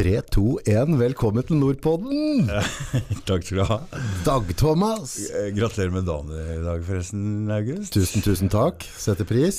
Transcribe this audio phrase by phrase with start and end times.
[0.00, 2.46] 3, 2, 1, velkommen til Nordpodden!
[3.28, 3.76] Takk skal du ha.
[4.24, 5.12] Dag-Thomas!
[5.36, 7.92] Eh, Gratulerer med dagen i dag, forresten, August.
[7.92, 8.86] Tusen, tusen takk.
[8.96, 9.58] Setter pris.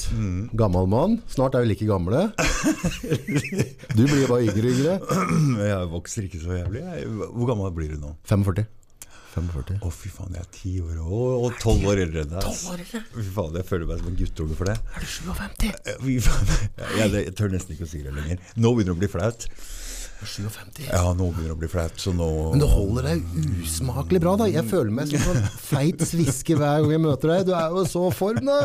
[0.57, 1.19] Gammel mann.
[1.29, 2.23] Snart er vi like gamle.
[3.97, 4.95] Du blir bare yngre og yngre.
[5.75, 6.81] Jeg vokser ikke så jævlig.
[7.35, 8.15] Hvor gammel blir du nå?
[8.31, 8.65] 45.
[9.35, 9.77] 45.
[9.85, 12.49] Å, fy faen, jeg er ti år og- tolv år eldre enn deg.
[13.13, 14.75] Fy faen, jeg føler meg som en guttunge for det.
[14.97, 15.69] Er du 57?
[15.85, 16.51] Eh, Fy faen,
[16.97, 18.41] jeg, jeg tør nesten ikke å si det lenger.
[18.57, 19.47] Nå begynner det å bli flaut.
[20.27, 20.85] 57.
[20.87, 23.25] Ja, nå begynner det å bli flaut, nå Men du holder deg
[23.63, 24.47] usmakelig bra, da.
[24.51, 27.45] Jeg føler meg som en sånn feit sviske hver gang jeg møter deg.
[27.49, 28.59] Du er jo så form, da!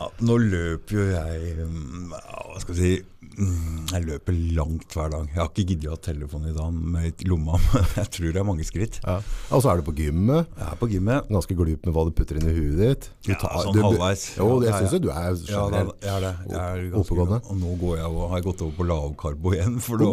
[0.00, 5.28] Ja, Nå løper jo jeg mm, Hva skal jeg si Jeg løper langt hver dag.
[5.32, 8.40] Jeg har ikke giddet å ha telefonen i dag med lomma, men jeg tror det
[8.42, 8.98] er mange skritt.
[9.04, 9.16] Ja.
[9.50, 10.50] Og så er du på gymmet.
[10.58, 11.30] Jeg er på gymmet.
[11.32, 13.08] Ganske glup med hva du putter inn i huet ditt.
[13.26, 14.26] Du Ja, sånn du- halvveis.
[14.36, 15.94] Jo, Ja, ja, syns jo du er generelt.
[16.04, 16.34] jeg er det.
[16.50, 17.40] Jeg er ganske, Oppegående.
[17.50, 19.80] Og nå går jeg, og har jeg gått over på lavkarbo igjen.
[19.80, 20.12] For nå,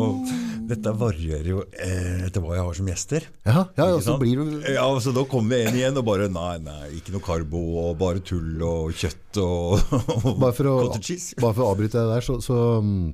[0.72, 3.28] dette varierer jo eh, etter hva jeg har som gjester.
[3.45, 6.28] Ja, ja, ja så blir du Ja, så Da kommer vi inn igjen og bare
[6.31, 9.80] Nei, nei, ikke noe karbo, og bare tull og kjøtt og,
[10.25, 10.75] og Bare for å,
[11.44, 13.14] bare for å avbryte det der, så, så mm,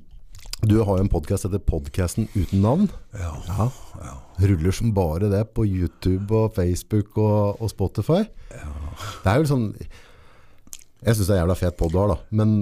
[0.64, 2.86] Du har jo en podkast etter Podkasten uten navn.
[3.12, 3.66] Ja, Ja.
[4.00, 4.14] ja.
[4.48, 8.22] Ruller som bare det på YouTube og Facebook og, og Spotify.
[8.50, 9.64] Det er jo liksom
[11.04, 12.16] Jeg syns det er jævla fet pod du har, da.
[12.30, 12.54] Men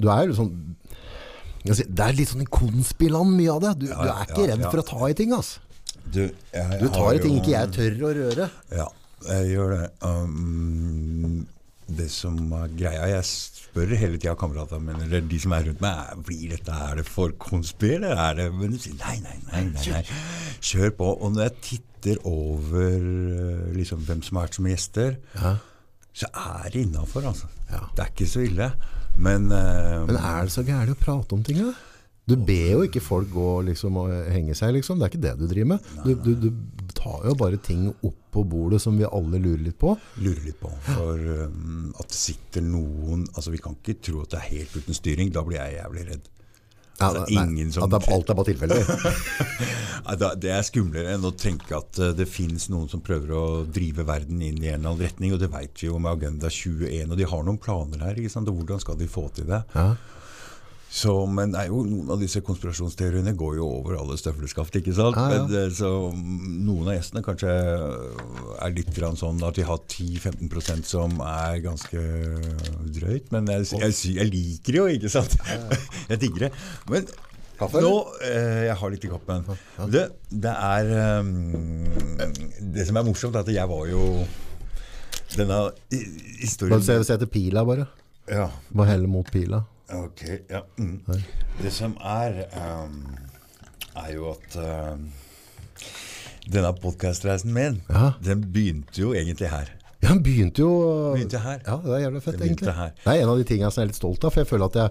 [0.00, 0.50] du er jo liksom
[1.66, 3.74] sier, Det er litt sånn i konspiland mye av det.
[3.84, 4.70] Du, Ja, du er ikke ja, redd ja.
[4.72, 5.60] for å ta i ting, altså.
[6.06, 6.22] Du,
[6.80, 8.50] Du tar i ting jo- ikke jeg tør å røre.
[8.74, 8.88] Ja,
[9.30, 9.90] jeg gjør det.
[10.02, 11.46] Um,
[11.88, 15.82] det som er greia Jeg spør hele tida kameratene mine, eller de som er rundt
[15.84, 19.16] meg, er, blir dette er det for konspir, eller er det Men de sier nei,
[19.22, 20.02] nei, nei, nei, nei.
[20.66, 21.10] Kjør på.
[21.20, 25.56] Og når jeg titter over uh, liksom, hvem som har vært som gjester, Ja.
[26.16, 27.50] så er det innafor, altså.
[27.70, 27.84] Ja.
[27.94, 28.70] Det er ikke så ille.
[29.16, 31.74] Men, uh, Men er det så gærent å prate om ting, da?
[32.26, 34.98] Du ber jo ikke folk gå liksom, og henge seg, liksom.
[34.98, 35.90] Det er ikke det du driver med.
[36.02, 36.75] Du, du, du
[37.06, 39.94] tar jo bare ting opp på bordet som vi alle lurer litt på.
[40.20, 40.70] lurer litt på.
[40.90, 44.74] For um, at det sitter noen Altså Vi kan ikke tro at det er helt
[44.76, 45.30] uten styring.
[45.32, 46.26] Da blir jeg jævlig redd.
[46.98, 48.82] Ja, Altså, nei, ingen som- at alt er bare tilfeldig.
[50.40, 54.04] Det er skumlere enn å tenke at eh, det finnes noen som prøver å drive
[54.06, 57.10] verden inn i en eller annen retning, og det vet vi jo med Agenda 21,
[57.10, 58.14] og de har noen planer her.
[58.20, 58.48] ikke sant?
[58.52, 59.62] Og hvordan skal de få til det?
[59.74, 59.88] Ja.
[60.96, 65.18] Så, men er jo, noen av disse konspirasjonsteoriene går jo over alle støvleskaft, ikke sant?
[65.18, 65.42] Ja, ja.
[65.44, 70.88] Men, eh, så mm, noen av gjestene kanskje er litt sånn at de har 10-15%
[70.88, 72.00] som er ganske
[72.96, 73.28] drøyt.
[73.34, 75.36] Men jeg, jeg, jeg liker det jo, ikke sant?
[76.10, 76.52] Jeg digger det.
[76.88, 77.08] Men
[77.56, 77.92] Kaffe, nå
[78.24, 79.44] eh, Jeg har litt i koppen.
[79.92, 80.90] Det, det er
[81.24, 81.30] um,
[82.76, 84.02] Det som er morsomt, er at jeg var jo
[85.32, 85.62] Denne
[86.40, 87.88] historien Bare se, se etter pila, bare.
[88.28, 88.50] ja.
[88.72, 89.64] Bare helle mot pila.
[89.92, 90.62] Ok, ja.
[90.78, 91.00] Mm.
[91.62, 92.96] Det som er, um,
[94.02, 95.04] er jo at um,
[96.50, 98.12] denne podkastreisen min, Ja.
[98.24, 99.70] den begynte jo egentlig her.
[100.02, 100.72] Ja, den begynte jo
[101.14, 101.60] Begynte her.
[101.66, 102.74] Ja, det er jævla fett, egentlig.
[102.74, 102.90] her.
[103.04, 104.66] Det er en av de tingene som jeg er litt stolt av, for jeg føler
[104.66, 104.90] at jeg,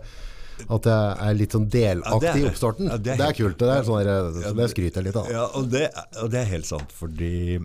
[0.78, 2.88] at jeg er litt sånn delaktig det er- i oppstarten.
[2.90, 3.58] ja, det det, er er kult.
[3.60, 5.30] Det er sånn så det skryter jeg litt av.
[5.32, 5.90] Ja, og det,
[6.24, 7.60] og det er helt sant, fordi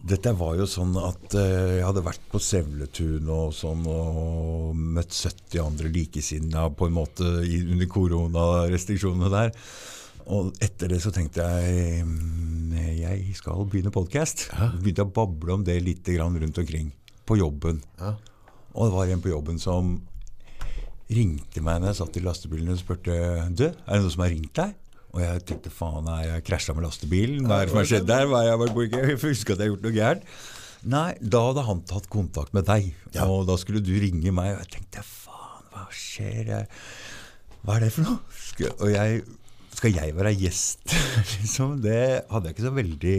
[0.00, 5.12] dette var jo sånn at eh, jeg hadde vært på Sevletun og sånn, og møtt
[5.12, 9.52] 70 andre likesinnede på en måte i, under koronarestriksjonene der.
[10.30, 14.48] Og etter det så tenkte jeg mm, jeg skal begynne podkast.
[14.80, 16.92] Begynte å bable om det litt grann rundt omkring.
[17.28, 17.82] På jobben.
[18.00, 18.14] Hæ?
[18.74, 19.96] Og det var en på jobben som
[21.10, 23.14] ringte meg når jeg satt i lastebilen og spurte
[23.58, 24.76] Du, er det noen som har ringt deg?
[25.10, 27.46] Og jeg tenkte faen, jeg, jeg krasja med lastebilen?
[27.48, 28.28] Hva er det som har skjedd der?
[28.30, 30.22] Hva er jeg, bare hvor- jeg husker at jeg har gjort noe gærent.
[30.94, 32.86] Nei, da hadde han tatt kontakt med deg,
[33.26, 34.54] og da skulle du ringe meg.
[34.54, 36.52] Og jeg tenkte faen, hva skjer?
[37.66, 38.18] Hva er det for noe?
[38.46, 39.20] Skal, og jeg,
[39.76, 40.94] skal jeg være gjest?
[41.34, 42.00] liksom, det
[42.30, 43.18] hadde jeg ikke så veldig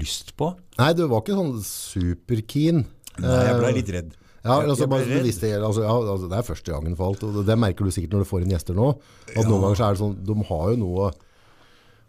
[0.00, 0.50] lyst på.
[0.80, 2.82] Nei, du var ikke sånn superkeen.
[3.22, 4.10] Nei, jeg ble Eh, litt redd.
[4.44, 5.24] Ja, altså, bare, du redd.
[5.26, 7.90] visste, altså, ja, altså, det er første gangen for alt, og det, det merker du
[7.90, 8.92] sikkert når du får inn gjester nå.
[9.34, 11.08] At Noen ganger så er det sånn, de har jo noe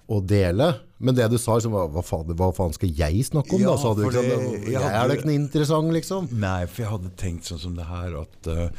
[0.09, 0.67] å dele.
[0.99, 3.61] Men det du sa, liksom, hva, faen, hva faen skal jeg snakke om?
[3.61, 3.77] Ja, da?
[3.81, 6.29] Sa du, liksom, det- jeg hadde- er da ikke interessant, liksom.
[6.33, 8.69] Nei, for jeg hadde tenkt sånn som det her at uh,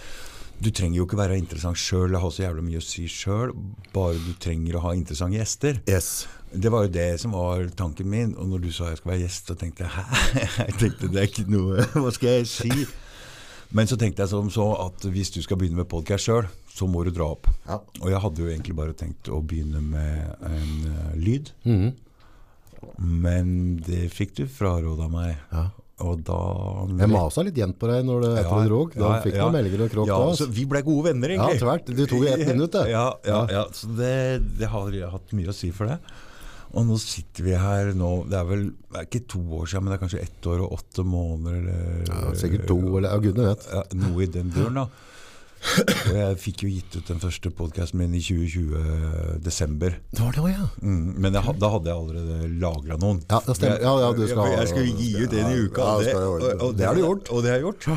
[0.61, 3.55] du trenger jo ikke være interessant sjøl, har så jævlig mye å si sjøl,
[3.95, 5.81] bare du trenger å ha interessante gjester.
[5.89, 6.27] Yes.
[6.53, 9.23] Det var jo det som var tanken min, og når du sa jeg skal være
[9.23, 10.67] gjest, så tenkte jeg hæ?
[10.67, 12.87] Jeg tenkte det er ikke noe, hva skal jeg si?
[13.77, 16.89] Men så tenkte jeg som så at hvis du skal begynne med podkast sjøl, så
[16.91, 17.47] må du dra opp.
[17.69, 17.79] Ja.
[18.03, 21.53] Og jeg hadde jo egentlig bare tenkt å begynne med en uh, lyd.
[21.67, 21.91] Mhm.
[22.97, 23.51] Men
[23.85, 25.35] det fikk du fraråda meg.
[25.53, 25.67] Ja.
[26.01, 26.39] Og da
[26.97, 28.95] Jeg masa litt igjen på deg når etter Ja, du drog.
[28.97, 29.49] Da ja, fikk du ja.
[29.53, 30.39] meldinger og kråk ja, da.
[30.39, 31.59] så vi ble gode venner, egentlig.
[31.59, 31.93] Ja, tvert.
[31.93, 32.87] Du tok jo ett minutt, det.
[32.95, 33.65] Ja, ja, ja.
[33.77, 34.15] Så det,
[34.57, 35.99] det har jeg hatt mye å si for det.
[36.75, 39.85] Og nå sitter vi her nå Det er vel det er ikke to år siden,
[39.85, 41.57] men det er kanskje ett år og åtte måneder.
[41.61, 43.67] Eller, Ja, sikkert to, eller ja, gudene vet.
[43.73, 44.89] ja, noe i den duren, da.
[45.61, 49.99] Og jeg fikk jo gitt ut den første podkasten min i 2020, desember.
[50.11, 50.67] Det var det òg, ja.
[50.83, 53.21] Mm, men jeg, da hadde jeg allerede lagra noen.
[53.31, 53.83] Ja, det stemmer.
[53.85, 55.89] Ja, ja, du skal- jeg, jeg skulle gi ut en i uka.
[56.07, 56.53] Ja, og ordne.
[56.55, 57.31] og, og Det har du gjort.
[57.35, 57.89] Og det har jeg gjort.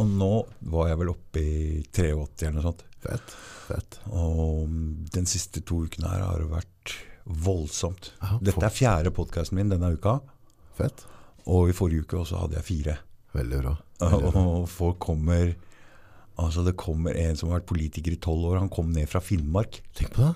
[0.00, 0.32] Og nå
[0.74, 2.84] var jeg vel oppe i 83 eller noe sånt.
[3.04, 3.34] Fett.
[3.68, 3.98] Fett.
[4.10, 4.68] Og
[5.14, 8.12] den siste to ukene her har det vært voldsomt.
[8.20, 10.18] Aha, Dette er fjerde podkasten min denne uka,
[10.76, 11.06] Fett.
[11.46, 12.96] og i forrige uke også hadde jeg fire.
[13.34, 13.76] Veldig bra.
[14.00, 14.42] Veldig bra.
[14.44, 15.54] Og folk kommer
[16.34, 18.56] Altså Det kommer en som har vært politiker i tolv år.
[18.58, 19.76] Han kom ned fra Finnmark.
[19.94, 20.32] Tenk på det.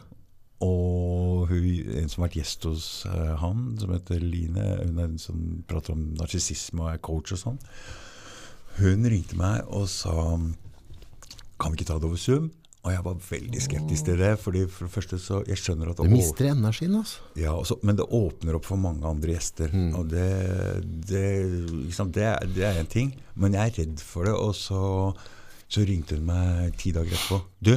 [0.62, 1.64] Og hun,
[1.98, 5.40] en som har vært gjest hos uh, han, som heter Line, hun er en som
[5.66, 7.58] prater om narsissisme og er coach og sånn.
[8.78, 10.14] Hun ringte meg og sa
[11.58, 12.52] Kan vi ikke ta det over Zoom?
[12.88, 14.30] Og jeg var veldig skeptisk til det.
[14.40, 17.20] fordi for det første så Jeg skjønner at det mister energien, altså.
[17.36, 19.74] ja, også, Men det åpner opp for mange andre gjester.
[19.98, 20.28] Og det,
[21.10, 21.24] det,
[21.84, 23.12] liksom, det, det er en ting.
[23.36, 24.32] Men jeg er redd for det.
[24.34, 24.80] Og så,
[25.68, 27.42] så ringte hun meg ti dager etterpå.
[27.60, 27.74] Du,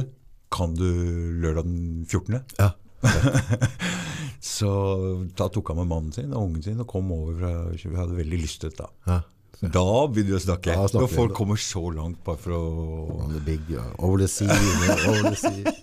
[0.52, 0.88] kan du
[1.44, 2.40] lørdag den 14.?
[2.58, 2.72] Ja.
[4.42, 4.68] Så
[5.38, 8.16] da tok han med mannen sin og ungen sin og kom over fra Vi hadde
[8.16, 8.88] veldig lyst til det da.
[9.06, 9.20] ja.
[9.62, 10.74] Da begynner vi å snakke.
[10.74, 12.62] Da snakker Når folk kommer så langt bare for å
[13.22, 13.92] On the big, yeah.
[14.02, 15.74] over the sea, over the sea.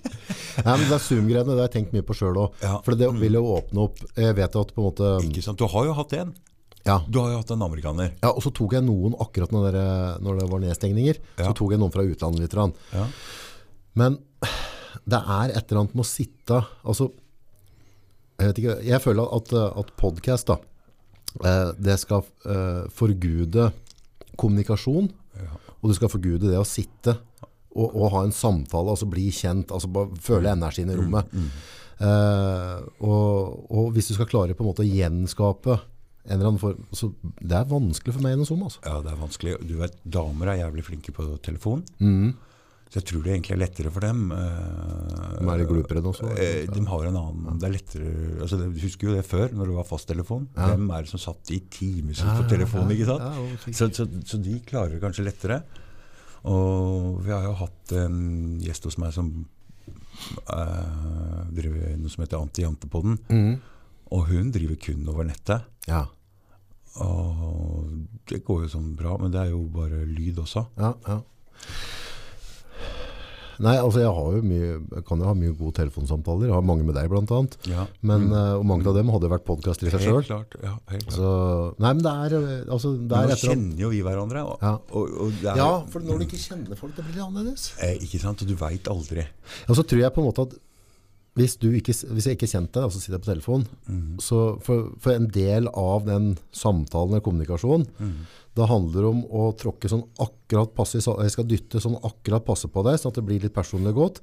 [0.66, 2.58] Nei, men det Zoom-greiene, det har jeg tenkt mye på sjøl òg.
[2.60, 2.76] Ja.
[2.84, 5.62] For det vil jo åpne opp Jeg vet at på en måte Ikke sant?
[5.62, 6.34] Du har jo hatt en.
[6.84, 6.98] Ja.
[7.08, 8.12] Du har jo hatt en amerikaner.
[8.20, 9.86] ja og så tok jeg noen akkurat når, dere,
[10.26, 11.22] når det var nedstengninger.
[11.38, 11.48] Ja.
[11.48, 12.84] Så tok jeg noen fra utlandet litt.
[12.96, 13.08] Ja.
[14.00, 14.20] Men
[15.08, 17.10] det er et eller annet med å sitte Altså,
[18.40, 20.60] jeg vet ikke Jeg føler at, at podkast, da
[21.38, 23.70] Det skal eh, forgude
[24.40, 25.10] kommunikasjon.
[25.40, 25.58] Ja.
[25.80, 27.16] Og du skal forgude det å sitte
[27.70, 31.30] og, og ha en samtale, altså bli kjent, altså føle energien i rommet.
[32.00, 35.78] Eh, og, og hvis du skal klare på en måte å gjenskape
[36.30, 38.66] en eller annen form så Det er vanskelig for meg gjennom Zoom.
[38.68, 38.81] Altså.
[38.86, 39.56] Ja, det er vanskelig.
[39.66, 41.81] Du vet, Damer er jævlig flinke på telefon.
[42.04, 42.36] Mm.
[42.90, 44.22] Så jeg tror det egentlig er lettere for dem.
[44.34, 46.32] De er glupere nå også.
[46.42, 49.70] Eh, De har en annen Det er lettere altså, Du husker jo det før, når
[49.70, 50.48] det var fasttelefon.
[50.58, 52.96] Hvem er det som satt i timevis på telefonen?
[52.96, 53.22] ikke sant?
[53.22, 55.60] Ja, Så, så, så de klarer det kanskje lettere.
[56.50, 58.20] Og vi har jo hatt en
[58.64, 59.30] gjest hos meg som
[60.50, 63.20] uh, driver noe som heter Anti-Jantepodden.
[63.30, 63.54] Mm.
[64.16, 65.68] Og hun driver kun over nettet.
[65.86, 66.08] Ja.
[67.06, 67.86] Og
[68.30, 70.66] det går jo sånn bra, men det er jo bare lyd også.
[70.80, 71.20] Ja, ja.
[73.60, 76.48] Nei, altså jeg har jo mye, jeg kan jo ha mye gode telefonsamtaler.
[76.48, 77.58] Jeg har mange med deg blant annet.
[77.68, 78.38] Ja, Men, mm.
[78.62, 80.24] og mange av dem hadde vært podcaster i seg sjøl.
[80.64, 80.78] Ja.
[81.12, 81.34] Så,
[81.80, 84.46] nei, men det er, eh, altså, det er nå kjenner jo vi hverandre.
[84.54, 84.74] Og, Ja.
[84.92, 87.74] og, og er, Ja, for når du ikke kjenner folk, det blir litt annerledes.
[87.84, 88.42] eh, Ikke sant?
[88.42, 89.28] Og du veit aldri.
[89.68, 90.56] Og så tror jeg på en måte at
[91.38, 93.66] hvis, du ikke, hvis jeg ikke kjente deg, og så sitter jeg på telefon,
[94.20, 97.86] så for, for en del av den samtalen eller kommunikasjonen,
[98.58, 102.68] da handler det om å tråkke sånn akkurat passe, jeg skal dytte sånn akkurat passe
[102.68, 104.22] på deg, sånn at det blir litt personlig godt.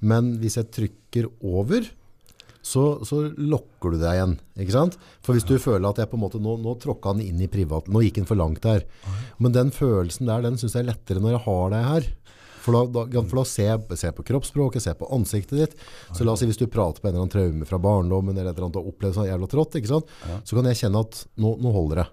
[0.00, 1.86] Men hvis jeg trykker over,
[2.62, 4.96] så, så lokker du deg igjen, ikke sant?
[5.24, 7.48] For hvis du føler at jeg på en måte, nå, nå tråkka han inn i
[7.48, 8.82] privat, nå gikk han for langt der.
[9.38, 12.10] Men den følelsen der, den synes jeg er lettere når jeg har deg her.
[12.60, 13.66] For da, da, for da se,
[14.00, 15.76] se, på kroppsspråket, se på ansiktet ditt.
[16.12, 18.50] Så la oss si hvis du prater på en eller annen traume fra barndommen, eller
[18.52, 19.78] et eller annet og opplevd sånn jævla trått?
[20.44, 22.08] Så kan jeg kjenne at nå, nå holder det.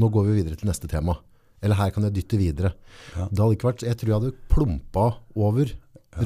[0.00, 1.16] Nå går vi videre til neste tema.
[1.64, 2.74] Eller her kan jeg dytte videre.
[3.16, 5.72] Det hadde ikke vært, jeg tror jeg hadde plumpa over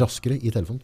[0.01, 0.83] raskere i telefonen.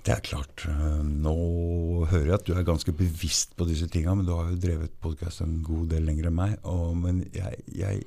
[0.00, 0.62] Det er klart.
[0.64, 4.48] eh, Nå hører jeg at du er ganske bevisst på disse tinga, men du har
[4.48, 6.54] jo drevet podkast en god del lenger enn meg.
[6.64, 8.06] Og, men jeg, jeg,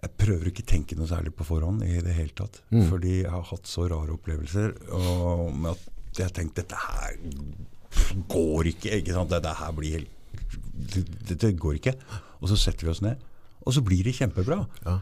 [0.00, 2.62] jeg prøver ikke tenke noe særlig på forhånd i det hele tatt.
[2.72, 4.72] Fordi jeg har hatt så rare opplevelser.
[4.96, 7.18] Og med at jeg har tenkt dette her
[8.30, 8.94] går ikke.
[9.00, 9.32] ikke sant?
[9.32, 10.16] Dette her blir helt
[11.28, 11.96] Dette går ikke.
[12.40, 13.20] Og så setter vi oss ned,
[13.60, 14.62] og så blir det kjempebra.
[14.86, 15.00] Ja.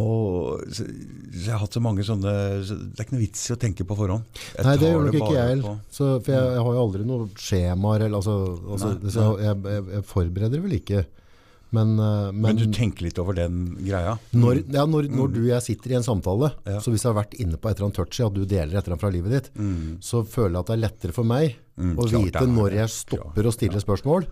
[0.00, 3.40] Og så, så jeg har hatt så mange sånne så Det er ikke noe vits
[3.48, 4.38] i å tenke på forhånd.
[4.54, 5.80] Jeg Nei, det gjør nok ikke jeg heller.
[5.96, 8.06] For jeg, jeg har jo aldri noen skjemaer.
[8.08, 8.36] Altså,
[8.76, 11.02] altså, jeg, jeg forbereder vel ikke.
[11.72, 14.16] Men, eh, men, Men du tenker litt over den greia?
[14.34, 16.80] når, ja, når, når du og jeg sitter i en samtale, Ja.
[16.82, 18.82] så hvis jeg har vært inne på et eller annet touchy, at du deler et
[18.82, 19.50] eller annet fra livet ditt,
[20.02, 22.88] så føler jeg at det er lettere for meg Mm, å klart vite når jeg
[22.92, 24.26] stopper å stille spørsmål,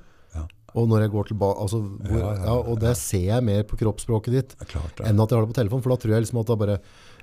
[0.77, 1.61] og når jeg går tilbake.
[1.65, 1.79] Altså,
[2.11, 5.39] Ja, ja, ja, og det ser jeg mer på kroppsspråket ditt klart enn at jeg
[5.39, 5.81] har det på telefon.
[5.83, 6.77] For da tror jeg liksom at da bare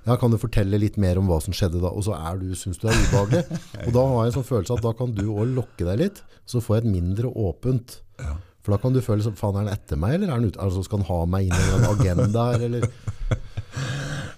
[0.06, 1.88] ja, Kan du fortelle litt mer om hva som skjedde da?
[1.94, 3.44] Og så er du, syns du er ubehagelig.
[3.86, 6.20] og da har jeg en sånn følelse at da kan du òg lokke deg litt,
[6.46, 8.34] så får jeg et mindre åpent Ja.
[8.66, 10.58] For da kan du føle som, faen er han etter meg, eller er han ute,
[10.58, 12.88] altså skal han ha meg inn i en agenda her, eller?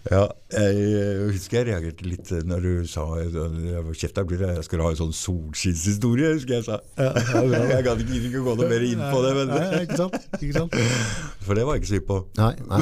[0.08, 0.22] Ja,
[0.54, 4.92] jeg husker jeg reagerte litt når du sa Kjeft deg, blir det jeg skal ha
[4.94, 6.78] en sånn solskinnshistorie, husker jeg sa.
[7.02, 10.16] jeg gadd ikke, ikke gå noe mer inn på det, men, Nei, ikke sant?
[10.38, 10.78] Ikke sant?
[11.44, 12.18] for det var jeg ikke så hypp på.
[12.40, 12.80] Nei, nei.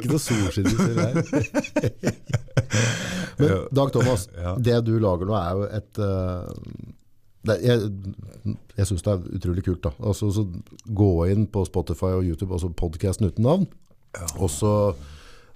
[0.00, 1.14] ikke noe solskinnshistorie der.
[3.40, 4.56] Men Dag Thomas, Ja.
[4.58, 6.42] det du lager nå er jo et eh,
[7.46, 9.82] det, Jeg, jeg syns det er utrolig kult.
[9.86, 9.92] da.
[10.04, 10.44] Altså, så
[10.86, 13.66] Gå inn på Spotify og YouTube, altså podkasten uten navn.
[14.42, 14.72] Og så,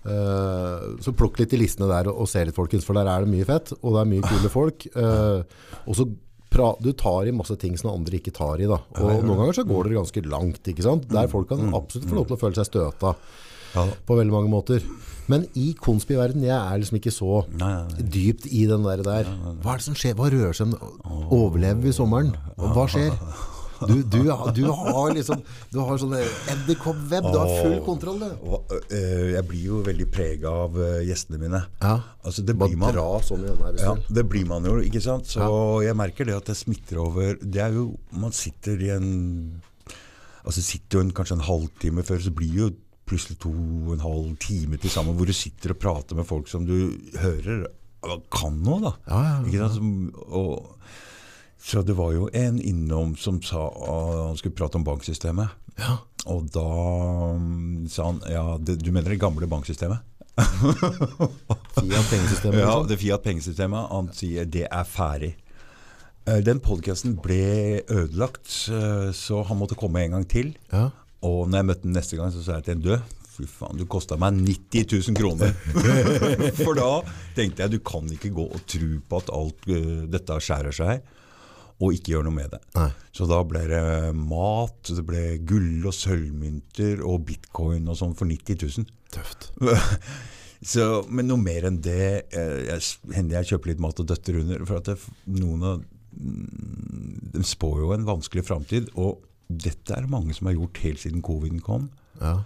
[0.07, 2.87] eh, så plukk litt i listene der og, og se litt, folkens.
[2.87, 4.87] For der er det mye fett, og det er mye kule folk.
[4.95, 5.43] Eh,
[5.87, 6.09] og så
[6.55, 8.67] Du tar i masse ting som andre ikke tar i.
[8.71, 8.77] da.
[9.03, 10.63] Og noen ganger så går dere ganske langt.
[10.71, 11.09] ikke sant?
[11.11, 13.11] Der folk kan absolutt få lov til å føle seg støta
[13.75, 13.89] Ja.
[14.07, 14.85] på veldig mange måter.
[15.27, 19.31] Men i konspiverden, jeg er liksom ikke så Nei, nei, dypt i den der der.
[19.65, 20.17] Hva er det som skjer?
[20.19, 20.75] Hva rører seg?
[21.33, 22.35] Overlever vi sommeren?
[22.61, 23.17] Hva skjer?
[23.85, 24.21] Du, du,
[24.55, 25.41] du har liksom
[25.73, 27.27] Du har sånn edderkoppweb.
[27.27, 28.23] Du har full kontroll.
[28.23, 28.71] Du.
[28.95, 31.65] Jeg blir jo veldig prega av gjestene mine.
[31.83, 31.97] Ja.
[32.25, 32.95] Altså, det blir man.
[33.27, 33.81] sånn her.
[33.83, 35.29] Ja, det blir man jo, ikke sant?
[35.33, 35.49] Så
[35.85, 37.37] jeg merker det at det smitter over.
[37.43, 39.09] Det er jo, Man sitter i en
[40.45, 42.67] Altså sitter jo en, kanskje en halvtime før, så blir jo
[43.15, 46.51] plutselig to og en halv time til sammen hvor du sitter og prater med folk
[46.51, 47.67] som du hører
[48.35, 48.91] kan noe, da.
[49.09, 49.69] Ja, ja, ja.
[50.29, 50.75] Og,
[51.65, 55.55] så det var jo en innom som sa at han skulle prate om banksystemet.
[55.81, 55.97] Ja.
[56.29, 56.67] Og da
[57.41, 60.05] mm, sa han ja, det, du mener det gamle banksystemet?
[61.79, 62.59] Fiat pengesystemet.
[62.61, 62.91] Ja, liksom.
[62.91, 63.89] det Fiat pengesystemet.
[63.95, 65.33] Han sier det er ferdig.
[66.29, 70.53] Eh, Den podkasten ble ødelagt, eh, så han måtte komme en gang til.
[70.73, 70.91] Ja.
[71.25, 73.13] Og når jeg møtte ham neste gang, så sa jeg til ham død.
[73.35, 75.55] Fy faen, du kosta meg 90 000 kroner.
[76.61, 76.91] For da
[77.35, 81.03] tenkte jeg du kan ikke gå og tro på at alt uh, dette skjærer seg,
[81.83, 82.61] og ikke gjøre noe med det.
[82.77, 82.91] Nei.
[83.17, 83.83] Så da ble det
[84.15, 88.95] mat, det ble gull- og sølvmynter og bitcoin og sånn for 90 000.
[89.15, 89.51] Tøft.
[90.65, 94.63] Så, men noe mer enn det eh, Hender jeg kjøper litt mat og døtter under.
[94.65, 94.95] For at det,
[95.37, 95.83] noen av
[96.15, 98.89] mm, spår jo en vanskelig framtid.
[98.97, 101.89] Og dette er det mange som har gjort helt siden covid kom.
[102.21, 102.39] Ja.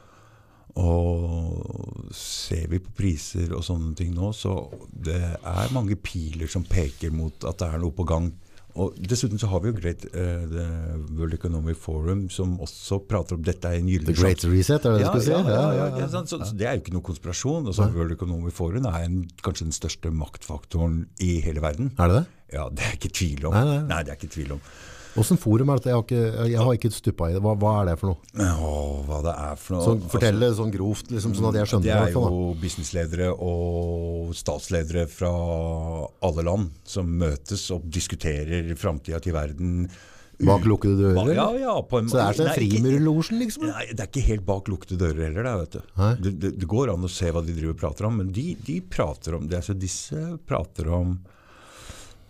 [0.79, 4.61] Og ser vi på priser og sånne ting nå, så
[4.93, 8.31] det er mange piler som peker mot at det er noe på gang.
[8.79, 13.43] Og Dessuten så har vi jo Great, uh, World Economic Forum, som også prater om
[13.43, 15.33] dette er en gyllen The Great Reset, er det du ja, skulle si?
[15.33, 16.23] ja, ja, ja, ja?
[16.31, 17.67] Så, så det er jo ikke noe konspirasjon.
[17.73, 21.91] Altså, World Economic Forum er en, kanskje den største maktfaktoren i hele verden.
[21.99, 22.25] Er det det?
[22.55, 23.57] Ja, Det er ikke tvil om.
[23.57, 23.83] Nei, nei.
[23.89, 24.63] Nei, det er ikke tvil om.
[25.19, 25.91] Åssen forum er dette?
[25.91, 27.43] Jeg har ikke, jeg har ikke stuppa i det.
[27.45, 28.33] Hva, hva er det for noe?
[28.39, 31.71] Åh, hva det er for noe Så Fortell det sånn grovt, liksom, sånn at jeg
[31.73, 32.11] skjønner Det det.
[32.11, 35.33] er jo businessledere og statsledere fra
[36.25, 39.89] alle land som møtes og diskuterer framtida til verden.
[40.39, 41.33] Bak lukkede dører?
[41.35, 43.65] Ja, ja, på en Så det er sånn ikke- frimurlosjen, liksom?
[43.73, 45.43] Nei, det er ikke helt bak lukkede dører heller.
[45.43, 45.81] Det, vet du.
[46.23, 46.51] Det, det.
[46.61, 49.35] Det går an å se hva de driver og prater om, men de, de prater
[49.35, 49.57] om det.
[49.59, 51.19] Altså, disse prater om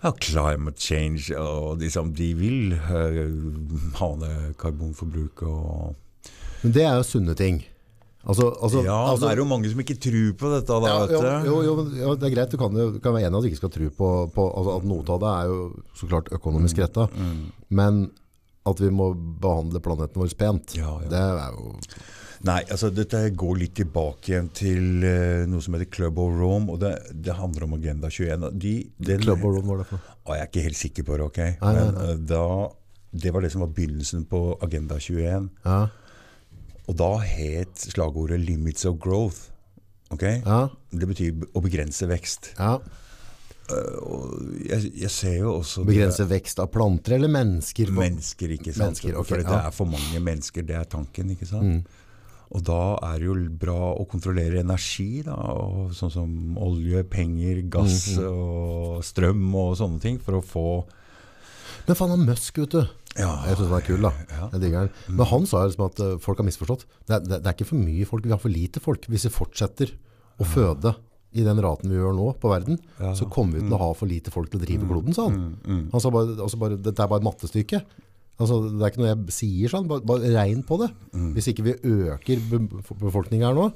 [0.03, 5.97] ja, climate change, og liksom, de vil uh, ha ned karbonforbruket og
[6.63, 7.61] Men det er jo sunne ting.
[8.29, 11.35] Altså, altså, Ja, altså, det er jo mange som ikke tror på dette, da, ja,
[11.47, 12.51] jo, jo, jo, det er greit.
[12.53, 14.75] Du kan, du kan være enig i at du ikke skal tro på, på altså,
[14.81, 15.59] at noe av det er jo
[15.97, 17.07] så klart Mm, økonomisk retta.
[17.71, 18.03] Men
[18.69, 21.09] at vi må behandle planeten vår pent, Ja, ja.
[21.09, 21.79] det er jo
[22.47, 26.71] Nei, altså dette går litt tilbake igjen til uh, noe som heter Club of Rome,
[26.71, 28.51] og det, det handler om Agenda 21.
[28.63, 29.99] De, den, Club of Rome, hva er det for?
[30.29, 31.41] Å, jeg er ikke helt sikker på det, ok?
[31.63, 32.07] Nei, Men nei.
[32.07, 32.15] nei.
[32.31, 32.45] da,
[33.25, 35.49] det var det som var begynnelsen på Agenda 21.
[35.65, 35.81] Ja,
[36.89, 39.51] Og da het slagordet 'limits of growth'.
[40.11, 40.23] ok?
[40.47, 42.55] ja, Det betyr å begrense vekst.
[42.59, 42.79] ja.
[43.69, 47.91] Og jeg, jeg ser jo også det- Begrense vekst av planter eller mennesker?
[47.93, 48.97] Mennesker, ikke sant?
[48.97, 49.67] Mennesker, okay, For det ja.
[49.67, 51.65] er for mange mennesker, det er tanken, ikke sant?
[51.65, 51.83] Mm.
[52.57, 56.31] Og da er det jo bra å kontrollere energi, da, og sånn som
[56.65, 60.65] olje, penger, gass Mm, og strøm og sånne ting, for å få
[61.89, 62.81] Men faen, han Musk, vet du.
[63.17, 63.31] Ja.
[63.49, 64.11] Jeg syns han er kul, da.
[64.33, 64.49] Ja.
[64.53, 64.91] Jeg digger han.
[65.09, 66.83] Men han sa jo liksom at eh, folk har misforstått.
[67.09, 69.07] Det er, det, er ikke for mye folk, vi har for lite folk.
[69.09, 69.93] Hvis vi fortsetter
[70.39, 70.93] å føde
[71.37, 73.13] i den raten vi gjør nå på verden, Ja.
[73.17, 75.59] så kommer vi til å ha for lite folk til å drive kloden, sa han.
[75.93, 77.83] Han sa bare, altså bare dette er bare et mattestykke.
[78.39, 80.93] Altså, det er ikke noe jeg sier sånn, bare, bare regn på det.
[81.35, 81.77] Hvis ikke vi
[82.07, 82.61] øker be
[83.03, 83.69] befolkningen her nå,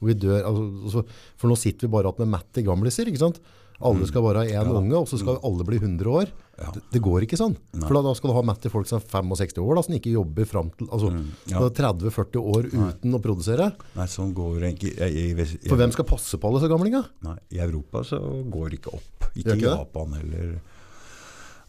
[0.00, 1.04] og vi dør, altså,
[1.40, 3.40] for nå sitter vi bare igjen med mette gamliser, ikke sant?
[3.80, 6.28] Alle skal bare ha én unge, og så skal alle bli 100 år.
[6.60, 7.54] Det, det går ikke sånn.
[7.78, 10.12] For da, da skal du ha matte folk som er 65 år, da, som ikke
[10.12, 11.12] jobber frem til altså,
[11.48, 11.62] ja.
[11.80, 13.70] 30-40 år uten å produsere.
[13.96, 17.08] Nei, sånn går det ikke For hvem skal passe på alle disse gamlingene?
[17.24, 18.20] Nei, I Europa så
[18.52, 19.30] går det ikke opp.
[19.32, 19.64] Ikke i?
[19.64, 20.52] Japan heller.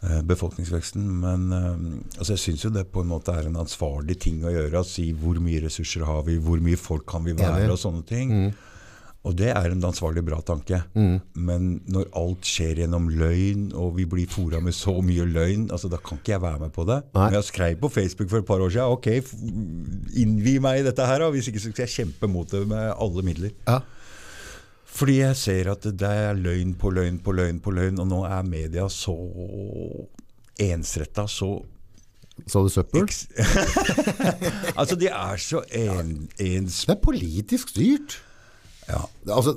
[0.02, 1.06] Eh, befolkningsveksten.
[1.22, 4.52] Men eh, altså jeg syns jo det på en måte er en ansvarlig ting å
[4.52, 4.82] gjøre.
[4.82, 8.06] Å si hvor mye ressurser har vi, hvor mye folk kan vi være, og sånne
[8.08, 8.36] ting.
[9.22, 10.80] Og det er en ansvarlig, bra tanke.
[11.38, 15.90] Men når alt skjer gjennom løgn, og vi blir fora med så mye løgn, altså
[15.92, 16.98] da kan ikke jeg være med på det.
[17.14, 17.28] Nei.
[17.28, 19.06] Men jeg skrev på Facebook for et par år siden ok,
[20.24, 23.26] innvi meg i dette her, hvis ikke så skal jeg kjempe mot det med alle
[23.30, 23.54] midler.
[23.68, 23.78] Ja.
[24.92, 28.24] Fordi jeg ser at det er løgn på løgn på løgn på løgn, og nå
[28.28, 29.16] er media så
[30.60, 31.54] ensretta, så
[32.48, 33.06] Sa du søppel?
[34.80, 36.78] Altså, de er så en, ens...
[36.88, 38.16] Det er politisk styrt.
[38.88, 39.02] Ja.
[39.36, 39.52] Altså,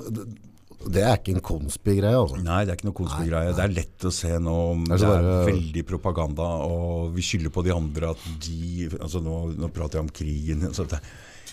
[0.84, 2.38] det, er ikke en konspigreie, altså.
[2.44, 3.54] Nei, det er ikke noe konspigreie.
[3.56, 7.54] Det er lett å se nå Det er det er veldig propaganda, og vi skylder
[7.54, 10.68] på de andre at de altså Nå, nå prater jeg om krigen.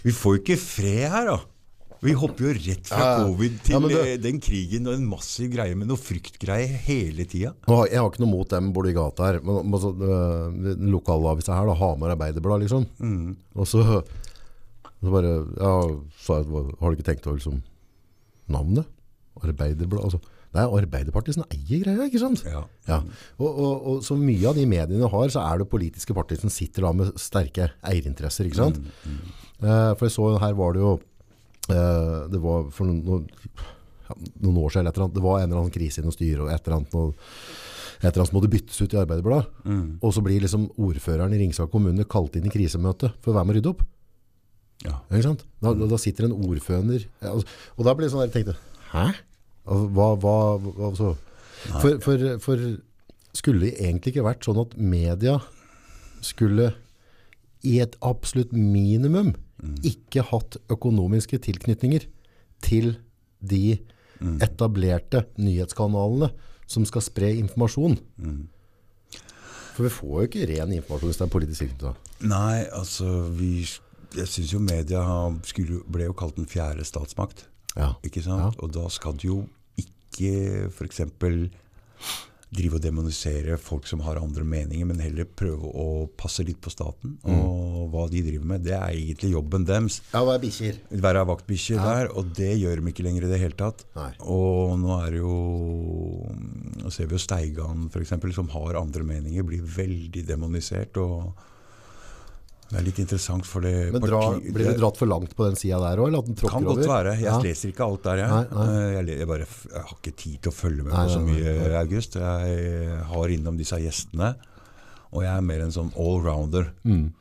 [0.03, 1.39] Vi får jo ikke fred her, da.
[2.03, 5.51] Vi hopper jo rett fra covid til Ja, du- eh, den krigen og en massiv
[5.53, 7.53] greie med noe fryktgreier hele tida.
[7.67, 9.93] Jeg har ikke noe mot dem borti gata her, men, altså,
[10.93, 12.85] lokalavisa her, da, Hamar Arbeiderblad, liksom.
[13.55, 13.83] Og så,
[15.01, 15.73] så bare, ja,
[16.25, 17.61] så, har du ikke tenkt over liksom,
[18.51, 18.85] navnet?
[19.43, 20.19] Arbeiderblad, altså.
[20.53, 22.43] Det er Arbeiderpartiet som eier greia, ikke sant?
[22.45, 22.59] Ja.
[22.85, 22.99] Ja.
[23.41, 26.51] Og, og, og så mye av de mediene har, så er det politiske partier som
[26.53, 28.77] sitter da med sterke eierinteresser, ikke sant?
[29.63, 30.91] Eh, for jeg så her var det jo,
[31.67, 33.27] det var for noen,
[34.43, 36.51] noen, år siden, eller et det var en eller annen krise i noe styre, og
[36.51, 37.13] et eller annet, noe,
[38.01, 39.63] et eller annet som måtte byttes ut i Arbeiderbladet.
[40.03, 43.47] Og så blir liksom ordføreren i Ringsaker kommune kalt inn i krisemøte for å være
[43.47, 43.85] med å rydde opp.
[44.83, 44.97] Ja.
[45.63, 48.57] Da, da sitter en ordfører, altså, og da blir det sånn der, jeg tenkte,
[48.91, 49.05] hæ?
[49.63, 51.13] Altså, Hva, hva, hva så?
[51.79, 52.63] For, for, for
[53.33, 55.37] skulle det egentlig ikke vært sånn at media
[56.23, 56.73] skulle
[57.63, 59.31] i et absolutt minimum
[59.85, 62.07] ikke hatt økonomiske tilknytninger
[62.63, 62.95] til
[63.43, 63.77] de
[64.43, 66.29] etablerte nyhetskanalene
[66.69, 67.97] som skal spre informasjon.
[69.73, 72.11] For vi får jo ikke ren informasjon hvis det er politisk tilknyttet.
[72.29, 73.65] Nei, altså vi,
[74.13, 75.01] Jeg syns jo media
[75.49, 77.47] skulle, ble jo kalt den fjerde statsmakt.
[77.75, 77.95] Ja.
[78.05, 78.59] Ikke sant?
[78.61, 79.39] Og da skal det jo
[79.81, 81.01] ikke f.eks.
[82.53, 85.87] drive og demonisere folk som har andre meninger, men heller prøve å
[86.19, 88.63] passe litt på staten og hva de driver med.
[88.65, 89.99] Det er egentlig jobben deres.
[90.13, 90.79] Ja, være er bikkjer?
[91.03, 93.85] Være vaktbikkje der, og det gjør de ikke lenger i det hele tatt.
[93.97, 94.11] Nei.
[94.23, 95.39] Og nå er det jo
[96.83, 100.97] Nå ser vi jo Steigan f.eks., som har andre meninger, blir veldig demonisert.
[100.99, 101.31] og
[102.69, 105.55] det er litt interessant, for det Men dra, blir det dratt for langt på den
[105.59, 106.87] sida der òg, kan godt over?
[106.87, 107.15] være.
[107.19, 107.39] Jeg Ja.
[107.43, 108.29] leser ikke alt der, jeg.
[108.29, 108.67] Nei, nei.
[108.75, 111.19] Eh, Jeg, jeg, bare, jeg har ikke tid til å følge med Nei, på så
[111.21, 111.75] mye, nei.
[111.83, 112.13] August.
[112.15, 114.35] Jeg har innom disse gjestene,
[115.13, 116.71] og jeg er mer en sånn allrounder.
[116.85, 117.11] Mm.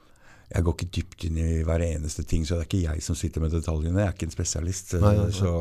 [0.55, 3.15] Jeg går ikke dypt inn i hver eneste ting, så det er ikke jeg som
[3.17, 3.99] sitter med detaljene.
[4.01, 4.91] Jeg er ikke en spesialist.
[5.33, 5.53] Så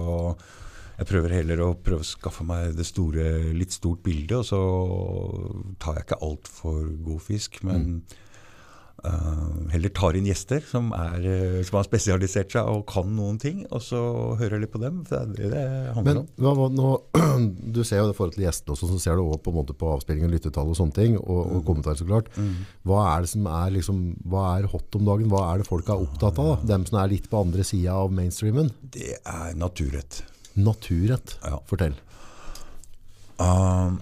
[0.99, 5.75] jeg prøver heller å prøve å skaffe meg det store, litt stort bildet, og så
[5.79, 7.63] tar jeg ikke altfor god fisk.
[7.63, 8.17] Men eh,
[9.71, 13.63] heller tar inn gjester som, er, eh, som har spesialisert seg og kan noen ting,
[13.73, 13.99] og så
[14.37, 14.99] hører jeg litt på dem.
[15.09, 16.59] For det er det det handler Men om.
[16.59, 16.91] hva, nå,
[17.77, 19.89] du ser jo det forhold til gjestene også, så ser du også på, måte på
[19.95, 21.55] avspillingen, lyttetall og sånne ting, og, Mm.
[21.57, 22.27] og kommentarer så klart.
[22.85, 25.29] Hva er det som er, liksom, hva er hot om dagen?
[25.33, 26.51] Hva er det folk er opptatt av?
[26.61, 26.67] Da?
[26.75, 28.69] Dem som er litt på andre sida av mainstreamen?
[28.93, 30.21] Det er naturrett.
[30.59, 31.37] Naturrett.
[31.43, 31.57] Ja.
[31.65, 31.95] Fortell.
[33.41, 33.99] Um,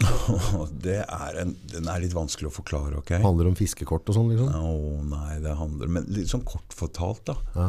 [0.86, 3.16] det er en, den er litt vanskelig å forklare, ok?
[3.24, 4.52] Handler om fiskekort og sånn, liksom?
[4.56, 7.36] Oh, nei, det handler Men litt sånn kort fortalt, da.
[7.56, 7.68] Ja.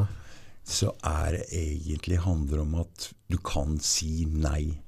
[0.67, 4.79] Så er det egentlig handler om at du kan si nei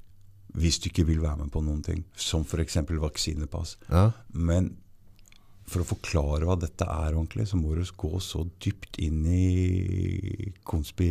[0.54, 2.04] hvis du ikke vil være med på noen ting.
[2.14, 2.78] Som f.eks.
[2.86, 3.74] vaksinepass.
[3.88, 4.04] Ja.
[4.30, 4.76] Men
[5.66, 10.52] for å forklare hva dette er ordentlig, så må du gå så dypt inn i
[10.62, 11.10] konspi...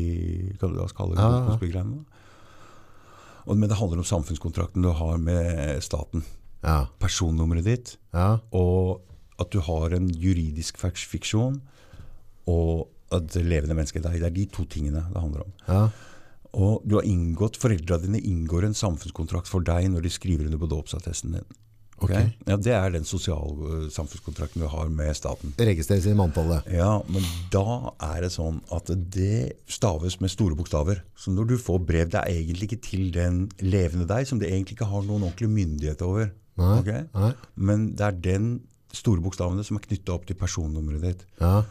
[0.61, 1.25] Hva skal du kalle det?
[1.25, 2.12] Ja, ja.
[3.47, 6.23] Men det handler om samfunnskontrakten du har med staten.
[6.63, 6.85] Ja.
[6.99, 8.39] Personnummeret ditt, Ja.
[8.53, 9.01] og
[9.39, 10.77] at du har en juridisk
[11.09, 11.61] fiksjon,
[12.47, 14.19] og at det levende mennesket deg.
[14.21, 15.53] Det er de to tingene det handler om.
[15.67, 15.89] Ja.
[16.53, 20.57] Og du har inngått, Foreldra dine inngår en samfunnskontrakt for deg når de skriver under
[20.61, 21.45] på dåpsattesten din.
[21.99, 22.09] Ok?
[22.11, 22.31] Ok.
[22.47, 25.53] Ja, Det er den sosiale samfunnskontrakten du har med staten.
[25.57, 26.65] Registreres i manntallet.
[26.73, 31.03] Ja, Men da er det sånn at det staves med store bokstaver.
[31.15, 34.51] Så når du får brev, det er egentlig ikke til den levende deg, som det
[34.51, 36.31] egentlig ikke har noen ordentlig myndighet over.
[36.59, 36.79] Nei.
[36.79, 37.05] okay?
[37.13, 37.31] Nei.
[37.55, 38.51] Men det er den
[38.93, 41.23] store bokstavene som er knytta opp til personnummeret ditt.
[41.41, 41.63] Ja.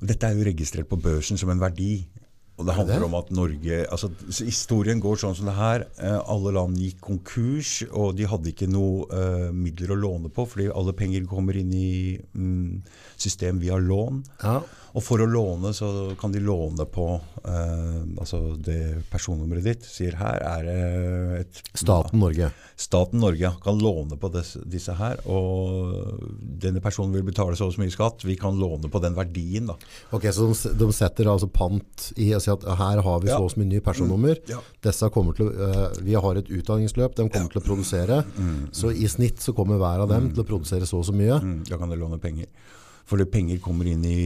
[0.00, 2.06] Dette er jo registrert på børsen som en verdi.
[2.60, 3.06] Og det Er handler det?
[3.08, 4.10] om at Norge altså
[4.44, 5.86] Historien går sånn som det her.
[5.96, 10.44] Eh, alle land gikk konkurs, og de hadde ikke noe uh, midler å låne på,
[10.44, 12.82] fordi alle penger kommer inn i mm,
[13.16, 14.20] system via lån.
[14.44, 14.60] Ja.
[14.96, 17.04] Og for å låne, så kan de låne på
[17.44, 19.84] eh, altså det personnummeret ditt.
[19.86, 20.78] Sier her er det
[21.40, 22.48] et Staten Norge.
[22.80, 26.18] Staten Norge kan låne på des, disse her, og
[26.62, 28.24] denne personen vil betale så og så mye skatt.
[28.26, 29.76] Vi kan låne på den verdien, da.
[30.16, 33.36] Ok, så de, de setter altså pant i å si at her har vi så
[33.36, 33.40] Ja.
[33.44, 34.40] og så mye nye personnummer.
[34.50, 34.58] Ja.
[34.82, 38.22] Disse kommer til eh, vi har et utdanningsløp, de kommer til å produsere.
[38.74, 41.38] Så i snitt så kommer hver av dem til å produsere så og så mye.
[41.40, 42.50] Mm, da kan de låne penger.
[43.10, 44.18] For det penger kommer inn i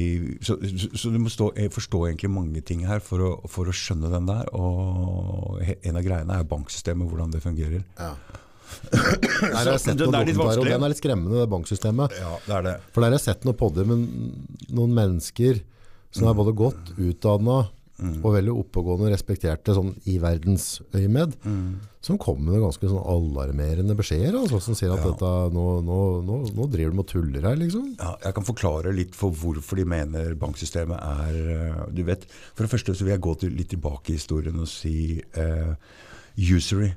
[0.44, 3.75] Så, så, så du må stå, forstå egentlig mange ting her for å, for å
[3.75, 4.51] skjønne den der.
[4.53, 7.85] Og en av greiene er banksystemet, hvordan det fungerer.
[7.97, 8.12] Ja.
[8.92, 12.18] Der har jeg sett noen er litt dokumentarer, og den er litt skremmende, det banksystemet.
[12.20, 12.75] Ja, det er det.
[12.92, 14.05] For der har jeg sett noen podder med
[14.75, 15.62] noen mennesker
[16.14, 17.64] som er både godt utdanna
[18.02, 21.37] og veldig oppegående og respekterte sånn i verdens øyemed,
[22.04, 25.12] som kommer med ganske sånn alarmerende beskjeder, altså, som sier at Ja.
[25.12, 27.94] dette, nå, nå, nå, nå driver de og tuller her, liksom.
[28.00, 32.64] Ja, jeg kan forklare litt for hvorfor de mener banksystemet er eh, Du vet, For
[32.66, 35.74] det første så vil jeg gå til, litt tilbake i historien og si eh,
[36.37, 36.92] usury.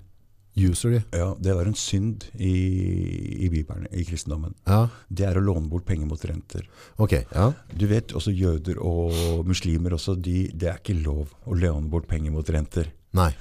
[0.58, 1.04] Usury.
[1.14, 4.56] Ja, Det var en synd i, i Bibelen, i kristendommen.
[4.66, 6.68] Ja, Det er å låne bort penger mot renter.
[6.98, 7.14] ok.
[7.34, 7.54] Ja.
[7.78, 12.08] Du vet, også jøder og muslimer også, de, det er ikke lov å låne bort
[12.08, 12.90] penger mot renter.
[13.14, 13.32] Nei.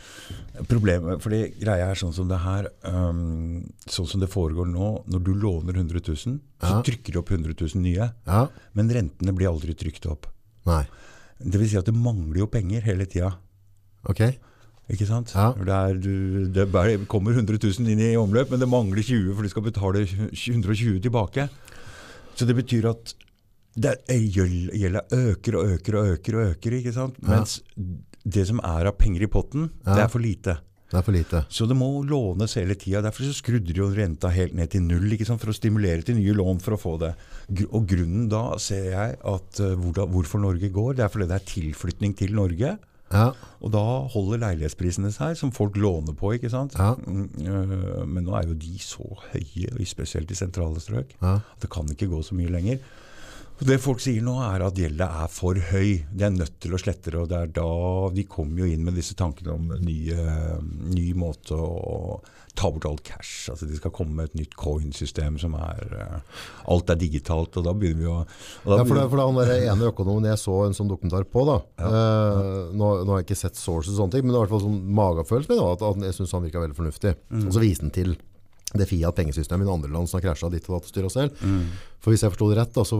[0.71, 5.25] Problemet, fordi greia er sånn som det her, um, sånn som det foregår nå, når
[5.27, 6.83] du låner 100 000, så Ja.
[6.83, 8.49] trykker du opp 100 000 nye, Ja.
[8.75, 10.27] men rentene blir aldri trykt opp.
[10.67, 10.87] Nei.
[11.41, 13.37] Det vil si at det mangler jo penger hele tida.
[14.09, 14.21] Ok.
[14.93, 15.33] Ikke sant?
[15.35, 15.49] Ja.
[15.59, 19.33] Det, er, du, det bare kommer 100 000 inn i omløp, men det mangler 20,
[19.35, 21.49] for du skal betale 120 tilbake.
[22.39, 23.15] Så det betyr at
[23.77, 27.19] det gjeld- gjelda øker og øker og øker, og øker ikke sant?
[27.27, 27.59] Mens
[28.25, 29.95] det som er av penger i potten, Ja.
[29.95, 30.57] det er for lite.
[30.87, 31.41] Det er for lite.
[31.51, 33.03] Så det må lånes hele tida.
[33.03, 35.41] Derfor så skrudde de jo renta helt ned til null ikke sant?
[35.43, 37.11] for å stimulere til nye lån for å få det.
[37.73, 41.35] Og grunnen da ser jeg at eh, hvordan, hvorfor Norge går, det er fordi det
[41.41, 42.77] er tilflytning til Norge.
[43.13, 43.31] Ja.
[43.63, 46.33] Og da holder leilighetsprisene seg, som folk låner på.
[46.35, 46.75] ikke sant?
[46.79, 46.95] Ja.
[47.07, 51.35] Mm, øh, Men nå er jo de så høye, spesielt i sentrale strøk, Ja.
[51.35, 52.79] at det kan ikke gå så mye lenger.
[53.57, 56.03] Det folk sier nå er at gjelda er for høy.
[56.13, 57.21] De er nødt til å slette det.
[57.23, 57.69] og det er da
[58.13, 60.27] De kommer jo inn med disse tankene om nye,
[60.93, 62.21] ny, øh, måte å
[62.57, 63.49] ta bort all cash.
[63.53, 66.21] altså De skal komme med et nytt coin-system som er øh,
[66.73, 67.57] Alt er digitalt.
[67.57, 70.41] og da begynner vi å Ja, for det, for det han der ene økonomen jeg
[70.45, 71.59] så en sånn dokumentar på da.
[71.81, 74.51] Eh, nå, nå har jeg ikke sett sources og sånne ting, men det var i
[74.51, 77.15] hvert fall sånn magefølelse med det, at, at jeg synes han virka veldig fornuftig.
[77.47, 78.17] Og så viste han til
[78.77, 81.45] det Fiat-pengesystemet i andre land som har krasja ditt og datt og styra selv.
[82.03, 82.99] For hvis jeg forstod det rett da, så,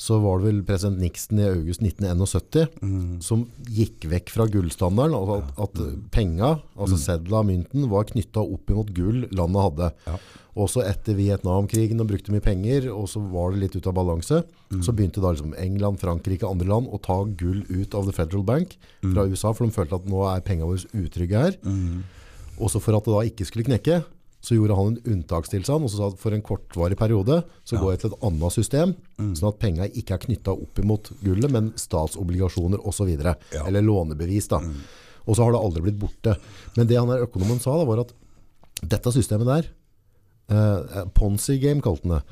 [0.00, 5.36] så var det vel president Nixon i august 1971 som gikk vekk fra gullstandarden, altså
[5.42, 9.90] at, at penga, altså sedla, mynten, var knyttet opp imot gull landet hadde.
[10.08, 10.16] Ja.
[10.62, 14.42] Også etter Vietnamkrigen og brukte mye penger, og så var det litt ut av balanse,
[14.82, 18.16] så begynte da liksom England, Frankrike og andre land å ta gull ut av The
[18.16, 18.74] Federal Bank
[19.04, 21.56] fra USA, for de følte at nå er pengene våre utrygge her.
[22.60, 24.02] Også for at det da ikke skulle knekke,
[24.42, 27.92] så gjorde han en unntakstilstand, og så sa at for en kortvarig periode så går
[27.94, 28.94] jeg til et annet system,
[29.38, 33.66] sånn at penga ikke er knyttet opp imot gullet, men statsobligasjoner videre, Ja.
[33.66, 34.58] eller lånebevis da.
[35.26, 36.36] Og så har det aldri blitt borte.
[36.76, 38.12] Men det han der økonomen sa da, var at
[38.82, 39.68] dette systemet der,
[40.50, 42.24] eh, Ponzi game kalte han det,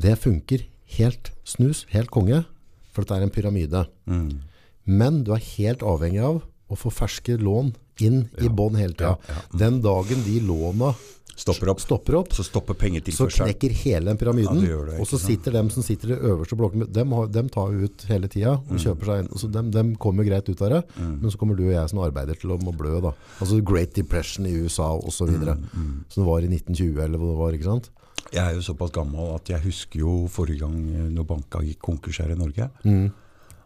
[0.00, 0.66] det funker
[0.98, 2.44] helt snus, helt konge,
[2.92, 3.86] for dette er en pyramide.
[4.06, 4.40] Mm.
[4.86, 9.16] Men du er helt avhengig av å få ferske lån inn i bånn hele tida.
[9.28, 9.58] Ja, ja.
[9.58, 10.94] Den dagen de låna
[11.36, 11.80] Stopper opp.
[11.80, 12.74] stopper opp, Så stopper
[13.12, 14.60] så knekker hele den pyramiden.
[14.62, 17.72] Ja, det det, og så sitter dem som sitter i øverste blokken, dem, dem tar
[17.74, 18.70] ut hele tida Mm.
[18.70, 19.28] og kjøper seg inn.
[19.38, 21.98] Så dem, dem kommer greit ut av det, men så kommer du og jeg som
[21.98, 23.00] arbeider til å må blø.
[23.02, 23.12] da.
[23.40, 25.56] Altså Great Depression i USA så videre.
[25.74, 27.90] Mm, Som det var i 1920 eller hva det var, ikke sant?
[28.32, 31.78] Jeg er jo såpass gammel at jeg husker jo forrige gang eh, når banka gikk
[31.82, 32.70] konkurs her i Norge.
[32.84, 33.12] Mm.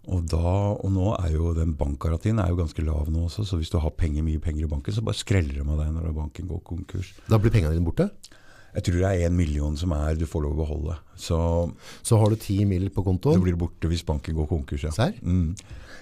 [0.08, 3.58] Og, da, og nå er jo den bankgarantien er jo ganske lav nå også, så
[3.60, 6.14] hvis du har penger, mye penger i banken, så bare skreller de av deg når
[6.16, 7.10] banken går konkurs.
[7.28, 8.08] Da blir pengene dine borte.
[8.74, 10.96] Jeg tror det er én million som er du får lov å beholde.
[11.16, 11.36] Så,
[12.04, 12.88] Så har du ti mill.
[12.90, 13.36] på kontoen?
[13.40, 14.84] Du blir borte hvis banken går konkurs.
[14.84, 14.90] Ja.
[14.96, 15.16] Serr?
[15.22, 15.54] Mm.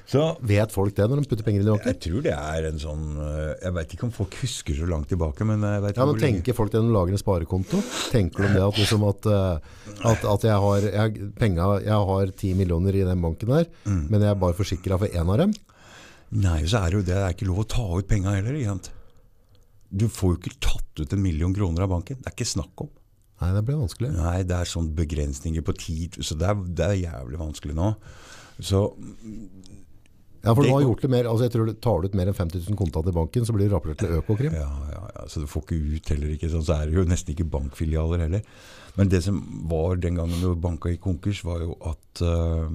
[0.06, 1.90] Så Vet folk det når de putter penger inn i banken?
[1.90, 5.08] jeg tror det er en sånn øh, Jeg veit ikke om folk husker så langt
[5.10, 7.80] tilbake, men jeg vet Ja, men Tenker folk det når de lager en sparekonto?
[8.12, 9.70] Tenker de det at, liksom at, eh,
[10.12, 14.04] at, at jeg, har, jeg, penger, jeg har 10 millioner i den banken der, Mm.
[14.10, 15.56] men jeg er bare forsikra for én av dem?
[16.38, 17.14] Nei, så er det jo det.
[17.14, 18.54] Det er ikke lov å ta ut penga heller.
[18.58, 18.94] Ikke?
[19.90, 22.18] Du får jo ikke tatt ut en million kroner av banken.
[22.22, 22.90] Det er ikke snakk om.
[23.42, 24.10] Nei, det blir vanskelig.
[24.16, 27.92] Nei, det er sånn begrensninger på tid, så det er, det er jævlig vanskelig nå.
[28.64, 28.80] Så
[30.46, 32.30] Ja, for du har gjort det mer, altså jeg tror du tar du ut mer
[32.30, 34.54] enn 50 000 kontant i banken, så blir det rapportert til Økokrim.
[34.54, 37.06] Ja, ja, ja, så du får ikke ut heller, ikke sånn, så er det jo
[37.10, 38.46] nesten ikke bankfilialer heller.
[38.96, 42.70] Men det som var den gangen når banka gikk konkurs, var jo at uh,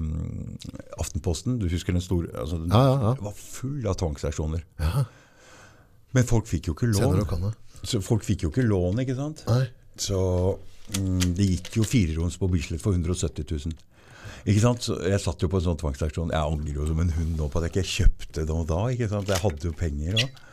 [1.02, 4.62] Aftenposten, du husker den store, altså, den Ja, ja, var full av tvangsaksjoner.
[4.78, 5.06] Ja,
[6.12, 7.18] Men folk fikk jo ikke lån.
[7.18, 7.54] du kan det.
[7.82, 9.42] Så folk fikk jo ikke lån, ikke sant?
[9.48, 9.64] Nei.
[9.98, 10.18] Så
[11.00, 13.74] um, det gikk jo fireroms på Bislett for 170 000.
[14.42, 14.86] Ikke sant?
[14.86, 16.32] Så jeg satt jo på en sånn tvangsaksjon.
[16.34, 18.80] Jeg angrer jo som en hund nå på at jeg ikke kjøpte det da.
[18.94, 19.30] ikke sant?
[19.30, 20.48] Jeg hadde jo penger da.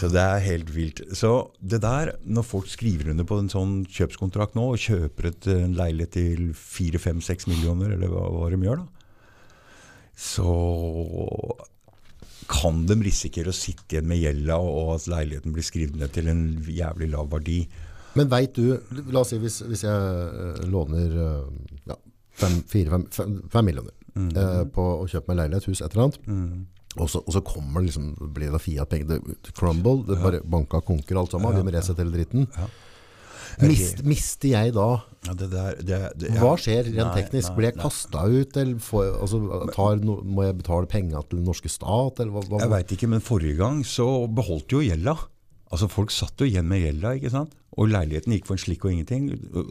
[0.00, 1.02] Så det er helt vilt.
[1.16, 5.46] Så det der, når folk skriver under på en sånn kjøpskontrakt nå, og kjøper et,
[5.52, 8.88] en leilighet til 4-5-6 millioner, eller hva, hva de gjør da,
[10.18, 10.48] så
[12.50, 16.28] kan de risikere å sitte igjen med gjelda, og at leiligheten blir skrevet ned til
[16.32, 17.62] en jævlig lav verdi.
[18.18, 18.74] Men vet du,
[19.08, 21.46] la oss si hvis, hvis jeg eh, låner eh,
[21.88, 21.96] ja,
[22.42, 23.94] fem, millioner
[24.36, 26.22] eh, på å kjøpe meg leilighet, hus, et eller annet,
[26.98, 29.22] og, så, og så kommer det liksom, blir det Fiat-penger,
[29.56, 32.48] crumble, det bare banka konker alt sammen, vi må resette hele dritten.
[32.58, 32.70] Ja.
[33.60, 36.38] Mist, mister jeg da, Ja, det der, det, det, ja.
[36.40, 37.50] hva skjer rent Nei, teknisk?
[37.50, 39.40] nei, Blir jeg kasta ut, eller får, altså,
[39.74, 42.44] tar, no, må jeg betale penger til den norske stat, eller hva?
[42.48, 42.62] hva?
[42.64, 45.16] Jeg veit ikke, men forrige gang så beholdt jo gjelda.
[45.72, 47.56] Altså Folk satt jo igjen med gjelda, ikke sant?
[47.72, 49.30] og leiligheten gikk for en slikk og ingenting.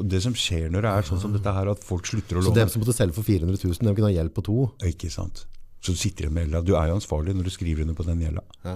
[0.10, 2.50] Det som skjer når det er sånn som dette her, at folk slutter å låne
[2.50, 4.56] Så dem som måtte selge for 400 000, dem kunne ha gjeld på to.
[4.90, 5.44] Ikke sant.
[5.82, 6.64] Så du sitter igjen med gjelda.
[6.66, 8.42] Du er jo ansvarlig når du skriver under på den gjelda.
[8.66, 8.76] Ja.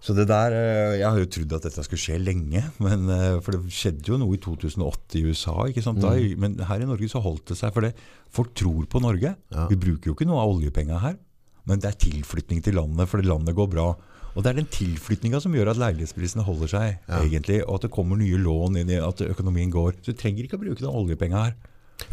[0.00, 3.40] Så det der, eh, Jeg har jo trodd at dette skulle skje lenge, men, eh,
[3.40, 5.56] for det skjedde jo noe i 2008 i USA.
[5.68, 6.00] ikke sant?
[6.00, 7.94] Da, men her i Norge så holdt det seg, for det,
[8.28, 9.36] folk tror på Norge.
[9.52, 9.68] Ja.
[9.68, 11.16] Vi bruker jo ikke noe av oljepenga her,
[11.64, 13.96] men det er tilflytning til landet, fordi landet går bra.
[14.34, 17.94] Og det er den tilflytninga som gjør at leilighetsprisene holder seg, egentlig, og at det
[17.94, 19.98] kommer nye lån inn i at økonomien går.
[20.00, 21.58] Så du trenger ikke å bruke den oljepenga her.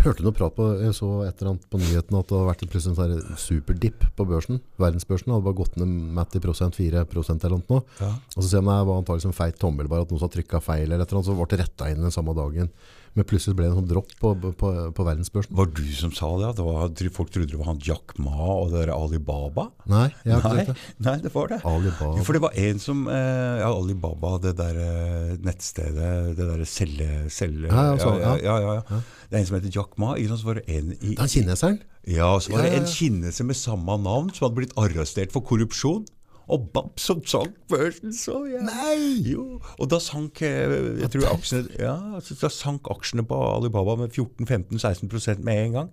[0.04, 2.64] Hørte noe prat på, jeg så et eller annet på nyheten at det hadde vært
[2.66, 7.62] en plutselig sånn superdipp på børsen, verdensbørsen, hadde bare gått ned med 10% 4% eller
[7.62, 7.80] noe nå.
[8.02, 8.12] Ja.
[8.36, 10.36] Og så ser man det var antagelig som feit tommel, bare at noen som har
[10.36, 12.72] trykket feil eller et eller annet, så ble det rettet inn den samme dagen.
[13.18, 15.56] Men plutselig ble det en sånn dropp på, på, på verdensbørsen.
[15.58, 16.52] Var du som sa det?
[16.60, 19.64] Det var, folk trodde det var han Jack Ma og det der Alibaba?
[19.90, 21.06] Nei, jeg har ikke Nei, det.
[21.08, 21.58] nei, det var det.
[21.66, 22.24] Alibaba.
[22.28, 27.10] For det var en som eh, Ja, Alibaba, det der eh, nettstedet, det der selge...
[27.34, 28.58] selge Ja, ja, så- ja, ja.
[28.68, 29.02] ja, ja.
[29.28, 30.14] Det er en som heter Jack Ma.
[30.16, 30.44] Ikke sant?
[30.46, 31.80] Så var det en i, Den kineseren?
[32.08, 36.06] Ja, så var det en kineser med samme navn som hadde blitt arrestert for korrupsjon.
[36.48, 38.62] Og bam, så sank børsen så ja.
[38.64, 39.20] Nei!
[39.28, 43.98] Jo, og da sank, eh, jeg tror aksjene, ja, så da sank aksjene på Alibaba
[44.00, 45.90] med 14-15-16% med en gang.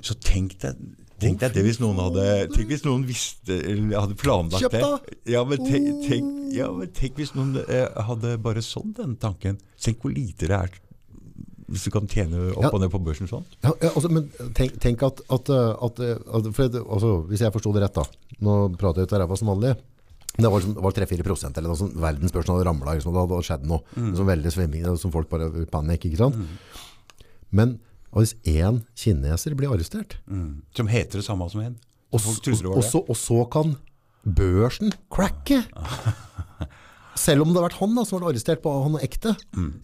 [0.00, 0.80] Så tenk deg,
[1.20, 4.82] tenk deg det hvis noen hadde Tenk hvis noen visste eller hadde planlagt det.
[5.32, 9.60] Ja, men tenk, tenk, ja, men tenk hvis noen eh, hadde bare sånn den tanken.
[9.80, 10.80] Tenk hvor lite det er
[11.68, 12.70] hvis du kan tjene opp Ja.
[12.72, 13.44] og ned på børsen sånn.
[13.64, 17.40] Ja, ja, altså, men tenk, tenk at, at, uh, at, uh, at for, altså, Hvis
[17.42, 18.04] jeg forstod det rett, da
[18.40, 19.74] Nå prater jeg ut av ræva som vanlig.
[20.36, 21.94] Det var, liksom, var 3-4 prosent eller noe sånt.
[21.96, 22.94] Verdensbørsen hadde ramla.
[22.98, 23.80] Liksom, det hadde skjedd noe.
[23.96, 26.04] Sånn veldig svimming, som folk bare panikk.
[26.10, 26.36] ikke sant?
[27.50, 27.78] Men
[28.12, 30.18] og hvis én kineser blir arrestert,
[30.76, 31.76] Som heter det samme som en.
[32.12, 33.76] og, Folk s- trodde det var og, så, og så kan
[34.26, 35.64] børsen cracke
[37.16, 39.32] Selv om det har vært han da, som vært arrestert på han er ekte.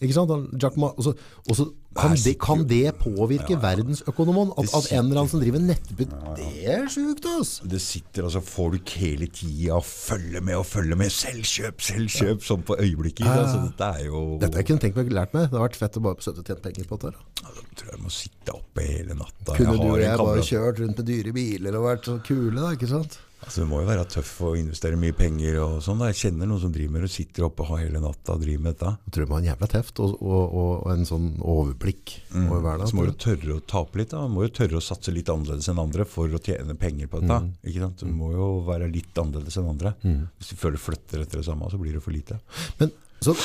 [0.00, 0.32] Ikke sant?
[0.32, 0.48] Han,
[0.82, 1.12] Ma, også,
[1.50, 4.52] og kan, det, kan det påvirke verdensøkonomien?
[4.56, 7.52] At, at en eller annen som driver nettbutikk Det er sjukt, ass!
[7.68, 11.12] Det sitter altså folk hele tida og følger med og følger med.
[11.12, 13.26] Selvkjøp, selvkjøp, sånn på øyeblikket.
[13.28, 15.50] Altså, dette er jo Dette jeg kunne tenkt meg lært meg.
[15.52, 17.12] Det har vært fett å bare sitte og tjene penger på dette.
[17.18, 17.44] Da.
[17.48, 19.58] Altså, Jeg tror jeg må sitte oppe hele natta.
[19.58, 22.56] Kunne du har og jeg bare kjørt rundt med dyre biler og vært så kule,
[22.60, 23.20] da, ikke sant?
[23.42, 25.98] Altså, det må jo være tøff å investere mye penger og sånn.
[25.98, 26.10] da.
[26.12, 28.92] Jeg kjenner noen som driver med det, sitter oppe hele natta og driver med dette.
[29.06, 32.62] Jeg tror det må ha en jævla teft og, og, og, en sånn overblikk over
[32.62, 32.92] hverdagen.
[32.92, 34.12] Så må du tørre å tape litt.
[34.14, 34.22] da.
[34.28, 37.24] Du må jo tørre å satse litt annerledes enn andre for å tjene penger på
[37.24, 37.40] dette.
[37.66, 38.06] Ikke sant?
[38.06, 39.96] Du må jo være litt annerledes enn andre.
[40.38, 42.38] Hvis du føler flytter etter det samme, så blir det for lite.
[42.78, 43.36] Men så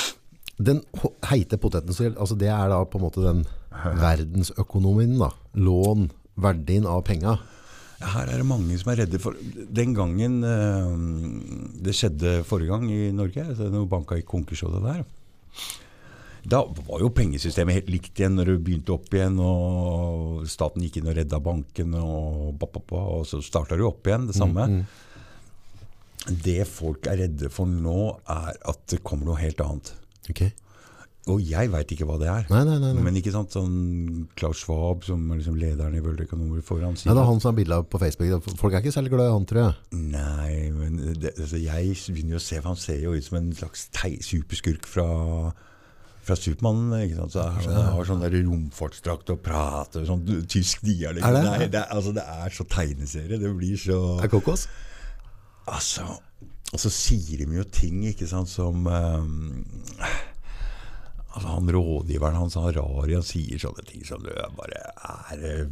[0.58, 0.80] den
[1.30, 3.44] heite poteten, så, altså det er da på en måte den
[4.02, 5.30] verdensøkonomien da.
[5.58, 6.08] Lån,
[6.38, 7.38] verdien av penga.
[7.98, 9.34] Her er det mange som er redde for
[9.74, 10.92] Den gangen eh,
[11.82, 15.00] det skjedde forrige gang i Norge, altså når banka gikk konkurs og det der
[16.54, 21.00] Da var jo pengesystemet helt likt igjen når det begynte opp igjen, og staten gikk
[21.00, 24.68] inn og redda banken, og, ba, ba, og så starta det opp igjen, det samme.
[26.28, 27.98] Det folk er redde for nå,
[28.30, 29.92] er at det kommer noe helt annet.
[30.30, 30.46] Ok.
[31.28, 32.46] Og jeg veit ikke hva det er.
[32.48, 32.92] Nei, nei, nei.
[32.96, 33.04] nei.
[33.04, 37.10] Men ikke sant, sånn Klaus Schwab, som er liksom lederen i World Economic Forum, sier
[37.10, 38.50] Nei, det er han som har bildet på Facebook.
[38.60, 40.02] Folk er ikke særlig glad i han, tror jeg.
[40.14, 43.40] Nei, men det, altså jeg begynner jo å se for Han ser jo ut som
[43.40, 43.88] en slags
[44.24, 45.08] superskurk fra,
[46.24, 46.86] fra Supermann.
[47.02, 47.36] Ikke sant?
[47.36, 51.26] Så sånn, han har sånn der romfartsdrakt og prater sånn tysk dialekt.
[51.28, 51.44] Er det?
[51.44, 53.40] Nei, det, er, altså, det er så tegneserie.
[53.42, 54.68] Det blir så Er kokos?
[55.68, 56.06] Altså
[56.72, 59.60] Og så sier de jo ting, ikke sant, som um,
[61.58, 64.82] Han rådgiveren hans, han Rari, han sier sånne ting som det bare
[65.34, 65.68] Er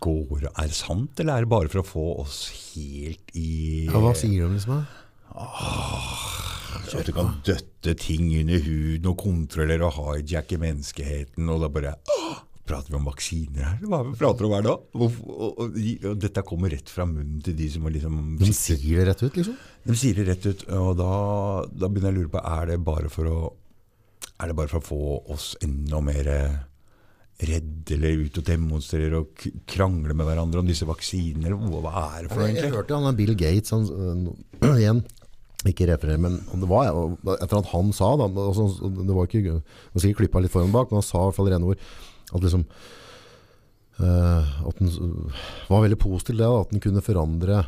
[0.00, 2.38] går, er sant, eller er det bare for å få oss
[2.72, 4.84] helt i Ja, hva sier de liksom?
[6.90, 11.72] Så at du kan døtte ting under huden og kontrollere og hijacke menneskeheten, og da
[11.72, 12.38] bare åh,
[12.70, 13.78] Prater vi om vaksiner her?
[13.82, 14.74] Hva prater vi om her da?
[14.94, 18.52] Og, Og, og, og dette kommer rett fra munnen til de som har liksom De
[18.54, 19.56] sier det rett ut, liksom?
[19.90, 21.10] De sier det rett ut, og da,
[21.72, 23.40] da begynner jeg å lure på Er det bare for å
[24.40, 26.28] Er det bare for å få oss enda mer
[27.40, 31.52] redde eller ut og demonstrere og krangle med hverandre om disse vaksinene?
[31.52, 35.02] Hva, er det for noe, Jeg, hørte han Bill Gates han, øh, igjen,
[35.68, 36.90] ikke referere, men det var
[37.36, 40.90] etter at han sa da, altså, det var ikke, var sikkert klippa litt foran bak,
[40.90, 41.86] men han sa i hvert fall rene ord,
[42.30, 42.66] at liksom,
[44.00, 47.64] øh, at han øh, var veldig positiv til det, at han kunne forandre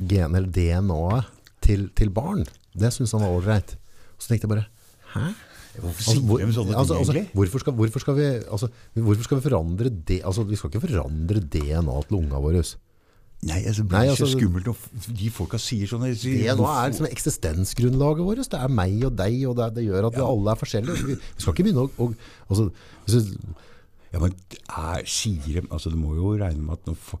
[0.00, 1.32] gen, eller DNA-et
[1.64, 2.44] til, til barn.
[2.76, 3.76] Det synes han var ålreit.
[4.18, 4.66] Så tenkte jeg bare,
[5.14, 5.28] hæ?
[5.74, 7.34] Hvorfor Altså, hvor- de sånne ting, altså, altså, egentlig?
[7.34, 10.20] hvorfor, skal, hvorfor, skal vi, altså, hvorfor skal vi forandre det?
[10.24, 12.62] Altså, vi skal ikke forandre DNA til unga våre.
[13.44, 14.76] Nei, altså, det blir Nei, så altså- skummelt når
[15.18, 18.48] de folka sier sånn DNA er liksom eksistensgrunnlaget vårt.
[18.48, 21.06] Det er meg og deg, og det, det gjør at vi alle er forskjellige.
[21.06, 22.14] Vi, vi skal ikke begynne å, å
[22.48, 22.70] altså,
[23.04, 23.18] hvis
[24.14, 24.32] Ja, men
[24.70, 27.18] er, sier de Altså, du må jo regne med at når fo-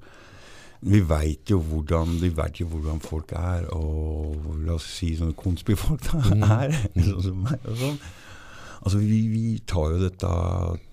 [0.84, 1.58] vi veit jo
[2.60, 4.36] jo hvordan folk er, og
[4.66, 6.20] la oss si sånne konspifolk da,
[6.68, 6.74] er.
[6.94, 7.98] Sånn som meg og sånn.
[8.84, 10.30] Altså, vi, vi tar jo dette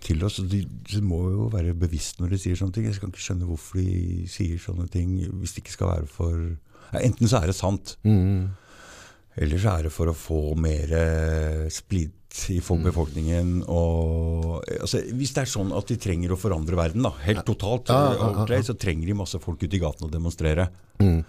[0.07, 2.85] til oss, og de, de må jo være bevisst når de sier sånne ting.
[2.87, 6.37] Jeg skal ikke skjønne hvorfor de sier sånne ting hvis det ikke skal være for
[6.93, 8.49] ja, Enten så er det sant, Mm.
[9.43, 10.89] eller så er det for å få mer
[11.71, 12.11] splid
[12.51, 13.61] i folk- befolkningen.
[13.67, 17.91] Og, altså, hvis det er sånn at de trenger å forandre verden, da, helt totalt,
[17.91, 18.61] Ja, ja, ja.
[18.63, 20.69] så trenger de masse folk ute i gaten å demonstrere.
[21.03, 21.23] Mm.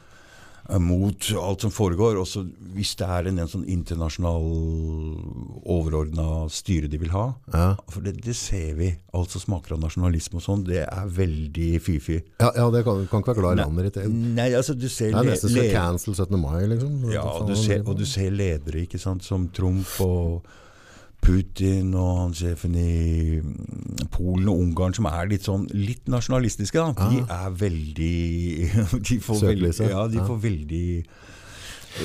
[0.68, 2.18] Eh, Mot alt som foregår.
[2.20, 2.44] Også
[2.76, 4.46] hvis det er en, en sånn internasjonal
[5.62, 7.26] overordna styre de vil ha.
[7.52, 7.66] Ja.
[7.92, 8.92] For det, det ser vi.
[9.16, 12.18] Alt som smaker av nasjonalisme og sånn, det er veldig fy-fy.
[12.42, 14.00] Ja, ja, det kan, kan ikke være glad i landet ditt.
[14.00, 16.40] Det Nei, altså du ser er nesten som cancel 17.
[16.40, 16.98] mai, liksom.
[17.12, 20.52] Ja, og du, ser, er og du ser ledere ikke sant, som Trump og
[21.22, 26.82] Putin og han sjefen i mm, Polen og Ungarn, som er litt sånn litt nasjonalistiske.
[26.98, 27.10] Da.
[27.12, 28.16] De er veldig
[29.08, 29.92] De får veldig, Søkelyset.
[29.94, 30.86] ja, de får veldig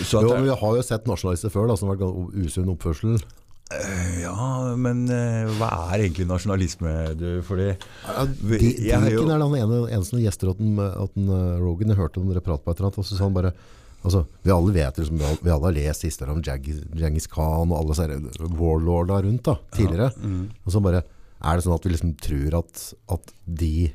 [0.03, 3.13] så Jo, det, vi har jo sett nasjonalister før da, som har vært usunn oppførsel.
[3.71, 6.91] er- ja, men eh, hva er egentlig nasjonalisme?
[7.19, 11.13] Du, fordi Ja, Vi- de, jeg jo- er den ene, eneste gjester at, den, at
[11.15, 13.23] den, uh, Rogan, jeg hørte om dere prate på et eller annet, og så sa
[13.23, 13.53] han bare,
[14.03, 17.97] altså, vi alle vet liksom, vi alle, har lest historier om Genghis Khan og alle
[18.23, 20.11] disse warlorda rundt da, tidligere.
[20.17, 20.41] mm.
[20.65, 21.03] Og så bare,
[21.37, 22.83] er det sånn at vi liksom tror at,
[23.17, 23.89] at de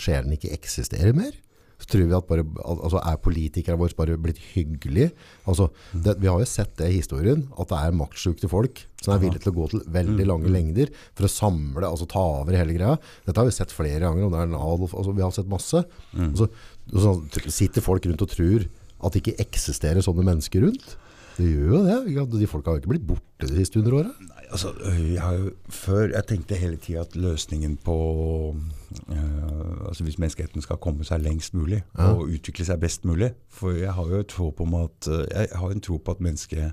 [0.00, 1.34] sjelene ikke eksisterer mer?
[1.82, 5.10] Så tror vi at bare, altså er politikere våre bare blitt hyggelige?
[5.50, 9.16] Altså, det, vi har jo sett det i historien, at det er maktsjukte folk som
[9.16, 12.54] er villige til å gå til veldig lange lengder for å samle, altså ta over
[12.54, 12.94] hele greia.
[13.26, 15.50] Dette har vi sett flere ganger, og det er en Adolf, altså, vi har sett
[15.50, 15.82] masse.
[16.30, 16.48] Og så,
[16.92, 18.68] og så sitter folk rundt og tror
[19.02, 20.96] at det ikke eksisterer sånne mennesker rundt.
[21.38, 22.26] Det gjør jo det.
[22.40, 24.26] De folka har jo ikke blitt borte de siste hundre årene.
[24.28, 24.72] Nei, altså,
[25.16, 27.94] jeg før Jeg tenkte hele tida at løsningen på
[29.08, 33.72] øh, Altså Hvis menneskeheten skal komme seg lengst mulig og utvikle seg best mulig For
[33.76, 36.72] jeg har jo håp om at Jeg har en tro på at mennesket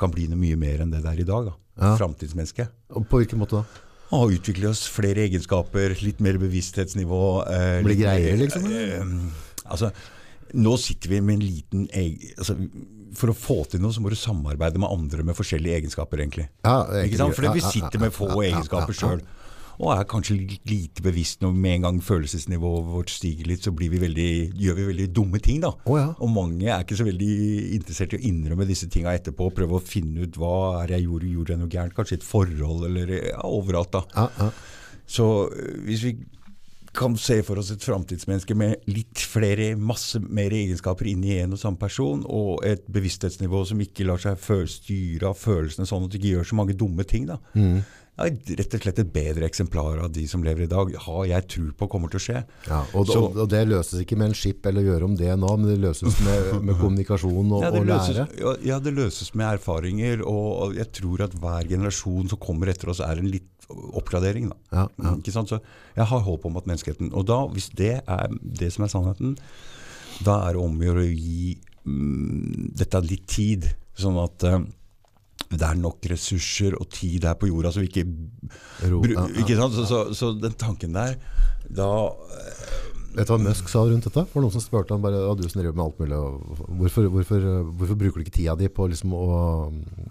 [0.00, 1.52] kan bli noe mye mer enn det det er i dag.
[1.52, 1.94] da Ja.
[1.98, 2.66] Framtidsmenneske.
[2.98, 3.82] Og på hvilken måte da?
[4.14, 7.20] Å utvikle oss flere egenskaper, litt mer bevissthetsnivå.
[7.50, 9.90] eh, Bli greier, liksom, eh, altså,
[10.54, 11.86] nå sitter vi med en liten
[12.38, 12.56] altså,
[13.18, 16.48] For å få til noe, så må du samarbeide med andre med forskjellige egenskaper, egentlig.
[16.66, 16.82] Ja,
[17.18, 17.36] sant?
[17.38, 19.24] Fordi vi sitter med få egenskaper sjøl.
[19.82, 20.36] Og er kanskje
[20.70, 24.78] lite bevisst når med en gang følelsesnivået vårt stiger litt, så blir vi veldig, gjør
[24.78, 25.60] vi veldig dumme ting.
[25.64, 25.72] da.
[25.84, 26.12] Oh, ja.
[26.22, 27.32] Og mange er ikke så veldig
[27.74, 29.50] interessert i å innrømme disse tinga etterpå.
[29.56, 31.96] Prøve å finne ut hva er jeg gjorde, gjorde jeg noe gærent?
[31.96, 33.98] Kanskje et forhold eller ja, overalt.
[33.98, 34.04] da.
[34.14, 34.54] Ah, ah.
[35.10, 36.14] Så øh, hvis vi
[36.94, 41.60] kan se for oss et framtidsmenneske med litt flere, masse mer egenskaper inni en og
[41.60, 44.38] samme person, og et bevissthetsnivå som ikke lar seg
[44.70, 47.40] styre av følelsene sånn at du ikke gjør så mange dumme ting, da.
[47.58, 47.82] Mm.
[48.14, 51.46] Ja, rett og slett et bedre eksemplar av de som lever i dag, har jeg
[51.50, 52.42] tro på kommer til å skje.
[52.68, 55.66] Ja, og, Så- og, det løses ikke med en skip eller gjøre om DNA, men
[55.66, 58.54] det løses med, med kommunikasjon og, Ja det, og løses, lære.
[58.62, 63.00] ja, det løses med erfaringer, og jeg tror at hver generasjon som kommer etter oss,
[63.00, 64.50] er en litt oppgradering.
[64.50, 64.56] Da.
[64.72, 65.14] Ja, ja.
[65.32, 65.60] Så
[65.96, 69.36] jeg har håp om at menneskeheten Og da, hvis det er det som er sannheten,
[70.24, 73.68] da er det om å gjøre å gi mm, dette litt tid.
[73.98, 74.60] Sånn at eh,
[75.54, 78.06] det er nok ressurser og tid her på jorda, så vi ikke
[78.90, 79.26] Ro- ja, ja.
[79.42, 79.74] Ikke sant?
[79.76, 81.16] Så, så, så den tanken der
[81.68, 84.24] Da, eh, Vet du hva Musk sa rundt dette?
[84.32, 86.22] For noen som spurte han bare, ja, du som driver med alt mulig,
[86.80, 87.44] hvorfor, hvorfor,
[87.78, 89.28] hvorfor bruker du ikke tida di på liksom å,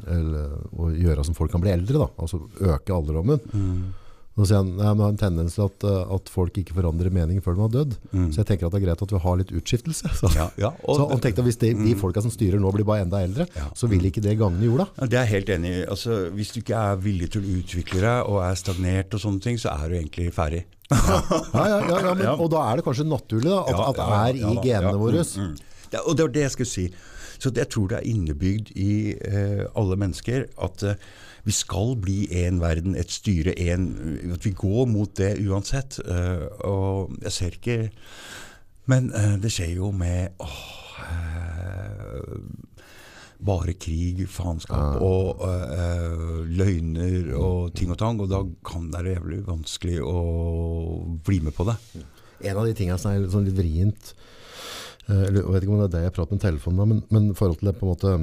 [0.07, 2.07] eller, å gjøre som folk kan bli eldre, da?
[2.23, 3.43] Altså øke alderdommen.
[4.33, 7.13] Så sier han, nei, men har en tendens til at, eh, at folk ikke forandrer
[7.13, 7.91] mening før de har dødd.
[8.33, 10.09] Så jeg tenker at det er greit at vi har litt utskiftelse.
[10.17, 12.71] Så, Ja, ja, og så han tenkte at hvis de, de folka som styrer nå
[12.73, 13.67] blir bare enda eldre, Ja.
[13.77, 14.87] så vil ikke det gagne jorda.
[15.05, 15.83] Det er jeg helt enig i.
[15.85, 19.45] Altså, hvis du ikke er villig til å utvikle deg og er stagnert og sånne
[19.45, 20.63] ting, så er du egentlig ferdig.
[20.93, 22.27] Ja, ja, ja, ja, men.
[22.37, 25.23] Og da er det kanskje naturlig da, at, at det er i genene våre.
[25.23, 25.89] mm, mm.
[25.91, 26.85] Det, og det var det jeg skulle si.
[27.43, 30.99] Så jeg tror det er innebygd i eh, alle mennesker at eh,
[31.43, 33.89] vi skal bli en verden, et styre, én
[34.31, 35.99] at vi går mot det uansett.
[36.05, 37.79] Eh, og jeg ser ikke
[38.85, 42.39] Men eh, det skjer jo med åh, eh,
[43.45, 48.21] bare krig, faenskap og eh, løgner og ting og tang.
[48.23, 50.19] Og da kan det være jævlig vanskelig å
[51.25, 51.77] bli med på det.
[52.43, 54.13] En av de tingene som er sånn litt vrient
[55.07, 57.35] eh, Jeg vet ikke om det er det jeg prater med telefonen om, men, men
[57.37, 58.15] forhold til det på en måte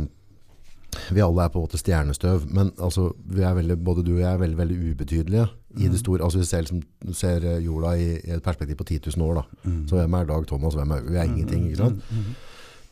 [1.15, 4.23] Vi alle er på en måte stjernestøv, men altså, vi er veldig, både du og
[4.25, 5.47] jeg er veldig, veldig ubetydelige
[5.79, 6.25] i det store.
[6.27, 9.39] Altså, vi ser, liksom, ser eh, jorda i, i et perspektiv på 10 000 år.
[9.39, 9.75] Da.
[9.87, 10.75] Så hvem er Dag Thomas?
[10.75, 11.69] Hvem er, vi er ingenting.
[11.71, 12.03] ikke sant?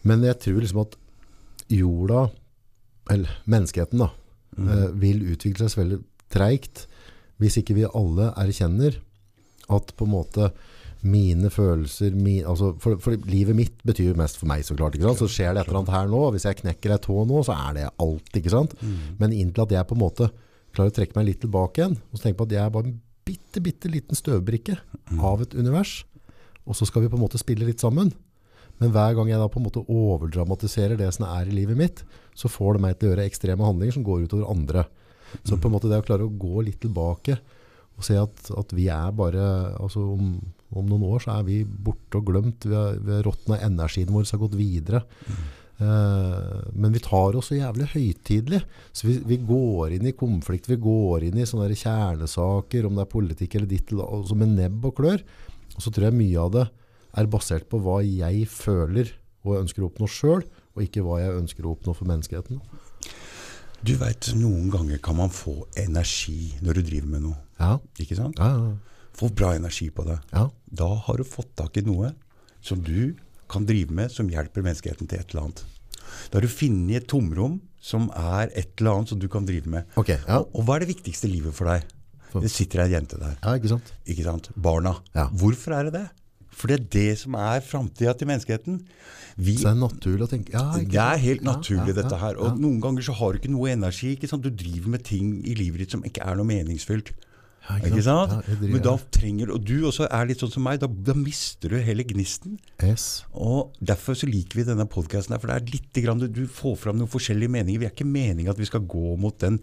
[0.07, 0.95] Men jeg tror liksom at
[1.69, 2.29] jorda,
[3.11, 4.11] eller menneskeheten, da,
[4.59, 6.01] eh, vil utvikle seg veldig
[6.33, 6.87] treigt
[7.39, 8.99] hvis ikke vi alle erkjenner
[9.71, 10.51] at på en måte
[11.07, 14.97] mine følelser mi, altså for, for livet mitt betyr mest for meg, så klart.
[14.99, 17.55] Så skjer det et eller annet her nå, hvis jeg knekker ei tå nå, så
[17.55, 18.33] er det alt.
[18.35, 18.75] ikke sant?
[19.21, 20.31] Men inntil at jeg på en måte
[20.75, 22.91] klarer å trekke meg litt tilbake igjen, og så tenker på at jeg er bare
[22.91, 22.99] en
[23.29, 24.79] bitte, bitte liten støvbrikke
[25.23, 26.01] av et univers,
[26.67, 28.11] og så skal vi på en måte spille litt sammen.
[28.79, 32.03] Men hver gang jeg da på en måte overdramatiserer det som er i livet mitt,
[32.39, 34.87] så får det meg til å gjøre ekstreme handlinger som går utover andre.
[35.43, 37.37] Så på en måte det å klare å gå litt tilbake
[37.99, 40.37] og se at, at vi er bare altså om,
[40.71, 42.67] om noen år så er vi borte og glemt.
[42.69, 45.03] Vi har, vi har råtna energien vår har gått videre.
[45.79, 48.63] Eh, men vi tar oss så jævlig høytidelig.
[48.95, 53.07] Så vi, vi går inn i konflikt, vi går inn i sånne kjernesaker, om det
[53.07, 55.27] er politikk eller ditt, altså med nebb og klør.
[55.75, 56.69] Og så tror jeg mye av det
[57.17, 59.15] er basert på hva jeg føler
[59.47, 60.43] og ønsker å oppnå sjøl,
[60.77, 62.61] og ikke hva jeg ønsker å oppnå for menneskeheten.
[63.87, 67.39] Du veit, noen ganger kan man få energi når du driver med noe.
[67.61, 68.39] Ja, Ikke sant?
[68.39, 68.75] ja, ja.
[69.19, 70.19] Få bra energi på det.
[70.35, 70.45] ja.
[70.71, 72.13] Da har du fått tak i noe
[72.63, 73.15] som du
[73.51, 75.63] kan drive med som hjelper menneskeheten til et eller annet.
[76.29, 79.67] Da har du funnet et tomrom som er et eller annet som du kan drive
[79.71, 79.87] med.
[79.97, 80.39] Okay, ja.
[80.43, 81.87] Og, og hva er det viktigste i livet for deg?
[82.35, 83.39] Det sitter ei jente der.
[83.41, 83.91] ja, ikke sant?
[84.05, 84.51] Ikke sant?
[84.55, 84.99] Barna.
[85.17, 85.29] Ja.
[85.33, 86.05] Hvorfor er det det?
[86.59, 88.81] For det er det som er framtida til menneskeheten.
[89.39, 92.41] Vi, Så det er naturlig å tenke ja, det er helt naturlig, ja, dette her.
[92.43, 94.17] Og noen ganger så har du ikke noe energi.
[94.17, 94.43] ikke sant?
[94.43, 97.15] Du driver med ting i livet ditt som ikke er noe meningsfylt.
[97.85, 98.33] Ikke sant?
[98.63, 100.81] Men da trenger Og du også er litt sånn som meg.
[100.81, 102.57] Da, da mister du hele gnisten.
[102.85, 103.25] Yes.
[103.37, 105.37] Og Derfor så liker vi denne podkasten.
[105.37, 107.83] For det er litt grann, du får fram noen forskjellige meninger.
[107.83, 109.61] Vi er ikke meninga at vi skal gå mot den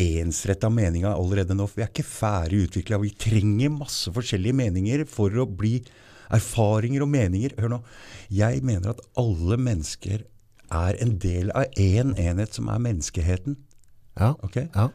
[0.00, 1.68] ensretta meninga allerede nå.
[1.68, 3.00] For vi er ikke ferdig utvikla.
[3.02, 5.78] Vi trenger masse forskjellige meninger for å bli
[6.32, 7.56] erfaringer og meninger.
[7.60, 7.80] Hør nå.
[8.32, 10.24] Jeg mener at alle mennesker
[10.72, 13.56] er en del av én en enhet som er menneskeheten.
[14.20, 14.34] Ja.
[14.44, 14.68] Okay?
[14.74, 14.88] ja.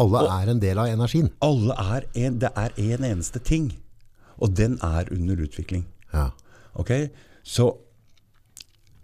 [0.00, 1.30] Alle er en del av energien.
[1.44, 3.72] Alle er en, det er én en eneste ting.
[4.40, 5.86] Og den er under utvikling.
[6.12, 6.30] Ja.
[6.74, 6.90] Ok?
[7.44, 7.70] Så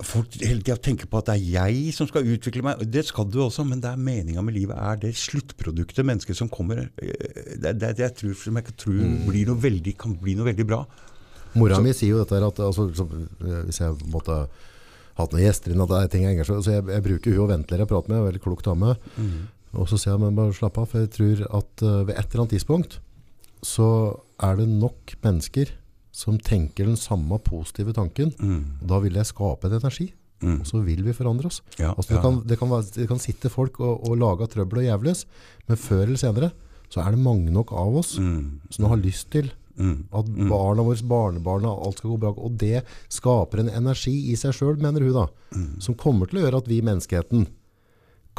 [0.00, 2.80] folk hele tida tenker på at det er jeg som skal utvikle meg.
[2.88, 6.48] Det skal du også, men det er meninga med livet er det sluttproduktet, mennesket som
[6.48, 6.86] kommer.
[6.96, 9.26] Det, Det er det jeg tror, som jeg tror Mm.
[9.28, 10.84] blir noe veldig, kan bli noe veldig bra.
[11.54, 13.06] Mora mi sier jo dette her at altså, så,
[13.42, 14.36] eh, hvis jeg måtte
[15.18, 17.42] hatt noen gjester inn, at det er ting jeg engasjerer så jeg, jeg bruker hun
[17.44, 18.94] og ventilerer jeg prater med, veldig klok dame.
[19.74, 22.24] Og så sier jeg, men bare slapp av, for jeg tror at uh, ved et
[22.32, 22.96] eller annet tidspunkt
[23.62, 23.86] så
[24.40, 25.74] er det nok mennesker
[26.16, 28.32] som tenker den samme positive tanken.
[28.80, 30.62] Og da vil jeg skape en energi, Mm.
[30.62, 31.58] og så vil vi forandre oss.
[31.76, 32.22] Ja, Altså, det, ja.
[32.24, 35.26] kan, det, kan være, det kan sitte folk og, og lage trøbbel og jævles,
[35.68, 36.48] men før eller senere
[36.88, 38.60] så er det mange nok av oss Mm.
[38.72, 39.94] som har lyst til Mm.
[40.12, 42.34] at barna våre, barnebarna, alt skal gå bra.
[42.36, 45.26] Og det skaper en energi i seg sjøl, mener hun da,
[45.80, 47.48] som kommer til å gjøre at vi, menneskeheten,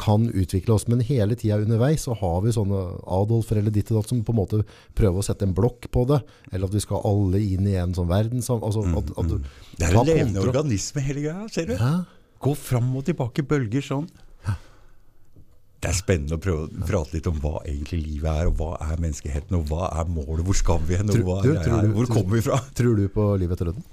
[0.00, 0.86] kan utvikle oss.
[0.88, 2.80] Men hele tida underveis så har vi sånne
[3.12, 4.62] Adolfer eller ditt og datt som på en måte
[4.98, 6.22] prøver å sette en blokk på det.
[6.50, 8.42] Eller at vi skal alle inn i en sånn verden.
[8.42, 9.36] Altså, at, at du
[9.78, 11.46] Det er en levende organisme, hele greia.
[11.52, 11.76] Ser du?
[11.78, 11.94] Hæ?
[12.42, 14.08] Gå fram og tilbake, bølger sånn.
[15.82, 18.76] Det er spennende å prøve å prate litt om hva egentlig livet er, og hva
[18.86, 22.06] er menneskeheten, og hva er målet, hvor skal vi hen, og hva du, er, hvor
[22.06, 22.60] kommer vi fra?
[22.78, 23.88] Tror du på livet etter døden?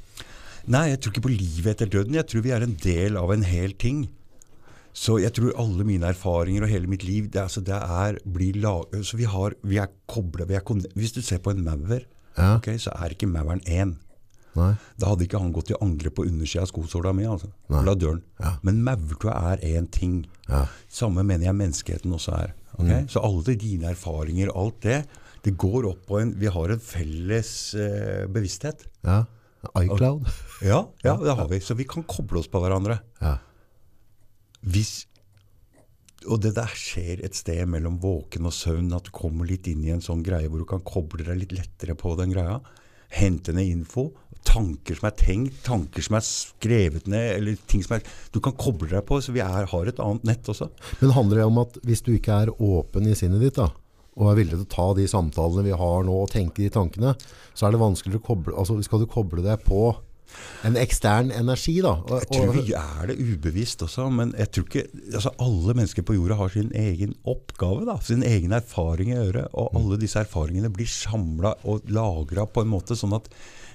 [0.69, 2.17] Nei, jeg tror ikke på livet etter døden.
[2.19, 4.03] Jeg tror vi er en del av en hel ting.
[4.93, 8.57] Så jeg tror alle mine erfaringer og hele mitt liv det, altså, det er blir
[8.61, 12.05] lag, så vi, har, vi er kobla Hvis du ser på en maur,
[12.37, 12.55] Ja.
[12.55, 13.97] okay, så er ikke mauren én.
[14.59, 14.73] Nei.
[14.99, 17.25] Da hadde ikke han gått i angrep på undersida av skosåla mi.
[17.29, 17.49] Altså.
[18.41, 18.53] Ja.
[18.67, 20.21] Men maurtue er én ting.
[20.49, 20.65] Ja.
[20.91, 22.53] Samme mener jeg menneskeheten også er.
[22.75, 22.91] ok?
[23.11, 25.01] Så alle dine erfaringer, alt det,
[25.45, 28.87] det går opp på en Vi har en felles eh, bevissthet.
[29.07, 29.25] ja.
[29.75, 30.27] iCloud.
[30.63, 31.59] Ja, ja, det har vi.
[31.59, 32.99] Så vi kan koble oss på hverandre.
[33.19, 33.37] Ja.
[34.63, 35.05] Hvis
[36.27, 39.85] og det der skjer et sted mellom våken og søvn, at du kommer litt inn
[39.85, 42.57] i en sånn greie hvor du kan koble deg litt lettere på den greia.
[43.15, 44.09] Hente ned info.
[44.47, 48.55] Tanker som er tenkt, tanker som er skrevet ned, eller ting som er Du kan
[48.57, 50.69] koble deg på, så vi er, har et annet nett også.
[51.01, 53.69] Men handler det om at hvis du ikke er åpen i sinnet ditt, da,
[54.19, 57.15] og er villig til å ta de samtalene vi har nå, og tenke de tankene,
[57.53, 59.89] så er det vanskeligere å koble Altså skal du koble deg på
[60.67, 61.95] en ekstern energi, da.
[62.03, 64.83] Og, Jeg tror vi er det ubevisst også, men jeg tror ikke
[65.15, 69.49] altså Alle mennesker på jorda har sin egen oppgave, da, sin egen erfaring i øret.
[69.53, 73.31] Og alle disse erfaringene blir samla og lagra på en måte sånn at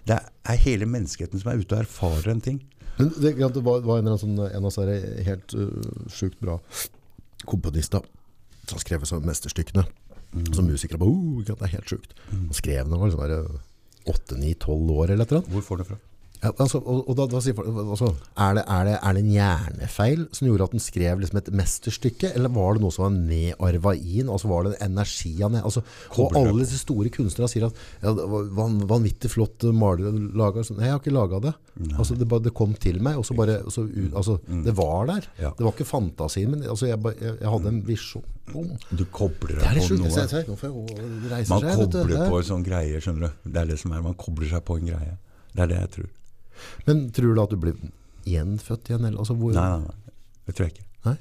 [0.09, 2.61] det er hele menneskeheten som er ute og erfarer en ting.
[2.99, 6.59] Men det, det var, var en, sånn, en av disse helt uh, sjukt bra
[7.45, 8.05] komponister
[8.69, 9.85] som sånn mesterstykkene.
[10.55, 12.15] Som musikere bare, uh, det er helt sjukt.
[12.31, 13.41] Han skrev den, var liksom bare
[14.05, 15.53] 8-9-12 år eller et eller annet.
[15.55, 16.01] Hvor får du det fra?
[16.45, 19.23] Ja, altså, og, og da, da sier folk, altså, er, det, er, det, er det
[19.25, 23.07] en hjernefeil som gjorde at den skrev liksom et mesterstykke, eller var det noe som
[23.07, 24.33] var nedarva i ham?
[24.35, 25.81] Altså var det en energi han altså,
[26.21, 30.65] Og alle disse store kunstnere sier at ja, det var van, vanvittig flott maler laga.
[30.67, 30.79] Sånn.
[30.83, 31.55] Nei, jeg har ikke laga det.
[31.97, 34.37] Altså, det, bare, det kom til meg, og så bare så, altså,
[34.69, 35.27] Det var der.
[35.33, 35.41] Mm.
[35.47, 35.53] Ja.
[35.59, 36.67] Det var ikke fantasien min.
[36.69, 38.27] Altså, jeg, jeg, jeg hadde en visjon.
[38.93, 40.13] Du kobler er deg på noe.
[40.13, 41.81] Jeg, jeg Man seg.
[41.81, 43.49] kobler er- på en sånn greie, skjønner du.
[43.49, 45.17] Det er det som er, Man kobler seg på en greie.
[45.55, 46.13] Det er det jeg tror.
[46.87, 47.77] Men tror du at du blir
[48.29, 49.05] gjenfødt igjen?
[49.09, 50.17] Eller, altså, hvor, Nei, nei, nei.
[50.47, 50.87] Det tror jeg ikke.
[51.09, 51.17] Nei?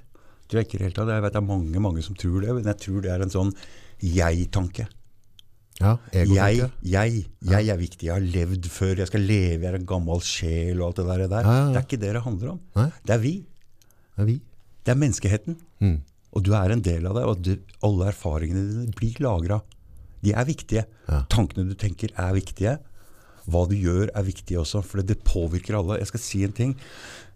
[0.47, 0.91] Tror jeg ikke i det.
[1.15, 3.33] Jeg vet det er mange mange som tror det, men jeg tror det er en
[3.33, 3.53] sånn
[4.03, 4.87] jeg-tanke.
[5.81, 6.29] Ja, Jeg,
[6.85, 8.05] jeg, jeg er viktig.
[8.05, 8.99] Jeg har levd før.
[9.01, 9.63] Jeg skal leve.
[9.65, 11.23] Jeg er en gammel sjel og alt det der.
[11.31, 11.47] der.
[11.49, 11.69] Ja, ja.
[11.73, 12.59] Det er ikke det det handler om.
[13.03, 13.33] Det er vi.
[14.13, 14.35] Det er vi.
[14.83, 15.57] Det er menneskeheten.
[15.81, 15.97] Mm.
[16.33, 17.23] Og du er en del av det.
[17.29, 17.51] Og du,
[17.89, 19.61] alle erfaringene dine blir lagra.
[20.23, 20.85] De er viktige.
[21.33, 22.77] Tankene du tenker, er viktige.
[23.49, 25.99] Hva du gjør, er viktig også, for det påvirker alle.
[25.99, 26.75] Jeg skal si en ting.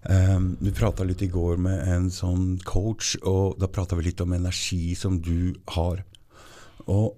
[0.08, 4.24] Um, du prata litt i går med en sånn coach, og da prata vi litt
[4.24, 6.04] om energi som du har.
[6.88, 7.18] Og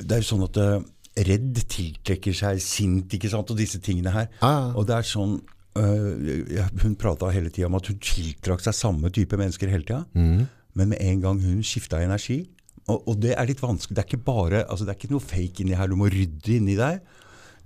[0.00, 0.78] det er jo sånn at uh,
[1.26, 4.30] redd tiltrekker seg sint, ikke sant, og disse tingene her.
[4.40, 4.70] Ja.
[4.72, 5.40] Og det er sånn
[5.76, 10.06] uh, Hun prata hele tida om at hun tiltrakk seg samme type mennesker hele tida.
[10.16, 10.48] Mm.
[10.78, 12.44] Men med en gang hun skifta energi
[12.90, 13.96] og, og det er litt vanskelig.
[13.96, 15.90] Det er ikke bare, altså det er ikke noe fake inni her.
[15.90, 17.02] Du må rydde inni deg.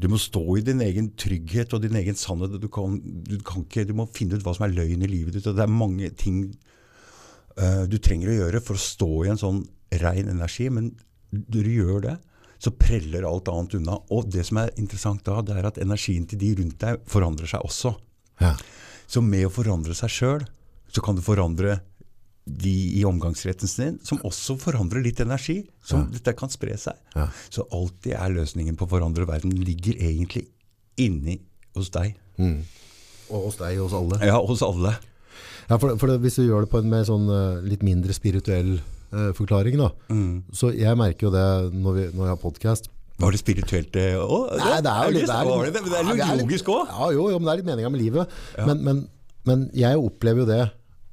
[0.00, 2.56] Du må stå i din egen trygghet og din egen sannhet.
[2.60, 5.36] Du, kan, du, kan ikke, du må finne ut hva som er løgn i livet
[5.36, 5.46] ditt.
[5.46, 6.44] og Det er mange ting
[7.60, 9.62] uh, du trenger å gjøre for å stå i en sånn
[10.02, 10.66] rein energi.
[10.74, 10.92] Men
[11.30, 12.16] når du gjør det,
[12.64, 14.00] så preller alt annet unna.
[14.14, 17.50] Og det som er interessant da, det er at energien til de rundt deg forandrer
[17.50, 17.94] seg også.
[18.42, 18.54] Ja.
[19.06, 20.46] Så med å forandre seg sjøl,
[20.90, 21.80] så kan du forandre
[22.44, 25.62] de i omgangsretten sin, som også forandrer litt energi.
[25.84, 26.98] Så dette kan spre seg.
[27.16, 27.28] Ja.
[27.48, 30.46] Så alltid er løsningen på å forandre verden ligger egentlig
[31.00, 31.38] inni
[31.74, 32.12] hos deg.
[33.32, 34.18] Og hos deg og hos alle.
[34.28, 34.92] Ja, hos alle.
[35.70, 38.74] Ja, for, for hvis du gjør det på en mer sånn eh, litt mindre spirituell
[38.76, 39.88] eh, forklaring, da.
[40.52, 42.90] Så jeg merker jo det når, vi, når jeg har podcast.
[43.24, 44.52] Var det spirituelt det òg?
[44.60, 46.42] Nei, det er jo litt, det er litt, det, er, men det er Ja, litt
[46.42, 46.92] litt- logisk òg.
[46.92, 48.38] Ja, jo, jo, men det er litt meninga med livet.
[48.68, 49.02] Men, men,
[49.48, 50.62] men jeg opplever jo det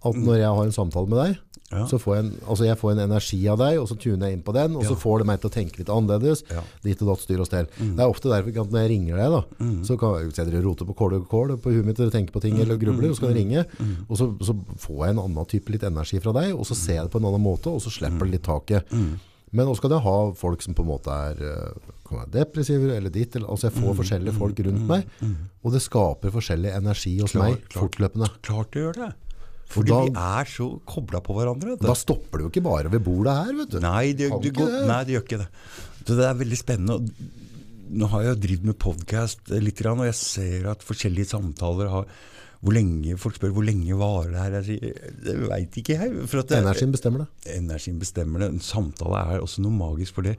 [0.04, 1.40] at når jeg har en samtale med deg,
[1.72, 1.86] Ja.
[1.88, 4.36] så får jeg, en, altså jeg får en energi av deg, og så tuner jeg
[4.36, 6.42] inn på den, og så får det meg til å tenke litt annerledes.
[6.52, 6.64] Ja.
[6.84, 7.70] Ditt og datt, styr og stell.
[7.80, 9.42] Det er ofte derfor at når jeg ringer deg, da,
[9.88, 12.60] så kan jeg rote på kål og kål på huet mitt eller tenke på ting
[12.60, 13.64] eller grubler, og så kan jeg ringe.
[14.10, 14.52] Og så, så
[14.84, 17.24] får jeg en annen type litt energi fra deg, og så ser jeg det på
[17.24, 18.92] en annen måte, og så slipper det litt taket.
[19.56, 22.92] Men også kan jeg ha folk som på en måte er, eh, kan være depressive
[22.96, 23.36] eller ditt.
[23.36, 25.08] Eller, altså jeg får forskjellige folk rundt meg,
[25.64, 27.80] og det skaper forskjellig energi hos Klar- meg klart.
[27.96, 28.30] fortløpende.
[28.44, 29.14] Klart det gjør det.
[29.72, 31.78] Fordi da- vi er så kobla på hverandre.
[31.80, 33.80] Da stopper det jo ikke bare ved bordet her, vet du.
[33.84, 34.82] Nei, det, det går, det.
[34.90, 35.48] nei, det gjør ikke det.
[36.02, 36.98] Så det er veldig spennende.
[37.92, 42.06] Nå har jeg drevet med podkast litt, og jeg ser at forskjellige samtaler har
[42.62, 44.56] hvor lenge, Folk spør hvor lenge varer det her.
[44.60, 46.12] Jeg sier det veit ikke jeg.
[46.30, 47.56] For det, Energien bestemmer det.
[47.58, 48.50] energien bestemmer det.
[48.54, 50.36] En samtale er også noe magisk for det.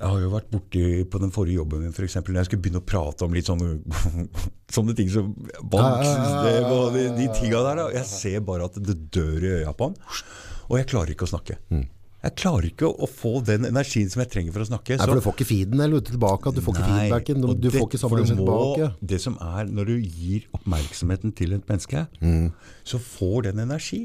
[0.00, 0.82] Jeg har jo vært borti
[1.12, 2.14] på den forrige jobben min, f.eks.
[2.24, 3.74] Når jeg skulle begynne å prate om litt sånne,
[4.76, 5.30] sånne ting som
[5.74, 7.80] banksystem og de, de tinga der.
[7.82, 7.88] Da.
[7.98, 9.98] Jeg ser bare at det dør i øya på han.
[10.70, 11.58] Og jeg klarer ikke å snakke.
[12.20, 14.96] Jeg klarer ikke å, få den energien som jeg trenger for å snakke.
[15.00, 17.68] Nei, for du får ikke feeden eller tilbake, du får ikke Nei, feedbacken, du, du
[17.68, 19.06] det- får ikke for samme du energi må- tilbake.
[19.12, 22.50] Det som er når du gir oppmerksomheten til et menneske, Mm.
[22.84, 24.02] så får den energi.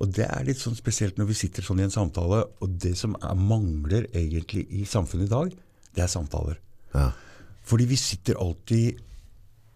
[0.00, 2.94] Og det er litt sånn spesielt når vi sitter sånn i en samtale, og det
[2.98, 5.54] som er, mangler egentlig i samfunnet i dag,
[5.96, 6.60] det er samtaler.
[6.94, 7.10] Ja.
[7.68, 9.02] Fordi vi sitter alltid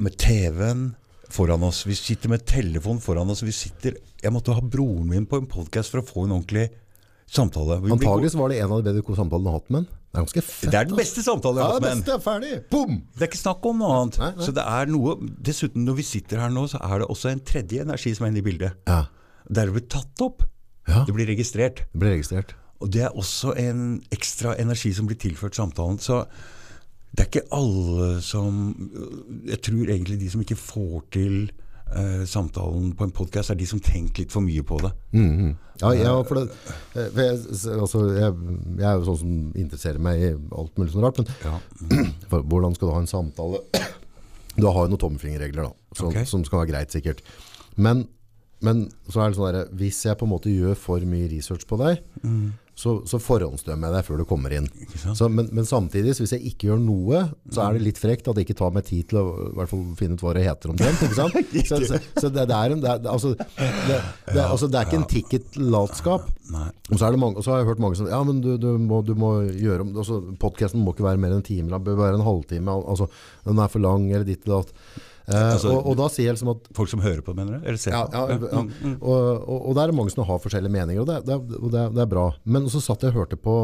[0.02, 0.86] med TV-en
[1.34, 1.82] foran oss.
[1.86, 3.42] Vi sitter med telefonen foran oss.
[3.44, 6.70] Vi sitter, jeg måtte ha broren min på en podkast for å få en ordentlig
[7.30, 7.80] samtale.
[7.82, 9.90] Antakeligvis var det en av de bedre samtalene du har hatt med han.
[10.14, 10.70] Det er ganske fett.
[10.70, 12.50] det er den beste samtalen jeg har hatt det med beste er ferdig!
[12.70, 12.98] Boom!
[13.16, 14.18] Det er ikke snakk om noe annet.
[14.22, 14.46] Nei, nei.
[14.46, 15.16] Så det er noe,
[15.48, 18.30] Dessuten, når vi sitter her nå, så er det også en tredje energi som er
[18.30, 18.76] inne i bildet.
[18.86, 19.00] Ja.
[19.48, 20.44] Der det blir tatt opp.
[20.88, 21.04] Ja.
[21.08, 21.84] Det blir registrert.
[21.92, 22.54] Det blir registrert.
[22.82, 25.98] Og det er også en ekstra energi som blir tilført samtalen.
[26.02, 26.24] Så
[27.14, 28.74] det er ikke alle som
[29.46, 31.36] Jeg tror egentlig de som ikke får til
[31.94, 34.90] eh, samtalen på en podkast, er de som tenker litt for mye på det.
[35.12, 35.54] Mhm.
[35.80, 36.44] Ja, ja, for det,
[36.94, 37.38] eh, for jeg,
[37.80, 38.34] altså, jeg,
[38.78, 41.58] jeg er jo sånn som interesserer meg i alt mulig sånn rart, men Ja.
[42.30, 43.62] for, hvordan skal du ha en samtale?
[44.54, 46.22] Du har jo noen tommelfingerregler da, så, okay.
[46.30, 47.24] som skal være greit sikkert.
[47.74, 48.04] Men,
[48.64, 51.66] men så er det sånn der, hvis jeg på en måte gjør for mye research
[51.68, 52.02] på deg,
[52.74, 54.64] så, så forhåndsdømmer jeg deg før du kommer inn.
[55.14, 57.20] Så, men, men samtidig, hvis jeg ikke gjør noe,
[57.54, 59.84] så er det litt frekt at jeg ikke tar meg tid til å hvert fall
[60.00, 61.04] finne ut hva det heter omtrent.
[61.64, 64.98] Så, så, så det, det, er en, det, altså, det, det, altså, det er ikke
[64.98, 66.26] en ticket-latskap.
[66.90, 68.68] Og så, det mange, og så har jeg hørt mange som Ja, men du, du,
[68.80, 71.86] må, du må gjøre om altså, Podcasten må ikke være mer enn en time, den
[71.86, 72.74] bør være en halvtime.
[72.82, 73.08] Altså,
[73.46, 75.04] den er for lang, eller ditt eller datt.
[75.28, 77.64] Eh, Altså, og, og da sier jeg liksom at Folk som hører på, mener du?
[77.64, 78.12] Eller ser ja, på?
[78.12, 78.62] ja, ja.
[78.84, 81.38] Mm, Og, og, og der er det mange som har forskjellige meninger, og det, det,
[81.72, 82.26] det, det er bra.
[82.44, 83.58] Men så satt jeg og hørte på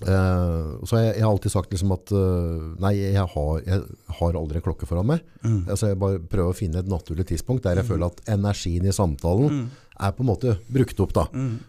[0.00, 3.82] Uh, Så jeg, jeg har alltid sagt liksom at uh, Nei, jeg har, jeg
[4.16, 5.20] har aldri en klokke foran meg.
[5.44, 5.58] Mm.
[5.68, 8.94] Altså jeg bare prøver å finne et naturlig tidspunkt der jeg føler at energien i
[8.96, 9.66] samtalen Mm.
[10.00, 11.12] er på en måte brukt opp.
[11.18, 11.26] da.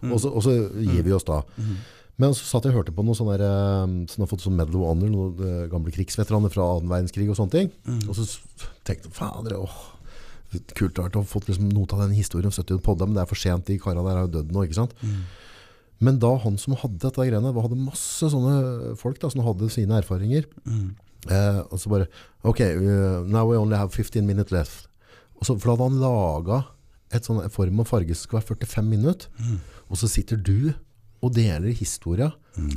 [0.08, 1.42] Og, så, og så gir vi oss da.
[2.22, 2.26] Mm.
[2.26, 4.58] Men så satt jeg og hørte på noen sånne der, eh, som har fått sånn
[4.58, 7.72] Medal of Honor, noen eh, gamle krigsveteraner fra annen verdenskrig og sånne ting.
[7.88, 8.04] Mm.
[8.08, 8.28] Og så
[8.88, 9.80] tenkte jeg, fader, åh,
[10.78, 13.32] kult å ha fått liksom noe av den historien om 70 podda, men det er
[13.32, 14.96] for sent, de karene der er jo dødd nå, ikke sant?
[16.02, 20.00] Men da han som hadde dette greiene, hadde masse sånne folk da, som hadde sine
[20.02, 20.48] erfaringer,
[21.30, 22.10] eh, og så bare,
[22.44, 24.90] ok, uh, now we only have 15 minutes left.
[25.40, 26.72] Og så, for da hadde han laget
[27.16, 29.30] et sånn form og farge som skulle være 45 minutter,
[29.88, 30.74] og så sitter du
[31.22, 32.32] og deler historia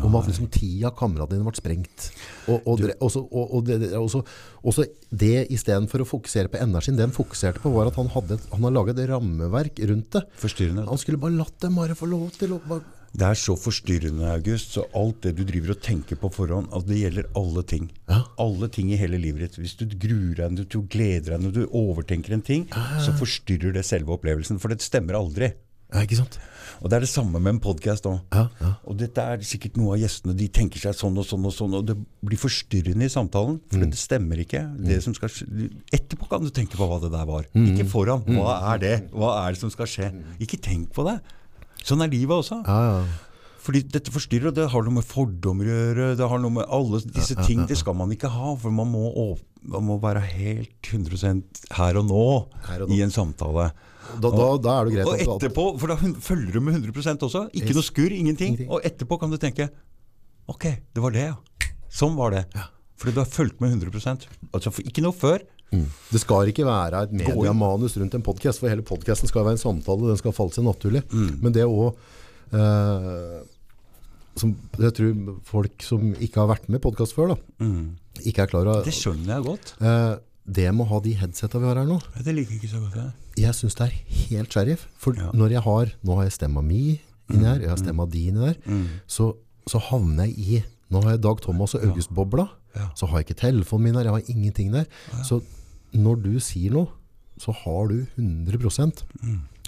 [0.05, 2.09] om at liksom ti av kameratene dine ble sprengt.
[2.53, 7.63] Og, og, og, og, så, det i stedet for å fokusere på energien, han fokuserte
[7.63, 10.27] på var at han hadde, han har laget et rammeverk rundt det.
[10.43, 10.87] Forstyrrende.
[10.91, 12.61] Han skulle bare latt dem bare få lov til å
[13.15, 14.77] Det er så forstyrrende, August.
[14.77, 17.91] Så alt det du driver og tenker på forhånd, altså det gjelder alle ting.
[18.11, 18.23] Ja.
[18.43, 19.61] Alle ting i hele livet ditt.
[19.63, 22.67] Hvis du gruer deg, når du gleder deg, når du overtenker en ting,
[23.03, 24.63] så forstyrrer det selve opplevelsen.
[24.63, 25.55] For det stemmer aldri.
[25.93, 26.39] Ja, ikke sant?
[26.83, 28.17] Og det er det samme med en podkast òg.
[28.35, 28.71] Ja, ja.
[28.91, 31.77] Og dette er sikkert noe av gjestene de tenker seg sånn og sånn og sånn,
[31.79, 33.61] og det blir forstyrrende i samtalen.
[33.71, 34.65] For det stemmer ikke.
[34.81, 35.31] Det som skal
[35.95, 37.47] etterpå kan du tenke på hva det der var.
[37.55, 38.25] Ikke foran.
[38.27, 38.95] Hva er det?
[39.15, 40.11] Hva er det som skal skje?
[40.45, 41.21] Ikke tenk på det.
[41.85, 42.63] Sånn er livet også.
[42.67, 43.31] Ja, ja.
[43.65, 46.09] Fordi dette forstyrrer, og det har noe med fordommer å gjøre.
[46.21, 47.63] Det har noe med alle disse ting.
[47.69, 49.07] Det skal man ikke ha, for man må,
[49.73, 51.41] man må være helt 100
[51.79, 52.25] her og nå,
[52.67, 52.99] Her og nå.
[52.99, 53.71] i en samtale.
[54.21, 57.45] Da, da, da er det greit Og etterpå, for da følger du med 100 også.
[57.53, 57.77] Ikke Yes.
[57.79, 58.55] noe skurr, ingenting.
[58.59, 58.71] Ingenting.
[58.71, 59.71] Og etterpå kan du tenke
[60.49, 61.37] Ok, det var det, ja.
[61.91, 62.45] Sånn var det.
[63.01, 65.41] Fordi du har fulgt med 100% Altså Ikke noe før.
[65.75, 69.63] Det skal ikke være et mediamanus rundt en podcast, for hele podcasten skal være en
[69.65, 71.03] samtale, den skal falle seg naturlig.
[71.11, 71.41] Mm.
[71.43, 71.97] Men det òg
[72.55, 73.41] eh,
[74.39, 77.67] som Jeg tror folk som ikke har vært med i podcast før, da,
[78.25, 78.85] ikke er klar over Mm.
[78.85, 79.75] Det skjønner jeg godt.
[79.81, 82.75] eh, Det med å ha de headsetta vi har her nå, Det liker jeg ikke
[82.77, 82.95] så godt.
[83.01, 83.13] Jeg.
[83.37, 83.95] Jeg syns det er
[84.29, 84.87] helt sheriff.
[84.97, 85.31] For Ja.
[85.33, 88.53] når jeg har Nå har jeg stemma mi inni her, jeg har stemma di inni
[88.53, 88.57] der,
[89.09, 89.35] så,
[89.67, 92.49] så havner jeg i Nå har jeg Dag Thomas og August-bobla.
[92.77, 92.89] Ja.
[92.95, 94.85] Så har jeg ikke telefonen min der, jeg har ingenting der.
[95.25, 95.41] Så
[95.95, 96.89] når du sier noe,
[97.41, 99.03] så har du 100%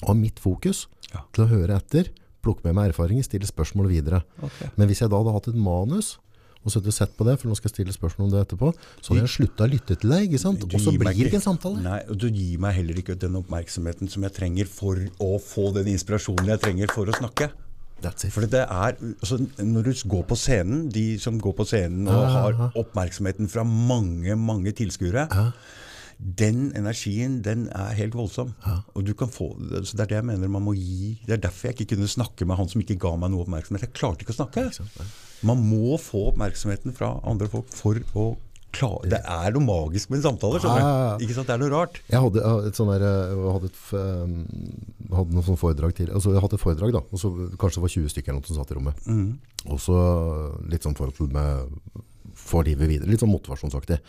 [0.07, 1.21] av mitt fokus Ja.
[1.33, 2.11] til å høre etter,
[2.43, 4.23] plukke med meg erfaringer, stille spørsmål videre.
[4.43, 4.69] Okay.
[4.77, 6.19] Men hvis jeg da hadde hatt et manus,
[6.67, 8.41] og så hadde jeg sett på det, for nå skal jeg stille spørsmål om det
[8.43, 10.65] etterpå, så hadde jeg slutta å lytte til deg, ikke sant?
[10.67, 11.83] Og så blir det ikke en samtale.
[11.85, 15.69] Nei, og du gir meg heller ikke den oppmerksomheten som jeg trenger for å få
[15.77, 17.53] den inspirasjonen jeg trenger for å snakke.
[18.03, 18.35] That's it.
[18.35, 22.27] For det er, altså, Når du går på scenen, de som går på scenen og
[22.35, 25.29] har oppmerksomheten fra mange mange tilskuere,
[26.19, 28.55] den energien den er helt voldsom.
[28.97, 29.51] Og du kan få,
[29.85, 31.19] så Det er det jeg mener man må gi.
[31.27, 33.85] Det er derfor jeg ikke kunne snakke med han som ikke ga meg noe oppmerksomhet.
[33.85, 34.67] Jeg klarte ikke å snakke.
[35.45, 38.27] Man må få oppmerksomheten fra andre folk for å
[38.77, 40.59] klare Det er noe magisk med en samtale.
[40.65, 41.13] Ja, ja, ja.
[41.21, 41.25] du?
[41.25, 41.47] Ikke sant?
[41.49, 42.01] Det er noe rart.
[42.11, 45.95] Jeg hadde eh, et sånn der, jeg hadde, et, f- eh, hadde noen sånn foredrag
[45.97, 46.11] til.
[46.13, 48.59] Altså, jeg hadde et foredrag da, og så kanskje det var 20 stykker noe som
[48.59, 49.07] satt i rommet.
[49.73, 49.97] Og så
[50.73, 52.05] litt sånn forhold til med
[52.37, 54.01] få livet videre, litt sånn motivasjonsaktig.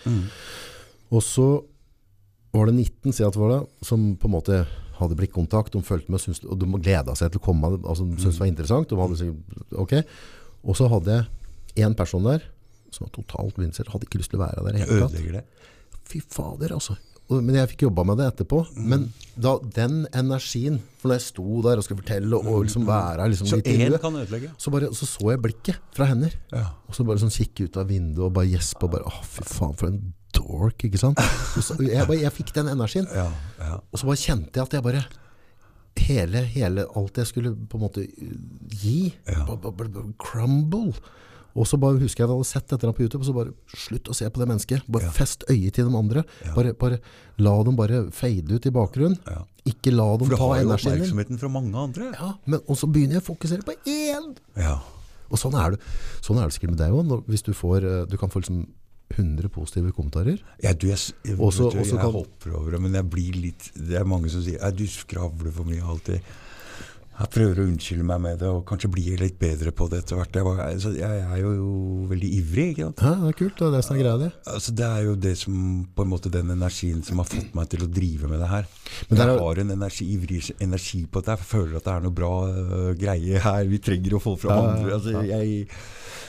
[1.15, 1.47] Og så
[2.55, 4.61] var det 19, si det var det, som på en måte
[4.97, 8.17] hadde blikkontakt, de følte med, syntes- og de gleda seg til å komme, altså de
[8.17, 10.03] syntes det var interessant, de hadde.
[10.67, 11.19] Og så hadde
[11.75, 12.47] jeg en person der,
[12.93, 13.89] som var totalt vinsel.
[13.91, 15.61] hadde ikke lyst til å være der i hele tatt.
[16.07, 16.95] Fy fader, altså.
[17.27, 18.61] og, men jeg fikk jobba med det etterpå.
[18.73, 18.85] Mm.
[18.89, 23.27] Men da den energien For når jeg sto der og skulle fortelle og liksom være
[23.33, 23.49] liksom.
[23.51, 24.53] Så én kan ødelegge.
[24.57, 26.33] så, bare, så så jeg blikket fra hender.
[26.53, 26.69] Ja.
[26.87, 29.43] Og så bare sånn kikke ut av vinduet og bare gjespe og bare Å, fy
[29.51, 29.99] faen, for en
[30.37, 31.19] dork, ikke sant?
[31.57, 33.07] Så, jeg, bare, jeg fikk den energien.
[33.13, 33.27] Ja,
[33.59, 33.79] ja.
[33.91, 35.05] Og så bare kjente jeg at jeg bare
[35.97, 38.03] Hele, hele alt jeg skulle på en måte
[38.69, 39.47] gi, Ja.
[40.21, 40.93] crumble.
[41.57, 43.53] Og så bare husker jeg at jeg hadde sett dette på YouTube, og så bare
[43.73, 44.83] slutt å se på det mennesket.
[44.93, 46.21] Bare fest øyet til de andre.
[46.53, 46.99] Bare, bare
[47.41, 49.17] la dem bare fade ut i bakgrunnen.
[49.25, 49.41] Ja.
[49.65, 51.01] Ikke la dem For du har jo energien din.
[51.01, 52.11] oppmerksomheten fra mange andre.
[52.13, 54.35] Ja, men, og så begynner jeg å fokusere på én.
[54.55, 54.75] Ja.
[55.31, 55.81] Og sånn er det,
[56.21, 57.25] sånn er det sikkert med deg òg.
[57.27, 58.61] Hvis du får eh, Du kan få liksom
[59.15, 60.41] 100 positive kommentarer.
[60.63, 63.71] Ja, du, jeg, jeg, Også- du, jeg kan- hopper over det, men jeg blir litt
[63.73, 66.19] Det er mange som sier «Ja, du skravler for mye alltid.
[67.17, 70.19] Jeg prøver å unnskylde meg med det, og kanskje blir litt bedre på det etter
[70.19, 70.35] hvert.
[70.37, 71.69] Jeg, var, altså, jeg er jo
[72.11, 72.65] veldig ivrig.
[72.75, 73.01] ikke sant?
[73.01, 73.55] Ja, det er kult.
[73.57, 74.27] Det er det som er greia di.
[74.53, 75.55] Altså, det er jo det som,
[75.97, 78.69] på en måte den energien som har fått meg til å drive med det her.
[79.09, 81.39] Men der jeg har en energi, ivrig energi på det.
[81.39, 84.53] Jeg føler at det er noe bra uh, greie her vi trenger å få fra
[84.53, 84.93] Ja, andre.
[84.99, 85.67] Altså, jeg,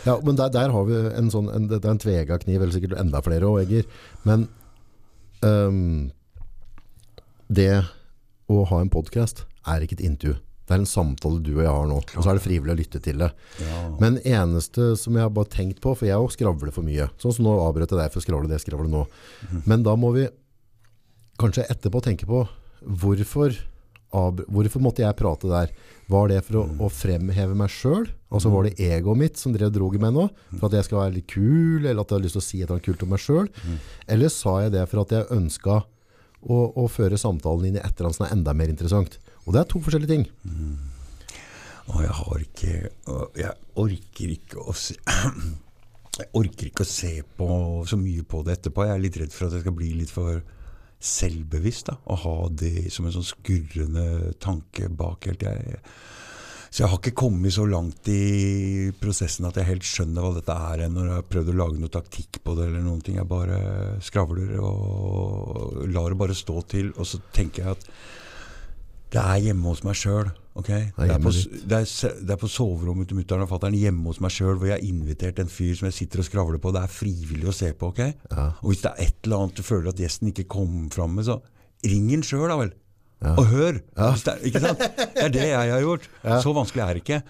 [0.09, 2.73] Ja, men der, der har vi en sånn en, Det er en tvega kniv, eller
[2.73, 3.85] sikkert enda flere òg, Egger.
[4.25, 4.49] Men
[5.45, 6.11] um,
[7.53, 7.73] det
[8.49, 10.41] å ha en podkast er ikke et intervju.
[10.69, 11.99] Det er en samtale du og jeg har nå.
[12.05, 13.31] Og så er det frivillig å lytte til det.
[13.65, 13.79] ja.
[14.03, 17.33] Men eneste som jeg har bare tenkt på, for jeg òg skravler for mye Sånn
[17.35, 19.07] som nå avbrøt jeg deg for å skravle det jeg skravler nå.
[19.65, 20.29] Men da må vi
[21.41, 22.45] kanskje etterpå tenke på
[22.85, 23.57] hvorfor,
[24.13, 25.73] hvorfor måtte jeg prate der?
[26.09, 28.07] Var det for å, å fremheve meg sjøl?
[28.33, 30.29] Altså var det egoet mitt som drev droget meg nå?
[30.59, 32.61] For at jeg skal være litt kul, eller at jeg har lyst til å si
[32.61, 33.49] et eller annet kult om meg sjøl?
[34.09, 35.83] Eller sa jeg det for at jeg ønska
[36.43, 39.19] å, og føre samtalen inn i et eller annet som er enda mer interessant?
[39.47, 40.27] Og det er to forskjellige ting.
[41.89, 42.73] Og jeg har ikke
[43.09, 44.99] og Jeg orker ikke å se
[46.19, 47.49] Jeg orker ikke å se på
[47.89, 48.85] så mye på det etterpå.
[48.85, 50.41] Jeg er litt redd for at jeg skal bli litt for
[50.99, 51.93] selvbevisst.
[51.93, 55.45] da, Og ha det som en sånn skurrende tanke bak helt.
[55.47, 55.79] Jeg,
[56.69, 60.57] så jeg har ikke kommet så langt i prosessen at jeg helt skjønner hva dette
[60.69, 63.17] er når jeg har prøvd å lage noe taktikk på det eller noen ting.
[63.17, 63.61] Jeg bare
[64.05, 66.93] skravler og lar det bare stå til.
[66.97, 67.89] Og så tenker jeg at
[69.15, 70.29] det er hjemme hos meg sjøl.
[70.59, 70.91] Okay?
[70.97, 74.19] Det, er på, det, er, det er på soverommet til mutter'n og fatter'n hjemme hos
[74.21, 76.73] meg sjøl, hvor jeg har invitert en fyr som jeg sitter og skravler på.
[76.75, 77.93] Det er frivillig å se på.
[77.95, 78.03] ok?
[78.05, 78.51] Ja.
[78.61, 81.31] Og hvis det er et eller annet du føler at gjesten ikke kom fram med,
[81.31, 81.39] så
[81.87, 82.75] ring den sjøl, da vel.
[83.35, 83.79] Og hør!
[84.47, 84.79] Ikke sant?
[84.79, 86.09] det er det jeg har gjort.
[86.45, 87.21] Så vanskelig er det ikke.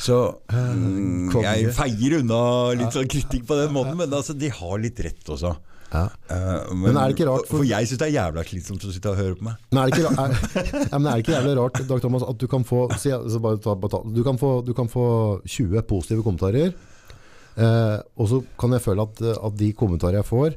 [0.00, 0.16] Så
[0.50, 2.38] mm, jeg feier unna
[2.78, 5.50] litt sånn kritikk på den måten, men altså, de har litt rett også.
[5.90, 6.04] Ja.
[6.30, 8.92] Uh, Men er det ikke rart, for- For, jeg syns det er jævla slitsomt å
[8.94, 9.56] sitte og høre på meg.
[9.74, 12.38] Men er det ikke, er, ja, men er det ikke jævlig rart, Dag Thomas, at
[12.38, 13.74] du kan få, si, så bare ta,
[14.06, 15.06] du kan få, du kan få
[15.50, 16.70] 20 positive kommentarer,
[17.58, 20.54] uh, og så kan jeg føle at, at de kommentarer jeg får,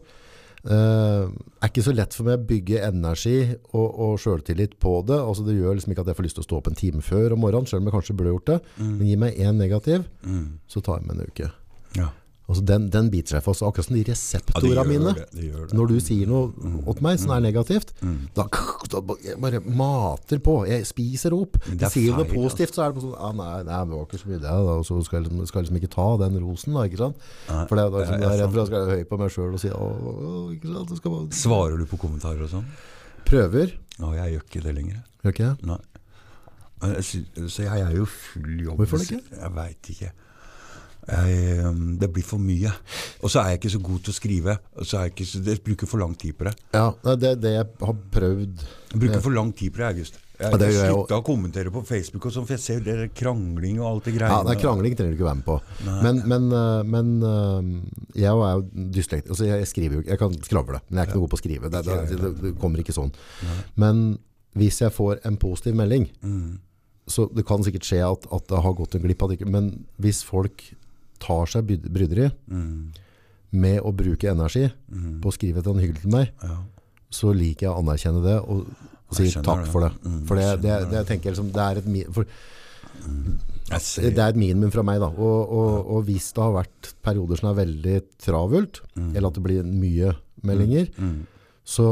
[0.69, 1.25] eh,
[1.63, 3.37] er ikke så lett for meg å bygge energi
[3.73, 5.19] og, og selvtillit på det.
[5.19, 7.01] Altså det gjør liksom ikke at jeg får lyst til å stå opp en time
[7.03, 8.59] før om morgenen, selv om jeg kanskje burde gjort det.
[8.99, 10.07] Men gi meg en negativ,
[10.67, 11.51] så tar jeg meg en uke.
[12.53, 15.13] Altså den, den biter seg fast, akkurat som de Ja, de mine.
[15.17, 15.73] det, de det.
[15.73, 16.51] Når du sier noe
[16.91, 17.95] åt meg som er negativt,
[18.37, 18.45] da,
[18.93, 20.59] da jeg bare mater på.
[20.69, 21.57] Jeg spiser opp.
[21.65, 22.43] Det er sier noe feil, altså.
[22.43, 24.51] positivt, så er det sånn ah, nei, nei, det var ikke så mye det.
[24.53, 24.75] Da.
[24.77, 26.83] Og så skal jeg liksom, skal jeg liksom ikke ta den rosen, da.
[26.89, 27.25] Ikke sant?
[27.49, 29.33] Nei, For det, da, liksom, jeg er redd for at jeg skal høy på meg
[29.37, 29.87] sjøl og si å,
[30.53, 30.93] ikke sant?
[31.01, 31.31] Skal man...
[31.39, 32.69] Svarer du på kommentarer og sånn?
[33.25, 33.73] Prøver.
[33.97, 35.01] Å, jeg gjør ikke det lenger.
[35.23, 35.71] Gjør ikke det?
[35.73, 35.81] Nei.
[37.01, 38.83] Så jeg er jo full jobb.
[38.83, 39.39] Hvorfor det ikke?
[39.39, 40.13] Jeg veit ikke.
[41.07, 42.71] Jeg, um, det blir for mye.
[43.21, 44.57] Og så er jeg ikke så god til å skrive.
[44.79, 46.53] Og så er jeg ikke det bruker for lang tid på det.
[46.73, 48.67] Ja, det er det jeg har prøvd.
[48.93, 50.19] Jeg bruker for lang tid på det, August.
[50.39, 53.13] Jeg, Ja, jeg jeg slutta å kommentere på Facebook, og sånn, for jeg ser det
[53.15, 54.47] krangling og alt det Ja, greiene.
[54.49, 55.57] nei, krangling trenger du ikke være med på.
[56.03, 57.69] Men, men, øh, men øh,
[58.17, 59.29] jeg er jo dyslekt.
[59.29, 61.33] Altså jeg, jeg skriver jo ikke, jeg kan skravle, men jeg er ikke noe god
[61.35, 61.69] på å skrive.
[61.69, 63.13] Det, det, det, kommer ikke sånn.
[63.79, 64.03] Men
[64.57, 66.57] hvis jeg får en positiv melding, Mm.
[67.07, 69.21] så det kan sikkert skje at, at det har gått en glipp.
[69.23, 70.73] av det men hvis folk
[71.23, 72.91] tar seg bryd- bryderi Mm.
[73.63, 74.65] med å bruke energi
[75.21, 76.57] på å skrive et hyggelig til meg, Ja.
[77.11, 78.65] så liker jeg å anerkjenne det og,
[79.09, 79.71] og si takk det.
[79.71, 79.91] for det.
[80.03, 82.25] Mm, For det, det, det, jeg tenker liksom, det er et for,
[83.73, 87.39] det er et minimum fra meg da og, og, og hvis det har vært perioder
[87.39, 88.81] som er veldig travelt
[89.15, 90.13] Eller at det blir mye
[90.45, 91.21] meldinger mm.
[91.63, 91.85] Så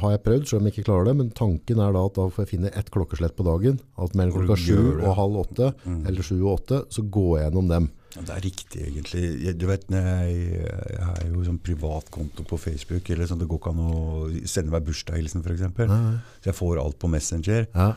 [0.00, 2.24] har jeg prøvd, selv om jeg ikke klarer det Men tanken er da at da
[2.32, 5.70] får jeg finne ett klokkeslett på dagen At mellom klokka sju og halv åtte
[6.08, 9.22] Eller sju og åtte Så går jeg gjennom dem Ja, Det er riktig, egentlig.
[9.44, 10.36] Jeg, du vet, jeg,
[10.66, 13.10] jeg har jo sånn privatkonto på Facebook.
[13.10, 15.66] Eller sånn, Det går ikke an å sende meg bursdagshilsen, f.eks.
[16.42, 17.68] Så jeg får alt på Messenger.
[17.74, 17.92] ja.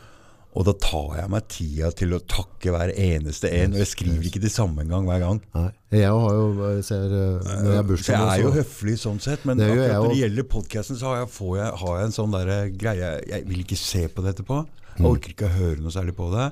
[0.54, 3.72] Og da tar jeg meg tida til å takke hver eneste en.
[3.74, 5.40] Og jeg skriver ikke det samme engang hver gang.
[5.56, 5.72] Nei.
[5.98, 9.20] Jeg har jo ser, eh, Når jeg har Så bursdag jeg er jo høflig sånn
[9.24, 12.06] sett, men Det akkurat når det gjelder podkasten, så har jeg, får jeg, har jeg
[12.06, 14.60] en sånn der greie Jeg vil ikke se på det etterpå.
[14.62, 15.00] Mm.
[15.00, 16.46] Jeg orker ikke å høre noe særlig på det.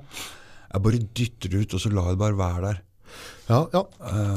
[0.74, 2.82] Jeg bare dytter det ut, og så lar jeg det bare være der.
[3.52, 3.82] Ja, ja.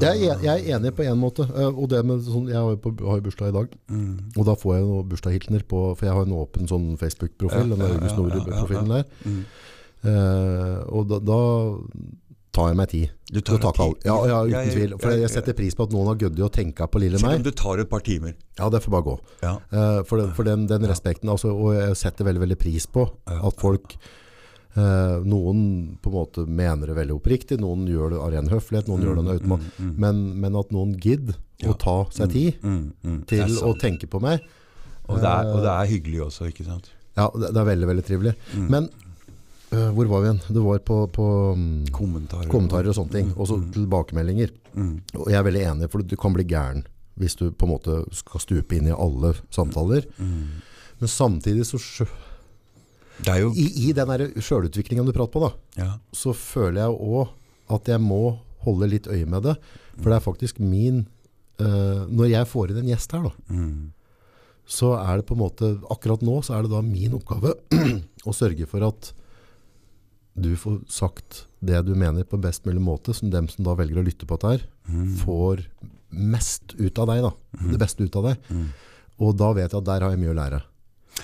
[0.02, 1.46] Jeg, er, jeg er enig på en måte.
[1.54, 4.18] eh, Og det med sånn, jeg har jo, bursdag i dag, Mm.
[4.36, 7.84] og da får jeg noen bursdagshilsener på For jeg har en åpen sånn Facebook-profil, den
[7.86, 8.18] August
[8.74, 9.04] ja, der.
[10.04, 11.38] Uh, og da, da
[12.54, 13.12] tar jeg meg tid.
[13.32, 14.04] Du tar deg tid.
[14.06, 14.92] Ja, ja, uten tvil.
[15.02, 17.24] For jeg setter pris på at noen har giddet å tenke på lille meg.
[17.24, 18.34] Selv om du det tar et par timer.
[18.60, 19.14] Ja, det får bare gå.
[19.42, 19.54] Ja.
[19.72, 23.08] Eh, for den, for den, den respekten, altså, og jeg setter veldig, veldig pris på
[23.26, 23.96] at folk
[24.74, 25.60] Noen
[26.02, 29.14] på en måte mener det veldig oppriktig, noen gjør det av ren høflighet, noen gjør
[29.20, 29.68] det av automat,
[30.02, 31.70] men, men at noen gidder Ja.
[31.70, 33.20] å ta seg tid Mm, mm.
[33.30, 34.42] Det er til å tenke på meg.
[35.06, 36.90] og, det er, og det er hyggelig også, ikke sant?
[37.16, 38.32] Ja, det, det er veldig, veldig trivelig.
[38.56, 38.66] Mm.
[38.74, 38.88] Men
[39.70, 40.42] eh, hvor var vi igjen?
[40.58, 42.48] Det var på, på mm, Kommentarer.
[42.50, 44.50] kommentarer og sånne ting, og så tilbakemeldinger.
[44.74, 44.96] Mm.
[45.20, 46.82] Og jeg er veldig enig, for du kan bli gæren
[47.14, 50.02] hvis du på en måte skal stupe inn i alle samtaler.
[50.18, 50.58] Mm.
[50.98, 51.78] Men samtidig så
[53.40, 54.08] jo I, i den
[54.42, 55.50] sjølutviklinga du prater på, da,
[55.84, 55.90] ja.
[56.12, 57.28] så føler jeg òg
[57.78, 59.54] at jeg må holde litt øye med det.
[60.00, 61.04] For det er faktisk min
[61.60, 63.92] uh, Når jeg får inn en gjest her, da, Mm.
[64.66, 67.52] så er det på en måte Akkurat nå så er det da min oppgave
[68.28, 69.12] å sørge for at
[70.34, 74.00] du får sagt det du mener på best mulig måte, som dem som da velger
[74.00, 75.14] å lytte på dette her, Mm.
[75.22, 75.62] får
[76.10, 77.22] mest ut av deg.
[77.22, 77.30] da.
[77.70, 78.36] Det beste ut av deg.
[78.50, 78.66] Mm.
[79.24, 80.58] Og da vet jeg at der har jeg mye å lære.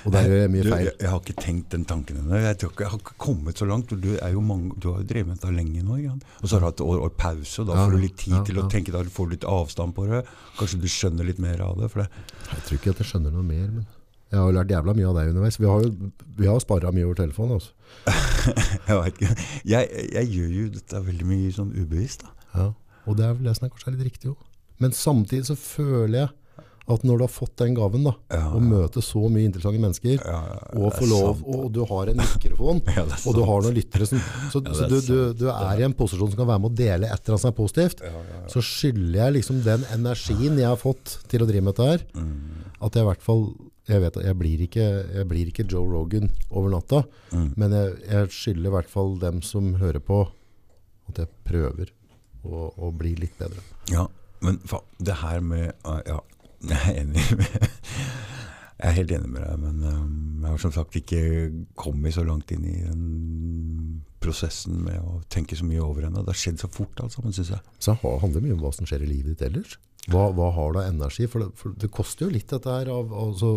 [0.06, 0.84] Og der gjør jeg mye Du, feil.
[0.86, 2.38] jeg, jeg har ikke tenkt den tanken ennå.
[2.40, 3.90] Jeg, jeg har ikke kommet så langt.
[3.92, 5.98] Du, er jo mange, du har jo drevet med dette lenge nå.
[6.00, 6.34] Ikke?
[6.40, 8.36] Og så har du hatt år, år pause, og da Ja, får du litt tid
[8.38, 8.94] ja, til å tenke.
[8.94, 10.22] Da får du litt avstand på det.
[10.58, 11.90] Kanskje du skjønner litt mer av det.
[12.00, 12.06] Det.
[12.54, 13.86] Jeg tror ikke at jeg skjønner noe mer, men
[14.30, 15.58] jeg har jo lært jævla mye av deg underveis.
[15.60, 17.56] Vi har jo vi har sparra mye over telefonen.
[17.58, 17.72] Også.
[18.88, 19.34] Jeg, vet ikke.
[19.66, 22.22] Jeg, jeg gjør jo dette veldig mye sånn ubevisst.
[22.54, 22.68] Ja.
[23.10, 24.38] Og det er vel det som er kanskje litt riktig òg.
[24.80, 26.30] Men samtidig så føler jeg
[26.94, 30.16] at når du har fått den gaven, da, Ja, å møte så mye interessante mennesker,
[30.18, 33.76] Ja, ja, og få lov, og du har en mikrofon, Ja, og du har noen
[33.76, 34.20] lyttere som
[34.52, 36.78] Så, Ja, så du, du, du er i en posisjon som kan være med å
[36.82, 38.04] dele et eller annet som er positivt.
[38.04, 38.44] Ja, ja, ja.
[38.52, 42.06] Så skylder jeg liksom den energien jeg har fått til å drive med dette her,
[42.20, 43.44] Mm, at jeg i hvert fall
[43.90, 44.84] jeg vet at jeg blir ikke,
[45.16, 47.48] jeg blir ikke Joe Rogan over natta, mm.
[47.58, 50.20] men jeg, jeg skylder i hvert fall dem som hører på,
[51.10, 51.90] at jeg prøver
[52.46, 53.62] å, å bli litt bedre.
[53.90, 54.06] Ja,
[54.44, 54.60] men
[54.98, 55.72] det her med
[56.06, 56.20] Ja,
[56.68, 57.58] jeg er enig med
[58.80, 61.18] Jeg er helt enig med deg, men um, jeg har som sagt ikke
[61.76, 66.22] kommet så langt inn i den prosessen med å tenke så mye over henne.
[66.24, 67.60] Det har skjedd så fort, alt sammen, syns jeg.
[67.76, 69.76] Så det handler mye om hva som skjer i livet ditt ellers.
[70.08, 71.26] Hva, hva har du av energi?
[71.28, 73.50] For det, for det koster jo litt dette her av, altså,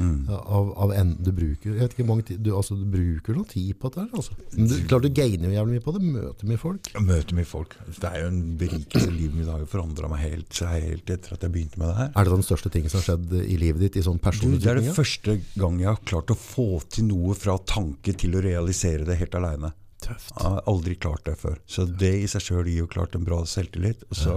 [0.00, 0.30] Mm.
[0.32, 4.06] av, av en, du bruker mange tid, du, altså, du bruker noe tid på dette
[4.06, 4.14] her.
[4.16, 4.32] Altså.
[4.56, 6.88] Men du, klart du gainer jo jævlig mye på det, møter mye folk.
[6.94, 7.76] Jeg møter mye folk.
[8.00, 9.10] Det er jo en berikelse.
[9.12, 12.10] Livet mitt har jo forandra meg helt, helt etter at jeg begynte med det her.
[12.16, 14.72] Er det den største tingen som har skjedd i livet ditt i sånn Du, det
[14.72, 18.42] er det første gang jeg har klart å få til noe fra tanke til å
[18.44, 19.74] realisere det helt aleine.
[20.00, 21.58] Jeg har aldri klart det før.
[21.68, 24.06] Så det i seg sjøl gir jo klart en bra selvtillit.
[24.08, 24.36] Og så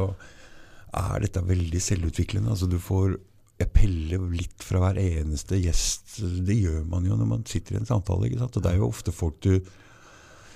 [0.93, 2.53] er dette veldig selvutviklende.
[2.53, 3.15] Altså du får
[3.63, 6.17] appelle litt fra hver eneste gjest.
[6.47, 8.27] Det gjør man jo når man sitter i en samtale.
[8.27, 8.57] ikke sant?
[8.57, 9.57] Og det er jo ofte folk du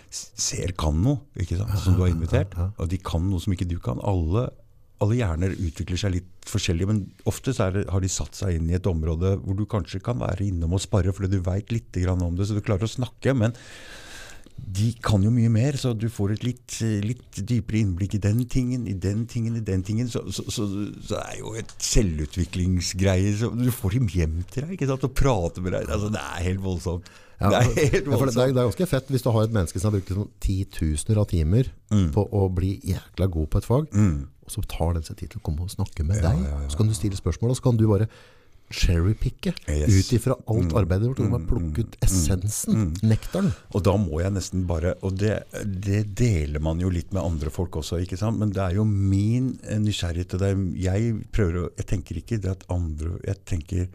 [0.09, 1.75] ser kan noe, ikke sant?
[1.83, 2.55] som du har invitert.
[2.77, 4.01] Og de kan noe som ikke du kan.
[4.07, 4.47] Alle,
[5.03, 8.69] alle hjerner utvikler seg litt forskjellig, men ofte så det, har de satt seg inn
[8.71, 11.91] i et område hvor du kanskje kan være innom og spare, fordi du veit litt
[11.91, 13.35] grann om det, så du klarer å snakke.
[13.37, 13.55] men
[14.57, 18.43] de kan jo mye mer, så du får et litt, litt dypere innblikk i den
[18.49, 20.09] tingen, i den tingen, i den tingen.
[20.11, 23.31] Så, så, så, så det er jo et selvutviklingsgreie.
[23.39, 25.05] Så du får dem hjem til deg ikke sant?
[25.07, 25.87] og prater med deg.
[25.93, 27.09] Altså, det er helt voldsomt.
[27.37, 28.37] Ja, det er helt ja, det, er, voldsomt.
[28.41, 31.29] det er ganske fett hvis du har et menneske som har brukt liksom, titusener av
[31.33, 32.09] timer Mm.
[32.11, 34.25] på å bli jækla god på et fag, Mm.
[34.43, 36.41] og så tar den seg tid til å komme og snakke med Ja, deg.
[36.43, 38.09] ja, Så kan du stille spørsmål, og så kan du bare
[38.69, 39.89] cherrypicke Yes.
[39.95, 40.77] ut ifra alt Mm.
[40.81, 43.53] arbeidet vårt, Du må plukke ut essensen, nektaren.
[43.73, 47.49] Og da må jeg nesten bare Og det, det deler man jo litt med andre
[47.49, 48.37] folk også, ikke sant?
[48.39, 50.51] Men det er jo min eh, nysgjerrighet til det.
[50.83, 53.87] Jeg prøver å Jeg tenker ikke det at andre Jeg tenker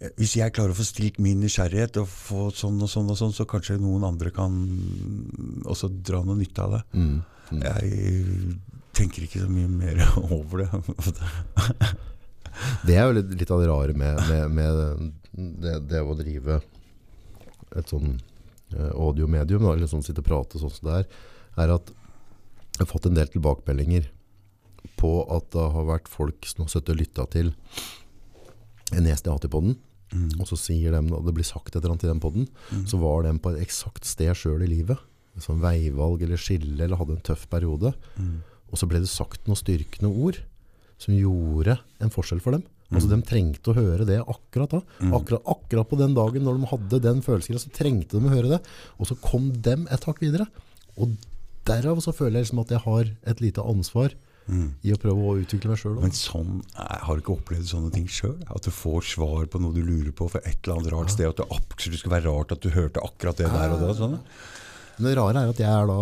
[0.00, 3.18] eh, hvis jeg klarer å få stilt min nysgjerrighet og få sånn og sånn og
[3.18, 4.54] sånn, så kanskje noen andre kan
[5.68, 6.82] også dra noe nytte av det.
[6.94, 7.22] Mm.
[7.52, 7.60] Mm.
[7.60, 8.56] Jeg
[8.96, 10.00] tenker ikke så mye mer
[10.32, 10.70] over det.
[12.86, 15.12] Det er jo litt, litt av det rare med, med, med
[15.64, 16.60] det, det å drive
[17.78, 18.16] et sånn
[18.74, 21.20] eh, audiomedium, eller sånn sitte og prate sånn som det er,
[21.64, 24.08] er at jeg har fått en del tilbakemeldinger
[25.00, 27.52] på at det har vært folk som har sittet og lytta til
[28.96, 29.76] en gjest jeg har hatt i podden,
[30.40, 32.48] og så sier de, og det blir sagt et eller annet i den podden,
[32.90, 34.98] så var de på et eksakt sted sjøl i livet.
[35.38, 37.92] Som veivalg eller skille, eller hadde en tøff periode.
[38.72, 40.40] Og så ble det sagt noen styrkende ord
[41.00, 42.66] som gjorde en forskjell for dem.
[42.90, 44.80] Altså De trengte å høre det akkurat da.
[45.14, 48.50] Akkurat, akkurat på den dagen når de hadde den følelsen, så trengte de å høre
[48.56, 48.58] det.
[48.98, 50.48] Og så kom dem et hakk videre.
[50.98, 51.12] Og
[51.68, 54.16] derav så føler jeg liksom at jeg har et lite ansvar
[54.82, 56.00] i å prøve å utvikle meg sjøl.
[56.02, 58.34] Men sånn, jeg har du ikke opplevd sånne ting sjøl?
[58.50, 61.28] At du får svar på noe du lurer på fra et eller annet rart sted?
[61.30, 63.92] At det absolutt skulle være rart at du hørte akkurat det der og da?
[63.94, 64.18] Sånn.
[64.98, 66.00] Men det rare er at jeg er da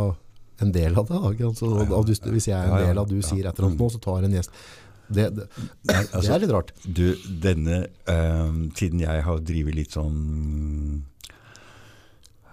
[0.65, 1.21] en del av det.
[1.21, 1.35] Da.
[1.37, 1.61] ikke sant?
[1.61, 2.87] Så, hvis jeg er en Ja, ja.
[2.89, 4.57] del av det du sier et eller annet nå, så tar en gjest
[5.09, 5.47] Det, det,
[5.89, 6.73] det altså- er litt rart.
[6.85, 7.07] Du,
[7.43, 10.19] denne um, tiden jeg har drevet litt sånn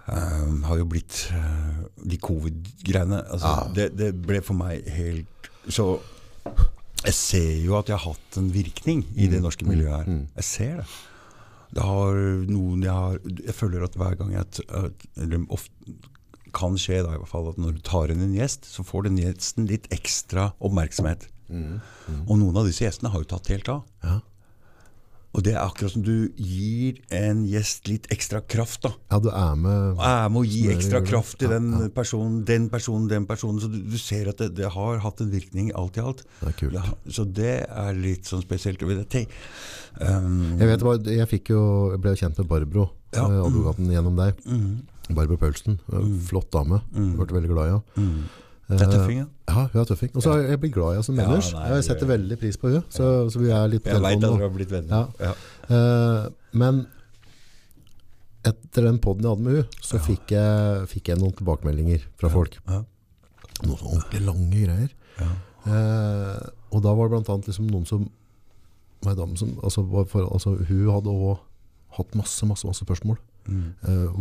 [0.08, 5.90] um, Har jo blitt uh, De covid-greiene altså, det, det ble for meg helt Så
[7.06, 10.22] jeg ser jo at jeg har hatt en virkning i det norske miljøet her.
[10.40, 10.86] Jeg ser det.
[11.76, 12.16] Det har
[12.48, 14.62] noen jeg har Jeg føler at hver gang jeg
[15.22, 15.70] Eller ofte
[16.56, 19.08] kan skje da i hvert fall at når du tar inn en gjest, så får
[19.08, 21.26] den gjesten litt ekstra oppmerksomhet.
[21.50, 23.84] Og noen av disse gjestene har jo tatt helt av.
[24.04, 24.20] Ja.
[25.36, 28.86] Og det er akkurat som du gir en gjest litt ekstra kraft.
[28.86, 28.94] da.
[29.12, 31.88] ja, du er med er med å gi ekstra kraft til den ja.
[31.92, 33.60] personen, den personen, den personen.
[33.60, 36.24] Så du, du ser at det, det har hatt en virkning alt i alt.
[36.40, 36.78] Det er kult.
[36.78, 36.86] Ja,
[37.18, 38.80] så det er litt sånn spesielt.
[38.80, 41.60] Um, Jeg vet hva, jeg, fikk jo,
[41.92, 43.28] jeg ble kjent med Barbro, Ja.
[43.28, 44.40] eh, advokaten gjennom deg.
[44.48, 45.78] mm, Barbro Paulsen.
[45.92, 46.16] Mm.
[46.32, 46.80] Flott dame.
[46.96, 47.12] Mm.
[47.20, 47.84] Ble veldig glad i henne.
[48.00, 48.42] mm.
[48.66, 49.26] Det er tøffing, ja.
[49.46, 50.10] Ja, hun er tøffing.
[50.16, 51.52] Og så har jeg blitt glad i henne som ellers.
[51.54, 52.82] Ja, jeg setter veldig pris på henne.
[52.90, 55.06] Så, så vi er litt på Jeg veit at dere har blitt venner.
[55.22, 55.32] Ja.
[55.76, 56.26] Eh,
[56.58, 56.80] men
[58.46, 62.30] etter den podden jeg hadde med henne, så fikk, jeg, fikk jeg noen tilbakemeldinger fra
[62.32, 62.58] folk.
[62.66, 62.82] Ja.
[63.62, 64.90] Noen ordentlig lange greier.
[65.20, 65.30] Ja.
[65.66, 66.42] Eh,
[66.74, 68.04] og da var det blant annet liksom noen som,
[69.06, 71.36] som altså, for, altså, Hun hadde også
[72.00, 73.22] hatt masse, masse, masse spørsmål.
[73.46, 73.70] Mm.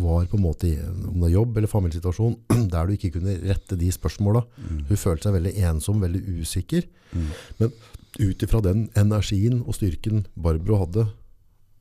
[0.05, 0.69] Var på en måte
[1.09, 2.35] om det er jobb eller familiesituasjon
[2.73, 4.43] der du ikke kunne rette de spørsmåla.
[4.61, 4.81] Mm.
[4.91, 6.87] Hun følte seg veldig ensom, veldig usikker.
[7.15, 7.29] Mm.
[7.59, 7.73] Men
[8.19, 11.07] ut ifra den energien og styrken Barbro hadde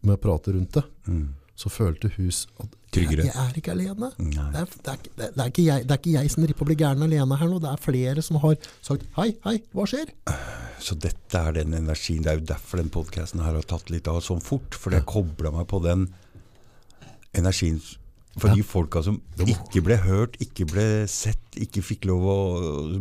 [0.05, 1.28] med å prate rundt det, Mm.
[1.57, 2.28] så følte hun
[2.61, 3.24] at Tryggere.
[3.26, 4.11] jeg, er ikke alene.
[4.18, 6.68] Det er, det, er, det, er ikke jeg, det er ikke jeg som på å
[6.68, 7.61] bli gæren alene her nå.
[7.62, 10.12] Det er flere som har sagt hei, hei, hva skjer?
[10.84, 12.22] Så dette er den energien.
[12.22, 14.74] Det er jo derfor den podkasten har tatt litt av sånn fort.
[14.78, 16.09] For jeg kobla meg på den
[17.35, 17.80] energien
[18.41, 22.37] for de folka som ikke ble hørt, ikke ble sett, ikke fikk lov å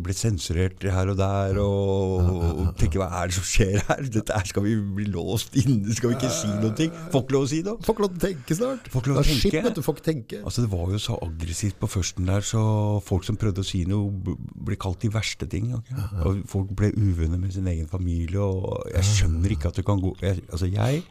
[0.05, 1.57] bli sensurert her og der.
[1.63, 4.03] Og, og tenke hva er det som skjer her?
[4.13, 5.95] Dette her Skal vi bli låst inne?
[5.95, 6.89] Skal vi ikke si noe?
[7.13, 7.81] Får ikke lov å si noe?
[7.81, 8.91] Får ikke lov til å tenke snart.
[8.93, 9.63] Får ikke lov å tenke.
[9.65, 10.43] vet du, får ikke tenke.
[10.43, 12.63] Altså Det var jo så aggressivt på førsten der, så
[13.07, 14.37] folk som prøvde å si noe,
[14.69, 15.73] ble kalt de verste ting.
[15.79, 16.05] Okay?
[16.27, 18.37] Og folk ble uvenner med sin egen familie.
[18.43, 21.01] og Jeg skjønner ikke at det kan gå jeg, Altså, jeg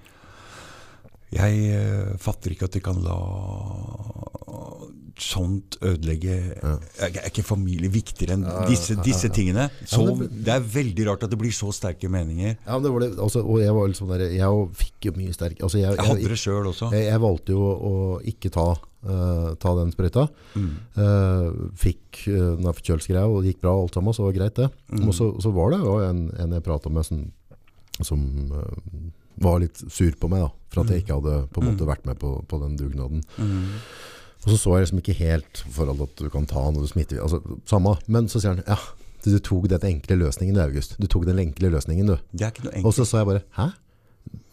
[1.33, 3.19] Jeg eh, fatter ikke at de kan la
[5.23, 9.69] sånt ødelegge Er er ikke familie viktigere enn disse, disse tingene?
[9.85, 12.57] Så, Ja, det- er veldig rart at det blir så sterke meninger.
[12.67, 15.33] Ja, men det var det, altså, og jeg var liksom der, jeg fikk jo mye
[15.33, 16.93] sterk altså, jeg, Jeg hadde det sjøl også.
[16.93, 20.29] Jeg, jeg valgte jo å ikke ta, uh, ta den sprøyta.
[20.55, 20.73] Mm.
[20.97, 24.71] Uh, fikk uh, den forkjølelsesgreia, og det gikk bra alt sammen, så det greit det.
[24.91, 25.09] Mm.
[25.09, 27.33] Og så, så var det jo en, en jeg pratet med som,
[28.03, 28.21] som
[28.53, 31.89] eh, var litt sur på meg da, for at jeg ikke hadde på en måte
[31.89, 33.23] vært med på, på den dugnaden.
[33.39, 33.79] Mm.
[34.43, 37.23] Og så så jeg liksom ikke helt forholdet at du kan ta når du smitter,
[37.23, 37.95] altså samme.
[38.11, 38.79] Men så sier han, ja,
[39.23, 40.97] du, du tok den enkle løsningen, August.
[40.99, 42.17] Du tok den enkle løsningen, du.
[42.35, 43.69] Det er ikke noe Og så sa jeg bare, hæ?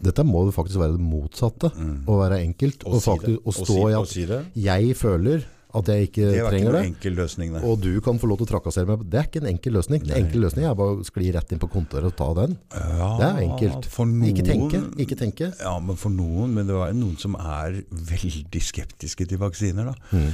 [0.04, 1.70] Dette må jo faktisk være det motsatte.
[2.06, 2.84] Å være enkelt.
[2.86, 4.26] Å Og, si faktisk, Å stå i at si
[4.66, 5.44] jeg føler
[5.74, 6.82] at jeg ikke Det trenger det.
[6.90, 7.62] enkel løsning, det.
[7.64, 9.04] Og du kan få lov til å trakassere meg.
[9.10, 10.02] Det er ikke en enkel løsning.
[10.08, 12.58] En enkel løsning er bare å skli rett inn på kontoret og ta den.
[12.74, 13.90] Ja, Det er enkelt.
[13.98, 14.80] Noen, Ikke tenke.
[15.06, 15.52] Ikke tenke.
[15.60, 19.92] Ja, men for noen, men det var noen som er veldig skeptiske til vaksiner.
[19.92, 19.94] da.
[20.16, 20.32] Mm.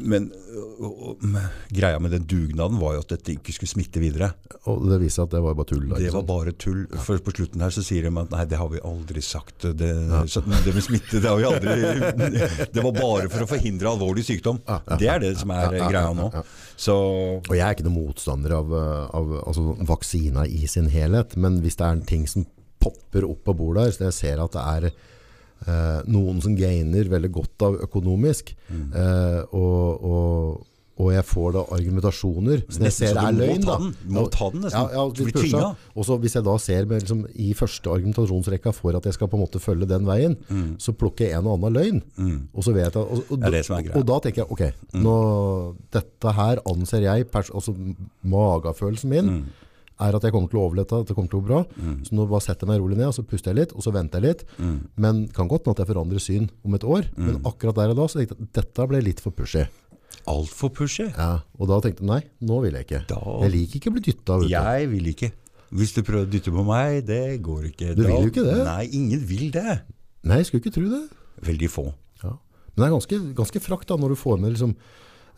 [0.00, 0.28] Men
[0.80, 1.24] og, og,
[1.72, 4.30] greia med den dugnaden var jo at dette ikke skulle smitte videre.
[4.70, 5.86] Og det viser at det var bare tull.
[5.90, 6.84] da, Det var bare tull.
[7.04, 9.68] For på slutten her så sier de at nei, det har vi aldri sagt.
[9.78, 9.90] Det,
[10.32, 11.76] så det med smitte, det har vi aldri
[12.74, 14.62] Det var bare for å forhindre alvorlig sykdom.
[15.00, 16.30] Det er det som er greia nå.
[16.80, 16.96] Så
[17.38, 21.60] Og jeg er ikke noen motstander av, eh, av altså, vaksina i sin helhet, men
[21.64, 22.46] hvis det er en ting som
[22.80, 25.08] popper opp på bordet her, så jeg ser at det er
[25.66, 28.92] eh, noen som gainer veldig godt av økonomisk, Mm.
[28.94, 30.66] eh, og, og,
[31.00, 33.62] og jeg får da argumentasjoner som jeg ser er løgn.
[33.64, 33.78] da.
[34.12, 34.90] Må ta den nesten.
[34.92, 35.00] Ja,
[35.56, 35.70] ja.
[35.96, 39.28] Og så hvis jeg da ser med, liksom, i første argumentasjonsrekka for at jeg skal
[39.32, 40.36] på en måte følge den veien,
[40.78, 42.02] så plukker jeg en og annen løgn.
[42.54, 43.40] Og så vet jeg, og, og, Mm.
[43.40, 43.94] Det det.
[43.94, 43.96] Mm.
[43.96, 45.16] og da tenker jeg, ok, nå,
[45.90, 47.74] dette her anser jeg, altså
[48.22, 49.44] Magefølelsen min, Mm.
[50.00, 51.60] Er at jeg kommer til å overleve dette, at det kommer til å gå bra.
[51.76, 51.96] Mm.
[52.06, 53.92] Så nå bare setter jeg meg rolig ned, og så puster jeg litt, og så
[53.92, 54.44] venter jeg litt.
[54.96, 57.04] Men kan godt hende at jeg forandrer syn om et år.
[57.16, 57.26] Mm.
[57.26, 59.66] Men akkurat der og da så tenkte jeg at dette ble litt for pushy.
[60.30, 61.06] Altfor pushy.
[61.16, 63.02] Ja, og da tenkte jeg nei, nå vil jeg ikke.
[63.08, 64.40] Da- Jeg liker ikke å bli dytta.
[64.50, 65.30] Jeg vil ikke.
[65.70, 67.94] Hvis du prøver å dytte på meg, det går ikke.
[67.94, 68.64] Du Da- vil jo ikke det.
[68.66, 69.82] Nei, ingen vil det.
[70.24, 71.04] Nei, jeg skulle ikke tro det.
[71.46, 71.94] Veldig få.
[72.24, 72.34] Ja.
[72.74, 74.74] Men det er ganske, ganske frakt da, når du får med liksom,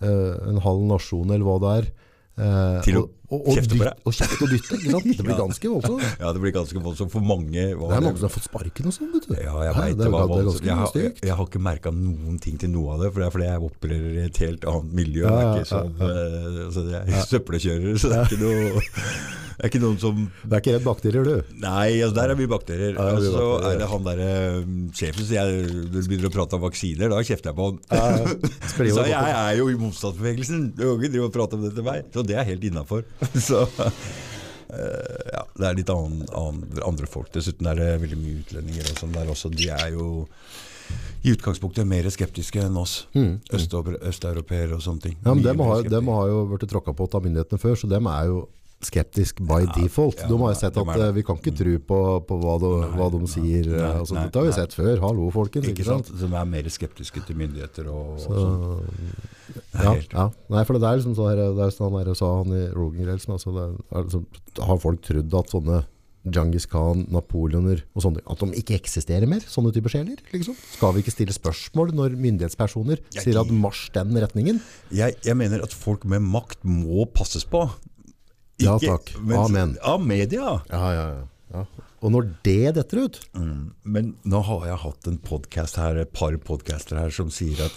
[0.01, 1.93] eh, en halv nasjon eller hva det er.
[2.39, 3.91] eh, Til å og, og, deg.
[4.05, 5.09] og kjefte og dytte, ikke sant?
[5.09, 6.07] Det blir ganske voldsomt.
[6.21, 7.53] Ja, det blir ganske voldsomt for mange.
[7.53, 9.35] Det er mange som har fått sparken og sånn, vet du.
[9.39, 10.69] Ja, jeg vet det, er, var det er voldsomt.
[10.69, 13.29] Jeg har, jeg, jeg har ikke merka noen ting til noe av det, for det
[13.29, 15.27] er fordi jeg opererer i et helt annet miljø.
[15.27, 18.83] Ja, det ja, ikke sånn, eh, altså, jeg er søppelkjører, så det er ikke noe
[19.53, 21.53] det er ikke noen som Det er ikke redd bakterier, du.
[21.63, 22.97] Nei, altså der er mye bakterier.
[22.97, 23.69] Ja, Og så bakterier.
[23.69, 27.21] er det han derre um, sjefen, som jeg, du begynner å prate om vaksiner, da
[27.23, 27.79] kjefter jeg på han.
[27.93, 28.91] Ja, ja.
[28.97, 30.65] så jeg er jo i motstandsbevegelsen.
[30.75, 32.09] Du kan ikke drive og prate om det til meg.
[32.15, 33.05] Så det er helt innafor.
[33.49, 37.33] Så eh, ja, det er litt annen, annen, andre folk.
[37.35, 39.53] Dessuten er det veldig mye utlendinger og sånn der også.
[39.55, 40.09] De er jo
[41.23, 43.05] i utgangspunktet mer skeptiske enn oss.
[43.15, 43.39] Mm.
[43.55, 45.15] Østeuropeere og sånne ting.
[45.21, 45.27] Mm.
[45.27, 48.11] Ja, men dem har, dem har jo vært tråkka på av myndighetene før, så dem
[48.11, 48.43] er jo
[48.89, 50.21] skeptisk by default.
[50.21, 52.57] ja, de har jo sett at er eh, vi kan ikke tro på, på hva,
[52.63, 53.69] de, hva de sier.
[53.71, 54.59] nei, altså, nei, dette har vi nei.
[54.59, 54.93] sett før.
[55.05, 55.71] Hallo, folkens.
[55.73, 56.11] Ikke sant?
[56.23, 58.83] Som er mer skeptiske til myndigheter og, og.
[59.53, 60.29] Det er Ja, ja.
[60.53, 62.63] Nei, for det er liksom sånn her, det er sånn han her sa han i
[62.73, 64.29] Rogan Grells, altså liksom,
[64.59, 65.83] har folk trodd at sånne
[66.23, 70.55] Djangis Khan, Napoleoner og sånne, at de ikke eksisterer mer, sånne typer sjeler, liksom?
[70.77, 74.61] Skal vi ikke stille spørsmål når myndighetspersoner sier at marsj den retningen?
[74.95, 77.65] Jeg, jeg mener at folk med makt må passes på.
[78.63, 79.13] Ja, takk.
[79.39, 79.77] Amen.
[79.83, 80.61] Av media.
[80.71, 81.25] Ja, ja, ja.
[81.57, 81.65] ja.
[82.03, 83.73] Og når det detter ut, Mm.
[83.85, 87.77] Men nå har jeg hatt en podcast her, et par podcaster her som sier at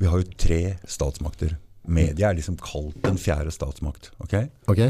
[0.00, 1.56] vi har jo tre statsmakter.
[1.86, 4.10] Media er liksom kalt den fjerde statsmakt.
[4.24, 4.34] ok?
[4.72, 4.80] ok?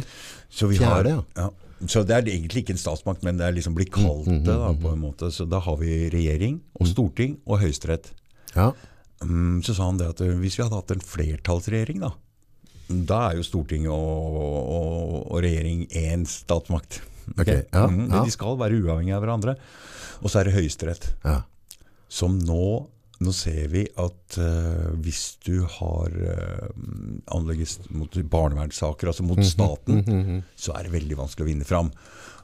[0.49, 1.51] Så vi Fjerde, har, ja.
[1.91, 4.71] Så det er egentlig ikke en statsmakt, men det er liksom blitt kalt det da,
[4.73, 5.29] på en måte.
[5.35, 8.13] Så da har vi regjering og storting og høyesterett.
[8.55, 8.71] Ja.
[9.21, 12.13] Mm, Så sa han det at eh, hvis vi hadde hatt en flertallsregjering, da,
[13.09, 17.01] da er jo storting og, og, og regjering én statsmakt.
[17.39, 17.63] Okay.
[17.73, 18.23] ja, Mm, ja.
[18.25, 19.55] de skal være uavhengige av hverandre.
[20.23, 21.11] Og så er det høyesterett.
[21.25, 21.43] ja.
[22.15, 22.87] Som nå
[23.25, 26.67] Nå ser vi at uh, hvis du har uh,
[27.33, 31.93] anlegges mot barnevernssaker, altså Mhm, mot staten, så er det veldig vanskelig å vinne fram.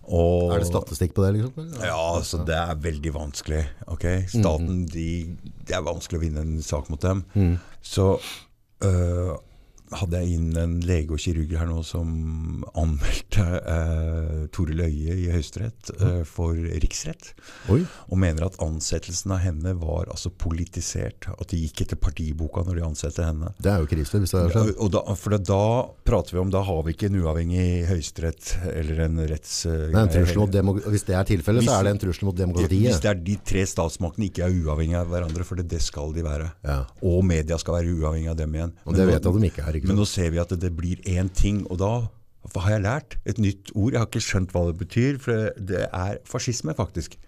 [0.06, 1.74] Og, Er det statistikk på det, liksom?
[1.82, 3.64] ja, altså, det er veldig vanskelig.
[3.96, 4.22] Okay?
[4.30, 5.08] Staten, de,
[5.66, 7.24] det er vanskelig å vinne en sak mot dem.
[7.82, 8.06] Så
[8.86, 9.34] øh,
[9.96, 12.10] hadde jeg inn en lege og kirurg her nå som
[12.78, 17.32] anmeldte eh, Tore Løie i Høyesterett eh, for riksrett.
[17.72, 17.80] Oi.
[18.08, 21.28] Og mener at ansettelsen av henne var altså politisert.
[21.34, 23.52] At de gikk etter partiboka når de ansatte henne.
[23.58, 24.72] Det er jo krise hvis det er sånn.
[24.78, 25.62] Og da, for da
[26.06, 29.56] prater vi om Da har vi ikke en uavhengig høyesterett eller en retts...
[29.66, 32.36] Det er en trussel mot hvis det er tilfellet, så er det en trussel mot
[32.36, 33.02] Hvis demokratiet.
[33.02, 36.24] det er de tre statsmaktene ikke er uavhengige av hverandre, for det, det skal de
[36.26, 36.48] være.
[36.66, 36.78] Ja.
[37.06, 38.74] Og media skal være uavhengig av dem igjen.
[38.84, 39.79] Og det Men vet jeg at de ikke er.
[39.88, 41.92] Men nå ser vi at det, det blir én ting, og da
[42.50, 43.16] hva har jeg lært?
[43.28, 43.92] Et nytt ord.
[43.92, 47.18] Jeg har ikke skjønt hva det betyr, for det er fascisme, faktisk.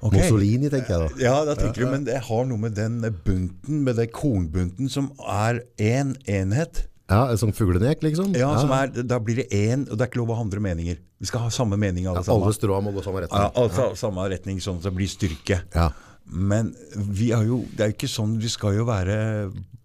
[0.00, 0.18] Okay.
[0.20, 1.20] Mussolini, tenker jeg da.
[1.22, 5.10] Ja, da tenker du, men det har noe med den bunten, med den kornbunten, som
[5.28, 6.86] er én enhet.
[7.12, 8.32] Ja, en sånn fuglenek, liksom.
[8.36, 10.62] Ja, Som er, Da blir det én, og det er ikke lov å ha andre
[10.64, 10.96] meninger.
[11.20, 12.46] Vi skal ha samme mening alle sammen.
[12.48, 13.60] Alle strå må gå samme Ja, retning.
[13.60, 15.60] altså, samme retning, sånn at det blir styrke.
[15.76, 15.90] Ja.
[16.24, 19.16] Men vi er jo, det er jo ikke sånn, vi skal jo være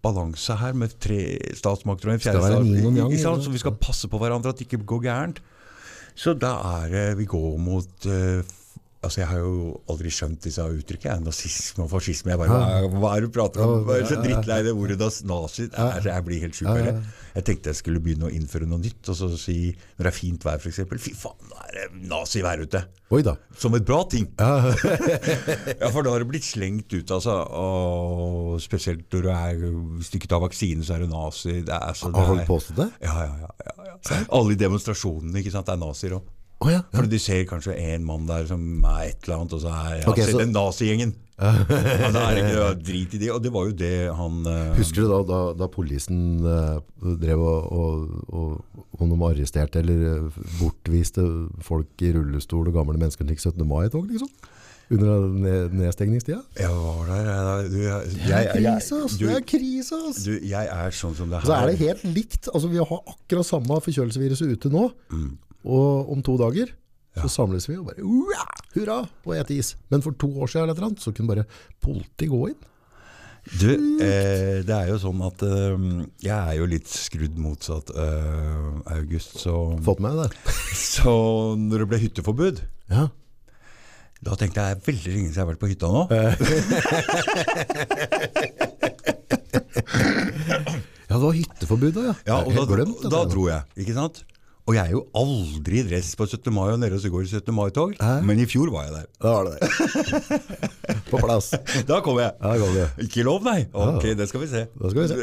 [0.00, 2.60] balanse her med tre statsmakter og en fjerde
[3.12, 5.42] ikke Så vi skal passe på hverandre at det ikke går gærent.
[6.16, 8.40] Så da er det vi går mot eh,
[9.00, 11.24] Altså Jeg har jo aldri skjønt disse uttrykkene.
[11.24, 12.34] Nazisme og fascisme.
[12.34, 13.86] Jeg bare, hva, hva er det du prater om?
[13.88, 15.68] Jeg er så drittlei det ordet nazi.
[15.72, 16.92] Det er- Jeg blir helt sjuk av det.
[17.34, 19.00] Jeg tenkte jeg skulle begynne å innføre noe nytt.
[19.08, 19.54] Og så si
[19.96, 20.82] når det er fint vær, f.eks.
[21.00, 22.82] Fy faen, nå er det nazivær ute.
[23.10, 23.34] Oi da.
[23.56, 24.26] Som et bra ting.
[24.38, 27.38] ja, for da har det blitt slengt ut, altså.
[27.56, 31.62] Og spesielt når du er du ikke tar vaksine, så er du nazi.
[31.64, 32.90] Det er, så, det Har folk er, påstått det?
[33.08, 34.20] ja, ja, ja, ja, ja.
[34.28, 36.28] Alle i demonstrasjonene ikke sant, er nazier òg.
[36.60, 36.80] Å ja.
[36.92, 40.00] For du ser kanskje en mann der som er et eller annet, og så er
[40.02, 41.16] ja, Ok, se så- den nazigjengen.
[41.40, 43.30] ja, da er ikke drit i det.
[43.32, 44.74] Og det var jo det han uh...
[44.76, 46.82] Husker du da, da, da politien uh,
[47.16, 47.70] drev og,
[48.28, 48.58] og,
[49.00, 51.24] og, arresterte eller eh, bortviste
[51.64, 53.64] folk i rullestol og gamle mennesker til 17.
[53.64, 54.28] mai-tog, liksom?
[54.90, 56.42] Under ned, nedstengningstida?
[56.58, 57.28] Jeg var der.
[57.30, 60.24] Jeg, du, jeg, Det er jeg, du, Det er krise, ass!
[60.26, 61.46] du, jeg er sånn som det her.
[61.46, 62.48] Så er det helt likt.
[62.52, 65.30] Altså, vi har akkurat samme forkjølelsesviruset ute nå, Mm.
[65.64, 66.72] Og om to dager
[67.20, 68.44] så samles vi og bare «Ua!
[68.74, 69.74] hurra og et is.
[69.90, 71.44] Men for to år siden eller et eller annet, så kunne bare
[71.82, 72.60] politiet gå inn.
[73.58, 73.70] Du,
[74.04, 75.74] eh, det er jo sånn at eh,
[76.22, 80.28] jeg er jo litt skrudd motsatt eh, August, så, Fått med det?
[80.76, 81.14] så
[81.58, 82.60] når det ble hytteforbud,
[82.92, 83.08] Ja.
[84.22, 86.02] da tenkte jeg veldig lenge siden jeg har vært på hytta nå.
[91.10, 92.14] Ja, det var hytteforbud da, ja.
[92.28, 94.20] Ja, og da, glemt da, da dro jeg, ikke sant?
[94.70, 96.52] Og jeg er jo aldri i dress på 17.
[96.54, 97.50] mai og nede og så går 17.
[97.56, 99.06] mai-tog, men i fjor var jeg der.
[99.18, 100.68] Da var det der.
[101.10, 101.48] På plass.
[101.88, 102.30] Da kom jeg.
[102.38, 102.86] Da kom går.
[103.02, 103.64] Ikke lov, nei.
[103.74, 104.62] Ok, det skal vi se.
[104.78, 105.16] Da skal vi se.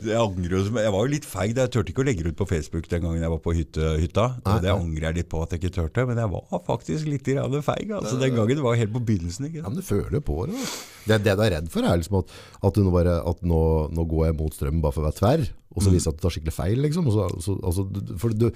[0.10, 1.52] Jeg angrer jo, jeg var jo litt feig.
[1.56, 3.92] Jeg turte ikke å legge det ut på Facebook den gangen jeg var på hytte,
[4.00, 4.26] hytta.
[4.44, 7.28] Og det angrer jeg litt på at jeg ikke turte, men jeg var faktisk litt
[7.66, 7.92] feig.
[7.96, 9.48] Altså, den gangen det var helt på begynnelsen.
[9.48, 10.56] ikke Ja, men du føler på det.
[10.56, 10.68] Da.
[11.10, 12.36] Det, det du er redd for, er liksom at,
[12.68, 13.62] at, nå, bare, at nå,
[13.96, 16.18] nå går jeg mot strømmen bare for å være tverr, og så viser det at
[16.18, 16.80] du tar skikkelig feil.
[16.82, 17.10] Liksom.
[17.14, 18.48] Så, så, altså, du- for du,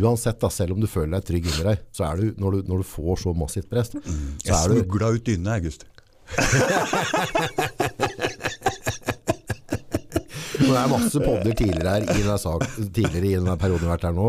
[0.00, 2.70] uansett, da, selv om du føler deg trygg inni deg, så er du, når, du,
[2.72, 4.22] når du får så massivt press, mm.
[4.46, 5.84] Jeg du smugla ut dynene, August.
[10.62, 13.88] Og det er masse podder tidligere her i denne, sak, tidligere i denne perioden vi
[13.88, 14.28] har vært her nå,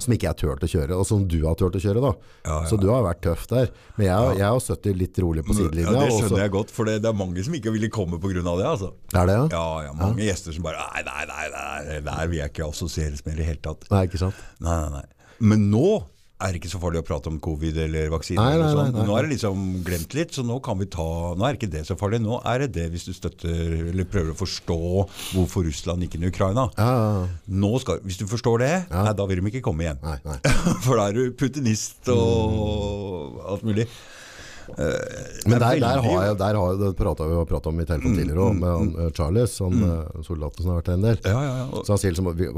[0.00, 2.02] som ikke jeg har turt å kjøre, og som du har turt å kjøre.
[2.04, 2.12] da.
[2.46, 2.60] Ja, ja.
[2.70, 3.70] Så du har vært tøff der.
[3.98, 5.92] Men jeg, jeg har sittet litt rolig på sidelinja.
[5.92, 6.06] Ja.
[6.08, 8.40] Det skjønner jeg godt, for det, det er mange som ikke ville komme pga.
[8.44, 8.66] det.
[8.70, 8.92] altså.
[9.12, 9.44] Er det, ja?
[9.52, 13.24] Ja, ja, mange gjester som bare Nei, nei, nei, nei, der vil jeg ikke assosieres
[13.26, 13.86] med i det hele tatt.
[13.92, 14.40] Nei, ikke sant?
[14.64, 15.30] Nei, nei, nei.
[15.44, 15.88] Men nå
[16.42, 18.40] er det ikke så farlig å prate om covid eller vaksine.
[18.42, 19.04] Nei, eller nei, nei, nei.
[19.06, 21.06] Nå er det liksom glemt litt, så nå kan vi ta
[21.38, 22.18] Nå er ikke det så farlig.
[22.24, 24.78] Nå er det det hvis du støtter eller prøver å forstå
[25.36, 26.66] hvorfor Russland gikk inn i Ukraina.
[26.74, 27.54] Ja, ja, ja.
[27.62, 30.02] Nå skal, hvis du forstår det, nei, da vil de ikke komme igjen.
[30.02, 30.40] Nei, nei.
[30.84, 33.86] For da er du putinist og alt mulig.
[34.74, 37.86] Eh, Men er der, der har jeg, der har jeg pratet vi har om i
[37.86, 41.08] telefon tidligere også, med han, eh, Charles, han eh, soldaten som har vært der en
[41.08, 41.18] del.
[41.28, 41.82] Ja, ja, ja.
[41.84, 42.48] Så han sier liksom, vi,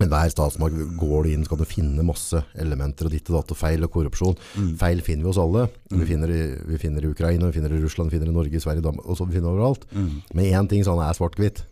[0.00, 3.36] altså, enhver statsmakt går du inn, så kan du finne masse elementer og ditt og
[3.38, 4.38] datt og feil og korrupsjon.
[4.80, 5.68] Feil finner vi hos alle.
[5.90, 8.60] Vi, finner det vi finner i Ukraina, vi finner i Russland, vi finner i Norge,
[8.60, 9.84] Sverige, Danmark, og så vi finner overalt.
[10.32, 11.64] Men én ting sånn er svart-hvitt,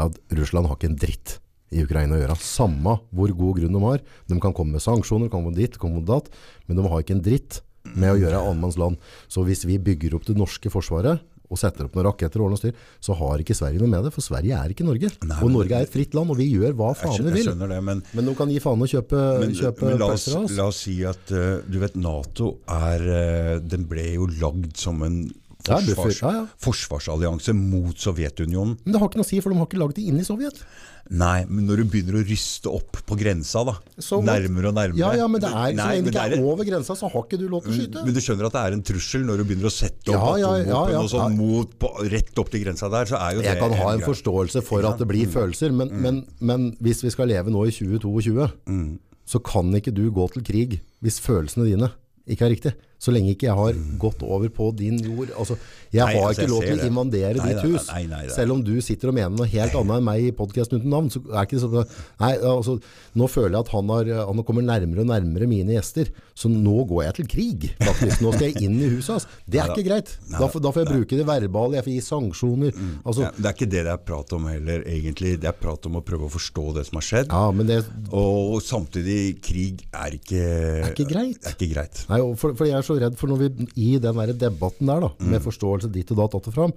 [0.00, 1.40] at Russland har ikke en dritt
[1.70, 2.36] i Ukraina å gjøre.
[2.42, 4.04] Samme hvor god grunn de har.
[4.30, 6.30] De kan komme med sanksjoner, komme med ditt, komme med datt,
[6.66, 7.60] men de har ikke en dritt
[7.90, 8.98] med å gjøre annenmanns land.
[9.30, 12.60] Så hvis vi bygger opp det norske forsvaret, og setter opp noen raketter og ordner
[12.60, 15.10] styr, så har ikke Sverige noe med det, for Sverige er ikke Norge.
[15.26, 17.50] Nei, og Norge er et fritt land, og vi gjør hva faen vi vil.
[17.58, 20.54] det, men Men de kan gi faen å kjøpe, Men, kjøpe men la, oss, oss.
[20.56, 25.02] la oss si at uh, du vet Nato er uh, Den ble jo lagd som
[25.02, 25.24] en
[25.60, 26.44] forsvars, Ja, ja.
[26.64, 28.78] forsvarsallianse mot Sovjetunionen.
[28.84, 30.24] Men det har ikke noe å si, for de har ikke lagd det inn i
[30.24, 30.62] Sovjet.
[31.10, 34.20] Nei, men når du begynner å ryste opp på grensa, da Så?
[34.22, 36.68] Nærmere og nærmere Ja, ja, men det er, så lenge det ikke er, er over
[36.68, 38.04] grensa, så har ikke du lov til å skyte.
[38.06, 40.38] Men du skjønner at det er en trussel når du begynner å sette opp Ja,
[40.38, 41.38] ja, ja, ja, og sånn ja.
[41.40, 43.98] mot, på, rett opp til grensa der, så er jo det Jeg kan ha en
[43.98, 44.06] greit.
[44.12, 45.32] forståelse for at det blir Mm.
[45.34, 48.98] følelser, men, men, men hvis vi skal leve nå i 2022, Mm.
[49.26, 51.90] så kan ikke du gå til krig hvis følelsene dine
[52.30, 52.72] ikke er riktig.
[53.00, 55.30] Så lenge ikke jeg har gått over på din jord.
[55.38, 55.56] Altså,
[55.90, 56.06] jeg Mm.
[56.06, 57.86] Nei, har altså, ikke lov til å invandere invadere Nei, ditt hus.
[58.10, 58.26] nei.
[58.28, 61.08] Selv om du sitter og mener noe helt annet enn meg i podcasten uten navn,
[61.10, 61.88] så er ikke det sånn
[62.20, 62.76] Nei, altså,
[63.16, 66.12] nå føler jeg at han, har, han kommer nærmere og nærmere mine gjester.
[66.40, 68.20] Så nå går jeg til krig, faktisk.
[68.22, 69.26] Nå skal jeg inn i huset hans.
[69.48, 70.12] Det er ikke greit.
[70.30, 72.78] Da, får- da får jeg bruke det verbale, jeg får gi sanksjoner.
[73.04, 75.34] Altså, Ja, det er ikke det det er prat om heller, egentlig.
[75.40, 77.28] Det er prat om å prøve å forstå det som har skjedd.
[77.32, 77.80] ja, men det
[78.12, 80.40] Og samtidig, krig er ikke
[80.84, 81.40] er ikke greit.
[81.44, 82.04] er ikke greit.
[82.08, 85.14] Nei, for, for jeg så redd for når vi i den der debatten der da,
[85.22, 86.74] med forståelse ditt og datt det fram,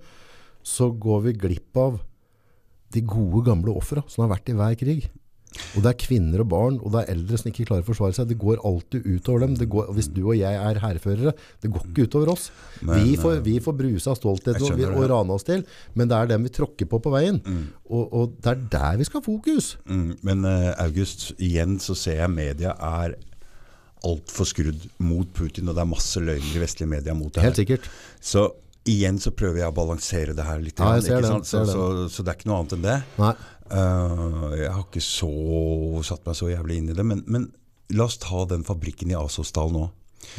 [0.64, 2.00] så går vi glipp av
[2.94, 5.10] de gode gamle offera som har vært i hver krig.
[5.74, 8.16] Og det er kvinner og barn, og det er eldre som ikke klarer å forsvare
[8.18, 8.30] seg.
[8.30, 9.56] Det går alltid utover dem.
[9.60, 12.48] Det går, hvis du og jeg er hærførere, det går ikke utover oss.
[12.82, 15.62] Men, vi, får, vi får bruse av stolthet og, vi, og rane oss til,
[15.98, 17.38] men det er dem vi tråkker på på veien.
[17.86, 19.76] Og, og det er der vi skal ha fokus.
[19.86, 23.18] Mm, men uh, August, igjen så ser jeg media er
[24.04, 27.60] altfor skrudd mot Putin, og det er masse løgner i vestlige media mot det Helt
[27.62, 27.88] sikkert.
[28.20, 28.50] Så
[28.90, 30.80] igjen så prøver jeg å balansere det her litt.
[30.80, 31.46] Ja, den?
[31.48, 32.98] Så, så, så det er ikke noe annet enn det.
[33.72, 35.32] Eh, jeg har ikke så
[36.06, 37.48] satt meg så jævlig inn i det, men, men
[37.96, 39.88] la oss ta den fabrikken i Asosdal nå.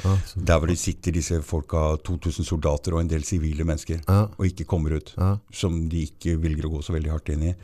[0.05, 4.28] Ja, Der hvor de sitter disse folka, 2000 soldater og en del sivile mennesker, Ja.
[4.39, 5.15] og ikke kommer ut.
[5.19, 5.36] Ja.
[5.52, 7.55] Som de ikke velger å gå så veldig hardt inn i.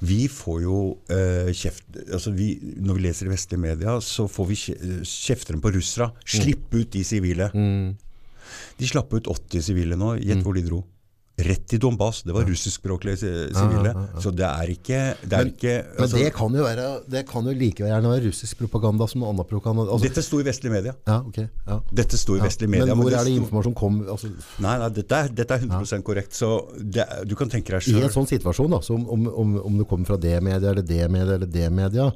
[0.00, 2.50] Vi får jo eh, kjeft altså vi,
[2.80, 6.10] Når vi leser i vestlige media, så får vi kje- kjefter på russere.
[6.26, 7.50] Slipp ut de sivile.
[7.54, 7.96] Mm.
[8.78, 10.14] De slapp ut 80 sivile nå.
[10.20, 10.84] Gjett hvor de dro.
[11.38, 12.22] Rett i Donbass.
[12.24, 13.90] Det var russiskspråklige si- sivile.
[14.24, 17.52] Så det er ikke, det er ikke Men altså, det kan være Det kan jo
[17.52, 19.84] like gjerne være russisk propaganda som noe annet propaganda.
[19.92, 20.94] Altså, Dette sto i vestlige media.
[21.06, 21.36] ja, ok.
[21.68, 21.80] Ja.
[21.92, 22.94] Dette sto i vestlige media.
[22.94, 24.30] Men hvor det er det sto- informasjon kom altså,
[24.64, 26.32] Nei, nei dette, er, dette er 100 korrekt.
[26.32, 26.50] Så
[26.80, 29.86] det, du kan tenke deg I en sånn situasjon, da, så om, om, om, det
[29.92, 32.08] kommer fra det media eller det media eller det media,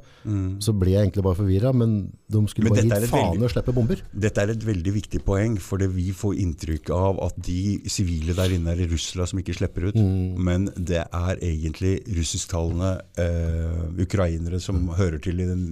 [0.59, 1.73] så blir jeg egentlig bare forvirra.
[1.77, 2.75] Men de skulle Mm.
[2.77, 4.01] Men bare gitt faen veldig- å slippe bomber.
[4.17, 8.49] Dette er et veldig viktig poeng, for vi får inntrykk av at de sivile der
[8.57, 9.95] inne er russere som ikke slipper ut.
[9.95, 10.39] Mm.
[10.39, 15.65] Men det er egentlig russisktalende eh, ukrainere som hører til i den,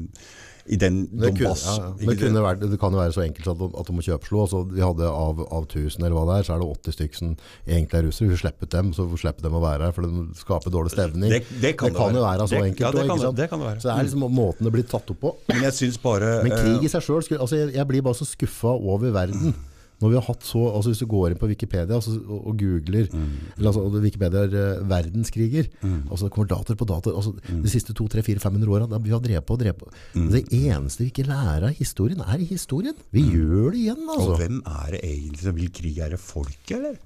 [0.70, 1.94] i den Det, kunne, ja, ja.
[1.98, 2.18] det?
[2.20, 4.42] kunne vært, det kan jo være så enkelt at at de må kjøpslå.
[4.44, 7.18] Altså, vi hadde av, av 1000 eller hva det er, så er det 80 stykker
[7.22, 7.32] som
[7.66, 8.30] egentlig er russere.
[8.30, 11.30] Vi slipper dem, så slipper dem å være her, for de skaper dårlig stevning.
[11.34, 12.48] Det- det kan det jo være.
[12.48, 12.80] så enkelt.
[12.86, 13.80] ja, det også, kan det- kan det være.
[13.82, 15.36] Så det er liksom måten det blir tatt opp på.
[15.50, 18.14] Men jeg synes bare Men krig eh, i seg sjøl altså jeg, jeg blir bare
[18.22, 19.56] så skuffa over verden.
[20.00, 22.58] Når vi har hatt så, altså Hvis du går inn på Wikipedia altså, og, og
[22.62, 27.16] googler eller altså, Wikipedia er uh, verdenskriger altså Det kommer dater på dater.
[27.20, 29.92] Altså, De siste to, tre, fire, 500 åra vi har drevet på og drevet på.
[30.34, 32.96] Det eneste vi ikke lærer av historien, er historien.
[33.16, 34.32] Vi gjør det igjen, altså.
[34.34, 35.98] Og hvem er det egentlig som vil krig?
[36.04, 37.00] Er det folket, eller?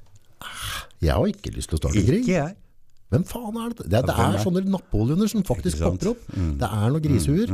[1.03, 2.27] Jeg har ikke lyst til å starte Ikke krig.
[2.29, 2.55] jeg.
[3.13, 3.85] Hvem faen er det?
[3.85, 6.23] Det, det er sånne Napoleoner som faktisk popper opp.
[6.33, 7.51] Det er noen grisehuer.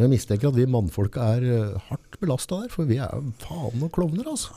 [0.00, 3.10] Men jeg mistenker at vi mannfolka er eh, hardt belasta der, for vi er
[3.42, 4.54] faen noen klovner, altså.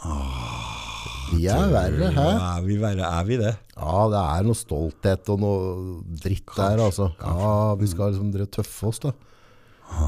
[1.33, 2.27] Vi er verre, hæ?
[2.37, 3.09] Er vi, verre?
[3.19, 3.51] er vi det?
[3.75, 5.65] Ja, det er noe stolthet og noe
[6.23, 7.09] dritt der, altså.
[7.19, 9.11] Ja, vi skal liksom dere tøffe oss, da.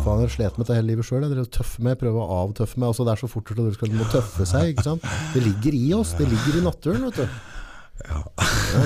[0.05, 1.27] Faen, jeg slet med dette hele livet sjøl.
[1.27, 2.93] Dere tøffer meg, prøver å avtøffe meg.
[2.93, 4.71] Altså, det er så fort at dere skal må tøffe seg.
[4.71, 5.11] ikke sant?
[5.35, 6.15] Det ligger i oss.
[6.15, 7.35] Det ligger i naturen, vet du.
[8.03, 8.17] Ja,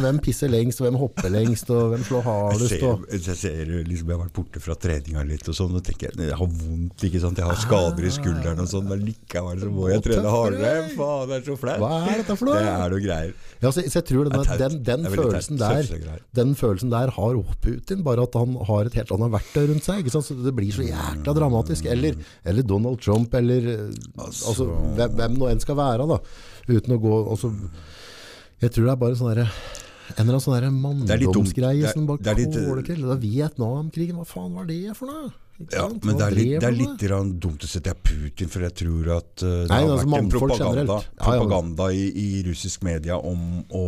[0.04, 2.74] hvem pisser lengst, og hvem hopper lengst, og hvem slår Jeg hardest.
[2.76, 3.06] ser, Og...
[3.10, 6.28] jeg ser liksom jeg har vært borte fra treninga litt og sånn, og tenker jeg,
[6.30, 7.42] jeg har vondt, ikke sant?
[7.42, 10.86] Jeg har skader i skulderen og sånn, men likevel så må jeg trene hardere.
[10.94, 11.82] Faen, det er så flaut.
[11.82, 12.62] Hva er dette for noe?
[12.62, 13.34] Det er noe greier.
[13.60, 15.92] Ja, så, så jeg tror den, den, veldig følelsen der,
[16.38, 20.04] den følelsen der har Putin, bare at han har et helt annet verktøy rundt seg.
[20.04, 20.30] Ikke sant?
[20.30, 21.90] Så det blir så jækla dramatisk.
[21.90, 23.86] Eller, eller Donald Trump, eller eh,
[24.22, 26.22] altså, hvem, hvem nå enn skal være, da.
[26.70, 27.50] Uten å gå altså,
[28.60, 29.50] Jeg tror det er bare sånn derre
[30.18, 33.04] en eller annen sånn manndomsgreie som bare er kåler til.
[33.06, 35.30] Er Vietnamkrigen, hva faen var det for noe?
[35.74, 37.04] Ja, men det er litt, det er litt
[37.44, 40.30] dumt å sette Putin, for jeg tror at uh, det Nei, har altså vært en
[40.32, 43.88] propaganda, propaganda i, i russisk media om å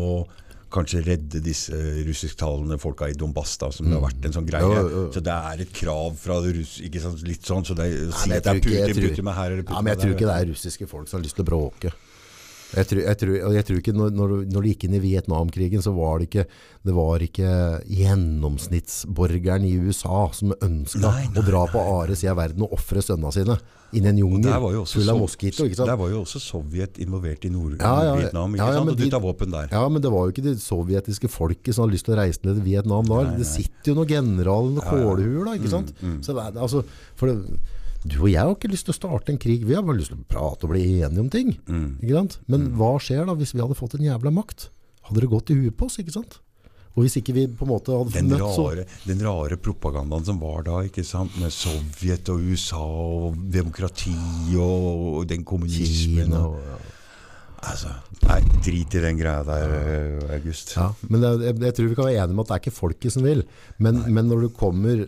[0.72, 1.76] kanskje redde disse
[2.08, 4.68] russisktalende folka i Donbass, da, som det har vært en sånn greie.
[4.68, 5.08] Jo, jo, jo.
[5.16, 6.78] Så det er et krav fra det russ...
[6.88, 9.28] Ikke sant, litt sånn, så det å si Nei, at det er Putin, ikke- Putin,
[9.28, 11.28] meg her eller Putin Ja, men jeg tror ikke det er russiske folk som har
[11.28, 11.92] lyst til å bråke.
[12.72, 15.82] Jeg tror, jeg tror, jeg tror ikke når, når, du- når gikk inn i Vietnamkrigen,
[15.84, 16.46] så var det ikke,
[16.88, 17.50] det var ikke
[18.42, 23.32] gjennomsnittsborgeren i USA som ønska å dra på Are side av verden og ofre sønna
[23.36, 23.58] sine
[23.92, 24.48] inn i en jungel
[24.88, 25.66] full av moskito.
[25.68, 28.16] Der var jo også Sovjet involvert i Nord-Vietnam, Ja, ja,
[28.72, 28.80] ja.
[28.94, 29.68] Og de tar våpen der.
[29.72, 32.40] Ja, men det var jo ikke det sovjetiske folket som hadde lyst til å reise
[32.46, 33.24] ned til Vietnam da.
[33.36, 35.92] Det sitter jo noen generaler og kålhuer da, ikke sant?
[36.24, 36.86] Så det, altså,
[37.20, 37.60] for det,
[38.02, 39.66] du og jeg har ikke lyst til å starte en krig.
[39.68, 41.52] Vi har bare lyst til å prate og bli enige om ting.
[42.02, 42.40] Ikke sant?
[42.50, 44.72] Men hva skjer da hvis vi hadde fått en jævla makt?
[45.10, 46.40] Hadde det gått i huet på oss, ikke sant?
[46.92, 48.66] Og hvis ikke vi på en måte hadde Den møtt så...
[49.08, 51.38] den rare propagandaen som var da, ikke sant?
[51.40, 54.16] med Sovjet og USA og demokrati
[54.58, 56.36] og, den kommunismen.
[56.36, 56.82] Og, ja.
[57.72, 57.94] altså,
[58.26, 59.78] nei, drit i den greia der,
[60.36, 60.76] August.
[60.76, 63.16] Ja, men jeg, jeg tror vi kan være enige om at det er ikke folket
[63.16, 63.46] som vil.
[63.80, 65.08] Men, men når du kommer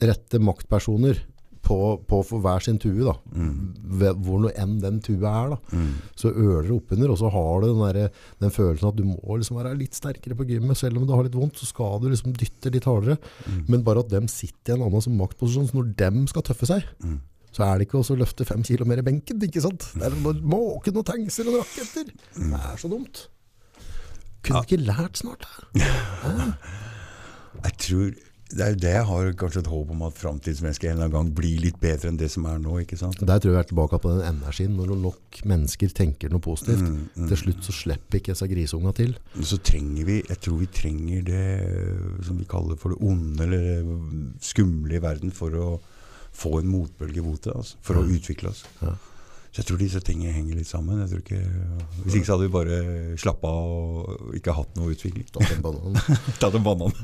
[0.00, 1.24] rette maktpersoner
[1.70, 1.78] på,
[2.10, 4.18] på for hver sin tue, da, Mm.
[4.26, 5.80] hvor nå enn den tue er, da,
[6.18, 8.10] så øler det oppunder, og så har du den, der,
[8.42, 11.24] den følelsen at du må liksom være litt sterkere på gymmet, selv om du har
[11.26, 13.16] litt vondt, så skal du liksom dytte litt hardere.
[13.70, 16.66] Men bare at dem sitter i en annen som maktposisjon, så når dem skal tøffe
[16.70, 16.86] seg,
[17.50, 19.88] så er det ikke å løfte fem kilo mer i benken, ikke sant?
[19.98, 22.10] Det er bare måke noen tankser og raketter.
[22.36, 23.24] Det er så dumt.
[24.46, 24.66] Kunne ja.
[24.66, 25.44] ikke lært snart?
[25.44, 26.50] da?
[27.66, 28.10] Jeg tror
[28.50, 31.14] det er jo det jeg har kanskje et håp om at framtidsmennesket en eller annen
[31.14, 32.80] gang blir litt bedre enn det som er nå.
[32.82, 33.20] ikke sant?
[33.20, 34.74] Der tror jeg vi er tilbake på den energien.
[34.78, 36.82] Når nok mennesker tenker noe positivt,
[37.16, 39.14] til slutt så slipper ikke disse grisunga til.
[39.38, 41.46] Så trenger vi, jeg tror vi trenger det
[42.26, 43.94] som vi kaller for det onde eller
[44.42, 45.70] skumle i verden for å
[46.40, 48.64] få en motbølge mot det, altså, for å utvikle oss.
[48.82, 48.94] Ja.
[49.50, 51.00] Så jeg tror disse tingene henger litt sammen.
[51.02, 51.40] Jeg tror ikke,
[52.04, 52.76] hvis ikke så hadde vi bare
[53.18, 53.72] slappa av
[54.12, 55.26] og ikke hatt noe utvikling.
[55.34, 55.98] Tatt den bananen.
[56.42, 56.94] Tatt en banan.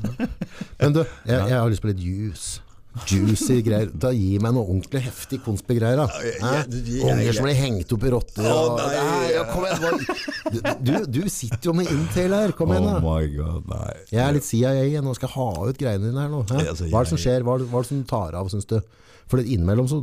[0.79, 2.61] Men du, jeg, jeg har lyst på litt juice.
[3.05, 3.91] Juicy greier.
[3.93, 5.99] Da Gi meg noe ordentlig heftig konspigreier.
[6.01, 8.47] Unger som blir hengt opp i rotter.
[8.49, 8.93] Og- nei.
[8.97, 12.53] Nei, ja, kom igjen, du, du, sitter jo med intel her.
[12.57, 13.01] Kom igjen, Oh da.
[13.03, 13.91] my god, nei.
[14.09, 16.45] Jeg er litt CIA og skal ha ut greiene dine her nå.
[16.49, 16.63] Hæ?
[16.71, 17.43] Altså, Hva er det som skjer?
[17.45, 18.79] Hva er det, hva er det som tar av, syns du?
[19.27, 20.01] For det innimellom så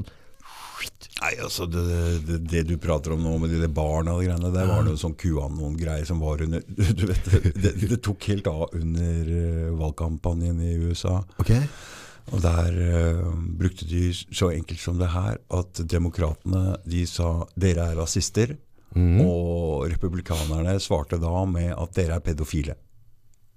[1.20, 1.82] Nei, altså det,
[2.26, 4.98] det, det du prater om nå med de barna og de greiene, det var noe
[4.98, 6.64] sånn QAnon-greier som var under
[6.98, 11.20] Du vet, det, det tok helt av under eh, valgkampanjen i USA.
[11.38, 11.62] Okay.
[12.32, 17.90] Og der uh, brukte de så enkelt som det her at demokratene de sa dere
[17.90, 18.56] er rasister,
[18.94, 22.76] og republikanerne svarte da med at dere er pedofile.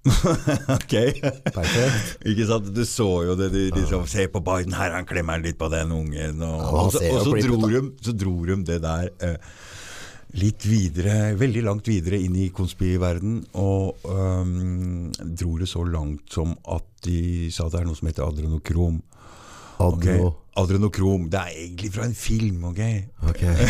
[0.78, 0.96] ok?
[1.54, 2.18] Perfekt.
[2.28, 2.72] Ikke sant?
[2.74, 5.94] Du så jo det, de liksom Se på Biden her, han klemmer litt på den
[5.96, 6.44] ungen.
[6.44, 9.38] Og, Ja, og, så, og så, dro de, så dro de det der eh,
[10.38, 16.52] litt videre, veldig langt videre inn i konspiverden og um, dro det så langt som
[16.68, 19.00] at de sa det er noe som heter adrenokrom.
[19.78, 20.04] Ok?
[20.04, 20.34] Adno.
[20.58, 21.30] Adrenokrom.
[21.32, 22.82] Det er egentlig fra en film, ok?
[23.30, 23.56] okay.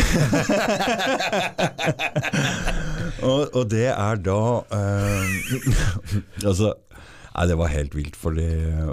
[3.22, 5.24] Og, og det er da uh,
[6.48, 6.72] Altså
[7.38, 8.44] Nei, det var helt vilt, Fordi,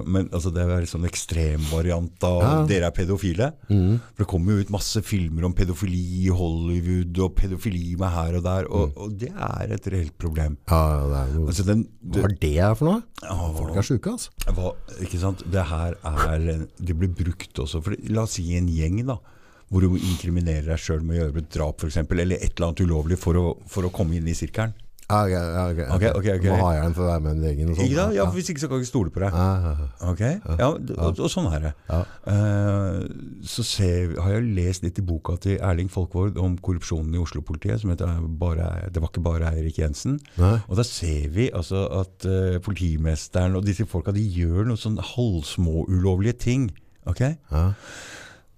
[0.06, 2.66] men altså, det er en sånn ekstremvariant av Ja.
[2.70, 3.48] dere er pedofile.
[3.68, 8.38] For det kommer jo ut masse filmer om pedofili i Hollywood, og pedofili med her
[8.38, 10.58] og der, og, og det er et reelt problem.
[10.70, 13.02] Ja, det er jo Altså, den, Hva er det for noe?
[13.24, 14.30] Ja, Folk er sjuke, altså.
[14.54, 15.42] hva, ikke sant?
[15.52, 19.18] Det her er Det blir brukt også for La oss si en gjeng da
[19.74, 22.82] hvor du inkriminerer deg sjøl med å gjøre et drap f.eks., eller et eller annet
[22.86, 24.76] ulovlig for å, for å komme inn i sirkelen.
[25.06, 26.38] Ja, ok, ja, ok, okay, okay.
[26.40, 26.46] ok.
[26.50, 27.74] Må ha den for å være med i sånn.
[27.84, 28.06] Ikke da?
[28.16, 29.36] Ja, for Hvis ikke så kan jeg ikke stole på deg.
[29.38, 29.90] Ja, ja, ja.
[30.10, 30.24] Ok?
[30.64, 31.72] Ja, og, og sånn er det.
[31.92, 32.00] Ja.
[32.26, 37.22] Uh, så se, har jeg lest litt i boka til Erling Folkvord om korrupsjonen i
[37.22, 40.18] Oslo-politiet, som heter bare, 'Det var ikke bare Eirik Jensen'.
[40.42, 40.58] Nei.
[40.66, 44.98] Og da ser vi altså at uh, politimesteren og disse folka de gjør noen sånn
[44.98, 46.72] halvsmå ulovlige ting.
[47.06, 47.22] ok?
[47.54, 47.74] Ja.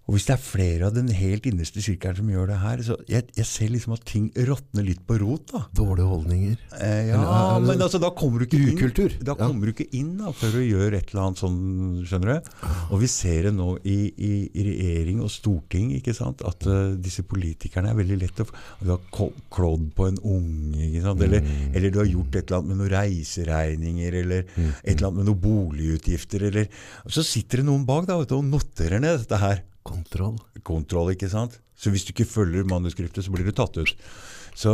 [0.08, 2.96] Og hvis det er flere av den helt innerste sirkelen som gjør det her, så
[3.12, 5.50] jeg, jeg ser liksom at ting råtner litt på rot.
[5.52, 5.66] da.
[5.76, 6.54] Dårlige holdninger.
[6.80, 9.18] Eh, ja, Eller er men altså, da kommer du ikke inn, ukultur?
[9.20, 9.36] da Ja.
[9.50, 11.60] kommer du ikke inn da, før du gjør et eller annet sånn,
[12.08, 12.52] skjønner du?
[12.96, 16.42] Og vi ser det nå i, i, i regjering og storting, ikke sant?
[16.48, 18.48] at uh, disse politikerne er veldig lett å
[18.80, 19.04] Du har
[19.52, 21.22] klådd på en unge, ikke sant?
[21.28, 21.76] Eller, Mm.
[21.76, 24.72] eller du har gjort et eller annet med noen reiseregninger, eller Mm.
[24.84, 26.68] et eller annet med noen boligutgifter, eller
[27.10, 30.38] Så sitter det noen bak da, vet du, og noterer ned dette her Kontroll.
[30.68, 31.59] kontroll, ikke sant?
[31.77, 33.91] Så hvis du ikke følger manuskriptet, så blir du tatt ut.
[34.57, 34.72] Så,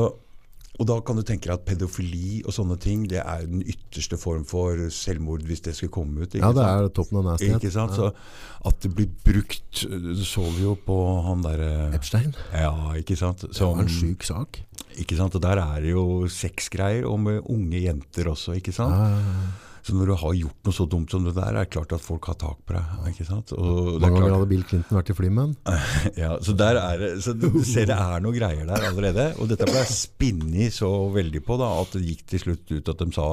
[0.79, 4.17] og da kan du tenke deg at pedofili og sånne ting, det er den ytterste
[4.17, 6.31] form for selvmord hvis det skulle komme ut.
[6.33, 6.85] Ikke Ja, det sant?
[6.87, 7.59] er toppen av nastighet.
[7.59, 7.93] Ikke sant?
[7.99, 8.07] Så
[8.65, 10.95] at det blir brukt Du så vi jo på
[11.27, 12.31] han derre Epstein.
[12.55, 13.43] Ja, ikke sant?
[13.45, 14.61] Det var en sjuk sak.
[14.97, 15.35] ikke sant?
[15.35, 18.95] Og der er det jo sexgreier, og med unge jenter også, ikke sant?
[18.95, 19.59] Ja, ja, ja.
[19.83, 21.99] Så når du har gjort noe så dumt som det der, er det klart at
[21.99, 23.09] folk har tak på deg.
[23.11, 23.51] ikke sant?
[23.57, 25.55] Og Mange ganger hadde Bill Clinton vært i Flimmen.
[26.23, 29.25] Ja, så, der er det, så du ser det er noen greier der allerede.
[29.43, 33.03] Og dette ble spinnet så veldig på da, at det gikk til slutt ut at
[33.03, 33.27] de sa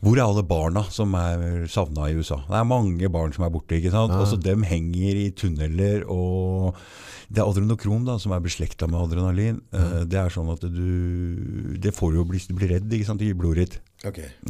[0.00, 2.38] hvor er alle barna som er savna i USA?
[2.46, 3.76] Det er mange barn som er borte.
[3.76, 4.14] ikke sant?
[4.14, 4.22] Ja.
[4.22, 6.06] Altså, Dem henger i tunneler.
[6.08, 6.78] og
[7.28, 9.58] Det er adrenokrom da, som er beslekta med adrenalin.
[9.76, 13.20] Eh, Det er sånn at du Det får jo bli, du blir redd ikke sant,
[13.20, 13.80] i blodet ditt.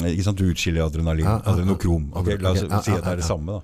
[0.06, 1.26] Ikke sant, Du utskiller adrenalin.
[1.26, 1.54] Ah, ja.
[1.54, 2.10] Adrenokrom.
[2.14, 2.82] Ok, La oss okay.
[2.86, 3.58] si at det er det samme.
[3.58, 3.60] da.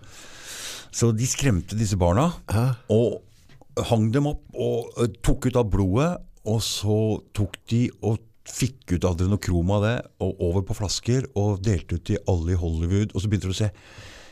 [0.96, 2.30] Så de skremte disse barna
[2.90, 3.22] og
[3.90, 6.12] hang dem opp og tok ut av blodet,
[6.48, 6.98] og så
[7.36, 12.04] tok de og fikk ut adrenokrom av det, og over på flasker, og delte ut
[12.06, 13.70] til alle i Hollywood, og så begynte de å se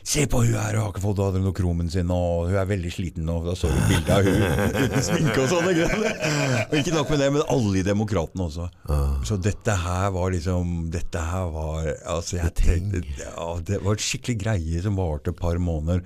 [0.05, 3.29] Se på hun her, hun har ikke fått adrenokromen sin, og hun er veldig sliten.
[3.33, 6.19] Og da så du bilde av hun uten sminke og sånne greier.
[6.67, 8.69] Og ikke nok med det, men alle i Demokratene også.
[9.25, 14.05] Så dette her var liksom Dette her var altså jeg tenkte, ja, Det var et
[14.05, 16.05] skikkelig greie som varte et par måneder.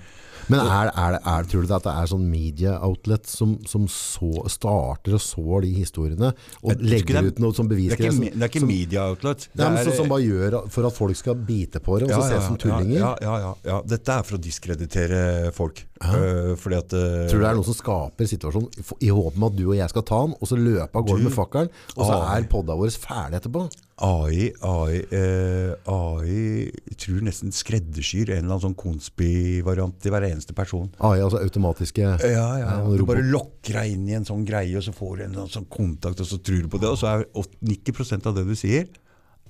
[0.49, 3.57] Men er, er, det- er, tror du det at det er sånn media outlet som,
[3.69, 7.97] som så, starter og sår de historiene, og legger det- ut noe som Det er
[7.97, 9.49] ikke, det er ikke som- media outlet.
[9.55, 12.29] Det så, er- som bare gjør for at folk skal bite på det, og så
[12.29, 12.99] se ja, som tullinger?
[13.01, 13.83] Ja, ja, ja, ja.
[13.83, 15.85] Dette er for å diskreditere folk.
[15.99, 19.45] Uh, at uh, Tror du det er noen som skaper situasjonen i- i håp om
[19.49, 22.07] at du og jeg skal ta den, og så løpe av gårde med fakkelen, og
[22.07, 23.69] så er podda vår ferdig etterpå?
[23.99, 30.38] AI, AI, eh, AI tror nesten skreddersyr en eller annen sånn konspi-variant til hver eneste
[30.55, 30.90] person.
[31.01, 32.97] AI, altså automatiske Ja, ja, ja.
[32.97, 35.69] Du bare lokker deg inn i en sånn greie, og så får du en sånn-
[35.69, 37.27] kontakt, og så tror du på det, og så er
[37.65, 38.86] 90% av det du sier,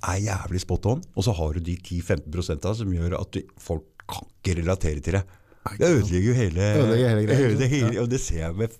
[0.03, 3.41] er jævlig spot on, og så har du de 10-15 av som gjør at du,
[3.59, 5.23] folk kan ikke relatere til det.
[5.77, 8.01] Det ødelegger jo hele, Ødelegger hele greia, Ødelegger.
[8.01, 8.77] Og det ser jeg med,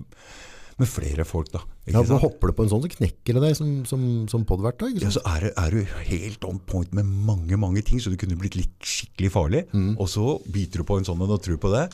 [0.79, 1.61] med flere folk, da.
[1.85, 4.45] Ikke Ja, for hopper du på en sånn, så knekker det deg som, som, som
[4.47, 4.93] podverktøy.
[5.01, 8.39] Ja, så er, er du helt on point med mange mange ting, så du kunne
[8.39, 9.65] blitt litt skikkelig farlig.
[9.73, 9.95] Mm.
[9.97, 11.87] Og så biter du på en sånn en og tror på det.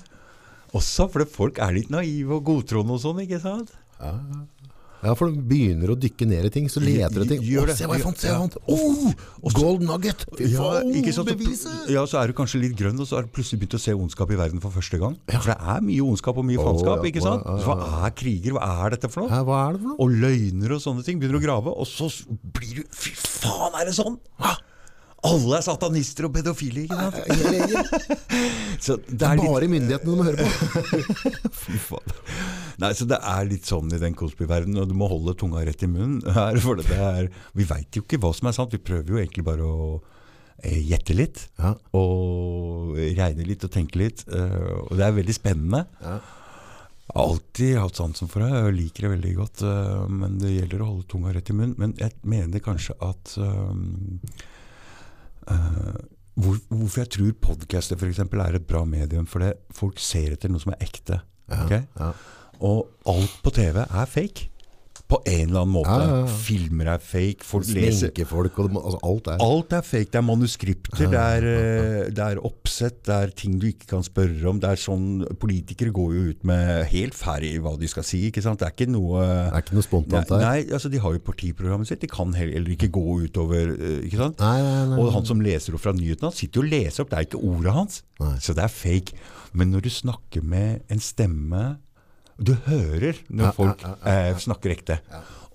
[0.75, 3.73] Også fordi folk er litt naive og godtroende og sånn, ikke sant?
[3.99, 4.41] Ja, Ja,
[5.13, 7.43] for du begynner å dykke ned i ting, så leter du ting.
[7.45, 8.57] Gjør Å, se hva jeg fant, se hva jeg fant!
[8.57, 8.73] Ja.
[9.45, 10.25] Oh, gold nugget!
[10.39, 11.29] Fy Ja, faen, ikke sant?
[11.29, 11.91] beviset!
[11.93, 13.93] Ja, så er du kanskje litt grønn, og så har du plutselig begynt å se
[13.93, 15.15] ondskap i verden for første gang.
[15.29, 17.11] For det er mye ondskap og mye faenskap, ja.
[17.13, 17.45] ikke sant?
[17.45, 18.57] Ja, ja, Så hva er kriger?
[18.57, 19.43] Hva er dette for noe?
[19.45, 19.99] Hva er det for noe?
[20.01, 21.21] Og løgner og sånne ting.
[21.21, 22.09] Begynner å grave, og så
[22.55, 24.17] blir du Fy faen, er det sånn?
[24.41, 24.55] Hva?
[25.25, 27.15] Alle er satanister og pedofile, ikke sant?
[28.85, 30.49] Så det er bare litt myndighetene du må høre på.
[31.63, 32.15] Fy faen.
[32.83, 35.85] Nei, så Det er litt sånn i den Cosby-verdenen, og du må holde tunga rett
[35.85, 36.19] i munnen.
[36.37, 39.21] her, For det er, vi veit jo ikke hva som er sant, vi prøver jo
[39.21, 39.89] egentlig bare å
[40.61, 41.45] eh, gjette litt.
[41.61, 41.71] Ja.
[41.95, 44.25] Og regne litt og tenke litt.
[44.27, 45.85] eh, Og det er veldig spennende.
[46.03, 46.17] Ja.
[47.05, 49.63] Jeg har alltid hatt sansen for det, jeg liker det veldig godt.
[49.71, 51.77] eh, Men det gjelder å holde tunga rett i munnen.
[51.79, 54.19] Men jeg mener kanskje at um,
[56.35, 59.27] hvor, Hvorfor jeg tror podcaster for eksempel, er et bra medium.
[59.29, 61.21] For det, folk ser etter noe som er ekte.
[61.45, 61.85] Okay?
[61.99, 62.11] Ja.
[62.65, 64.49] Og alt på TV er fake.
[65.05, 65.95] På en eller annen måte.
[66.01, 66.21] Ja.
[66.25, 67.45] Filmer er fake.
[67.45, 70.09] Folk leser Sminkefolk og det altså, alt er Alt er fake.
[70.09, 72.41] Det er manuskripter, det er, eh, det er
[72.75, 74.59] oppsett, det er ting du ikke kan spørre om.
[74.59, 78.25] Det er sånn, Politikere går jo ut med helt ferdig hva de skal si.
[78.29, 78.59] ikke sant?
[78.59, 80.43] Det er ikke noe Det er ikke noe spontant her der.
[80.45, 82.01] nei, altså de har jo partiprogrammet sitt.
[82.03, 84.39] De kan heller ikke gå utover eh, ikke sant?
[84.43, 87.05] Nei, nei, nei, Og han som leser opp fra nyhetene, han sitter jo og leser
[87.05, 87.09] opp.
[87.13, 88.03] Det er ikke ordet hans.
[88.19, 88.35] Nei.
[88.43, 89.15] Så det er fake.
[89.55, 91.65] Men når du snakker med en stemme
[92.35, 94.99] Du hører når Ja, folk ja, ja, eh, snakker ekte.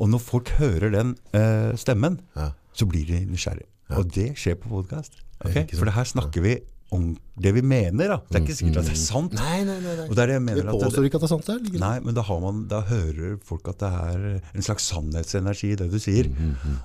[0.01, 2.53] Og når folk hører den eh, stemmen, Ja.
[2.73, 3.69] så blir de nysgjerrige.
[3.91, 5.19] Og det skjer på podkast.
[5.45, 5.67] Okay?
[5.75, 6.55] For det her snakker vi
[6.91, 8.09] det vi mener.
[8.09, 8.17] da.
[8.29, 9.35] Det er ikke sikkert at det er sant.
[9.39, 10.07] Nei, nei, nei.
[10.09, 11.47] Og det er det jeg Vi mener at påstår ikke at det er sant.
[11.71, 15.71] Det Nei, men da, har man, da hører folk at det er en slags sannhetsenergi
[15.73, 16.31] i det du sier.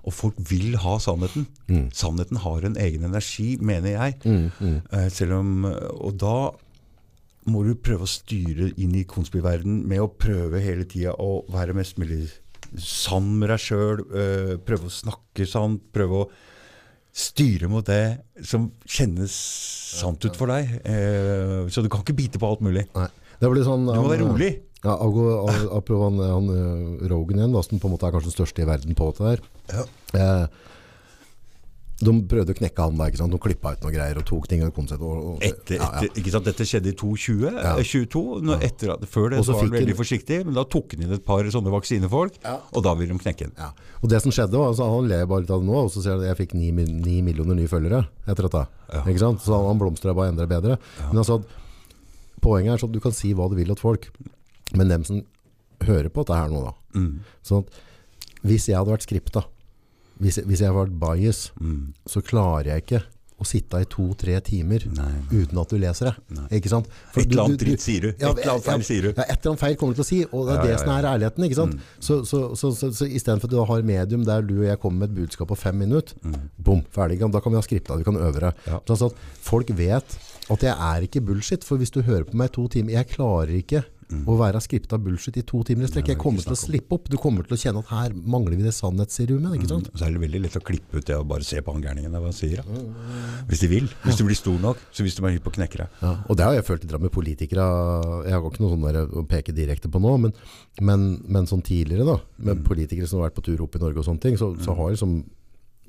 [0.06, 1.48] Og folk vil ha sannheten.
[1.94, 4.19] Sannheten har en egen energi, mener jeg.
[4.26, 6.38] Eh, selv om, og da
[7.49, 11.76] må du prøve å styre inn i konspiverdenen med å prøve hele tida å være
[11.77, 12.27] mest mulig
[12.82, 14.06] sann med deg sjøl.
[14.65, 15.82] prøve å snakke sant.
[15.94, 16.30] Prøve å
[17.15, 19.31] styre mot det som kjennes
[19.95, 20.73] sant ut for deg.
[20.83, 22.83] Eh, så du kan ikke bite på alt mulig.
[22.95, 23.07] Nei.
[23.39, 24.51] Det blir sånn, Du må være rolig.
[24.85, 28.29] Ja, Ago- a- Apropos han, han eh, Rogan igjen, som på en måte er kanskje
[28.31, 29.87] den største i verden på dette her.
[30.13, 30.45] Eh,
[31.95, 33.31] de prøvde å knekke han da, ikke sant?
[33.31, 35.03] De klippa ut noe greier og tok ting og konsept.
[35.05, 36.09] Og, og, Etter, ja, ja.
[36.11, 36.47] ikke sant?
[36.49, 37.72] Dette skjedde i 2020, ja.
[37.80, 38.23] 22.
[38.49, 41.47] Når, etter, før det var han veldig forsiktig, men da tok han inn et par
[41.55, 43.55] sånne vaksinefolk, og da ville de knekke han.
[43.61, 43.69] Ja.
[44.01, 46.03] Og det som skjedde var, altså, Han ler bare litt av det nå, og så
[46.03, 48.65] sier han at jeg fikk ni, ni millioner nye følgere etter dette.
[49.05, 49.45] Ikke sant?
[49.45, 50.77] Så han blomstra bare enda bedre.
[51.07, 51.39] Men altså,
[52.43, 54.11] poenget er sånn at du kan si hva du vil til folk,
[54.76, 55.23] men dem som
[55.85, 56.76] hører på dette her nå, da.
[56.99, 57.11] Mm.
[57.45, 57.84] Sånn at
[58.45, 59.47] hvis jeg hadde vært skripta,
[60.21, 61.93] hvis, jeg- hvis jeg vært bias, Mm.
[62.07, 63.03] så klarer jeg ikke
[63.35, 65.11] å sitte i to-tre timer Nei.
[65.43, 66.15] uten at du leser det.
[66.61, 66.87] Ikke sant?
[67.11, 68.07] For Et eller annet dritt sier du.
[68.07, 69.07] Et eller annet feil sier du.
[69.11, 70.71] Ja, et eller annet feil kommer du til å si, og det er Ja, det
[70.71, 71.43] ja, som er ærligheten.
[71.49, 71.79] Ikke sant?
[71.99, 74.99] Så, så, så, så, så istedenfor at du har medium der du og jeg kommer
[74.99, 76.15] med et budskap på fem minutter,
[76.57, 77.19] bom, ferdig.
[77.19, 78.53] Da kan vi ha skripta, vi kan øve det.
[78.87, 80.15] Sånn at folk vet
[80.49, 83.09] at jeg er ikke bullshit, for hvis du hører på meg i to timer, jeg
[83.09, 86.11] klarer ikke å være skripta bullshit i to timer i strekk.
[86.14, 87.07] Jeg kommer til å slippe opp.
[87.10, 89.56] Du kommer til å kjenne at her mangler vi det sannhetsserumet.
[89.57, 89.90] Ikke sant?
[89.98, 92.14] Så er det veldig lett å klippe ut det og bare se på han gærningen
[92.14, 92.61] hva han sier.
[92.61, 92.82] Ja.
[93.49, 93.88] Hvis de vil.
[94.03, 94.84] Hvis du blir stor nok.
[94.94, 95.95] Så hvis du er hypp på å knekke deg.
[96.03, 97.65] Ja, og det har jeg følt litt med politikere.
[98.27, 100.36] Jeg har ikke noe sånn å peke direkte på nå, men,
[100.86, 102.19] men, men sånn tidligere da,
[102.49, 104.76] med politikere som har vært på tur opp i Norge og sånne ting, så, så
[104.77, 105.18] har liksom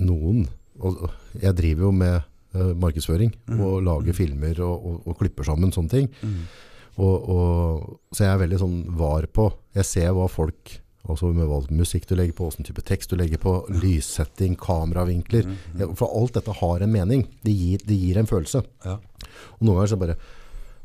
[0.07, 0.47] noen,
[0.81, 1.05] og
[1.41, 5.93] jeg driver jo med eh, markedsføring, og lager filmer og, og, og klipper sammen sånne
[5.93, 6.11] ting.
[6.97, 11.49] Og, og, så jeg er veldig sånn var på, jeg ser hva folk, altså med
[11.51, 16.09] hva musikk du legger på, hvilken type tekst du legger på, lyssetting, kameravinkler, Ja, for
[16.09, 17.27] alt dette har en mening.
[17.45, 18.65] Det gir, det gir en følelse.
[18.87, 18.97] Ja.
[19.59, 20.19] Og noen ganger så bare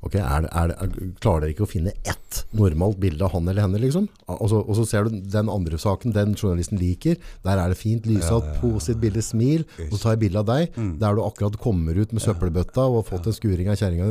[0.01, 3.61] Ok, er er er, klarer dere ikke å finne ett normalt bilde av han eller
[3.67, 4.07] henne, liksom?
[4.33, 7.19] Og så, og så ser du den andre saken, den journalisten liker.
[7.45, 9.65] Der er det fint, lyssatt, positivt bilde, smil.
[9.89, 10.73] Og så tar jeg bilde av deg,
[11.03, 14.09] der du akkurat kommer ut med søppelbøtta og har fått en skuring av kjerringa?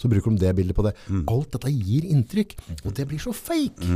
[0.00, 0.94] Så bruker de det bildet på det.
[1.28, 3.92] Alt dette gir inntrykk, og det blir så fake.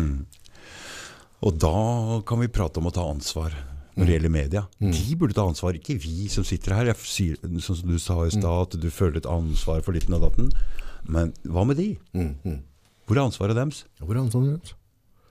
[1.43, 3.57] Og da kan vi prate om å ta ansvar
[3.95, 4.63] når det gjelder media.
[4.81, 6.87] De burde ta ansvar, ikke vi som sitter her.
[6.93, 10.15] Jeg sier, sånn som du sa i stad, at du føler et ansvar for ditten
[10.17, 10.53] og datten.
[11.05, 11.97] Men hva med de?
[13.07, 13.85] Hvor er ansvaret deres?
[14.01, 14.79] Hvor er ansvaret sånn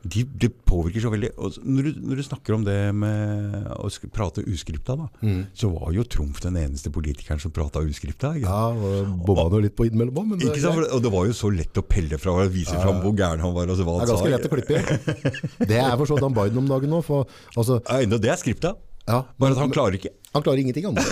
[0.02, 1.30] De, det påvirker så veldig.
[1.38, 5.08] Når, du, når du snakker om det med å prate uskripta, da,
[5.54, 8.34] så var jo Trumf den eneste politikeren som prata uskripta.
[8.40, 8.50] Ikke?
[8.50, 10.88] Ja, og bomma nå litt på innimellom, men det Ikke sant?
[10.90, 13.54] Og det var jo så lett å pelle fra og vise fram hvor gæren han
[13.54, 13.70] var.
[13.70, 14.36] Altså, hva han Det er ganske sa.
[14.38, 15.68] lett å klippe i.
[15.74, 18.42] Det er for så vidt han Biden om dagen nå, for altså, Ja, det er
[18.42, 18.74] skripta.
[19.08, 20.16] ja, Bare at han klarer ikke.
[20.32, 21.08] Han klarer ingenting annet.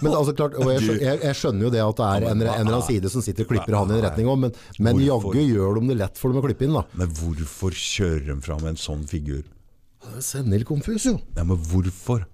[0.00, 2.40] Men altså, klart, og jeg, skjø- jeg, jeg skjønner jo det at det er en,
[2.40, 5.34] eller annen side som sitter og klipper han i en retning òg, men, men jaggu
[5.42, 6.76] gjør de det lett for dem å klippe inn.
[6.78, 6.84] da.
[6.96, 9.42] Men hvorfor kjører de fram en sånn figur?
[10.24, 11.18] Sender konfus, jo.
[11.36, 12.24] Ja, men hvorfor?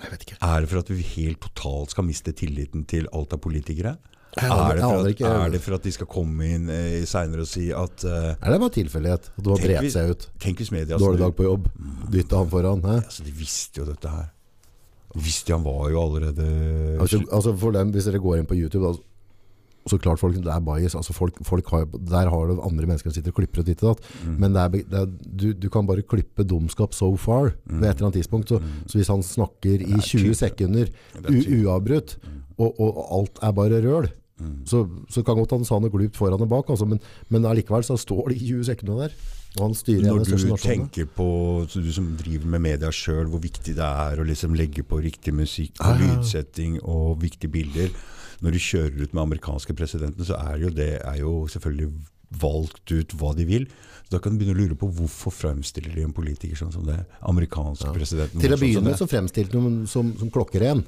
[0.00, 0.38] Jeg vet ikke.
[0.40, 3.98] Er det for at vi helt totalt skal miste tilliten til alt av politikere?
[4.40, 7.64] Er det, at, er det for at de skal komme inn eh, seinere og si
[7.74, 9.24] at eh, Er det bare tilfeldighet?
[9.34, 10.26] At du har bredt seg ut?
[10.40, 11.66] Tenk hvis media Dårlig dag på jobb.
[12.14, 12.84] Dytta han foran.
[12.86, 12.94] Hæ?
[13.02, 14.28] Altså, de visste jo dette her.
[15.56, 16.44] Han var jo allerede
[17.00, 18.92] Altså, altså for dem, Hvis dere går inn på YouTube da,
[19.88, 20.94] så klart folk, Det er bias.
[20.94, 23.82] Altså folk, folk har, der har du andre mennesker som sitter og klipper og ditt
[23.82, 24.10] og datt.
[24.26, 24.34] Mm.
[24.38, 25.06] Men det er, det er,
[25.40, 28.48] du, du kan bare klippe dumskap so far ved et eller annet tidspunkt.
[28.52, 29.98] Så, så hvis han snakker i Mm.
[29.98, 31.32] er 20 sekunder er u.
[31.32, 31.64] Mm.
[31.64, 32.18] uavbrutt,
[32.58, 34.10] og, og, og alt er bare røl,
[34.64, 37.82] så, så kan godt han sa noe glupt foran og bak, altså, men, men allikevel
[37.84, 39.16] så står det i 20 sekunder der.
[39.58, 41.26] Når du tenker på,
[41.74, 45.34] du som driver med media sjøl, hvor viktig det er å liksom legge på riktig
[45.34, 46.14] musikk og Ja, ja, ja.
[46.20, 47.90] lydsetting og viktige bilder
[48.40, 51.90] Når du kjører ut med amerikanske presidenten, så er jo det er jo selvfølgelig
[52.40, 53.66] valgt ut hva de vil.
[54.06, 56.86] Så Da kan du begynne å lure på hvorfor fremstiller de en politiker sånn som
[56.86, 57.04] det?
[57.26, 58.40] Amerikanske presidenten.
[58.40, 60.84] Til å sånn begynne med så fremstilte de ham som, som klokkeren.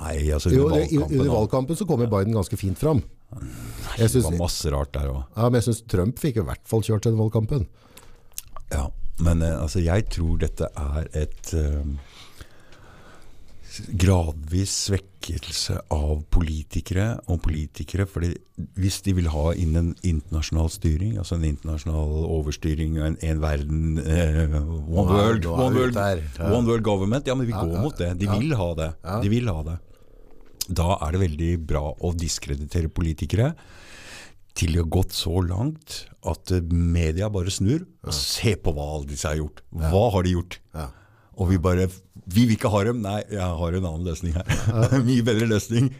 [0.00, 1.20] Nei, altså Jo, under i- valgkampen.
[1.20, 3.04] Under valgkampen så kommer Biden ganske fint fram.
[3.98, 5.24] Jeg Det var masse rart der òg.
[5.36, 7.68] ja, men jeg syns Trump fikk i hvert fall kjørt den valgkampen.
[8.72, 8.88] Ja,
[9.22, 11.84] men eh, altså, jeg tror dette er et eh,
[14.00, 18.06] gradvis svekkelse av politikere og politikere.
[18.08, 18.32] fordi
[18.80, 23.42] hvis de vil ha inn en internasjonal styring, altså en internasjonal overstyring, og en, en
[23.42, 25.98] verden eh, one, world, one, world,
[26.40, 27.26] one world government.
[27.26, 28.14] Ja, men vi går mot det.
[28.20, 28.92] De vil ha det.
[29.22, 29.80] De vil ha det.
[30.66, 33.52] Da er det veldig bra å diskreditere politikere
[34.56, 37.84] til de har gått så langt at eh, media bare snur.
[38.06, 39.62] Og se på hva alle disse har gjort.
[39.76, 40.58] Hva har de gjort?
[40.76, 40.88] Ja.
[41.36, 41.88] Og vi bare
[42.26, 43.02] Vi vil ikke ha dem.
[43.04, 44.48] Nei, jeg har en annen løsning her.
[45.06, 45.92] Mye bedre løsning.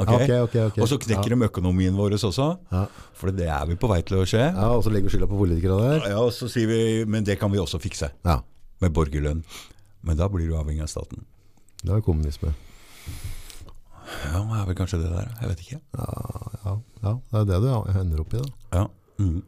[0.00, 0.08] Ok?
[0.10, 0.78] Ok, ok, ok.
[0.82, 2.46] Og så knekker de økonomien vår også.
[2.72, 2.86] Ja.
[3.18, 4.46] For det er vi på vei til å skje.
[4.46, 6.08] Ja, og så legger vi skylda på politikere der.
[6.14, 8.10] Ja, og så sier vi Men det kan vi også fikse.
[8.26, 8.40] Ja,
[8.82, 9.44] Med borgerlønn.
[10.04, 11.26] Men da blir du avhengig av staten.
[11.84, 12.54] det er kommunisme.
[14.04, 15.32] Ja, det er vel kanskje det der.
[15.40, 15.80] Jeg vet ikke.
[15.98, 16.06] Ja,
[16.64, 18.48] ja, ja, det er det du ender opp i da.
[18.78, 18.86] Ja.
[19.22, 19.42] Mhm.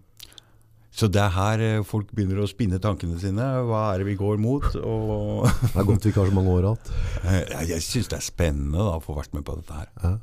[0.97, 3.45] Så det er her eh, folk begynner å spinne tankene sine.
[3.69, 4.65] Hva er det vi går mot?
[4.73, 6.95] Det er godt vi ikke har så mange år igjen.
[7.53, 10.17] jeg, jeg syns det er spennende da, å få vært med på dette her.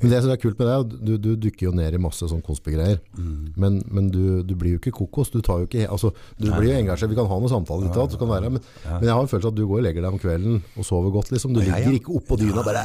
[0.00, 2.42] Men det som er kult med det, du, du dukker jo ned i masse sånn
[2.44, 3.00] konspigreier.
[3.18, 3.52] Mm.
[3.60, 5.32] Men, men du, du blir jo ikke kokos.
[5.34, 7.12] Du, tar jo ikke, altså, du blir jo engasjert.
[7.12, 9.54] Vi kan ha noen samtaler, ja, ja, være, men, men jeg har en følelse av
[9.54, 11.32] at du går og legger deg om kvelden og sover godt.
[11.34, 11.54] Liksom.
[11.56, 12.84] Du ligger ikke oppå dyna bare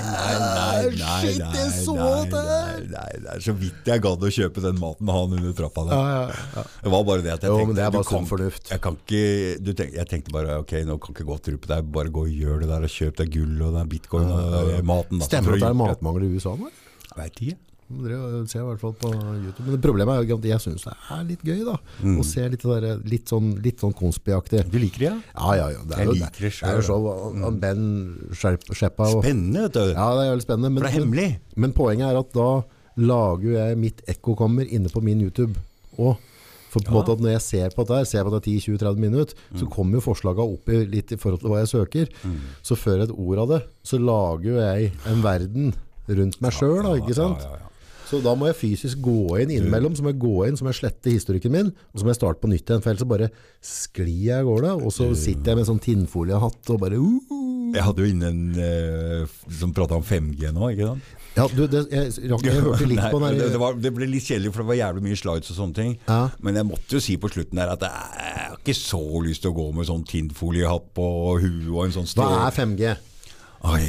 [0.96, 1.96] Shit, jeg så
[2.32, 2.44] det!
[2.92, 5.96] nei, Så vidt jeg gadd å kjøpe den maten han under trappa der.
[5.96, 6.66] Ja, ja, ja.
[6.86, 8.72] Det var bare det at jeg Jo, tenkte men det er bare sunn fornuft.
[8.72, 9.24] Jeg, kan ikke,
[9.66, 11.92] du tenk, jeg tenkte bare ok, nå kan ikke gå og på deg.
[12.00, 15.22] Bare gå og gjør det der og kjøp deg gull og den bitcoin og maten.
[15.22, 16.72] da, Stemmer det at det er matmangel i USA nå?
[17.16, 17.58] Vet ikke.
[18.50, 19.68] Ser i hvert fall på YouTube.
[19.70, 22.16] Men problemet er jo at jeg syns det er litt gøy da Mm.
[22.20, 24.64] å se litt, der, litt sånn, litt sånn konspiaktig.
[24.72, 25.18] Du liker det, ja?
[25.38, 25.84] Ja, ja.
[25.86, 27.84] Det er Jeg jo, liker det det er jo selv, så og Ben
[28.34, 29.94] Skjeppa Spennende, vet du.
[29.94, 30.72] Ja, det er veldig spennende.
[30.74, 31.28] Men, For det er hemmelig.
[31.56, 32.50] Men, men poenget er at da
[32.98, 35.56] lager jeg mitt ekkokammer inne på min YouTube.
[36.00, 36.18] òg.
[36.76, 37.00] for på en Ja.
[37.02, 39.60] måte at når jeg ser på dette ser på det 10-20-30 minutter, Mm.
[39.62, 42.10] så kommer jo forslaga opp i, litt i forhold til hva jeg søker.
[42.62, 45.74] Så før et ord av det, så lager jo jeg en verden
[46.08, 47.46] rundt meg sjøl, ikke sant?
[47.46, 47.72] Ja, ja, ja.
[48.06, 50.72] Så da må jeg fysisk gå inn innimellom, så må jeg gå inn, så må
[50.72, 53.10] jeg slette historikken min, og så må jeg starte på nytt igjen, for ellers så
[53.10, 53.30] bare
[53.66, 57.74] sklir jeg av gårde, og så sitter jeg med en sånn tinnfoliehatt og bare uh,
[57.74, 61.14] Jeg hadde jo inne en uh, som prata om 5G nå, ikke sant?
[61.36, 64.08] Ja, du, det, jeg, jeg, hørte litt Nei, på den det, det, var, det ble
[64.12, 65.98] litt kjedelig, for det var jævlig mye slides og sånne ting.
[66.06, 66.22] Ja.
[66.46, 69.52] Men jeg måtte jo si på slutten der at jeg har ikke så lyst til
[69.52, 71.10] å gå med sånn tinnfoliehatt på
[71.42, 72.96] huet og en sånn Hva er 5G?
[73.66, 73.84] Oi,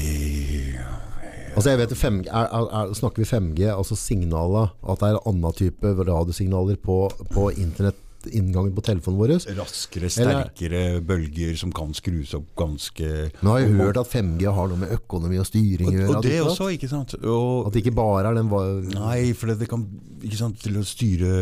[1.57, 5.17] Altså jeg vet, 5G er, er, er, Snakker vi 5G, altså signaler, at det er
[5.17, 6.99] en annen type radiosignaler på,
[7.33, 9.33] på internettinngangen på telefonen vår?
[9.57, 13.09] raskere, Eller- sterkere bølger som kan skrus opp ganske
[13.41, 16.17] Nå har jeg hørt at 5G har noe med økonomi og styring å og, gjøre.
[16.19, 17.17] og det også, ikke sant?
[17.23, 18.53] Og, At det ikke bare er den
[18.93, 19.87] Nei, for det, det kan
[20.37, 21.33] sant, til å styre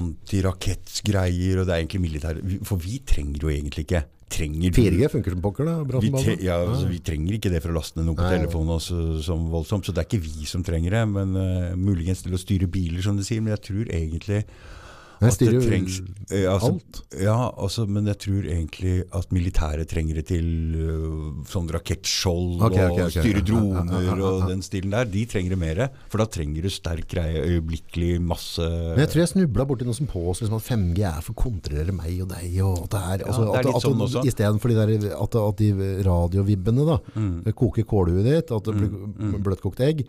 [0.00, 5.34] antirakettgreier, og det er egentlig militær For vi trenger jo egentlig ikke trenger 4G funker
[5.34, 5.98] som pokker, da.
[6.02, 8.36] Vi, tre, ja, altså, vi trenger ikke det for å laste ned noe på Nei.
[8.38, 11.02] telefonen også, som voldsomt, så det er ikke vi som trenger det.
[11.12, 13.44] Men uh, muligens til å styre biler, som du sier.
[13.44, 14.44] Men jeg tror egentlig
[15.24, 15.98] Det styrer jo trengs
[16.30, 17.00] eh, altså, alt.
[17.20, 20.46] Ja, altså, men jeg tror egentlig at militæret trenger det til
[20.76, 24.30] uh, sånn rakettskjold okay, okay, og styre Ja, ja, droner ja, ja, ja.
[24.30, 25.10] og den stilen der.
[25.10, 25.82] De trenger det mer.
[26.12, 29.98] For da trenger du sterk greie, øyeblikkelig masse Men jeg tror jeg snubla borti noe
[29.98, 32.48] som påstår liksom, at 5G er for å kontrollere meg og deg.
[32.64, 34.24] Og at det er, Ja, altså, det er litt at, sånn også.
[34.24, 35.70] I stedet for de der, at, at de
[36.08, 37.44] radiovibbene da, Mm.
[37.54, 40.04] koker kålhuet ditt, at det blir bløtkokt egg.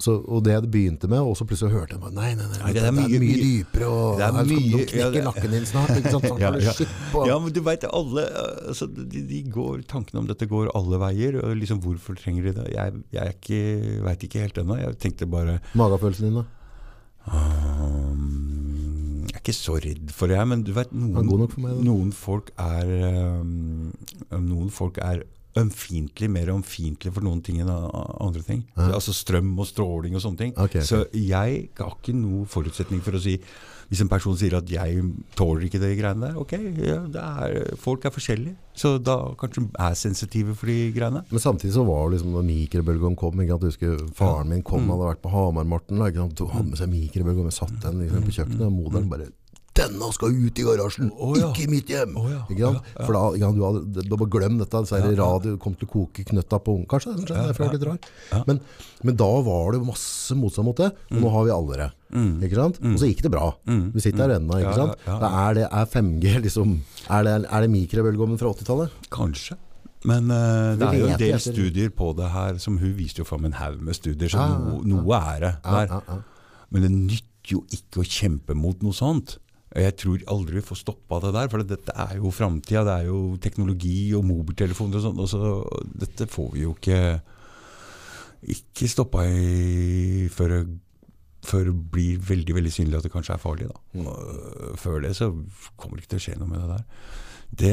[0.00, 2.58] Så, og det jeg begynte med, og så plutselig hørte jeg bare, nei, nei, nei,
[2.62, 6.12] Nei, det, er mye, dypere, og det er mye- de knekker nakken din snart, ikke
[6.14, 6.24] sant?
[6.30, 6.72] Sånn, Ja, ja.
[7.28, 8.24] ja, men du vet, alle,
[8.72, 11.36] altså, de, de går, Tankene om dette går alle veier.
[11.44, 12.66] og liksom Hvorfor trenger de det?
[12.74, 13.60] Jeg, jeg er ikke,
[14.08, 14.78] veit ikke helt ennå.
[14.80, 16.46] Jeg tenkte bare Magefølelsen din da?
[18.00, 20.96] um, Jeg er ikke så redd for det, men du vet er
[21.26, 21.46] noen,
[21.84, 22.88] noen folk er
[23.40, 23.90] um,
[24.32, 25.22] Noen folk er
[25.58, 28.62] ømfintlig, mer ømfintlig for noen ting enn andre ting.
[28.76, 28.92] Ja.
[28.94, 30.52] Altså strøm og stråling og sånne ting.
[30.56, 30.86] Okay, okay.
[30.86, 33.38] Så jeg har ikke noe forutsetning for å si
[33.90, 35.00] Hvis en person sier at jeg
[35.34, 38.54] tåler ikke de greiene der, ok, ja, det er, folk er forskjellige.
[38.78, 41.24] Så da kanskje er sensitive for de greiene.
[41.26, 43.66] Men samtidig så var det liksom når mikrobølgeovn kom, ikke sant?
[43.66, 44.92] Jeg husker faren min kom, Mm.
[44.94, 45.98] hadde vært på Hamar-Morten.
[45.98, 46.28] da?
[46.30, 49.26] Du hadde med seg mikrobølgeovn, satt den liksom, på kjøkkenet, og moderen bare,
[49.80, 51.48] denne skal ut i garasjen, oh, ja.
[51.50, 52.14] ikke i mitt hjem!
[52.20, 52.40] Oh, ja.
[52.52, 52.90] Ikke sant?
[53.00, 55.88] For da, ja, du hadde, da bare glem dette, så er det radio, kom til
[55.88, 56.88] å koke knøtta på ungen.
[56.90, 58.44] Kanskje det er derfor jeg litt rar.
[58.48, 58.60] Men,
[59.08, 61.88] men da var det masse motstand mot det, og nå har vi alle det.
[62.10, 62.30] Mm.
[62.46, 62.78] Ikke sant?
[62.82, 63.48] Og så gikk det bra.
[63.70, 63.82] Mm.
[63.94, 65.08] Vi sitter her ennå, ikke sant?
[65.08, 66.76] Da er, det, er 5G liksom,
[67.08, 68.96] er det, er det mikrobølgeovnen fra 80-tallet?
[69.14, 69.58] Kanskje.
[70.08, 73.20] Men uh, det er jo en del etter- studier på det her, som hun viste
[73.20, 75.20] jo fram en haug med studier, så Ja, ja, noe, ja.
[75.34, 76.22] er det Ja, der.
[76.72, 79.36] Men det nytter jo ikke å kjempe mot noe sånt.
[79.76, 82.82] Jeg tror aldri vi får stoppa det der, for dette er jo framtida.
[82.88, 85.20] Det er jo teknologi og mobiltelefoner og sånn.
[85.30, 87.02] så Dette får vi jo ikke
[88.50, 90.62] ikke stoppa i før
[91.44, 93.68] før det blir veldig veldig synlig at det kanskje er farlig.
[93.70, 93.78] Da.
[93.96, 94.74] Mm.
[94.80, 95.30] Før det så
[95.80, 96.84] kommer det ikke til å skje noe med det der.
[97.60, 97.72] Det,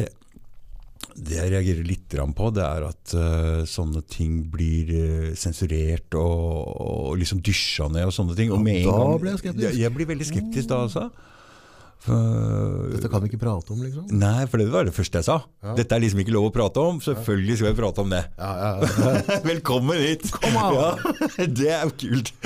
[1.27, 6.63] det jeg reagerer litt på, det er at uh, sånne ting blir uh, sensurert og,
[6.87, 8.53] og liksom dysja ned og sånne ting.
[8.55, 9.65] Og Ja, med en da gang- blir jeg skeptisk.
[9.67, 11.09] Jeg, jeg blir veldig skeptisk da, altså.
[12.05, 14.05] Dette kan vi ikke prate om, liksom.
[14.15, 15.39] Nei, for det var det første jeg sa.
[15.65, 15.73] Ja.
[15.79, 17.01] Dette er liksom ikke lov å prate om.
[17.03, 18.21] Selvfølgelig skal vi prate om det.
[18.37, 19.39] Ja, ja.
[19.51, 20.27] Velkommen hit!
[20.35, 20.77] Kom an!
[20.77, 22.31] Ja, det er jo kult.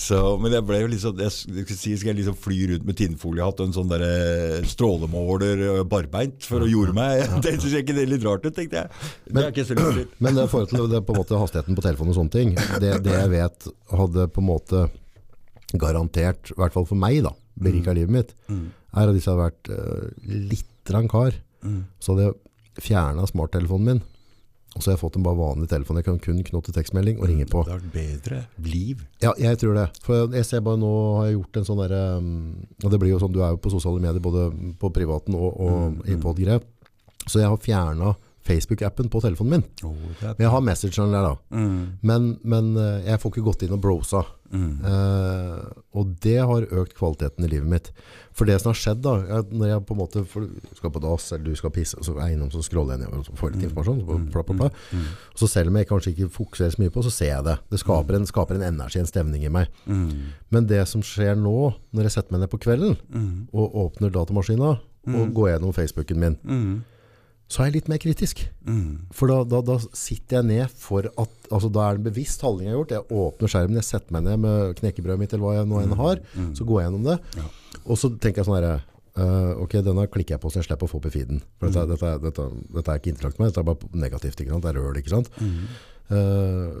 [0.00, 2.58] Så, men jeg ble jo litt sånn jeg, jeg skal, si, skal jeg liksom fly
[2.70, 7.24] rundt med tinnfoliehatt og en sånn der eh, strålemåler barbeint for å jorde meg?
[7.44, 9.10] Det synes jeg ikke det er litt rart ut, tenkte jeg.
[9.28, 10.14] Det er ikke så lyst.
[10.24, 12.94] Men i forhold til det, på en måte, hastigheten på telefonen og sånne ting, det,
[13.04, 14.86] det jeg vet hadde på en måte
[15.80, 19.48] garantert, i hvert fall for meg da, berika livet mitt, er at hvis jeg hadde
[19.50, 20.08] vært uh,
[20.50, 21.82] litt rann kar, Mm.
[22.00, 23.98] så hadde jeg fjernet smarttelefonen min,
[24.76, 25.96] og så har jeg fått en bare vanlig telefon.
[25.98, 27.64] Jeg kan kun knotte tekstmelding og ringe på.
[27.66, 29.02] Det har vært bedre liv.
[29.20, 29.84] Ja, jeg tror det.
[30.06, 33.10] For jeg ser bare nå har jeg gjort en sånn der, um, og det blir
[33.12, 34.46] jo sånn, du er jo på sosiale medier, både
[34.80, 36.22] på privaten og, og Mm, i mm.
[36.24, 36.60] podgreie.
[37.26, 38.16] Så jeg har fjernet
[38.48, 39.64] Facebook-appen på telefonen min.
[39.84, 41.34] Oh, er jeg har messageren der da.
[41.52, 44.24] mm, Men, men eh, jeg får ikke gått inn og brosa.
[44.52, 44.84] Mm.
[44.84, 45.60] Eh,
[45.94, 47.90] og det har økt kvaliteten i livet mitt.
[48.36, 50.46] For det som har skjedd da, at når jeg på en måte for
[50.78, 53.02] skal på dass, eller du skal pisse, og så er jeg innom, så scroller jeg
[53.04, 54.70] nedover, og får litt informasjon, så bla, bla, bla.
[54.94, 55.08] Mm,
[55.42, 57.56] Så selv om jeg kanskje ikke fokuserer så mye på, så ser jeg det.
[57.70, 59.68] Det skaper en, skaper en energi, en stemning i meg.
[59.86, 60.12] mm,
[60.50, 64.10] Men det som skjer nå, når jeg setter meg ned på kvelden, mm, og åpner
[64.14, 64.80] datamaskina, og
[65.26, 65.32] Mm.
[65.34, 66.84] går gjennom Facebooken min, mm,
[67.50, 68.44] så er jeg litt mer kritisk.
[68.62, 69.10] mm.
[69.16, 72.44] For da, da, da sitter jeg ned for at altså Da er det en bevisst
[72.46, 72.92] handling jeg har gjort.
[72.94, 75.96] Jeg åpner skjermen, jeg setter meg ned med knekkebrødet mitt eller hva jeg nå enn
[75.98, 76.20] har.
[76.36, 76.52] Mm.
[76.54, 77.16] Så går jeg gjennom det.
[77.40, 77.48] Ja.
[77.82, 78.76] Og så tenker jeg sånn herre
[79.18, 81.42] uh, Ok, denne klikker jeg på så jeg slipper å få opp i feeden.
[81.58, 82.46] For dette, dette, dette,
[82.76, 84.44] dette er ikke interakt med dette er bare negativt.
[84.44, 84.68] ikke sant?
[84.68, 85.32] Det er røl, ikke sant?
[85.42, 85.58] Mm.
[86.14, 86.78] Eh,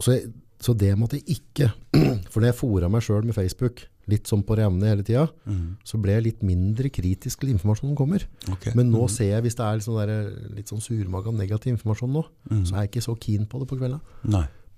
[0.00, 0.28] så, jeg,
[0.60, 1.70] så det måtte jeg ikke
[2.30, 5.76] For når jeg fora meg sjøl med Facebook, litt sånn på revne hele tida, Mm.
[5.84, 8.26] så ble jeg litt mindre kritisk til informasjonen som kommer.
[8.52, 8.72] Okay.
[8.74, 9.10] Men nå Mm.
[9.10, 12.64] ser jeg, hvis det er litt sånn, der, litt sånn surmaga negativ informasjon nå, Mm.
[12.66, 14.00] så er jeg ikke så keen på det på kvelden.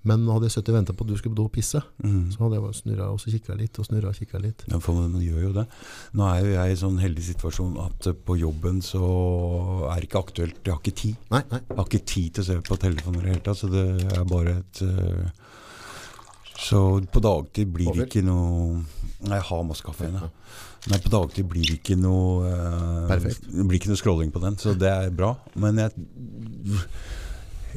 [0.05, 2.29] Men hadde jeg sittet og ventet på at du skulle på do og pisse, Mm.
[2.29, 4.63] så hadde jeg bare snurra og kikka litt og snurra og kikka litt.
[4.67, 5.67] Ja, for man gjør jo det.
[6.13, 10.09] Nå er jo jeg i sånn heldig situasjon at eh, på jobben så er det
[10.09, 10.55] ikke aktuelt.
[10.65, 11.15] Jeg har ikke tid.
[11.31, 11.59] Nei, nei.
[11.69, 14.17] Jeg har ikke tid til å se på telefonen i det hele tatt, så det
[14.17, 15.31] er bare et eh,
[16.63, 16.79] Så
[17.11, 18.83] på dagtid blir det ikke noe
[19.23, 20.19] Nei, jeg har masse kaffe igjen.
[20.91, 23.45] Nei, på dagtid blir det ikke noe uh, Perfekt.
[23.47, 25.35] Det blir ikke noe scrolling på den, så det er bra.
[25.55, 25.93] Men jeg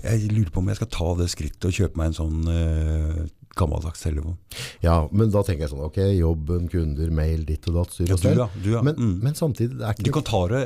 [0.04, 3.22] jeg lurer på om jeg skal ta det skrittet og kjøpe meg en sånn uh,
[3.56, 4.36] gammeldags telefon.
[4.84, 8.20] Ja, men da tenker jeg sånn, ok, jobben, kunder, mail, ditt og datt, styr og
[8.20, 8.42] stell.
[8.42, 8.48] ja.
[8.60, 8.82] Du, ja.
[8.84, 9.14] Men, mm.
[9.24, 10.18] men samtidig, det er Du ikke...
[10.18, 10.62] kan ta det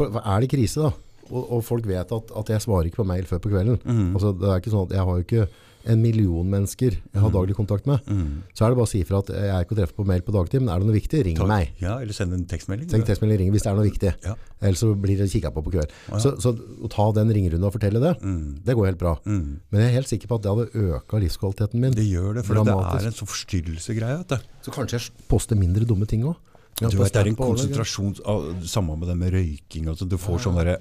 [0.00, 0.90] For, for er det krise da?
[1.30, 3.78] Og, og folk vet at, at jeg svarer ikke på mail før på kvelden.
[3.84, 5.46] mm, Altså, det er ikke sånn at jeg har jo ikke
[5.86, 7.34] en million mennesker jeg har Mm.
[7.34, 8.00] daglig kontakt med.
[8.06, 8.42] mm.
[8.54, 10.20] Så er det bare å si ifra at jeg er ikke å treffe på mail
[10.22, 11.48] på dagtid, men er det noe viktig, ring Takk.
[11.48, 11.70] meg.
[11.80, 12.88] Ja, eller send en tekstmelding.
[12.88, 14.14] Tenk tekstmelding, ring hvis det er noe viktig.
[14.24, 14.34] Ja.
[14.62, 15.90] Ellers så blir det kikket på på kveld.
[16.10, 16.18] Ja.
[16.18, 18.62] Så, så å ta den ringerunden og fortelle det, Mm.
[18.64, 19.16] det går helt bra.
[19.26, 19.60] Mm.
[19.70, 21.92] Men jeg er helt sikker på at det hadde øka livskvaliteten min.
[21.92, 24.24] Det gjør det, for det er en sånn forstyrrelsegreie.
[24.62, 26.22] Så kanskje jeg poster mindre dumme ting.
[26.22, 29.86] Ja, Du vet, det er en konsentrasjon Samme med det med røyking.
[29.88, 30.78] Altså, du får sånn derre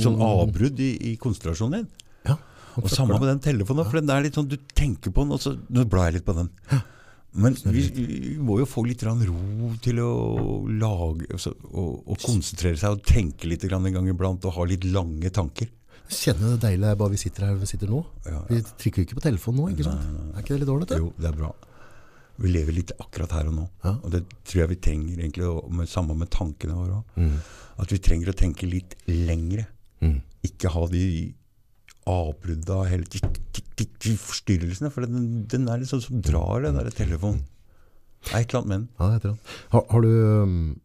[0.00, 1.88] sånn avbrudd i, i konsentrasjonen din.
[2.80, 2.86] Ja.
[2.88, 5.42] Og samme med den telefonen, for den er litt sånn, du tenker på den, og
[5.42, 6.50] så nå blar jeg litt på den.
[7.30, 9.14] Men vi, vi må jo få litt ro
[9.84, 10.12] til å
[10.66, 14.88] lage, altså, og, og konsentrere seg og tenke litt en gang iblant, og ha litt
[14.90, 15.70] lange tanker.
[16.10, 18.00] Kjenner det deilige er bare vi sitter her vi sitter nå.
[18.26, 20.08] Ja, Vi trykker jo ikke på telefonen nå, ikke sant?
[20.34, 20.90] Er ikke det litt ålreit?
[20.90, 20.98] det?
[20.98, 21.52] Jo, det er bra.
[22.40, 23.66] Vi lever litt akkurat her og nå.
[23.84, 23.92] Ja.
[24.00, 27.20] Og det tror jeg vi trenger egentlig, og med, samme med tankene våre òg.
[27.20, 27.36] Mm.
[27.84, 29.66] At vi trenger å tenke litt lengre.
[30.02, 30.16] Mm.
[30.48, 31.04] Ikke ha de
[32.90, 34.90] hele tikk, tikk, tikk, forstyrrelsene.
[34.92, 37.42] For den, den er sånn som drar, den der telefonen.
[38.24, 38.88] Det er et eller annet med den.
[38.98, 39.42] Ja, det heter han.
[39.72, 40.10] Har, har du
[40.44, 40.80] um,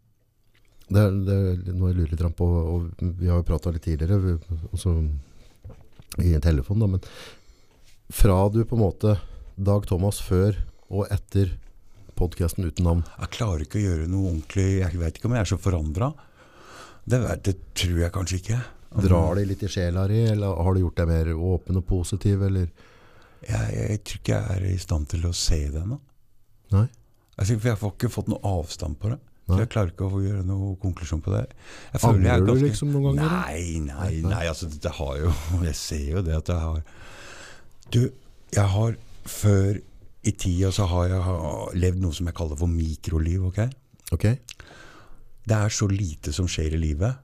[0.86, 3.84] det er, det er noe jeg lurer litt på, og vi har jo prata litt
[3.88, 4.94] tidligere, vi- også
[6.22, 7.02] i en telefon, da, men
[8.14, 9.16] fra du på en måte
[9.58, 10.56] Dag Thomas før
[10.94, 11.50] og etter
[12.16, 15.42] podkasten uten navn Jeg klarer ikke å gjøre noe ordentlig Jeg vet ikke om jeg
[15.42, 16.12] er så forandra.
[17.10, 18.60] Det, det tror jeg kanskje ikke.
[19.04, 22.42] Drar det litt i sjela di, eller har du gjort deg mer åpen og positiv,
[22.48, 22.68] eller
[23.46, 26.00] Jeg, jeg tror ikke jeg er i stand til å se det ennå.
[26.74, 26.86] Nei?
[27.38, 29.20] Altså, jeg får ikke fått noe avstand på det.
[29.46, 31.44] Så jeg klarer ikke å gjøre noe konklusjon på det.
[31.94, 33.36] Jeg føler er Angrer du liksom noen ganger?
[33.36, 34.32] Nei, nei, Nei.
[34.32, 34.46] nei.
[34.50, 35.34] Altså, det har jo
[35.68, 36.80] Jeg ser jo det at jeg har
[37.94, 38.00] Du,
[38.56, 38.96] jeg har
[39.30, 39.78] før
[40.26, 43.44] i tida så har jeg levd noe som jeg kaller for mikroliv.
[43.52, 43.60] ok?
[44.18, 44.26] Ok?
[45.46, 47.22] Det er så lite som skjer i livet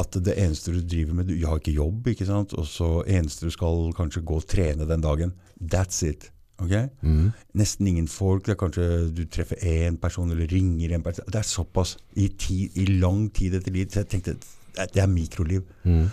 [0.00, 2.54] at det eneste du driver med Du har ikke jobb, ikke sant?
[2.58, 5.34] og så eneste du skal kanskje gå og trene den dagen.
[5.60, 6.30] That's it.
[6.58, 6.90] ok?
[7.02, 7.30] Mm.
[7.54, 8.46] Nesten ingen folk.
[8.46, 11.26] Det er kanskje du treffer én person eller ringer en person.
[11.30, 13.86] Det er såpass i, ti, i lang tid etter liv.
[13.90, 15.62] Så jeg tenkte det det er mikroliv.
[15.84, 16.08] Mm.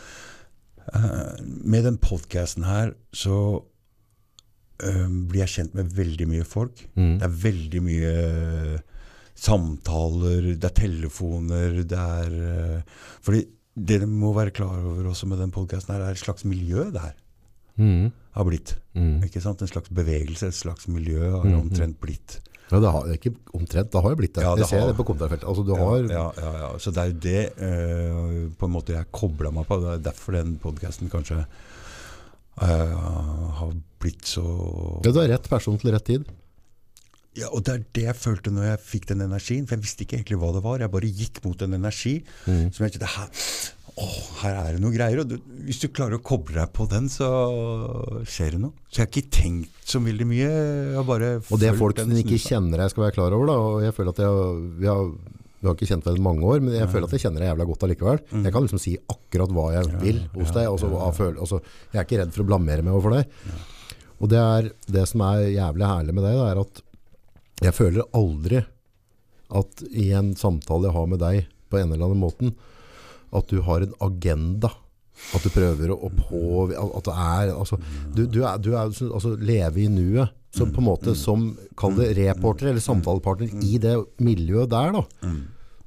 [0.91, 3.37] Uh, med den podkasten her så
[4.83, 6.83] uh, blir jeg kjent med veldig mye folk.
[6.95, 7.15] Mm.
[7.21, 8.13] Det er veldig mye
[9.41, 13.45] samtaler, det er telefoner, det er uh, Fordi
[13.75, 17.01] det dere må være klar over også med den podkasten er et slags miljø det
[17.01, 17.13] her
[17.79, 18.11] Mm.
[18.35, 18.75] har blitt.
[18.93, 19.23] Mm.
[19.23, 19.61] Ikke sant?
[19.61, 22.39] En slags bevegelse, et slags miljø har Mm, omtrent blitt.
[22.71, 24.43] Ja, det har ikke omtrent, det har jo blitt det.
[24.43, 25.47] Ja, det jeg ser har- det på kommentarfeltet.
[25.47, 26.77] Altså, ja, har ja, ja, ja, ja.
[26.77, 29.79] Så det er jo det eh, på en måte jeg kobla meg på.
[29.81, 31.45] Det er derfor den podkasten kanskje
[32.61, 32.95] eh,
[33.57, 34.43] har blitt så
[35.05, 36.25] ja, du er rett person til rett tid.
[37.39, 39.63] Ja, og det er det jeg følte når jeg fikk den energien.
[39.67, 40.81] For jeg visste ikke egentlig hva det var.
[40.83, 42.17] Jeg bare gikk mot en energi
[42.47, 42.71] Mm.
[42.75, 43.29] som jeg tenkte her,
[44.01, 44.05] å,
[44.41, 45.21] her er det noe greier.
[45.23, 45.37] Og du,
[45.67, 47.29] hvis du klarer å koble deg på den, så
[48.27, 48.73] skjer det noe.
[48.91, 50.49] Så jeg har ikke tenkt så veldig mye.
[51.51, 53.95] Og det er folk som ikke kjenner deg skal være klar over da, og jeg
[53.95, 55.09] føler at jeg, vi, har,
[55.61, 57.51] vi har ikke kjent hverandre i mange år, men jeg føler at jeg kjenner deg
[57.53, 58.21] jævla godt allikevel.
[58.31, 58.45] Mm.
[58.47, 61.57] Jeg kan liksom si akkurat hva jeg vil hos deg, Også, og
[61.91, 63.59] jeg er ikke redd for å blamere meg overfor deg.
[64.21, 66.81] Og det er det som er jævlig herlig med deg, det er at
[67.61, 68.61] jeg føler aldri
[69.51, 72.53] at i en samtale jeg har med deg på en eller annen måten,
[73.35, 74.71] at du har en agenda.
[75.35, 77.77] At du prøver å påvirke At du er altså,
[78.15, 80.31] Du, du er, du er altså, leve i nuet.
[80.51, 81.43] Så på en måte som
[81.77, 83.93] Kall det reporter eller samtalepartner i det
[84.23, 85.03] miljøet der, da.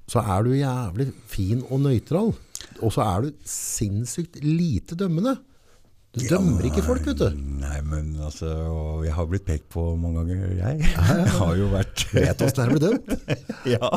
[0.07, 2.31] Så er du jævlig fin og nøytral.
[2.79, 5.35] Og så er du sinnssykt lite dømmende.
[6.15, 7.39] Du dømmer ikke folk, vet du.
[7.59, 10.85] Nei, men altså og Jeg har blitt pekt på mange ganger, jeg.
[10.85, 13.11] Jeg har jo vært Vet åssen det er å bli dømt.
[13.75, 13.91] Ja.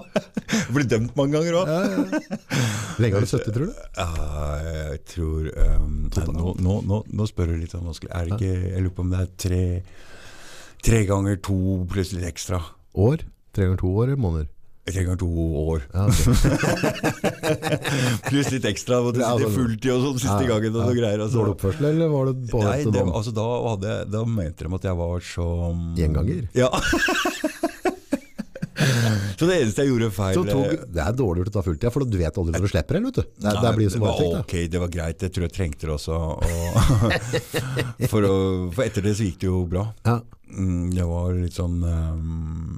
[0.74, 1.70] Blitt dømt mange ganger òg.
[1.70, 2.58] Ja, ja.
[2.98, 3.78] Lenge har du sittet, tror du?
[4.00, 4.10] Ja,
[4.66, 8.10] jeg tror um, nå, nå, nå, nå spør du litt sånn vanskelig.
[8.18, 9.64] Er det ikke Jeg lurer på om det er tre,
[10.90, 11.60] tre ganger to
[11.92, 12.64] pluss litt ekstra.
[12.98, 13.28] År?
[13.54, 14.50] Tre ganger to år eller måneder?
[14.88, 15.28] Tre trenger to
[15.68, 15.82] år.
[15.92, 16.32] Ja, okay.
[18.30, 19.02] Pluss litt ekstra.
[19.04, 20.72] Måtte Ja, sitte altså- fulltid og sånn siste Ja, gangen.
[20.76, 21.20] og noe greier.
[21.26, 21.42] Altså.
[21.42, 24.74] Dårlig oppførsel, eller var det bare Nei, det, altså, da, hadde, jeg- da mente de
[24.80, 25.48] at jeg var så
[26.00, 26.48] Gjenganger?
[26.56, 26.70] Ja.
[29.38, 31.92] så det eneste jeg gjorde feil Så tok, det er dårlig gjort å ta fulltid,
[31.92, 33.22] for du vet aldri når du slipper det, vet du.
[33.28, 34.40] Det, Nei, det blir som var varetekt.
[34.46, 35.20] ok, det var greit.
[35.28, 36.16] Jeg tror jeg trengte det også.
[36.16, 39.88] Og for, å, for etter det så gikk det jo bra.
[40.08, 40.20] Ja.
[40.50, 42.78] Mm, Det var sånn ehm,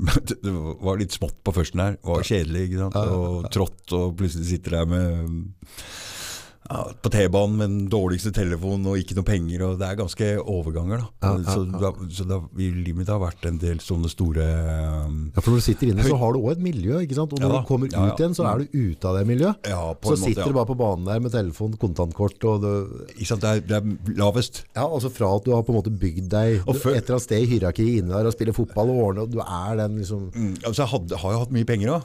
[0.44, 0.52] Det
[0.84, 1.96] var litt smått på førsten her.
[1.98, 2.96] Det var kjedelig, ikke sant.
[3.16, 5.44] Og trått, og plutselig sitter der med
[6.70, 9.64] ja, på T-banen med den dårligste telefonen og ikke noe penger.
[9.66, 11.08] Og det er ganske overganger, da.
[11.26, 14.44] Ja, Så, da, så da, livet mitt har vært en del sånne store
[15.08, 17.00] um, Ja, for når du sitter inne, så har du òg et miljø.
[17.02, 17.34] ikke sant?
[17.34, 19.66] Og når du kommer ut igjen, så er du ute av det miljøet.
[19.66, 22.74] Så måte, sitter du bare på banen der med telefon, kontantkort og det,
[23.18, 24.62] Ikke sant, det er, det er lavest.
[24.76, 27.16] Ja, altså fra at du har på en måte bygd deg Og før- et eller
[27.18, 29.98] annet sted i hierarkiet inne der og spiller fotball og ordner, og du er den
[29.98, 32.02] liksom Mm, altså, jeg hadde, har jo hatt mye penger òg.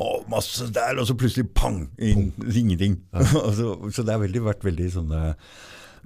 [0.00, 1.84] Og masse der, og så plutselig pang!
[2.00, 2.98] Inn, ingenting.
[3.12, 3.26] Ja.
[3.92, 5.22] så det har veldig, vært veldig sånne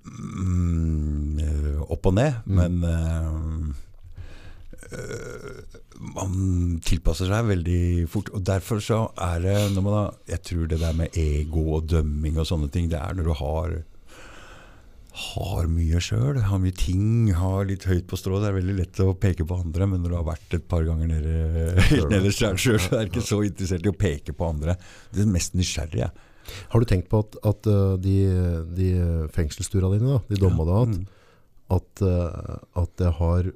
[0.07, 2.41] mm, opp og ned.
[2.51, 3.31] Men eh,
[4.91, 5.77] eh,
[6.17, 8.33] man tilpasser seg veldig fort.
[8.35, 11.91] Og derfor så er det når man har, Jeg tror det der med ego og
[11.91, 13.79] dømming og sånne ting, det er når du har
[15.17, 18.37] har mye sjøl, har mye ting, har litt høyt på strå.
[18.43, 20.85] Det er veldig lett å peke på andre, men når du har vært et par
[20.85, 21.37] ganger nede,
[21.89, 24.77] helt nederst sjøl, så er du ikke så interessert i å peke på andre.
[25.15, 26.03] Det er mest nysgjerrig.
[26.05, 26.33] jeg.
[26.73, 28.17] Har du tenkt på at, at uh, de,
[28.77, 28.91] de
[29.35, 31.07] fengselsturene dine, da, de dommene du har hatt, Mm.
[31.75, 33.49] at, uh, at det har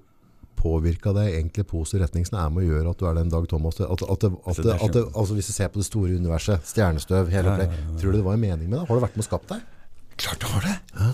[0.60, 3.46] påvirka deg egentlig positiv retning som er med å gjøre at du er den Dag
[3.48, 3.78] Thomas?
[3.80, 7.70] At, at, at, Altså, hvis du ser på det store universet, stjernestøv, hele ja, ja,
[7.78, 7.98] ja.
[8.00, 8.86] tror du det var en mening med det?
[8.90, 9.68] Har det vært med å skape deg?
[10.20, 11.10] Klart det har det!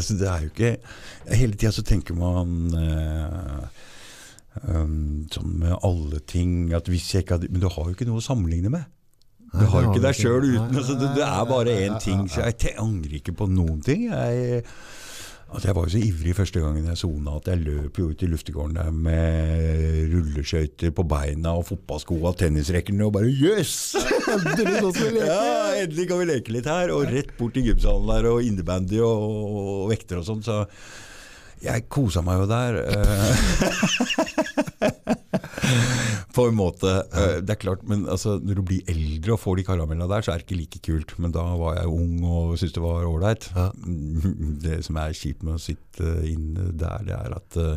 [0.00, 0.70] Altså, det er jo ikke
[1.36, 3.66] Hele tida så tenker man eh,
[4.64, 8.08] um, sånn med alle ting at hvis jeg ikke hadde Men du har jo ikke
[8.08, 8.88] noe å sammenligne med.
[9.50, 10.76] Du har jo ikke deg sjøl uten.
[10.78, 12.22] Altså, det, det er bare én ting.
[12.30, 14.04] Så jeg angrer ikke på noen ting.
[14.06, 14.62] Jeg,
[15.50, 18.22] altså, jeg var jo så ivrig første gangen jeg sona at jeg løp jo ut
[18.22, 23.76] i luftegården der med rulleskøyter på beina og fotballsko og tennisrekkene og bare Jøss!
[25.20, 26.92] Ja, endelig kan vi leke litt her.
[26.94, 29.24] Og rett bort til gymsalen der og innebandy og,
[29.60, 30.42] og vekter og sånn.
[30.46, 30.62] Så
[31.64, 32.72] jeg kosa meg jo der.
[36.36, 36.92] På en måte.
[37.12, 40.22] eh, Det er klart, men altså, når du blir eldre og får de karamellene der,
[40.26, 41.16] så er det ikke like kult.
[41.18, 43.50] Men da var jeg ung og syntes det var ålreit.
[43.56, 43.70] Ja.
[44.66, 47.76] Det som er kjipt med å sitte inne der, det er at eh,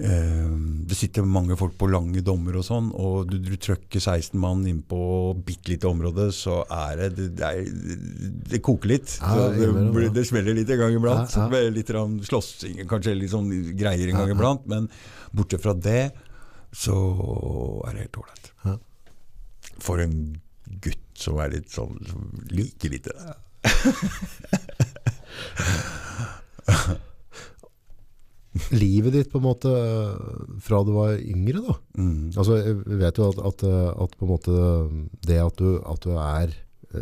[0.00, 0.52] Eh,
[0.88, 4.62] det sitter mange folk på lange dommer og sånn, og du, du trøkker 16 mann
[4.64, 4.96] inn på
[5.44, 7.66] bitte lite område, så er det Det, er,
[8.54, 9.18] det koker litt.
[9.20, 11.36] Ja, det, det, det smeller litt en gang iblant.
[11.36, 11.68] Ja, ja.
[11.76, 11.92] Litt
[12.24, 14.64] slåssing, kanskje litt sånn greier en gang iblant.
[14.72, 14.88] Men
[15.36, 16.00] bortsett fra det,
[16.72, 16.96] så
[17.86, 18.46] er det helt ålreit.
[18.64, 18.74] Ja.
[19.82, 20.16] For en
[20.82, 23.16] gutt som er litt sånn som liker litt det.
[28.72, 29.70] Livet ditt på en måte
[30.60, 31.74] fra du var yngre da?
[31.96, 32.32] Mm.
[32.36, 33.60] Altså, jeg vet jo at, at,
[34.04, 34.52] at på en måte
[35.24, 36.48] det at du, at du er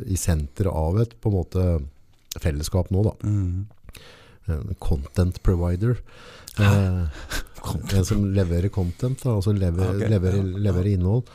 [0.06, 1.62] i senteret av et på en måte
[2.38, 3.66] fellesskap nå da, Mm.
[4.48, 5.94] Eh, content provider, eh,
[6.59, 10.09] en som leverer content, da, altså lever, okay.
[10.10, 11.28] leverer, leverer innhold,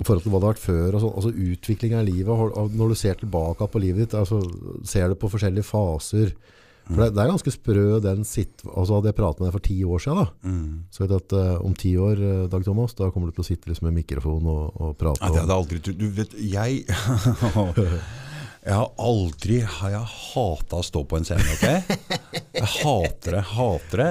[0.00, 2.98] i forhold til hva det har vært før, sånn, altså utvikling av livet, når du
[2.98, 4.40] ser tilbake på livet ditt, altså,
[4.88, 6.34] ser du på forskjellige faser,
[6.82, 9.64] for det, det er ganske sprø den sitt, altså hadde jeg pratet med deg for
[9.68, 10.72] ti år siden da, Mm.
[10.90, 13.44] så vet du at uh, om ti år, eh, Dag Thomas, da kommer du til
[13.44, 15.22] å sitte liksom med mikrofon og, og prate.
[15.22, 16.02] Nei, det hadde jeg aldri trodd.
[16.02, 16.82] Du vet, jeg
[18.62, 21.96] Jeg har aldri har jeg hata å stå på en scene, ok?
[22.54, 24.10] Jeg hater det, hater det.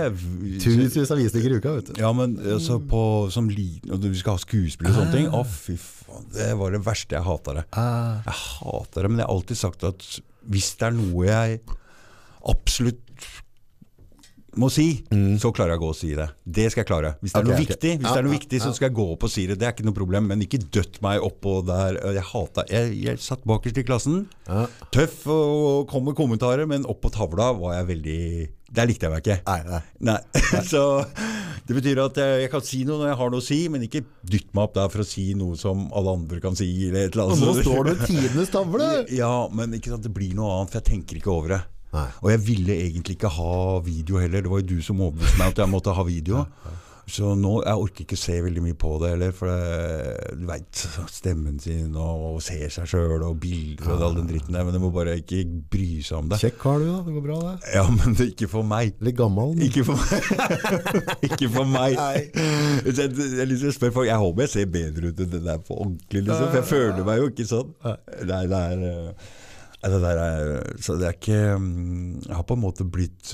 [0.59, 2.01] Tusenvis av visninger i uka, vet du.
[2.01, 5.29] Ja, men altså på, som liten, og du skal ha skuespill og sånne ting.
[5.31, 6.27] Å, fy faen.
[6.35, 7.15] Det var det verste.
[7.15, 7.63] Jeg hata det.
[7.79, 10.09] Ah, Jeg hater det, men jeg har alltid sagt at
[10.51, 11.61] hvis det er noe jeg
[12.51, 13.01] absolutt
[14.59, 15.03] må si,
[15.39, 16.25] så klarer jeg å gå og si det.
[16.43, 17.11] Det skal jeg klare.
[17.21, 17.47] Hvis det er Mm.
[17.51, 17.65] Noe okay.
[17.69, 19.45] viktig, hvis Ja, det er noe ja, viktig, så skal jeg gå opp og si
[19.47, 19.55] det.
[19.61, 21.99] Det er ikke noe problem, men ikke døtt meg oppå der.
[22.17, 24.27] Jeg hata Jeg, jeg satt bakerst i klassen.
[24.47, 24.65] ja.
[24.91, 29.11] Tøff og kom med kommentarer, men opp på tavla var jeg veldig Der likte jeg
[29.11, 29.39] meg ikke.
[29.47, 29.81] Nei, nei.
[30.11, 30.83] Nei, så
[31.67, 33.83] Det betyr at jeg, jeg kan si noe når jeg har noe å si, men
[33.87, 36.67] ikke dytt meg opp der for å si noe som alle andre kan si.
[36.89, 38.87] Eller et eller Og nå står du ved tidenes tavle!
[39.15, 41.61] Ja, men ikke sant, det blir noe annet, for jeg tenker ikke over det.
[41.91, 42.05] Nei.
[42.21, 44.41] Og jeg ville egentlig ikke ha video heller.
[44.45, 46.45] Det var jo du som overbeviste meg at jeg måtte ha video.
[47.11, 50.83] Så nå, jeg orker ikke se veldig mye på det heller, for det, du veit
[51.11, 54.79] stemmen sin og, ser seg sjøl og bilder og all den dritten der, men du
[54.79, 55.41] må bare ikke
[55.73, 56.39] bry seg om det.
[56.39, 57.55] Kjekk kar du da, det går bra det.
[57.73, 58.93] Ja, men det ikke for meg.
[59.03, 59.51] Litt gammel.
[59.57, 60.31] men- Ikke for meg.
[61.27, 61.97] ikke for meg.
[61.97, 65.81] Jeg, jeg, liksom spør folk, jeg håper jeg ser bedre ut enn det der på
[65.83, 66.47] ordentlig, liksom.
[66.47, 67.75] For jeg føler meg jo ikke sånn.
[68.31, 69.31] Nei, det er eh,
[69.89, 73.31] det der er, så det er ikke mm, Jeg har på en måte blitt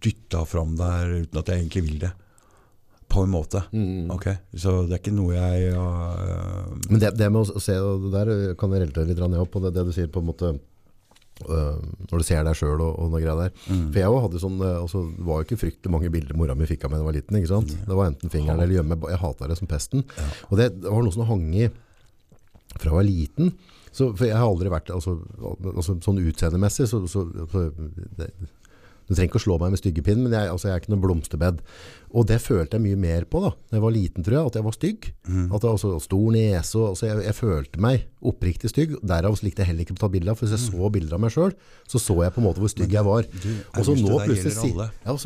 [0.00, 2.14] dytta fram der uten at jeg egentlig vil det.
[3.14, 3.60] På en måte.
[3.72, 4.10] Mm.
[4.10, 8.12] Ok, Så det er ikke noe jeg uh, Men det, det med å se, det
[8.14, 10.50] der kan jeg relatere litt ned på, det, det du sier på en måte,
[11.44, 11.76] uh,
[12.08, 13.54] når du ser deg selv og, og noe greier der.
[13.68, 13.86] Mm.
[13.92, 16.88] For jeg hadde sånn, altså, det var jo ikke fryktelig mange bilder mora mi fikk
[16.88, 17.76] av meg da jeg var liten, ikke sant?
[17.84, 20.04] Det var enten fingeren eller gjemme, jeg hata det som pesten.
[20.48, 21.68] Og det, det var noe som hang i
[22.74, 23.54] fra jeg var liten.
[23.94, 25.20] Så, for jeg har aldri vært, altså,
[25.70, 27.68] altså sånn utseendemessig, så, så, så
[28.18, 28.32] det,
[29.04, 31.02] du trenger ikke å slå meg med styggepinn, men jeg, altså, jeg er ikke noen
[31.02, 31.58] blomsterbed.
[32.16, 34.56] Og det følte jeg mye mer på da da jeg var liten, tror jeg, at
[34.58, 35.08] jeg var stygg.
[35.28, 38.94] At jeg altså, stor nese, og, altså, jeg, jeg følte meg oppriktig stygg.
[39.04, 41.24] Derav likte jeg heller ikke å ta bilder av, for hvis jeg så bilder av
[41.26, 43.28] meg selv, så så jeg på en måte hvor stygg jeg var.
[43.44, 45.18] du, Og så nå plutselig, ja,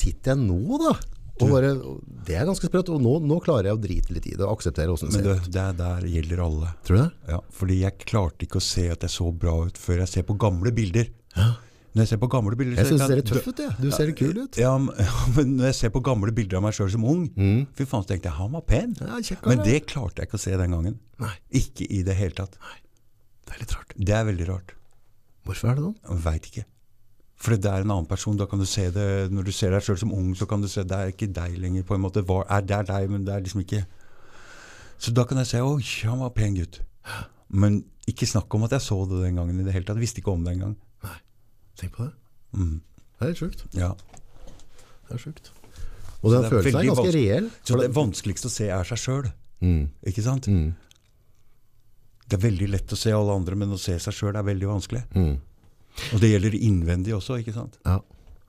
[0.00, 0.94] sitter jeg nå da,
[1.40, 1.70] bare,
[2.26, 4.54] det er ganske sprøtt, og nå, nå klarer jeg å drite litt i det, og
[4.56, 5.52] akseptere hvordan det Men ser det, ut.
[5.52, 6.70] det der gjelder alle.
[6.88, 7.10] Tror du det?
[7.34, 10.26] Ja, fordi jeg klarte ikke å se at jeg så bra ut før jeg ser
[10.28, 11.10] på gamle bilder.
[11.36, 11.50] Ja.
[11.96, 13.74] Når jeg ser på gamle bilder Jeg syns du ser litt tøff ut, jeg.
[13.80, 14.56] Du ser litt kul ut.
[14.64, 17.22] Ja, men, når jeg ser på gamle bilder av meg sjøl som ung,
[17.76, 18.92] fy faen, så tenkte jeg han var pen.
[19.00, 20.98] Ja, kjekker, Men det klarte jeg ikke å se den gangen.
[21.24, 21.32] Nei,
[21.62, 22.58] Ikke i det hele tatt.
[22.60, 22.76] Nei.
[23.48, 23.94] det er litt rart.
[23.96, 24.74] Det er veldig rart.
[25.48, 26.20] Hvorfor er det sånn?
[26.26, 26.66] Veit ikke.
[27.36, 28.36] For det er en annen person.
[28.36, 30.68] da kan du se det, Når du ser deg sjøl som ung, så kan du
[30.68, 31.82] se det er ikke deg lenger.
[31.82, 32.22] på en måte.
[32.24, 33.84] Hva, er det er deg, men det er liksom ikke
[34.98, 36.80] Så da kan jeg se oi, han var pen gutt.
[37.50, 39.96] Men ikke snakk om at jeg så det den gangen i det hele tatt.
[39.96, 40.76] Jeg visste ikke om det engang.
[41.76, 42.12] Tenk på det.
[42.56, 42.80] Mm.
[42.80, 43.66] Det er helt sjukt.
[43.76, 43.90] Ja.
[45.08, 45.52] Det er sjukt.
[46.22, 47.50] Og den følelsen er ganske reell.
[47.62, 49.28] Så det vanskeligste å se er seg sjøl.
[49.60, 49.90] Mm.
[50.08, 50.48] Ikke sant?
[50.48, 50.72] Mm.
[52.26, 54.70] Det er veldig lett å se alle andre, men å se seg sjøl er veldig
[54.70, 55.04] vanskelig.
[55.14, 55.36] Mm.
[56.12, 57.78] Og det gjelder innvendig også, ikke sant?
[57.86, 57.98] Ja.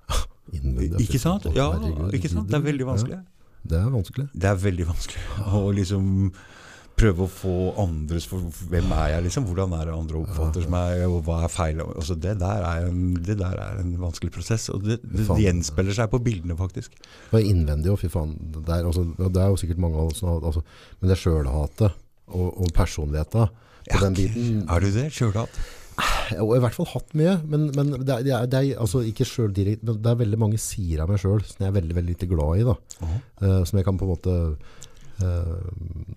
[0.57, 1.47] Innvendig, Ikke sant?
[1.55, 1.71] Ja,
[2.15, 2.47] ikke sant?
[2.51, 3.17] Det er veldig vanskelig.
[3.19, 4.29] Ja, det er vanskelig.
[4.31, 5.25] Det er veldig vanskelig
[5.57, 6.31] å liksom
[6.97, 8.41] prøve å få andres for
[8.71, 9.45] Hvem er jeg, liksom?
[9.45, 11.81] Hvordan er det andre oppfatter meg, og hva er feil?
[11.85, 15.37] Altså, det, der er en, det der er en vanskelig prosess, og det, det det
[15.43, 16.97] gjenspeiler seg på bildene, faktisk.
[17.29, 18.33] Det er innvendig, og fy faen.
[18.55, 20.63] Det er, altså, det er jo sikkert mange av oss altså,
[21.01, 21.91] Men det sjølhatet
[22.27, 23.51] og, og personligheten
[23.87, 25.05] på Ja, den biten Er du det?
[25.15, 25.61] Sjølhatt?
[26.31, 29.25] Jeg har i hvert fall hatt mye, men, men det, er, det, er, altså ikke
[29.25, 31.97] selv direkt, men det er veldig mange sider av meg sjøl som jeg er veldig
[31.97, 32.65] veldig lite glad i.
[32.67, 32.75] da.
[33.41, 34.35] Eh, som jeg kan på en måte
[35.23, 36.11] uh,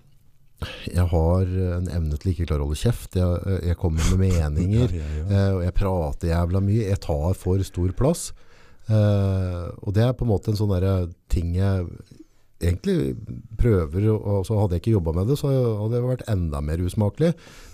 [0.91, 3.17] Jeg har en evne til ikke klare å holde kjeft.
[3.17, 4.95] Jeg, jeg kommer med meninger.
[4.99, 6.87] Ja, eh, og jeg prater jævla mye.
[6.91, 8.29] Jeg tar for stor plass.
[8.91, 11.87] Eh, og det er på en måte en sånn der ting jeg
[12.61, 13.15] egentlig
[13.57, 16.83] prøver og så Hadde jeg ikke jobba med det, så hadde jeg vært enda mer
[16.83, 17.31] usmakelig.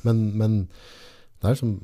[0.07, 0.57] Men, men
[1.41, 1.75] det er som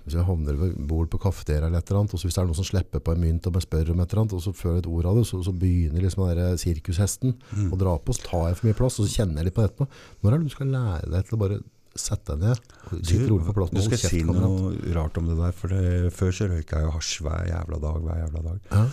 [0.00, 2.40] hvis jeg havner ved bord på kafeteria eller et eller annet, og så hvis det
[2.40, 4.40] er noen som slipper på en mynt og jeg spør om et eller annet, og
[4.42, 7.68] så før et ord av det, så, så begynner liksom den der sirkushesten Mm.
[7.74, 9.62] å dra på, så tar jeg for mye plass, og så kjenner jeg litt på
[9.62, 9.86] det etterpå.
[10.24, 11.60] Når er det du skal lære deg til å bare
[12.00, 12.58] sette deg ned,
[12.90, 14.42] Du, plassen Nå skal si kamerat?
[14.48, 15.52] noe rart om det der.
[15.52, 18.00] For det, Før så røyka jeg jo hasj hver jævla dag.
[18.08, 18.60] hver jævla dag.
[18.72, 18.84] Ja.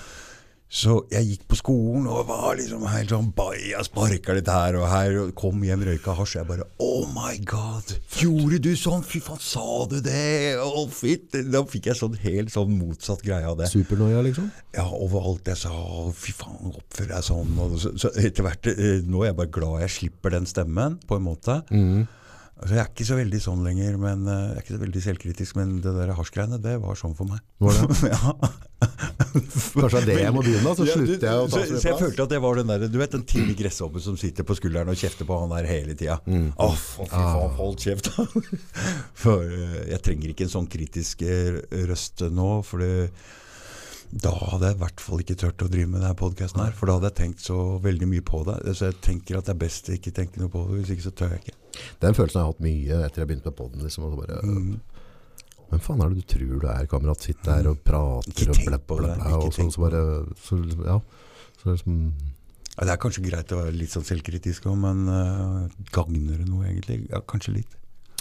[0.68, 4.90] Så jeg gikk på skolen og var liksom helt sånn baja, sparka litt her og
[4.92, 5.14] her.
[5.22, 6.36] Og kom hjem, røyka hasj.
[6.42, 7.94] Jeg bare Oh my God!
[8.20, 9.06] Gjorde du sånn?
[9.08, 10.58] Fy faen, sa du det?
[10.60, 11.32] Oh, fitt!
[11.54, 13.72] Da fikk jeg sånn helt sånn motsatt greie av det.
[13.72, 14.52] Supernoia, liksom?
[14.76, 15.72] Ja, over alt jeg sa.
[16.20, 17.56] Fy faen, oppfører jeg sånn?
[17.64, 21.00] Og så, så etter hvert eh, Nå er jeg bare glad jeg slipper den stemmen,
[21.08, 21.62] på en måte.
[22.58, 25.02] Altså, jeg er ikke så veldig sånn lenger, men eh, jeg er ikke så veldig
[25.06, 25.58] selvkritisk.
[25.60, 27.44] Men det der hasjgreiene, det var sånn for meg.
[27.62, 28.10] Var det?
[28.16, 28.34] ja.
[29.38, 31.90] Kanskje det er det jeg må begynne, så slutter jeg å ta så, så så
[31.92, 34.58] jeg følte at det var den der, du vet den tidlig gresshopper som sitter på
[34.58, 36.18] skulderen og kjefter på han der hele tida.
[36.26, 36.52] Mm.
[36.62, 38.10] Oh, fy faen, hold kjeft!
[39.24, 41.60] For uh, jeg trenger ikke en sånn kritisk eh,
[41.90, 43.10] røst nå, for det,
[44.10, 46.74] da hadde jeg i hvert fall ikke turt å drive med denne podkasten her.
[46.78, 48.60] For da hadde jeg tenkt så veldig mye på det.
[48.78, 51.08] Så jeg tenker at det er best å ikke tenke noe på det, hvis ikke
[51.10, 51.58] så tør jeg ikke.
[52.04, 53.84] Den følelsen har jeg hatt mye etter jeg begynte med podden.
[53.88, 54.80] Liksom, bare, Mm.
[55.68, 57.26] Hvem faen er det du tror du er, kamerat?
[57.26, 60.04] Sitter der og prater Ikke og bla, bla, bla, og så, så bare
[60.40, 61.00] så, liksom, Ja.
[61.60, 61.98] Så liksom,
[62.78, 66.48] Ja, det er kanskje greit å være litt sånn selvkritisk òg, men uh, gagner det
[66.48, 67.02] noe egentlig?
[67.10, 67.76] Ja, kanskje litt.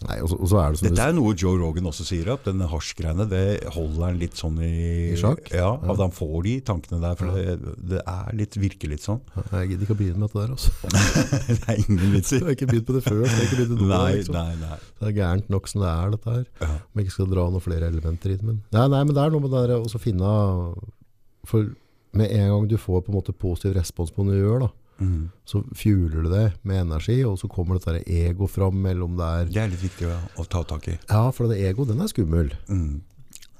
[0.04, 2.42] Nei, og, så, og så er det Dette er noe Joe Rogan også sier opp.
[2.44, 3.42] Denne hasjgreiene det
[3.72, 4.70] holder han litt sånn i,
[5.14, 5.48] I sjakk?
[5.54, 5.92] Ja, Ja.
[5.94, 7.16] at han får de tankene der.
[7.16, 9.22] For det, det er litt, virker litt sånn.
[9.54, 10.74] Jeg gidder ikke å begynne med dette der, altså.
[11.48, 12.40] det er ingen vits i.
[12.42, 13.22] Jeg har ikke begynt på det før.
[13.24, 14.36] Jeg har ikke begynt med det Nei, liksom.
[14.36, 14.78] nei, nei.
[15.00, 16.44] Det er gærent nok som det er, dette her.
[16.60, 16.70] Ja.
[16.76, 18.46] Om jeg ikke skal dra noen flere elementer i det.
[18.52, 20.30] Men, nei, nei, men det er noe med det der å finne
[21.46, 21.72] For
[22.16, 24.70] med en gang du får på en måte positiv respons på noe du gjør, da,
[24.96, 25.28] Mm.
[25.44, 29.60] så fjuler du det med energi, og så kommer dette ego fram mellom der Det
[29.60, 30.96] er litt viktig å, å ta tak i.
[31.10, 32.54] Ja, for det ego, den er skummel.
[32.70, 33.02] Mm.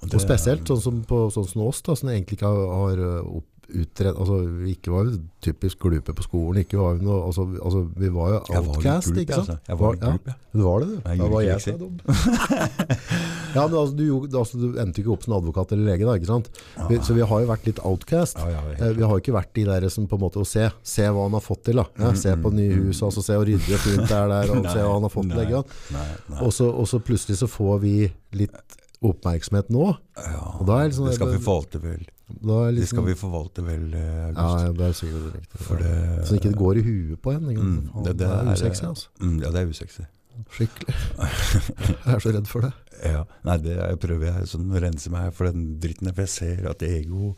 [0.05, 3.01] Og Og spesielt sånn som, på, sånn som oss, da, som egentlig ikke har, har
[3.01, 6.61] uh, opp, utredet Altså, vi ikke var jo typisk glupe på skolen.
[6.63, 9.51] Ikke var vi, noe, altså, altså, vi var jo var outcast, ikke sant?
[9.51, 9.59] altså.
[9.69, 10.35] Jeg var litt glup, ja.
[10.57, 10.97] Du var det, du.
[11.11, 11.99] Jeg Da var jeg så dum.
[13.57, 14.05] ja, men altså, du,
[14.39, 16.51] altså, du endte ikke opp som advokat eller lege, da, ikke sant?
[16.91, 18.41] Vi, så vi har jo vært litt outcast.
[18.43, 20.47] Ja, ja, Eh, Vi har jo ikke vært de der som på en måte å
[20.49, 21.81] se, se hva han har fått til.
[21.81, 21.87] da.
[22.03, 23.47] Ja, se på nye hus, altså se og
[23.87, 25.45] fint det er der, og se hva han har fått til.
[25.45, 25.63] nei,
[25.97, 26.41] nei, nei.
[26.45, 26.69] Og så,
[27.01, 27.95] plutselig så får vi
[28.37, 28.77] litt
[29.07, 29.91] oppmerksomhet nå.
[30.17, 32.05] Ja, Og da er det sånn det skal der- vi forvalte vel.
[32.27, 34.65] Er Det liksom, skal vi forvalte vel, eh, Ja, August.
[34.67, 35.61] ja, det er sikkert riktig.
[35.63, 37.45] For det- Så ikke det går i huet på en.
[37.45, 39.07] Mm, det- det, det er er- usexy, altså.
[39.21, 40.03] Mm, ja, det er usexy.
[40.51, 40.95] Skikkelig.
[42.07, 42.73] Jeg er så redd for det.
[43.05, 46.29] Ja, nei, det jeg prøver jeg sånn å rense meg for den dritten, for jeg
[46.29, 47.37] ser at ego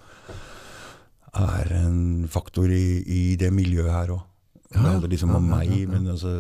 [1.35, 4.23] er en faktor i, i det miljøet her òg.
[4.69, 6.33] Det handler liksom om meg, men altså,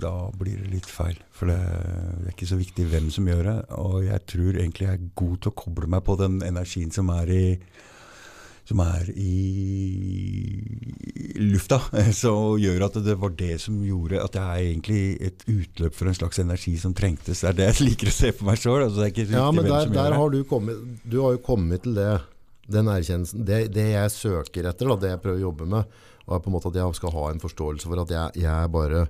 [0.00, 1.18] da blir det litt feil.
[1.36, 3.58] For det, er ikke så viktig hvem som gjør det.
[3.76, 7.12] Og jeg tror egentlig jeg er god til å koble meg på den energien som
[7.12, 7.44] er i
[8.68, 9.34] som er i
[11.40, 11.78] lufta,
[12.22, 16.10] så gjør at det var det som gjorde at jeg er egentlig et utløp for
[16.10, 17.40] en slags energi som trengtes.
[17.40, 18.82] Det er det jeg liker å se på meg sjøl.
[18.90, 22.10] Altså, Ja, men der, der har du kommet Du har jo kommet til det
[22.68, 23.46] den erkjennelsen.
[23.48, 26.00] Det, det jeg søker etter, da, det jeg prøver å jobbe med,
[26.34, 28.68] er på en måte at jeg skal ha en forståelse for at jeg, jeg er
[28.72, 29.06] bare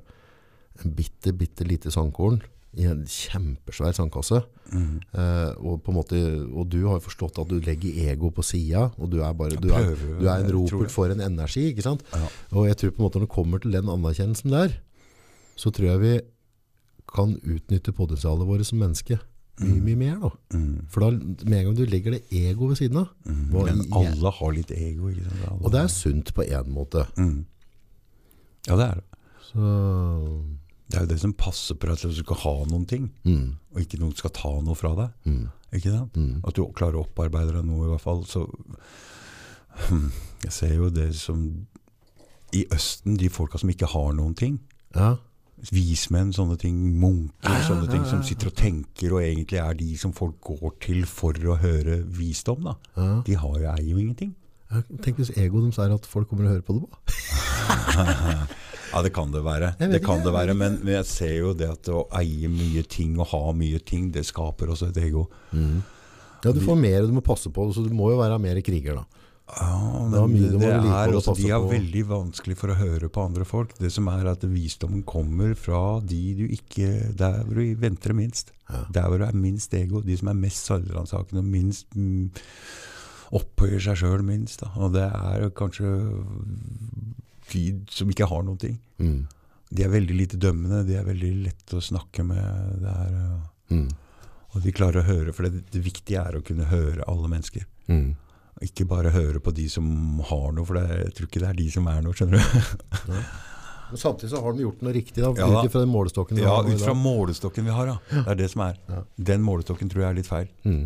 [0.85, 2.41] en bitte, bitte lite sandkorn
[2.79, 4.43] i en kjempesvær sandkasse.
[4.71, 6.19] Eh, og, på en måte,
[6.53, 9.71] og du har forstått at du legger ego på sida, og du er, bare, du
[9.75, 11.71] er, du er en ropert for en energi.
[11.73, 12.05] ikke sant?
[12.13, 12.29] Ja.
[12.53, 14.77] Og jeg tror på en måte når det kommer til den anerkjennelsen der,
[15.59, 16.15] så tror jeg vi
[17.09, 19.17] kan utnytte potensialet vårt som menneske
[19.61, 20.17] mye, mye mer.
[20.23, 20.31] da.
[20.59, 20.87] Mm.
[20.89, 21.11] For da,
[21.49, 23.09] med en gang du legger det ego ved siden av,
[23.53, 25.11] hva Men alle har litt ego.
[25.11, 25.45] Ikke sant?
[25.51, 27.05] Alle og det er sunt på en måte.
[27.19, 27.45] Mm.
[28.69, 29.05] Ja, det er det.
[29.49, 29.69] Så
[30.89, 33.81] Det er jo det som passer på at du skal ha noen ting, mm, og
[33.83, 35.11] ikke noen skal ta noe fra deg.
[35.29, 36.15] mm, Ikke sant?
[36.17, 36.41] mm.
[36.49, 38.25] At du klarer å opparbeide deg noe, i hvert fall.
[38.25, 38.47] Så
[40.45, 41.67] Jeg ser jo det som
[42.57, 44.59] I Østen, de folka som ikke har noen ting.
[44.97, 45.17] Ja.
[45.73, 49.97] Vismenn, sånne ting, munker, Ja, sånne ting som sitter og tenker, og egentlig er de
[49.99, 52.63] som folk går til for å høre visdom.
[52.65, 52.77] da.
[53.27, 54.35] De har jo, eier jo ingenting.
[55.03, 56.87] Tenk hvis egoet deres er at folk kommer og hører på det.
[56.89, 58.47] da.
[58.89, 59.75] Ja, det kan det være.
[59.79, 63.27] Det kan det være, men, jeg ser jo det at å eie mye ting og
[63.35, 65.27] ha mye ting, det skaper også et ego.
[65.53, 68.95] Ja, Du får mer du må passe på, så du må jo være mer kriger.
[69.03, 69.05] da.
[69.49, 71.71] Ja, men det, det er også, de er på.
[71.73, 73.73] veldig vanskelig for å høre på andre folk.
[73.81, 78.53] Det som er at visdommen kommer fra de du ikke Der hvor du venter minst.
[78.69, 78.83] Ja.
[78.93, 80.03] Der hvor du er minst ego.
[80.05, 82.29] De som er mest selvransakende og minst mm,
[83.41, 84.61] opphøyer seg sjøl minst.
[84.67, 84.69] Da.
[84.85, 85.95] Og det er kanskje
[87.53, 88.77] de som ikke har noen ting.
[89.01, 89.23] Mm.
[89.73, 92.85] De er veldig lite dømmende, de er veldig lette å snakke med.
[92.85, 93.91] Er, uh, Mm.
[94.57, 97.67] og de klarer å høre, for det, det viktige er å kunne høre alle mennesker.
[97.93, 98.15] Mm.
[98.65, 99.87] Ikke bare høre på de som
[100.31, 103.15] har noe, for det, jeg tror ikke det er de som er noe, skjønner du.
[103.89, 106.43] Men samtidig så har de gjort noe riktig, da, Ja, ut fra den målestokken vi
[106.45, 107.95] Ja, har Ja, ut fra målestokken vi har, ja.
[108.11, 108.81] Det er det som er.
[108.91, 109.03] Ja.
[109.31, 110.51] Den målestokken tror jeg er litt feil.
[110.69, 110.83] Mm.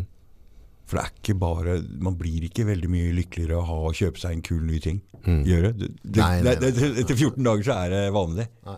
[0.87, 1.73] For det er ikke bare
[2.03, 5.01] Man blir ikke veldig mye lykkeligere av å kjøpe seg en kul ny ting.
[5.25, 5.41] Mm.
[5.47, 5.73] Gjøre.
[5.79, 6.71] Det, det, Nei, nei, nei.
[6.77, 8.47] det, etter 14 dager så er det vanlig.
[8.69, 8.77] Nei.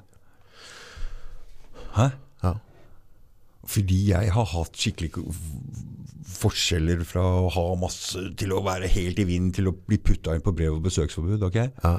[1.96, 2.08] Hæ?
[2.46, 2.54] Ja.
[3.76, 5.12] Fordi jeg har hatt skikkelig
[6.38, 10.36] forskjeller fra å ha masse til å være helt i vinden til å bli putta
[10.36, 11.44] inn på brev- og besøksforbud.
[11.48, 11.58] ok?
[11.84, 11.96] Ja.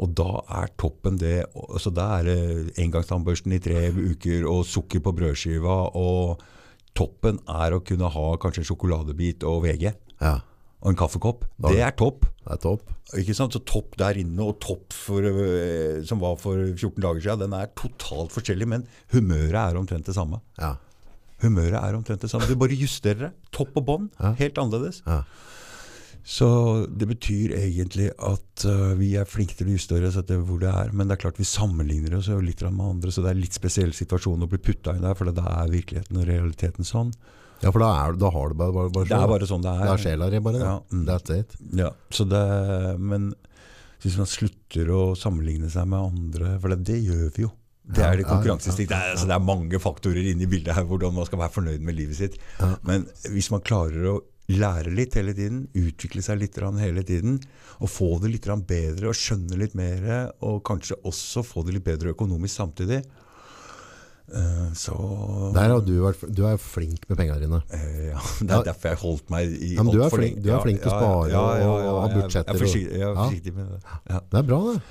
[0.00, 1.46] Og da er toppen det
[1.82, 5.90] Så Da er det engangstannbørsten i tre uker og sukker på brødskiva.
[5.98, 6.40] Og
[6.94, 9.90] toppen er å kunne ha kanskje en sjokoladebit og VG
[10.20, 10.40] ja.
[10.80, 11.44] og en kaffekopp.
[11.58, 12.26] Da- Det er topp.
[12.46, 12.86] Det er topp.
[13.18, 13.52] Ikke sant?
[13.52, 17.52] Så topp der inne og topp for, øh, som var for 14 dager siden, den
[17.58, 18.66] er totalt forskjellig.
[18.68, 20.40] Men humøret er omtrent det samme.
[20.58, 20.76] Ja.
[21.44, 22.48] Humøret er omtrent det samme.
[22.48, 23.32] Du bare justerer det.
[23.54, 24.10] Topp og bånn.
[24.20, 24.34] Ja.
[24.40, 25.00] Helt annerledes.
[25.06, 25.22] Ja.
[26.26, 26.46] Så
[26.92, 30.68] det betyr egentlig at uh, vi er flinke til å justere oss etter hvor det
[30.68, 30.92] er.
[30.92, 33.56] Men det er klart vi sammenligner oss jo litt med andre, så det er litt
[33.56, 35.16] spesiell situasjon å bli putta inn der.
[35.18, 37.14] For da er virkeligheten og realiteten sånn.
[37.62, 39.72] ja, for da, er, da har du bare, bare, bare Det er bare sånn det
[39.72, 39.86] er.
[39.86, 40.64] Det er sjela di, bare.
[40.66, 41.06] Ja, mm.
[41.08, 41.56] That's it.
[41.80, 42.44] Ja, så det,
[43.00, 43.32] men
[44.04, 47.50] hvis man slutter å sammenligne seg med andre, for det, det gjør vi jo.
[47.94, 48.40] Det er det ja.
[48.40, 51.80] Det, altså, det er mange faktorer inne i bildet her, hvordan man skal være fornøyd
[51.86, 52.36] med livet sitt.
[52.86, 57.38] Men hvis man klarer å lære litt hele tiden, utvikle seg litt hele tiden,
[57.80, 61.84] og få det litt bedre, og skjønne litt mer, og kanskje også få det litt
[61.86, 63.02] bedre økonomisk samtidig,
[64.34, 67.62] eh, så Der har du vært Du er flink med pengene dine.
[67.70, 70.50] Eh, Ja, det er derfor jeg holdt meg i Ja, men du er flink- du
[70.50, 73.80] er flink til å spare og- ha budsjetter Jeg er forsiktig, med det.
[74.10, 74.20] Ja.
[74.30, 74.82] Det er bra, det.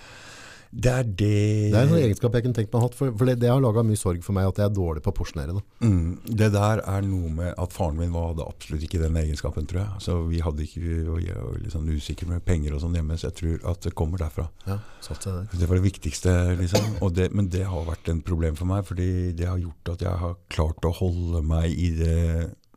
[0.69, 1.29] Det er det
[1.71, 2.89] Det er en sånn egenskap jeg kunne tenkt meg å ha.
[2.93, 5.09] For, for det, det har laga mye sorg for meg at jeg er dårlig på
[5.09, 5.55] å porsjonere.
[5.81, 9.65] Mm, Det der er noe med at faren min var, hadde absolutt ikke den egenskapen,
[9.69, 10.03] tror jeg.
[10.05, 13.17] Så vi hadde ikke og jeg var liksom sånn usikker med penger og sånn hjemme,
[13.17, 14.45] så jeg tror at det kommer derfra.
[14.69, 14.77] Ja,
[15.09, 15.41] der.
[15.55, 16.99] Det var det viktigste, liksom.
[17.05, 20.05] Og det, men det har vært en problem for meg, fordi det har gjort at
[20.05, 22.19] jeg har klart å holde meg i det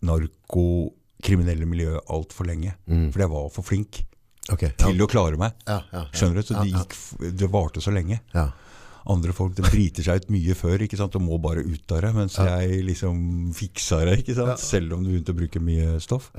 [0.02, 2.74] narkokriminelle miljøet altfor lenge.
[2.86, 3.10] Mm.
[3.12, 4.02] Fordi jeg var for flink
[4.50, 4.72] Ok, ja.
[4.80, 5.54] til å klare meg.
[5.68, 6.04] Ja, ja, ja.
[6.10, 6.46] Skjønner du?
[6.46, 6.96] Så det, gikk,
[7.38, 8.18] det varte så lenge.
[8.34, 8.48] Ja.
[9.12, 11.16] Andre folk de driter seg ut mye før ikke sant?
[11.18, 14.62] og må bare ut av det, mens jeg liksom fiksa det, ikke sant?
[14.62, 16.30] Selv om du begynte å bruke mye stoff.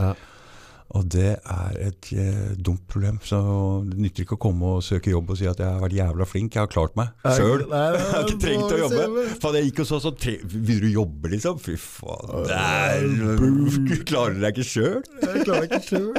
[0.94, 3.18] Og det er et eh, dumt problem.
[3.26, 3.40] Så
[3.88, 6.28] det nytter ikke å komme og søke jobb og si at jeg har vært jævla
[6.30, 6.54] flink.
[6.54, 7.64] Jeg har klart meg Nei, sjøl.
[7.74, 9.24] Jeg har ikke trengt å jobbe.
[9.42, 10.18] Faen, jeg gikk og så sånn
[10.54, 11.58] Vil du jobbe, liksom?
[11.62, 12.46] Fy faen.
[12.50, 15.00] Der, klarer du deg ikke sjøl?
[15.24, 16.12] Jeg klarer ikke sjøl.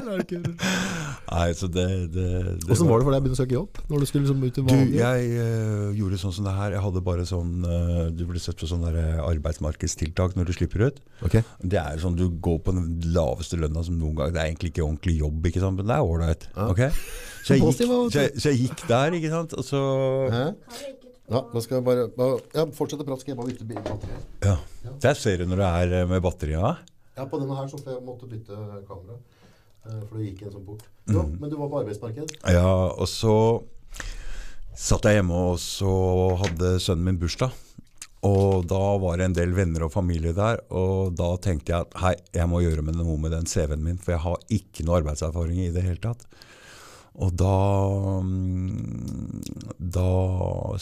[1.34, 2.26] Nei, så det, det,
[2.62, 3.80] det Åssen var det for deg å begynne å søke jobb?
[3.90, 6.76] Når du skulle liksom ut i Du, jeg uh, gjorde sånn som det her.
[6.76, 10.54] Jeg hadde bare sånn uh, Du ble sett på sånn der, eh, arbeidsmarkedstiltak når du
[10.56, 11.00] slipper ut.
[11.26, 11.44] Okay.
[11.62, 14.34] Det er sånn Du går på den laveste lønna som noen gang.
[14.34, 15.76] Det er egentlig ikke ordentlig jobb, ikke sant?
[15.76, 16.46] men det er ålreit.
[16.70, 16.90] Okay?
[17.44, 17.80] Så, jeg gikk-
[18.10, 19.52] så, jeg- så jeg gikk der, ikke sant.
[19.58, 19.80] Og så
[20.32, 20.44] Hæ?
[21.30, 23.84] Ja, da skal jeg bare bare- ja, Fortsett å prate, skal jeg bare bytte bil-
[23.86, 24.16] batteri.
[24.44, 24.56] Ja.
[25.00, 26.74] Der ser du når det er eh, med batteria.
[27.16, 28.58] Ja, på denne her så får jeg måtte bytte
[28.88, 29.16] kamera.
[29.86, 30.82] eh, For det gikk en sånn bort.
[31.08, 31.38] Jo, Mm.
[31.40, 32.36] men du var på arbeidsmarked?
[32.52, 33.62] Ja, og så
[34.74, 37.52] satt jeg hjemme, og så hadde sønnen min bursdag.
[38.24, 41.96] Og da var det en del venner og familie der, og da tenkte jeg at
[42.00, 45.02] hei, jeg må gjøre med noe med den CV-en min, for jeg har ikke noe
[45.02, 46.24] arbeidserfaring i det hele tatt.
[47.14, 47.50] Og da,
[48.24, 49.42] mm,
[49.78, 50.06] da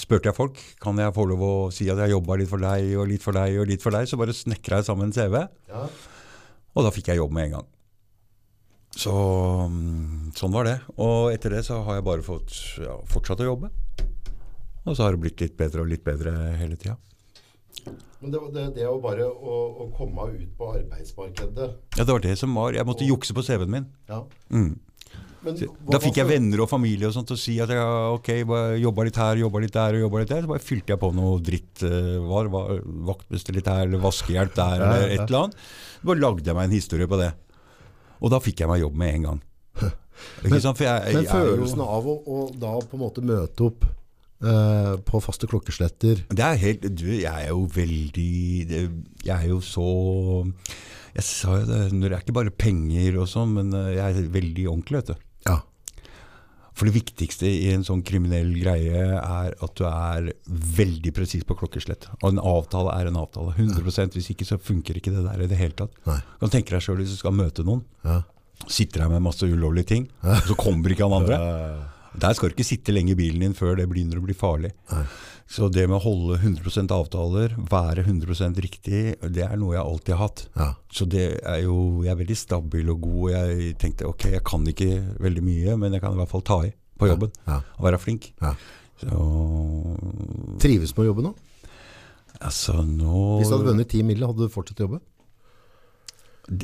[0.01, 2.94] spurte jeg folk kan jeg få lov å si at jeg jobba litt for deg
[2.97, 4.09] og litt for deg og litt for deg.
[4.09, 5.85] Så bare snekra jeg sammen en CV, Ja.
[6.73, 7.69] og da fikk jeg jobb med en gang.
[8.97, 9.12] Så
[9.69, 10.78] mm, sånn var det.
[10.97, 13.73] Og etter det så har jeg bare fått ja, fortsatt å jobbe.
[14.86, 16.97] Og så har det blitt litt bedre og litt bedre hele tida.
[18.23, 21.69] Men det, det, det å bare å, å komme ut på arbeidsmarkedet.
[21.99, 22.77] Ja, det var det som var.
[22.77, 23.86] Jeg måtte jukse på CV-en min.
[24.11, 24.20] Ja.
[24.55, 24.74] Mm.
[25.43, 27.82] Men Så, da fikk jeg venner og familie og sånt til å si at jeg
[28.15, 28.28] ok,
[28.78, 30.44] jobba litt her, jobba litt der og jobba litt der.
[30.44, 31.82] Så bare fylte jeg på noe dritt.
[31.89, 32.77] eh, Var, var
[33.11, 35.16] vaktmester litt her, eller vaskehjelp der, Ja, eller ja.
[35.16, 35.65] et eller annet.
[35.99, 37.32] Så bare lagde jeg meg en historie på det.
[38.23, 39.43] Og da fikk jeg meg jobb med en gang.
[40.47, 40.78] Ikke sant?
[40.78, 43.89] Jeg, Men jeg jeg, jo- følelsen av å, å da på en måte møte opp
[44.43, 48.28] eh, på faste klokkesletter Det er helt Du, jeg er jo veldig
[49.24, 49.89] Jeg er jo så
[51.16, 54.32] Jeg sa jo det, det er ikke bare penger og sånn, men eh, jeg er
[54.32, 55.28] veldig ordentlig, vet du.
[55.51, 55.59] Ja.
[56.73, 61.56] For det viktigste i en sånn kriminell greie er at du er veldig presis på
[61.60, 62.06] klokkeslett.
[62.23, 63.52] Og en avtale er en avtale.
[63.59, 65.93] 100% Hvis ikke så funker ikke det der i det hele tatt.
[66.09, 66.16] Nei.
[66.24, 67.85] Du kan tenke deg sjøl hvis du skal møte noen.
[68.09, 68.23] Ja.
[68.73, 71.39] Sitter her med masse ulovlige ting, og så kommer ikke han andre.
[72.20, 74.72] Der skal du ikke sitte lenge i bilen din før det begynner å bli farlig.
[74.93, 75.05] Nei.
[75.52, 80.14] Så det med å holde 100 avtaler, være 100 riktig, det er noe jeg alltid
[80.14, 80.44] har hatt.
[80.56, 80.68] Ja.
[80.93, 83.24] Så det er jo, jeg er veldig stabil og god.
[83.34, 84.90] Jeg tenkte ok, jeg kan ikke
[85.20, 87.32] veldig mye, men jeg kan i hvert fall ta i på jobben.
[87.48, 87.60] Ja.
[87.78, 88.30] Og være flink.
[88.40, 88.55] Ja.
[89.02, 89.22] Så
[90.62, 91.34] Trives med jobben nå?
[92.43, 95.01] altså nå Hvis du hadde vunnet 10 mill., hadde du fortsatt å jobbe?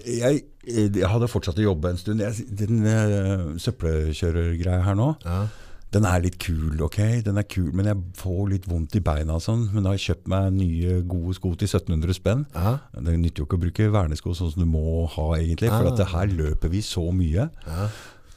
[0.04, 2.20] Jeg, jeg hadde fortsatt å jobbe en stund.
[2.24, 5.46] Jeg, den uh, søppelkjørergreia her nå, Ja.
[5.94, 6.98] den er litt kul, ok?
[7.24, 9.68] Den er kul, men jeg får litt vondt i beina og sånn.
[9.72, 12.44] Men da har jeg kjøpt meg nye, gode sko til 1700 spenn.
[12.54, 12.74] Ja.
[12.92, 15.70] Det nytter jo ikke å bruke vernesko sånn som du må ha, egentlig.
[15.72, 17.48] For at det her løper vi så mye.
[17.66, 17.88] Ja.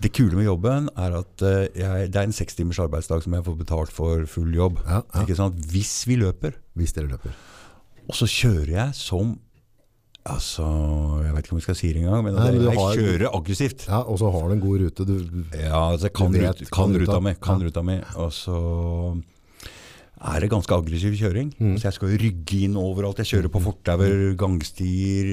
[0.02, 3.36] Det kule med jobben er at eh, jeg, det er en seks timers arbeidsdag som
[3.38, 4.80] jeg får betalt for full jobb.
[4.88, 5.22] Ja, ja.
[5.22, 5.60] Ikke sant?
[5.70, 6.56] Hvis vi løper.
[6.74, 7.36] Hvis dere løper.
[8.08, 9.36] Og så kjører jeg som
[10.30, 10.64] Altså,
[11.26, 13.32] jeg vet ikke om vi skal si det engang, men, Nei, men jeg har- kjører
[13.34, 13.88] aggressivt.
[13.88, 15.06] Ja, og så har du en god rute.
[15.06, 15.16] Du,
[15.58, 17.12] Ja, altså jeg kan, Du vet- kan kan ruta.
[17.14, 17.34] ruta mi.
[17.42, 17.66] Kan Ja.
[17.66, 17.96] ruta mi.
[18.16, 19.22] Og så
[20.22, 21.50] er det ganske aggressiv kjøring.
[21.58, 21.76] Mm.
[21.82, 23.22] Så jeg skal jo rygge inn overalt.
[23.24, 25.32] Jeg kjører på fortauer, gangstier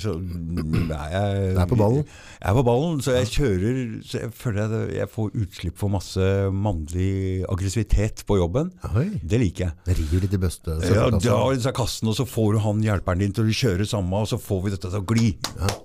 [0.00, 2.06] så er jeg, Du er på ballen.
[2.40, 5.92] Jeg er på ballen, så jeg kjører Så jeg føler jeg, jeg får utslipp for
[5.92, 8.72] masse mannlig aggressivitet på jobben.
[8.96, 9.76] Oi, Det liker jeg.
[9.86, 10.78] det river litt i bøste.
[10.88, 13.86] Ja, da dra i kassen, og så får du han hjelperen din til å kjøre
[13.88, 15.30] samme, og så får vi dette til å gli.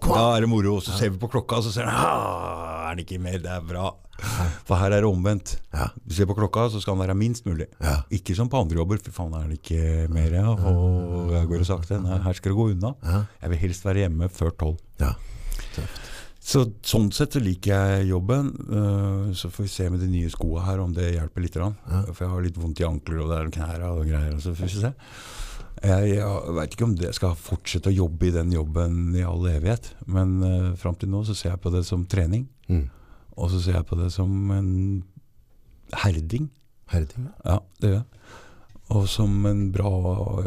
[0.08, 0.78] Da er det moro.
[0.80, 3.52] Og så ser vi på klokka, og så ser ah, er han ikke mer, det
[3.52, 3.92] er bra.
[4.68, 5.58] For her er det omvendt.
[5.74, 5.90] Ja.
[6.04, 7.70] Du ser på klokka, så skal den være minst mulig.
[7.84, 8.00] Ja.
[8.14, 9.00] Ikke som på andre jobber.
[9.04, 10.34] Fy faen, er det ikke mer?
[10.40, 10.52] Ja?
[10.54, 12.02] Og jeg går og sakte.
[12.02, 12.94] Nei, her skal det gå unna.
[13.42, 14.82] Jeg vil helst være hjemme før tolv.
[15.02, 15.14] Ja.
[16.48, 18.54] Så sånn sett så liker jeg jobben.
[18.72, 21.58] øh, så får vi se med de nye skoene her om det hjelper litt.
[21.58, 24.38] For jeg har litt vondt i ankler og det er knærne og greier.
[24.40, 24.94] Så får vi se.
[25.84, 29.44] Jeg, jeg veit ikke om jeg skal fortsette å jobbe i den jobben i all
[29.52, 29.92] evighet.
[30.10, 32.48] Men uh, fram til nå så ser jeg på det som trening.
[32.72, 32.88] Mm.
[33.38, 34.72] Og så ser jeg på det som en
[36.04, 36.50] herding.
[36.92, 37.30] Herding.
[37.46, 38.08] Ja, det gjør jeg.
[38.98, 39.90] Og som en bra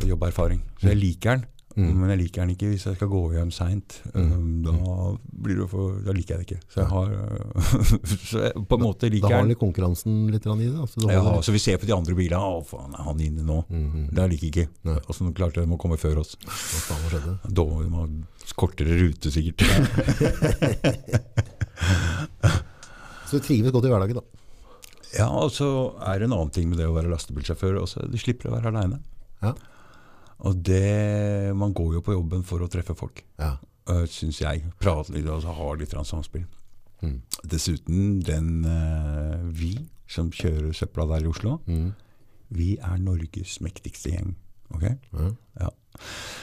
[0.09, 0.63] jobberfaring.
[0.81, 1.47] Så jeg liker den.
[1.79, 1.91] Mm.
[2.01, 4.01] Men jeg liker den ikke hvis jeg skal gå hjem seint.
[4.11, 4.65] Mm.
[4.67, 4.73] da,
[5.45, 6.63] blir det for- da liker jeg det ikke.
[6.73, 7.09] Så jeg har
[8.33, 9.53] Så jeg på en måte Da liker har den.
[9.53, 10.75] litt konkurransen litt i det.
[10.83, 12.41] Altså, Ja, så vi ser på de andre bilene.
[12.43, 13.61] Å, faen, er han inne nå?
[13.71, 14.09] Mhm.
[14.19, 14.69] Det liker jeg ikke.
[14.91, 14.99] Nei.
[15.15, 16.35] så klarte de å komme før oss?
[16.43, 17.55] Hva faen har skjedd?
[17.55, 18.05] Da må de ha
[18.59, 19.63] kortere rute, sikkert.
[23.31, 24.23] Så du trives godt i hverdagen, da.
[25.17, 25.67] Ja, og så
[26.07, 27.81] er det en annen ting med det å være lastebilsjåfør.
[27.83, 28.05] Også.
[28.11, 29.01] Du slipper å være aleine.
[29.43, 29.55] Ja.
[30.47, 33.57] Og det Man går jo på jobben for å treffe folk, Ja.
[34.07, 34.65] syns jeg.
[34.79, 36.45] Prate litt og så ha litt samspill.
[37.03, 37.21] Mm.
[37.49, 41.95] Dessuten, den eh, vi som kjører søpla der i Oslo, Mm.
[42.53, 44.35] vi er Norges mektigste gjeng.
[44.75, 44.83] Ok?
[44.83, 45.31] Ja.
[45.61, 45.69] Ja.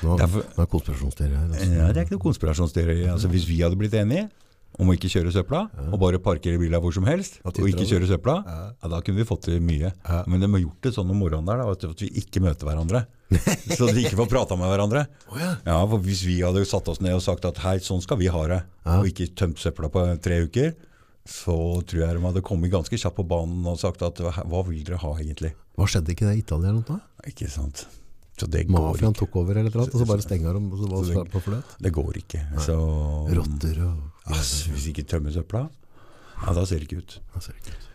[0.04, 1.48] Nå, Derfor- nå er konspirasjonsteori her.
[1.48, 1.74] Altså.
[1.78, 3.08] Ja, det er ikke noe konspirasjonsteori.
[3.08, 4.30] Altså, hvis vi hadde blitt enige
[4.78, 8.08] om å ikke kjøre søpla, og bare parkere bilen hvor som helst, Og ikke kjøre
[8.10, 8.58] søpla, Ja.
[8.84, 9.91] ja, da kunne vi fått til mye.
[10.06, 10.24] Ja.
[10.28, 13.06] Men de har gjort det sånn om morgenen der, da, at vi ikke møter hverandre.
[13.78, 15.08] så de ikke får prata med hverandre.
[15.32, 15.56] Oh, ja.
[15.66, 18.28] Ja, for Hvis vi hadde satt oss ned og sagt at hei, sånn skal vi
[18.32, 18.99] ha det, Ja.
[19.02, 20.76] og ikke tømt søpla på tre uker,
[21.28, 24.84] så tror jeg de hadde kommet ganske kjapt på banen og sagt at hva vil
[24.88, 25.52] dere ha egentlig?
[25.76, 26.72] Hva skjedde ikke det i Italia?
[27.28, 27.86] Ikke sant?
[28.38, 31.26] Så det Mafiaen tok over eller noe, og så bare stenger de, og så var
[31.26, 31.76] det på fløt.
[31.82, 32.44] Det går ikke.
[32.62, 32.76] Så
[33.34, 33.96] Rotter og
[34.30, 35.64] altså, hvis ikke tømmer søpla,
[36.44, 37.18] ja, da ser det ikke ut.
[37.34, 37.88] Ja, ikke ut.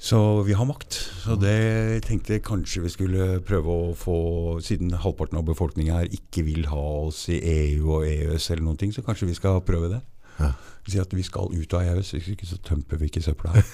[0.00, 0.96] Så vi har makt.
[1.26, 4.16] Så det tenkte jeg kanskje vi skulle prøve å få,
[4.64, 8.80] siden halvparten av befolkningen her ikke vil ha oss i EU og EØS eller noen
[8.80, 10.00] ting, så kanskje vi skal prøve det.
[10.40, 10.54] Ja.
[10.88, 13.64] Si at vi skal ut av EØS, hvis ikke så tømper vi ikke søpla her.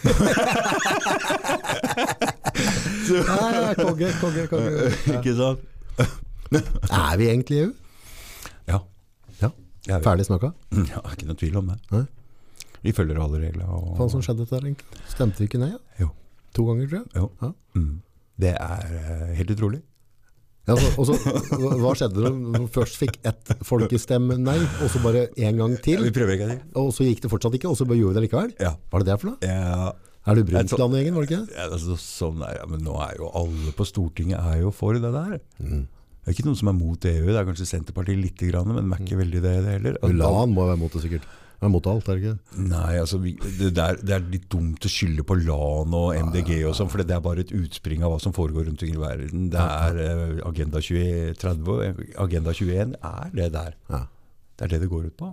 [3.06, 4.70] Ja, konge, konge, konge.
[4.74, 4.90] Ja.
[5.20, 5.62] ikke sant?
[6.56, 7.72] Er vi egentlig i EU?
[8.70, 8.80] Ja.
[9.86, 10.00] Ja.
[10.02, 10.52] Ferdig snakka?
[10.90, 11.76] Ja, ikke noe tvil om det.
[11.94, 12.04] Nei.
[12.86, 13.66] Vi følger alle regler.
[13.70, 13.92] Og...
[13.98, 15.02] Hva som skjedde der egentlig?
[15.10, 15.68] Stemte vi ikke nei?
[15.74, 15.80] Ja?
[16.04, 16.08] Jo.
[16.58, 17.10] To ganger, tror jeg.
[17.20, 17.28] Jo.
[17.42, 17.50] Ja.
[17.78, 17.92] Mm.
[18.46, 19.80] Det er eh, helt utrolig.
[20.66, 21.14] Ja, så, og så,
[21.62, 25.76] hva- hva skjedde når du først fikk ett folkestemme nei, og så bare en gang
[25.84, 26.02] til?
[26.02, 26.56] Vi prøver ikke.
[26.82, 28.50] Og så gikk det fortsatt ikke, og så gjorde vi det likevel?
[28.58, 28.72] Ja.
[28.90, 29.38] Var det det for noe?
[29.46, 29.92] Ja,
[30.26, 33.74] Er du Brundtland-gjengen, var det ikke ja, altså, sånn er, men nå er jo alle
[33.76, 35.38] på Stortinget er jo for det der.
[35.62, 35.84] Mm.
[35.86, 37.26] Det er ikke noen som er mot EU.
[37.30, 39.98] Det er kanskje Senterpartiet litt, grann, men de er ikke veldig det, det heller.
[40.10, 41.28] Lan må være mot det sikkert.
[41.60, 42.64] Han er mot alt, er det ikke?
[42.68, 46.50] Nei, altså vi, det, der, det er litt dumt å skylde på LAN og MDG
[46.68, 49.00] og sånn, for det er bare et utspring av hva som foregår rundt omkring i
[49.00, 49.46] verden.
[49.54, 53.78] Det er eh, Agenda 2030, Agenda 21 er det der.
[53.94, 54.02] Ja.
[54.56, 55.30] Det er det det går ut på.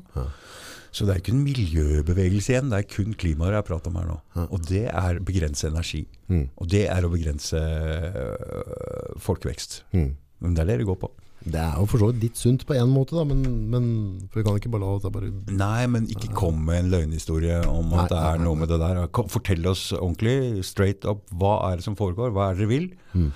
[0.94, 4.12] Så det er ikke en miljøbevegelse igjen, det er kun klimaet jeg prater om her
[4.12, 4.18] nå.
[4.46, 6.04] Og det er å begrense energi.
[6.30, 6.46] Mm.
[6.62, 9.82] Og det er å begrense øh, folkevekst.
[9.98, 10.12] Mm.
[10.44, 11.10] Men det er det det går på.
[11.44, 13.42] Det er jo for så vidt litt sunt på en måte, da, men,
[13.72, 13.88] men
[14.32, 17.58] for vi kan ikke bare la det bare Nei, men ikke kom med en løgnhistorie
[17.68, 19.02] om Nei, at det er nei, noe med det der.
[19.12, 22.32] Fortell oss ordentlig, straight up, hva er det som foregår?
[22.36, 22.88] Hva er det dere vil?
[23.12, 23.28] Mm.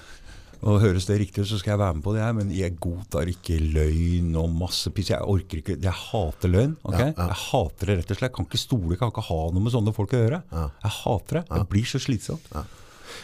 [0.64, 2.78] Og Høres det riktig ut, så skal jeg være med på det, her, men jeg
[2.82, 5.12] godtar ikke løgn og masse piss.
[5.14, 6.74] Jeg orker ikke, jeg hater løgn.
[6.84, 6.98] ok?
[6.98, 7.28] Ja, ja.
[7.30, 8.28] Jeg hater det rett og slett.
[8.32, 10.42] Jeg kan ikke stole, jeg kan ikke ha noe med sånne folk å gjøre.
[10.52, 10.66] Ja.
[10.84, 11.44] Jeg hater det.
[11.54, 12.50] Det blir så slitsomt.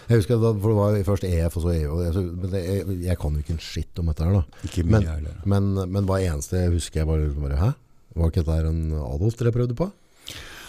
[0.10, 1.92] Jeg husker da, for det var først EF og så EU.
[1.98, 4.44] og jeg- Men jeg, jeg kan jo ikke en skitt om dette her, da.
[4.64, 5.00] Ikke mye
[5.46, 7.74] Men, men, men hva eneste jeg husker jeg bare, bare Hæ?
[8.16, 9.92] Var ikke dette en Adolf dere prøvde på?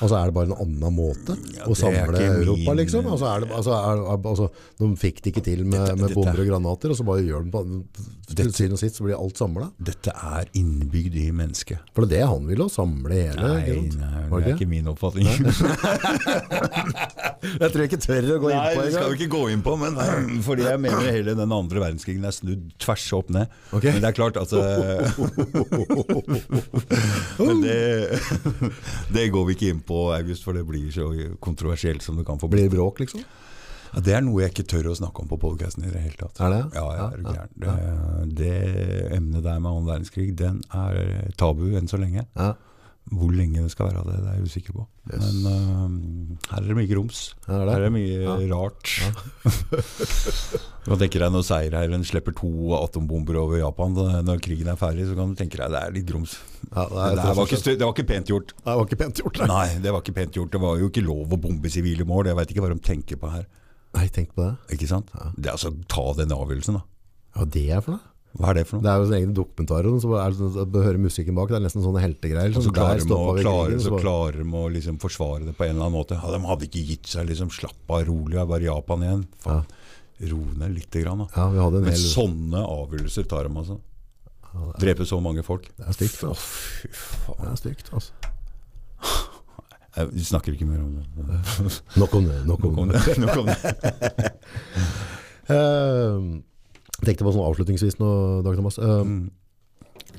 [0.00, 3.06] Altså Er det bare en annen måte Ja, å samle Europa, min- liksom?
[3.06, 3.96] Altså, er det, altså, er,
[4.32, 4.46] altså,
[4.80, 7.42] de fikk det ikke til med, Dette- med bomber og granater, og så bare gjør
[7.46, 7.60] de på
[8.34, 9.68] Til syvende og sist så blir alt samla.
[9.78, 11.78] Dette er innbygd i mennesket.
[11.94, 13.36] For det er det han ville, å samle hele.
[13.36, 13.44] Nei,
[14.00, 15.28] nei, det er ikke min oppfatning.
[17.44, 19.62] Jeg tror jeg ikke tør å gå inn på det skal vi ikke gå inn
[19.64, 19.92] på, men
[20.46, 23.46] fordi jeg mener hele den andre verdenskrigen er snudd tvers opp ned.
[23.76, 23.92] Okay.
[23.92, 24.48] Men det er klart eh,
[27.44, 28.08] Men det,
[29.12, 29.83] det går vi ikke inn på,
[30.16, 31.08] August, for det blir så
[31.40, 32.62] kontroversielt som det kan få bli.
[32.64, 33.24] Blir det bråk, liksom?
[33.94, 36.16] Ja, det er noe jeg ikke tør å snakke om på podkasten i det hele
[36.18, 36.40] tatt.
[36.42, 36.62] Er det?
[36.74, 38.32] Ja, jeg er ja, Ja, gæren.
[38.34, 42.26] Det, det emnet der med annen verdenskrig, den er tabu enn så lenge.
[42.34, 42.54] Ja.
[43.12, 44.84] Hvor lenge det skal være det, det er jeg usikker på.
[45.12, 45.20] Yes.
[45.20, 47.18] Men uh, her er det mye grums.
[47.44, 47.74] Er det?
[47.74, 48.92] Her er det mye rart.
[49.44, 53.92] Du kan tenke deg når seierherren slipper to atombomber over Japan
[54.24, 56.38] når krigen er ferdig, så kan du tenke deg det er litt grums.
[56.70, 58.56] Ja, det, Det, er, der var ikke, det var ikke pent gjort.
[58.56, 59.42] det var ikke pent gjort.
[59.44, 59.50] Nei.
[59.52, 60.54] Nei, det var ikke pent gjort.
[60.56, 62.32] Det var jo ikke lov å bombe sivile mål.
[62.32, 63.44] Jeg veit ikke hva de tenker på her.
[63.94, 64.54] Nei, tenk på det.
[64.74, 65.12] Ikke sant?
[65.36, 66.86] Det er altså Ta den avgjørelsen, da.
[67.36, 68.13] Hva det er for noe?
[68.34, 68.82] Hva er det for noe?
[68.82, 71.52] Det er jo sånne egne dokumentarer, og så er det sånn, du hører musikken bak,
[71.52, 72.50] det er nesten sånne heltegreier.
[72.50, 72.64] Liksom.
[72.64, 75.76] så Sånn, klarer de å, krigen, så klarer de å liksom forsvare det på en
[75.76, 76.18] eller annen måte.
[76.18, 77.28] Ja, de hadde ikke gitt seg.
[77.30, 78.34] liksom Slapp av, rolig.
[78.34, 79.22] Det er bare Japan igjen.
[79.44, 79.66] Faen,
[80.30, 81.24] Ro ned lite grann.
[81.34, 81.98] Ja, en Men hel...
[82.00, 83.78] sånne avgjørelser tar de, altså.
[84.82, 85.66] Drepe så mange folk.
[85.78, 87.38] Det er stygt, Oh, fy faen.
[87.42, 88.12] Det er stygt, altså.
[90.14, 91.04] Vi snakker ikke mer om det.
[92.02, 93.18] Nok om det, nok om Nok om det.
[93.22, 94.32] Nok om det.
[95.44, 96.20] Eh,
[97.04, 98.10] Jeg tenkte på sånn avslutningsvis nå,
[98.46, 98.78] Dag Thomas.
[98.80, 99.30] Eh, Mm.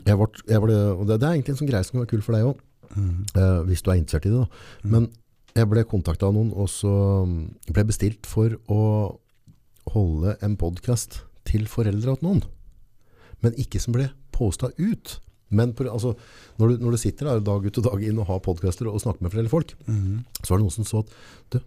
[0.06, 2.12] Jeg var, jeg var, og det, det er egentlig en sånn greie som kan være
[2.12, 2.60] kul for deg også,
[2.96, 3.26] Mm.
[3.36, 4.38] eh, hvis du er interessert i det.
[4.44, 4.48] Da.
[4.84, 5.08] Men
[5.56, 9.18] jeg ble kontaktet av noen, og så mm, ble bestilt for å
[9.90, 12.44] holde en podcast til foreldre til noen.
[13.42, 15.20] Men ikke som ble postet ut.
[15.50, 16.16] Men på, altså,
[16.60, 19.02] når, du, når du sitter der dag ut og dag inn og har podcaster og
[19.02, 20.24] snakker med flere folk, Mm.
[20.44, 21.10] så var det noen som så at
[21.50, 21.60] du,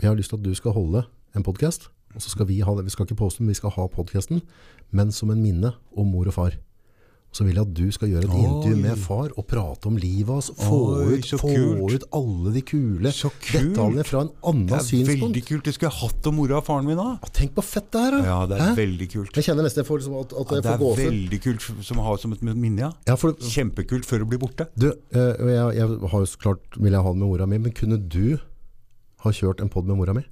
[0.00, 1.04] jeg har lyst til at du skal holde
[1.36, 2.84] en podcast, og så skal vi ha det.
[2.86, 4.42] Vi skal ikke poste den, vi skal ha podcasten,
[4.94, 6.54] men som en minne om mor og far.
[7.34, 10.30] Så vil jeg at du skal gjøre et intervju med far og prate om livet
[10.30, 10.52] hans.
[10.54, 11.48] Få, Oi, ut, få
[11.90, 14.70] ut alle de kule detaljene fra en annen synspunkt.
[14.70, 15.24] Det er synspunkt.
[15.24, 15.64] veldig kult.
[15.66, 17.08] Det skulle jeg hatt om mora og faren min da.
[17.34, 18.20] Tenk på fett det her, da!
[18.28, 18.76] Ja, det er Hæ?
[18.78, 19.34] veldig kult.
[19.34, 21.98] Jeg kjenner nesten jeg får, liksom at, at Ja, jeg det er veldig kult som
[21.98, 22.92] å ha som et minne, ja.
[23.10, 24.68] Ja, for, Kjempekult før det blir borte.
[24.78, 27.58] du, eh, jeg, jeg har jo så klart vil jeg ha det med mora mi,
[27.66, 28.38] men kunne du
[29.26, 30.22] ha kjørt en podd med mora mi?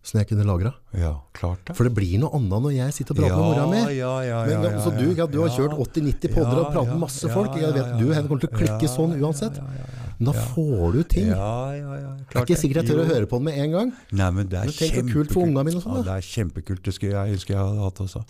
[0.00, 0.70] Sånn jeg kunne lagra?
[0.96, 1.74] Ja, klart det.
[1.76, 3.80] For det blir noe annet når jeg sitter og prater med mora mi.
[3.98, 6.70] Ja, ja, Men, ja, ja, så du, ja, du har kjørt 80-90 podder og Ja,
[6.72, 7.58] pratet ja, med masse ja, folk.
[7.60, 9.60] Jeg vet ja, du ja, kommer til å klikke ja, sånn uansett.
[9.60, 10.06] ja, ja, ja.
[10.20, 10.46] Men da Ja.
[10.54, 11.28] får du ting.
[11.28, 12.08] Ja, ja, ja.
[12.16, 13.92] Det er ikke sikkert jeg tør å høre på den med en gang.
[14.12, 16.16] Nei, men det er Men tenk så kult for unga mine og sånn, Ja, det
[16.16, 16.82] er kjempekult.
[16.84, 18.24] Det skulle jeg ønske jeg hadde hatt også.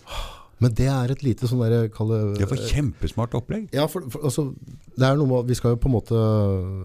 [0.61, 3.69] Men det er et lite sånn der kalle, Det var kjempesmart opplegg.
[3.73, 4.53] Ja, for, for altså,
[4.95, 6.19] det er noe med vi skal jo på en måte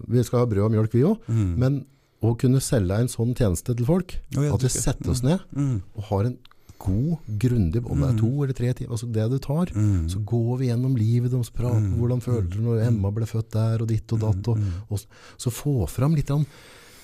[0.07, 1.19] Vi skal ha brød og mjølk, vi òg.
[1.27, 1.51] Mm.
[1.61, 1.85] Men
[2.23, 5.81] å kunne selge en sånn tjeneste til folk, Oh, at vi setter oss ned Mm.
[5.95, 6.37] og har en
[6.79, 10.07] god, grundig, om det er to eller tre timer, altså det du tar, Mm.
[10.09, 13.49] så går vi gjennom livet deres, prater om hvordan føler du når Emma ble født
[13.51, 14.57] der, og ditt og datt, og,
[14.89, 14.99] og
[15.37, 16.45] så få fram litt, grann,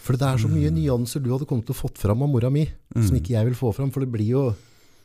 [0.04, 2.50] for det er så mye nyanser du hadde kommet til å fått fram av mora
[2.52, 4.56] mi, som ikke jeg vil få fram, for det blir jo,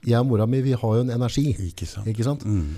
[0.04, 2.06] jeg og mora mi, vi har jo en energi, Ikke sant.
[2.06, 2.44] ikke sant?
[2.44, 2.74] Mm.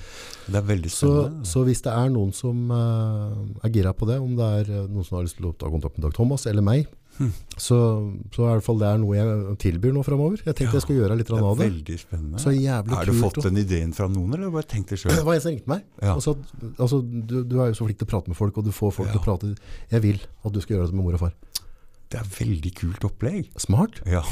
[0.47, 1.45] Det er veldig Så, spennende.
[1.47, 3.35] så hvis det er noen som uh,
[3.65, 5.67] er gira på det, om det er eh, noen som har lyst til å ta
[5.69, 6.87] kontakt med Dag Thomas eller meg,
[7.61, 7.77] Så,
[8.33, 10.41] så er i hvert fall det er noe jeg tilbyr nå fremover.
[10.47, 11.67] Jeg tenkte jeg skulle gjøre litt det er av det.
[11.69, 12.41] veldig spennende.
[12.41, 13.23] Så jævlig Har du kult.
[13.27, 15.85] fått den ideen fra noen, eller bare tenkt det Det var en som ringte meg.
[16.01, 16.17] Ja.
[16.17, 16.35] Og sa
[16.79, 18.95] altså, du, du er jo så flink til å prate med folk, og du får
[18.97, 19.53] folk til å prate.
[19.93, 21.37] Jeg vil at du skal gjøre det med mor og far.
[22.11, 23.53] Det er veldig kult opplegg.
[23.63, 24.01] Smart.
[24.09, 24.25] Ja.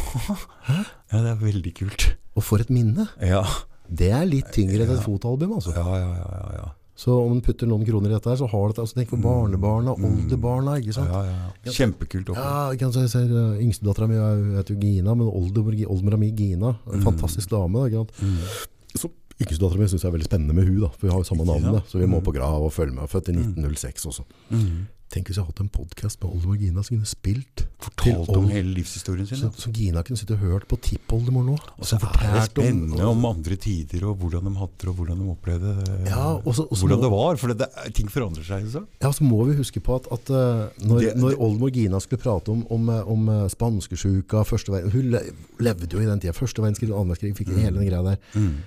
[1.12, 2.08] ja, det er veldig kult.
[2.34, 3.06] Og for et minne.
[3.22, 3.44] Ja.
[3.88, 5.76] Det er litt tyngre enn et fotoalbum, altså.
[5.76, 6.66] Ja, ja, ja, ja, ja.
[6.98, 8.80] Så om du putter noen kroner i dette her, så har det.
[8.82, 11.12] Altså, tenk på barnebarna, oldebarna, ikke sant?
[11.12, 11.70] ja, ja, ja.
[11.76, 12.80] Kjempekult opplegg.
[12.82, 16.32] Ja, så jeg ser uh, Yngstedattera mi er- heter jo Gina, men oldemor- oldemora mi
[16.34, 17.78] Gina, en fantastisk dame.
[17.78, 18.98] Da, ikke sant?
[18.98, 21.28] Så Yngstedattera mi syns jeg er veldig spennende med hun da, for vi har jo
[21.30, 21.62] samme navn.
[21.70, 21.76] Ja.
[21.78, 23.06] Da, så vi må på grav og følge med.
[23.14, 24.26] Født i 1906 også.
[24.50, 24.88] Mm.
[25.08, 28.48] Tenk hvis jeg hadde hatt en podkast med oldemor Gina som kunne spilt Fortalt om
[28.52, 29.38] hele livshistorien sin.
[29.40, 31.54] så, så Gina kunne sitte og hørt på tippoldemor nå.
[31.78, 35.22] Og så er det spennende om andre tider, og hvordan de hadde det, og hvordan
[35.22, 35.72] de opplevde.
[36.10, 37.36] Ja, og så- og så hvordan må- det var.
[37.40, 38.66] For det, ting forandrer seg.
[38.68, 38.82] Så.
[39.00, 42.20] Ja, så må vi huske på at, at uh, når, Det- når oldemor Gina skulle
[42.20, 44.44] prate om, om, uh, om uh, spanskesjuka,
[44.92, 45.16] hun
[45.58, 46.32] levde jo i den tida.
[46.36, 48.18] Første verdenskrig, annen verdenskrig, fikk hele den greia der.
[48.34, 48.58] Mm.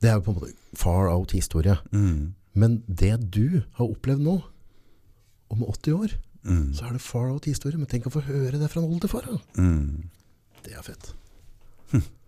[0.00, 1.76] Det er jo på en måte far out historie.
[1.92, 2.32] Mm.
[2.54, 4.38] Men det du har opplevd nå,
[5.50, 6.70] om 80 år, Mm.
[6.72, 7.76] så er det far out historie.
[7.76, 9.26] Men tenk å få høre det fra en oldefar.
[9.60, 10.06] Mm.
[10.64, 11.10] Det er fett.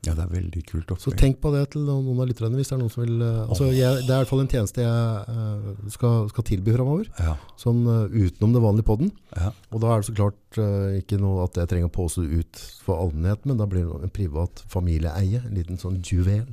[0.03, 2.74] Ja, det er veldig kult Så tenk på det til noen av lytterne hvis det
[2.74, 5.36] er noen som vil uh, altså jeg, Det er i hvert fall en tjeneste jeg
[5.36, 7.07] uh, skal, skal tilby framover.
[7.23, 9.12] Ja, Sånn uh, utenom det vanlige podden.
[9.36, 9.53] ja.
[9.70, 10.59] Og da er det så klart
[10.99, 14.15] ikke noe at jeg trenger å påse ut for allmennheten, men da blir det en
[14.19, 15.39] privat familieeie.
[15.47, 16.51] En liten sånn juvel.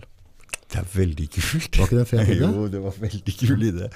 [0.69, 1.73] Det er veldig kult.
[1.81, 2.45] Var ikke det en fet idé?
[2.45, 3.89] Jo, det var veldig kul idé.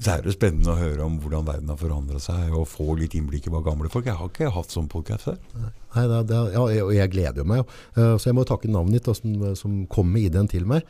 [0.00, 3.12] Så er det spennende å høre om hvordan verden har forandra seg, og få litt
[3.18, 5.36] innblikk i hva gamle folk Jeg har ikke hatt sånn podkast før.
[5.52, 7.60] Nei, det, er- det, er- ja, jeg- og jeg gleder jo meg.
[7.60, 7.66] jo.
[7.98, 10.82] Uh, så jeg må takke navnet ditt da, som, som kom med ideen til meg.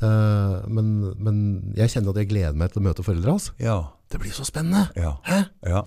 [0.00, 1.38] Uh, men, men
[1.76, 3.50] jeg kjenner at jeg gleder meg til å møte foreldre hans.
[3.60, 3.76] Ja.
[4.08, 4.86] Det blir så spennende!
[4.96, 5.16] Ja.
[5.28, 5.42] Hæ?
[5.68, 5.84] ja.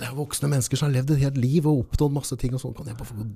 [0.00, 2.62] Det er voksne mennesker som har levd et helt liv og oppnådd masse ting, og
[2.64, 3.26] sånn kan jeg bare få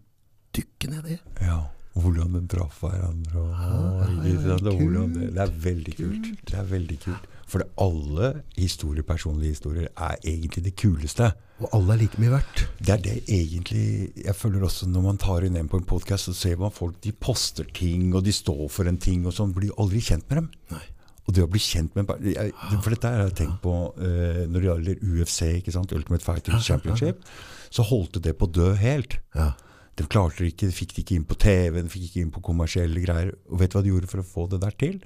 [0.56, 1.18] dykke ned i.
[1.44, 1.60] ja.
[1.96, 3.40] Hvordan de traff hverandre.
[3.40, 5.14] Og, ja, ja, ja, kult.
[5.14, 6.26] det, det er veldig kult.
[6.44, 7.22] Det er veldig kult.
[7.46, 11.30] For alle historier, personlige historier er egentlig det kuleste.
[11.62, 12.64] Og alle er like mye verdt.
[12.82, 16.28] Det er det egentlig Jeg føler også når man tar inn en på en podkast,
[16.28, 19.54] så ser man folk de poster ting, og de står for en ting, og sånn.
[19.56, 20.50] Blir aldri kjent med dem.
[20.74, 20.82] Nei.
[21.26, 22.52] Og det å bli kjent med jeg,
[22.84, 25.94] For dette har jeg tenkt på uh, når det gjelder UFC, ikke sant?
[25.94, 27.24] Ultimate Fighting Championship.
[27.70, 29.18] Så holdt det på å dø helt.
[29.34, 29.52] Ja.
[29.96, 32.32] De klarte det ikke, de fikk det ikke inn på TV, de fikk ikke inn
[32.34, 33.32] på kommersielle greier.
[33.50, 34.98] Og vet du hva de gjorde for å få det der til?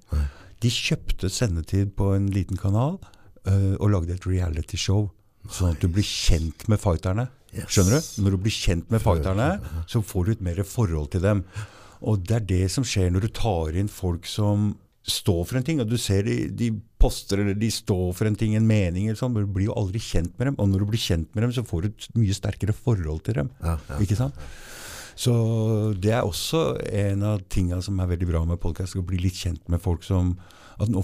[0.60, 2.98] De kjøpte sendetid på en liten kanal
[3.48, 5.08] uh, og lagde et reality-show.
[5.48, 7.30] Sånn at du blir kjent med fighterne.
[7.66, 8.10] Skjønner du?
[8.24, 9.48] Når du blir kjent med fighterne,
[9.90, 11.42] så får du et mer forhold til dem.
[12.06, 14.74] Og det er det som skjer når du tar inn folk som
[15.10, 15.80] står for en ting.
[15.82, 16.70] Og du ser de, de
[17.00, 19.76] poster eller de står for en ting, en mening eller sånn, men du blir jo
[19.80, 20.58] aldri kjent med dem.
[20.60, 23.40] Og når du blir kjent med dem, så får du et mye sterkere forhold til
[23.40, 23.50] dem.
[23.64, 24.00] Ja, ja.
[24.04, 24.36] Ikke sant?
[25.20, 25.32] Så
[26.00, 26.60] det er også
[26.96, 30.02] en av tinga som er veldig bra med podkast, å bli litt kjent med folk
[30.06, 30.36] som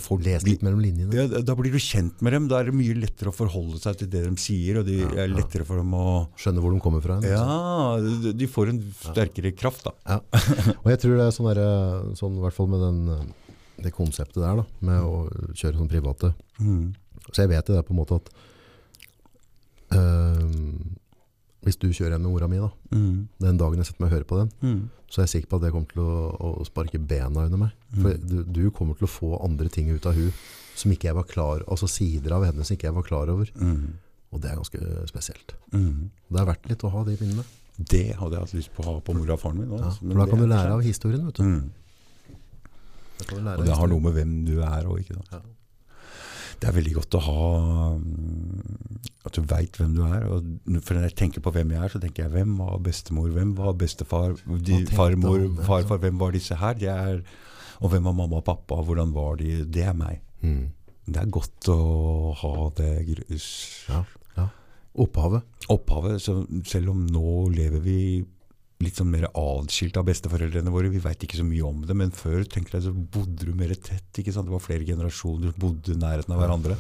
[0.01, 1.13] folk Les blir- litt mellom linjene.
[1.13, 2.47] ja, da- blir du kjent med dem.
[2.49, 5.29] Da er det mye lettere å forholde seg til det de sier, og det er
[5.29, 7.19] lettere for dem å Skjønne hvor de kommer fra.
[7.21, 9.93] Ja, de- de får en sterkere kraft, da.
[10.09, 10.21] Ja.
[10.81, 13.35] Og jeg tror det er sånn, der, sånn i hvert fall med den,
[13.85, 16.33] det konseptet der, da, med å kjøre sånn private.
[16.59, 16.95] Mm.
[17.33, 18.31] Så jeg vet jo det på en måte at
[19.93, 20.96] eh,
[21.67, 23.29] hvis du kjører hjem med mora mi, da, Mm.
[23.43, 24.91] den dagen jeg setter meg og hører på den, Mm.
[25.11, 27.73] så er jeg sikker på at det kommer til å, å sparke bena under meg.
[28.01, 30.33] For du, du kommer til å få andre ting ut av hun
[30.77, 33.51] som ikke jeg var klar altså sider av henne som ikke jeg var klar over.
[33.61, 33.95] Mm.
[34.33, 35.55] Og det er ganske spesielt.
[35.73, 36.11] Mm.
[36.31, 37.45] Det er verdt litt å ha de minnene.
[37.79, 39.71] Det hadde jeg hatt lyst på å ha på mora og faren min.
[39.79, 41.43] Ja, altså, for da kan du lære av historien, vet du.
[41.43, 41.71] Mm.
[43.27, 45.31] Du Og det har noe med hvem du er òg, ikke sant.
[45.33, 45.41] Ja.
[46.61, 47.49] Det er veldig godt å ha
[48.01, 50.25] mm, At du veit hvem du er.
[50.31, 53.29] Og for når jeg tenker på hvem jeg er, så tenker jeg hvem var bestemor,
[53.35, 56.81] hvem var bestefar, de, farmor, farfar, hvem var disse her?
[56.93, 57.21] Er,
[57.81, 59.61] og hvem var mamma og pappa, hvordan var de?
[59.69, 60.23] Det er meg.
[60.41, 60.71] Mm.
[61.07, 61.81] Det er godt å
[62.41, 63.49] ha det grus.
[63.91, 64.01] Ja,
[64.39, 64.49] ja.
[65.05, 65.45] Opphavet.
[65.71, 66.23] opphavet.
[66.23, 68.01] Så selv om nå lever vi
[68.85, 72.13] litt sånn mer adskilt av besteforeldrene våre, vi veit ikke så mye om det, men
[72.13, 74.11] før tenker jeg, så bodde du mer tett.
[74.21, 74.49] ikke sant?
[74.51, 76.77] Det var flere generasjoner som bodde i nærheten av hverandre.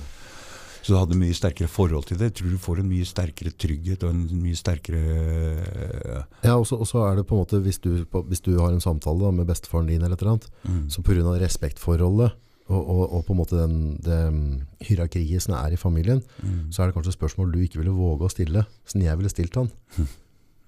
[0.86, 2.28] Så du hadde mye sterkere forhold til det.
[2.28, 5.00] Jeg tror du får en mye sterkere trygghet og en mye sterkere
[6.44, 9.24] Ja, og så er det på en måte, hvis du, hvis du har en samtale
[9.24, 10.84] da, med bestefaren din eller et eller annet, mm.
[10.94, 12.36] så av respektforholdet,
[12.66, 14.46] og, og, og på en måte den, det mm,
[14.86, 16.70] hierarkiet som er i familien, Mm.
[16.70, 19.54] så er det kanskje spørsmål du ikke ville våge å stille, som jeg ville stilt
[19.58, 19.70] han.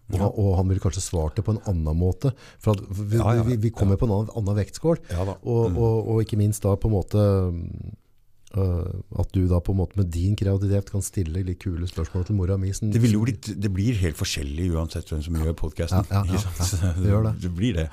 [0.08, 0.26] Og, Ja.
[0.30, 2.32] og han ville kanskje svart det på en annen måte.
[2.58, 4.98] For at vi, Ja, ja, vi, vi kommer på en annen, annen vektskål.
[5.10, 5.36] Ja.
[5.44, 5.76] Og, Mm.
[5.76, 7.18] og, og ikke minst da på en måte
[8.56, 12.24] uh, at du da på en måte med din kreativitet kan stille litt kule spørsmål
[12.24, 12.72] til mora mi.
[12.72, 16.06] Det, vil jo litt det blir helt forskjellig uansett hvem som gjør podkasten.
[16.10, 17.34] Ja, ja, ja, ja, det det.
[17.44, 17.88] det blir det.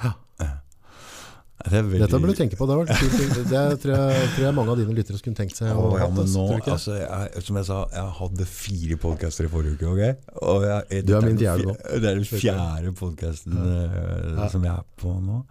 [1.66, 2.02] Det veldig...
[2.04, 2.68] Dette burde du tenke på.
[2.70, 3.36] Det, var kult.
[3.54, 5.72] det tror, jeg, tror jeg mange av dine lyttere skulle tenkt seg.
[5.74, 9.96] Å, ja, nå, altså, jeg, som jeg sa, jeg hadde fire podcaster i forrige uke.
[9.96, 10.14] Okay?
[10.46, 11.76] Og jeg, Du er min fjerde nå.
[11.82, 14.50] Det er den fjerde podkasten Ja.
[14.54, 15.42] som jeg er på nå.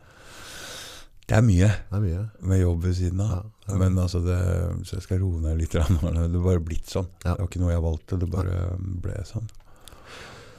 [1.24, 2.22] Det er mye Det er mye.
[2.44, 3.46] med jobb ved siden av.
[3.66, 3.76] Ja.
[3.80, 4.38] Men altså, det,
[4.84, 5.72] så jeg skal roe ned litt.
[5.72, 7.08] Det har bare blitt sånn.
[7.24, 9.48] Det var ikke noe jeg valgte, det bare ble sånn.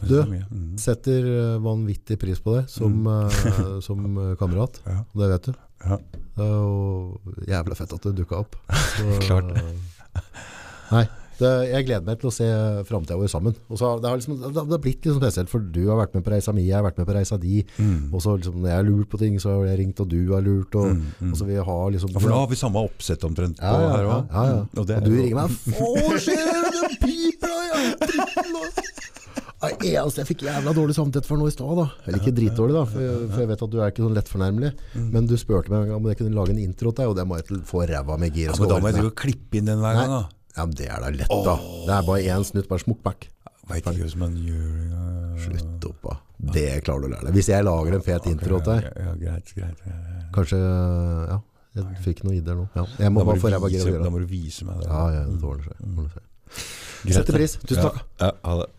[0.07, 0.41] Du, det.
[0.51, 0.71] Mm.
[0.81, 4.81] Setter øh, vanvittig pris på deg som, øh, som øh, kamerat.
[4.85, 5.01] Ja.
[5.15, 5.53] Det vet du.
[5.85, 5.97] Ja.
[6.35, 8.55] Det er jo jævla fett at du dukka opp.
[8.95, 9.51] Så, Klart.
[10.91, 11.03] Nei,
[11.39, 12.45] det, jeg gleder meg til å se
[12.87, 13.55] framtida vår sammen.
[13.67, 15.97] Og så det, har liksom, det, det har blitt litt sånn spesielt, for du har
[15.99, 17.57] vært med på reisa mi, jeg har vært med på reisa di.
[17.81, 18.13] Mm.
[18.15, 20.19] Og så liksom, når jeg har lurt på ting, så har jeg ringt, og du
[20.31, 20.77] har lurt.
[20.79, 21.31] Og, Mm, mm.
[21.33, 23.81] og så vi har liksom Ja, for da har vi samme oppsett omtrent på ja,
[23.83, 24.29] ja, her òg.
[24.31, 24.59] ja, ja.
[24.79, 26.51] Og, det Og du ringer meg 'Å, skjer?
[26.71, 28.63] Det piper da, jeg dritten nå.
[29.71, 31.85] Det eneste jeg fikk jævla dårlig samvittighet for nå i stad, da.
[32.05, 34.71] Eller ikke dritdårlig, da, for jeg, for jeg vet at du er ikke sånn lettfornærmelig.
[34.95, 35.07] Mm.
[35.15, 37.39] Men du spurte meg om jeg kunne lage en intro til deg, og det må
[37.39, 38.51] jeg til få ræva med gir.
[38.51, 40.23] Ja, og men da må jeg drive og klippe inn den hver gang, da.
[40.55, 41.55] Ja, men det er da lett, da.
[41.87, 43.29] Det er bare én snutt, bare smukk back.
[43.65, 44.75] Veit ikke hvordan man gjør.
[45.41, 46.15] Slutt opp, da.
[46.55, 47.35] Det klarer du å lære deg.
[47.39, 49.83] Hvis jeg lager en fet intro til deg, Ja, ja, greit, greit.
[49.87, 50.23] Ja, ja.
[50.35, 51.39] kanskje Ja,
[51.75, 52.67] jeg fikk noen ideer nå.
[52.75, 52.85] Ja.
[53.01, 54.89] Jeg må bare få ræva gir vise, gjøre da må du vise meg det.
[54.91, 56.23] Ja, ja, det ordner seg.
[57.05, 57.57] Setter pris.
[57.65, 58.03] Tusen takk.
[58.21, 58.69] Ja, ha det.